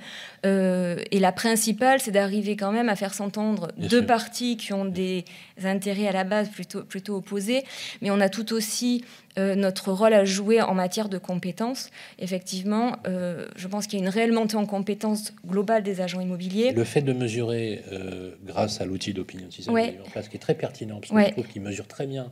et 0.44 1.20
la 1.20 1.32
principale, 1.32 2.00
c'est 2.00 2.12
d'arriver 2.12 2.56
quand 2.56 2.72
même 2.72 2.90
à 2.90 2.96
faire 2.96 3.14
s'entendre 3.14 3.72
deux 3.78 4.06
parties 4.06 4.58
qui 4.58 4.74
ont 4.74 4.86
des 4.86 5.24
intérêts 5.64 6.08
à 6.08 6.12
la 6.12 6.24
base 6.24 6.50
plutôt, 6.50 6.84
plutôt 6.84 7.18
opposés, 7.18 7.64
mais 8.02 8.10
on 8.12 8.20
a 8.20 8.30
tout 8.30 8.54
aussi 8.54 9.04
euh, 9.38 9.56
notre 9.56 9.92
rôle 9.92 10.14
à 10.14 10.26
jouer 10.26 10.62
en 10.62 10.74
matière 10.74 11.10
de 11.10 11.18
compétences. 11.18 11.90
Effectivement, 12.20 12.96
euh, 13.08 13.48
je 13.56 13.68
pense 13.68 13.88
qu'il 13.88 14.00
y 14.00 14.02
a 14.02 14.06
une 14.06 14.12
réelle 14.12 14.32
montée 14.32 14.56
en 14.58 14.66
compétences 14.66 15.34
globale 15.46 15.84
des 15.84 16.02
agents 16.02 16.20
immobiliers. 16.22 16.72
Le 16.72 16.84
fait 16.84 17.02
de 17.02 17.14
mesurer, 17.14 17.84
euh, 17.92 18.32
grâce 18.46 18.82
à 18.82 18.86
l'outil 18.86 19.14
d'opinion 19.14 19.50
système 19.52 19.76
en 19.76 20.10
place, 20.10 20.28
qui 20.30 20.38
est 20.38 20.40
très 20.40 20.56
pertinent, 20.56 21.00
parce 21.00 21.12
que 21.12 21.28
je 21.28 21.32
trouve 21.32 21.48
qu'il 21.48 21.62
mesure 21.62 21.88
très 21.88 22.08
bien 22.08 22.32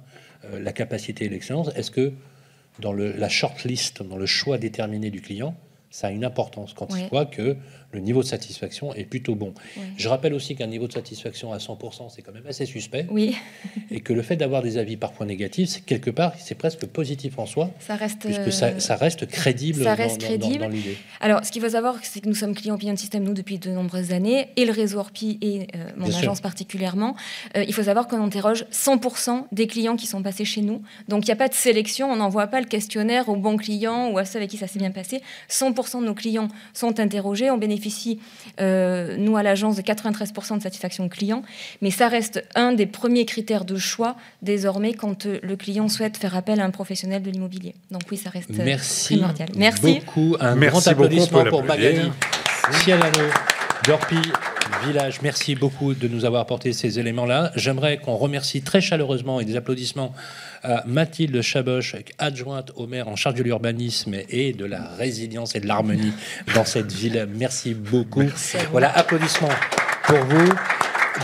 la 0.52 0.74
capacité 0.74 1.26
et 1.26 1.30
l'excellence, 1.30 1.70
est-ce 1.76 1.90
que 1.90 2.14
dans 2.80 2.94
le, 2.94 3.12
la 3.14 3.30
shortlist, 3.30 4.04
dans 4.04 4.18
le 4.18 4.26
choix 4.26 4.58
déterminé 4.58 5.10
du 5.10 5.22
client, 5.22 5.56
ça 5.90 6.08
a 6.08 6.12
une 6.12 6.26
importance? 6.26 6.74
Quand 6.74 6.92
Ouais. 6.92 7.02
il 7.04 7.10
voit 7.10 7.26
que 7.26 7.56
le 7.96 8.02
niveau 8.02 8.22
de 8.22 8.28
satisfaction 8.28 8.94
est 8.94 9.06
plutôt 9.06 9.34
bon. 9.36 9.54
Ouais. 9.78 9.84
Je 9.98 10.08
rappelle 10.10 10.34
aussi 10.34 10.56
qu'un 10.56 10.68
niveau 10.68 10.88
de 10.88 10.94
satisfaction 10.94 11.52
à 11.54 11.58
100%, 11.58 12.10
c'est 12.14 12.22
quand 12.22 12.34
même 12.34 12.46
assez 12.48 12.66
suspect. 12.66 13.08
Oui. 13.10 13.36
Et 13.92 14.02
que 14.02 14.14
le 14.14 14.22
fait 14.22 14.36
d'avoir 14.36 14.62
des 14.62 14.78
avis 14.78 14.98
parfois 14.98 15.26
négatifs, 15.26 15.70
c'est 15.70 15.86
quelque 15.86 16.10
part, 16.12 16.34
c'est 16.38 16.56
presque 16.56 16.86
positif 16.86 17.40
en 17.40 17.46
soi. 17.46 17.72
Ça 17.80 17.96
reste, 17.96 18.20
Puisque 18.26 18.40
euh, 18.42 18.52
ça, 18.52 18.80
ça 18.80 18.96
reste 18.96 19.26
crédible 19.28 19.84
ça 19.84 19.96
dans- 19.96 20.04
reste 20.04 20.22
dans- 20.22 20.28
dans- 20.28 20.38
crédible. 20.40 20.64
dans 20.64 20.70
l'idée. 20.70 20.98
Alors, 21.22 21.44
ce 21.46 21.52
qu'il 21.52 21.62
faut 21.62 21.70
savoir, 21.70 21.96
c'est 22.04 22.20
que 22.22 22.28
nous 22.30 22.36
sommes 22.36 22.54
clients 22.54 22.76
Opinion 22.76 22.96
System, 22.96 23.24
nous, 23.24 23.34
depuis 23.34 23.58
de 23.58 23.70
nombreuses 23.72 24.12
années, 24.12 24.50
et 24.58 24.66
le 24.66 24.72
réseau 24.72 25.00
Orpi 25.00 25.38
et 25.42 25.68
euh, 25.76 25.90
mon 25.98 26.06
Bien 26.06 26.14
sûr. 26.14 26.24
agence 26.24 26.42
particulièrement. 26.42 27.16
Euh, 27.56 27.64
il 27.68 27.74
faut 27.74 27.84
savoir 27.84 28.08
qu'on 28.08 28.22
interroge 28.24 28.66
100% 28.72 29.46
des 29.52 29.68
clients 29.68 29.96
qui 29.96 30.08
sont 30.08 30.22
passés 30.22 30.46
chez 30.46 30.62
nous. 30.62 30.82
Donc, 31.08 31.24
il 31.24 31.28
n'y 31.30 31.34
a 31.34 31.38
pas 31.38 31.48
de 31.48 31.54
sélection, 31.54 32.12
on 32.12 32.16
n'envoie 32.18 32.48
pas 32.48 32.60
le 32.60 32.68
questionnaire 32.68 33.30
aux 33.30 33.36
bons 33.38 33.58
clients 33.58 34.10
ou 34.12 34.18
à 34.18 34.26
ceux 34.26 34.38
avec 34.40 34.50
qui 34.50 34.58
ça 34.58 34.68
s'est 34.68 34.80
bien 34.80 34.92
passé. 34.92 35.22
100% 35.50 36.02
de 36.02 36.06
nos 36.06 36.14
clients 36.14 36.48
sont 36.74 37.00
interrogés. 37.00 37.50
On 37.52 37.58
bénéficie, 37.58 37.85
euh, 38.60 39.18
nous, 39.18 39.38
à 39.38 39.44
l'agence, 39.44 39.76
de 39.76 39.82
93% 39.82 40.58
de 40.58 40.64
satisfaction 40.64 41.10
client. 41.10 41.44
Mais 41.82 41.92
ça 41.92 42.08
reste 42.08 42.44
un 42.56 42.74
des 42.74 42.86
premiers 42.86 43.26
critères 43.26 43.66
de 43.66 43.78
choix, 43.78 44.16
désormais, 44.42 44.94
quand 44.94 45.26
euh, 45.26 45.40
le 45.42 45.56
client 45.56 45.88
souhaite 45.90 46.18
faire 46.18 46.36
appel 46.36 46.60
à 46.60 46.66
un 46.66 46.72
professionnel 46.72 47.22
de 47.22 47.32
l'immobilier. 47.32 47.76
Donc, 47.92 48.04
oui, 48.12 48.18
ça 48.18 48.30
reste 48.30 48.52
euh, 48.52 48.64
Merci 48.64 49.16
primordial. 49.16 49.50
Merci. 49.56 50.00
beaucoup. 50.00 50.36
Un 50.40 50.56
Merci 50.56 50.72
grand 50.72 50.92
applaudissement 50.92 51.46
pour. 51.46 51.64
Magali 51.64 52.12
Cialano 52.84 53.30
d'Orpi 53.86 54.18
Village. 54.88 55.22
Merci 55.22 55.56
beaucoup 55.56 55.94
de 55.94 56.08
nous 56.08 56.26
avoir 56.26 56.42
apporté 56.42 56.74
ces 56.74 57.00
éléments-là. 57.00 57.52
J'aimerais 57.56 57.98
qu'on 57.98 58.16
remercie 58.16 58.62
très 58.62 58.82
chaleureusement 58.82 59.40
et 59.40 59.46
des 59.46 59.56
applaudissements 59.56 60.14
à 60.64 60.84
Mathilde 60.86 61.42
Chaboch, 61.42 61.96
adjointe 62.18 62.72
au 62.76 62.88
maire 62.88 63.08
en 63.08 63.16
charge 63.16 63.36
de 63.36 63.44
l'urbanisme 63.44 64.16
et 64.30 64.54
de 64.54 64.66
la 64.66 64.90
résilience 64.98 65.56
et 65.56 65.60
de 65.60 65.68
l'harmonie 65.68 66.14
dans 66.54 66.66
cette 66.66 66.92
ville. 66.92 67.28
Merci 67.36 67.74
beaucoup. 67.74 68.24
Voilà, 68.72 68.92
applaudissements 68.98 69.50
pour 70.06 70.18
vous. 70.18 70.54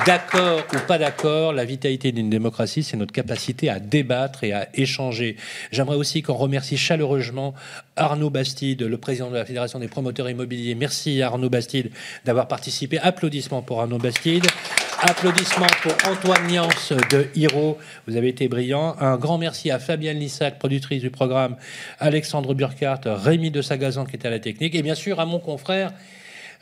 D'accord 0.06 0.64
ou 0.74 0.78
pas 0.88 0.98
d'accord, 0.98 1.52
la 1.52 1.66
vitalité 1.66 2.14
d'une 2.14 2.30
démocratie, 2.30 2.82
c'est 2.82 2.96
notre 2.96 3.12
capacité 3.12 3.70
à 3.70 3.80
débattre 3.80 4.44
et 4.46 4.54
à 4.54 4.70
échanger. 4.74 5.36
J'aimerais 5.72 5.98
aussi 5.98 6.22
qu'on 6.22 6.36
remercie 6.36 6.78
chaleureusement 6.78 7.54
Arnaud 7.98 8.30
Bastide, 8.30 8.84
le 8.84 8.98
président 8.98 9.30
de 9.30 9.36
la 9.36 9.44
Fédération 9.44 9.80
des 9.80 9.90
promoteurs 9.90 10.30
immobiliers. 10.30 10.76
Merci 10.76 11.22
Arnaud 11.22 11.50
Bastide 11.50 11.92
d'avoir 12.24 12.48
participé. 12.48 13.00
Applaudissements 13.00 13.62
pour 13.62 13.82
Arnaud 13.82 13.98
Bastide. 13.98 14.46
Applaudissements 15.02 15.68
pour 15.84 15.94
Antoine 16.10 16.48
Niance 16.48 16.94
de 17.12 17.28
Hiro. 17.36 17.78
Vous 18.08 18.16
avez 18.16 18.30
été 18.30 18.48
brillant. 18.48 18.96
Un 19.00 19.18
grand 19.18 19.38
merci 19.38 19.72
à 19.72 19.80
Fabienne 19.80 20.20
Lissac, 20.20 20.58
productrice 20.58 21.02
du 21.02 21.10
programme, 21.10 21.58
Alexandre 22.00 22.54
Burkhardt, 22.54 23.02
Rémi 23.06 23.52
de 23.52 23.62
Sagazan 23.62 24.06
qui 24.06 24.16
était 24.16 24.30
à 24.30 24.32
la 24.32 24.40
technique, 24.40 24.74
et 24.74 24.84
bien 24.84 24.96
sûr 24.96 25.20
à 25.20 25.26
mon 25.26 25.40
confrère 25.40 25.92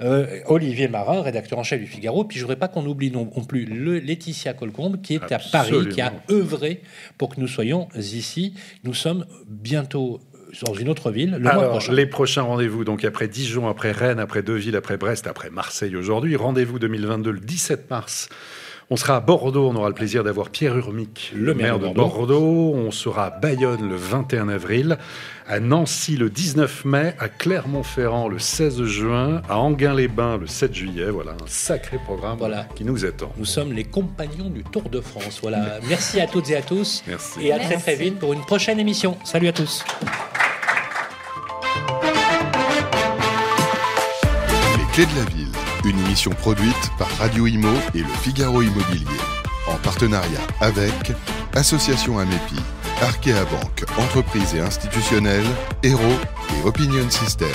euh, 0.01 0.39
Olivier 0.45 0.87
Marin, 0.87 1.21
rédacteur 1.21 1.59
en 1.59 1.63
chef 1.63 1.79
du 1.79 1.87
Figaro. 1.87 2.23
Puis 2.23 2.37
je 2.37 2.43
voudrais 2.43 2.59
pas 2.59 2.67
qu'on 2.67 2.85
oublie 2.85 3.11
non, 3.11 3.25
plus 3.25 3.65
le 3.65 3.99
Laetitia 3.99 4.53
Colcombe, 4.53 5.01
qui 5.01 5.15
est 5.15 5.31
à 5.31 5.39
Paris, 5.39 5.89
qui 5.89 6.01
a 6.01 6.13
œuvré 6.31 6.81
pour 7.17 7.29
que 7.29 7.39
nous 7.39 7.47
soyons 7.47 7.87
ici. 7.95 8.53
Nous 8.83 8.93
sommes 8.93 9.25
bientôt 9.47 10.19
dans 10.65 10.73
une 10.73 10.89
autre 10.89 11.11
ville 11.11 11.31
le 11.31 11.39
mois 11.39 11.51
Alors, 11.51 11.69
prochain. 11.71 11.93
les 11.93 12.05
prochains 12.05 12.41
rendez-vous, 12.41 12.83
donc 12.83 13.03
après 13.05 13.27
Dijon, 13.27 13.67
après 13.67 13.91
Rennes, 13.91 14.19
après 14.19 14.41
Deauville, 14.41 14.75
après 14.75 14.97
Brest, 14.97 15.27
après 15.27 15.49
Marseille 15.49 15.95
aujourd'hui. 15.95 16.35
Rendez-vous 16.35 16.79
2022 16.79 17.31
le 17.31 17.39
17 17.39 17.89
mars. 17.89 18.29
On 18.91 18.95
sera 18.95 19.17
à 19.17 19.19
Bordeaux, 19.19 19.69
on 19.69 19.75
aura 19.75 19.89
le 19.89 19.93
plaisir 19.93 20.23
d'avoir 20.23 20.49
Pierre 20.49 20.75
Urmic, 20.75 21.31
le, 21.35 21.53
maire, 21.53 21.77
de 21.77 21.89
Bordeaux. 21.89 22.73
On 22.73 22.89
sera 22.89 23.25
à 23.25 23.29
Bayonne 23.29 23.87
le 23.87 23.95
21 23.95 24.49
avril, 24.49 24.97
à 25.47 25.59
Nancy 25.59 26.17
le 26.17 26.31
19 26.31 26.85
mai, 26.85 27.13
à 27.19 27.29
Clermont-Ferrand 27.29 28.27
le 28.27 28.39
16 28.39 28.81
juin, 28.85 29.43
à 29.47 29.59
Anguin-les-Bains 29.59 30.37
le 30.37 30.47
7 30.47 30.73
juillet. 30.73 31.11
Voilà 31.11 31.33
un 31.33 31.45
sacré 31.45 31.99
programme 32.03 32.39
qui 32.75 32.83
nous 32.83 33.05
attend. 33.05 33.31
Nous 33.37 33.45
sommes 33.45 33.73
les 33.73 33.83
compagnons 33.83 34.49
du 34.49 34.63
Tour 34.63 34.89
de 34.89 35.01
France. 35.01 35.37
Voilà. 35.43 35.77
Merci 35.87 36.19
à 36.19 36.25
toutes 36.25 36.49
et 36.49 36.55
à 36.55 36.63
tous. 36.63 37.03
Merci. 37.05 37.45
Et 37.45 37.53
à 37.53 37.59
très 37.59 37.77
très 37.77 37.95
vite 37.95 38.17
pour 38.17 38.33
une 38.33 38.41
prochaine 38.41 38.79
émission. 38.79 39.17
Salut 39.23 39.49
à 39.49 39.53
tous. 39.53 39.85
Les 44.79 44.93
Clés 44.93 45.05
de 45.05 45.15
la 45.15 45.25
Ville, 45.25 45.68
une 45.85 45.99
émission 45.99 46.31
produite 46.31 46.91
par 46.97 47.09
Radio 47.17 47.47
Imo 47.47 47.73
et 47.95 47.99
le 47.99 48.13
Figaro 48.21 48.61
Immobilier, 48.61 49.05
en 49.67 49.75
partenariat 49.75 50.41
avec 50.61 51.11
Association 51.53 52.19
Amépi, 52.19 52.55
Arkea 53.01 53.45
Banque, 53.45 53.85
entreprises 53.97 54.55
et 54.55 54.59
institutionnelles, 54.59 55.47
Hero 55.83 56.01
et 56.01 56.67
Opinion 56.67 57.09
System. 57.09 57.49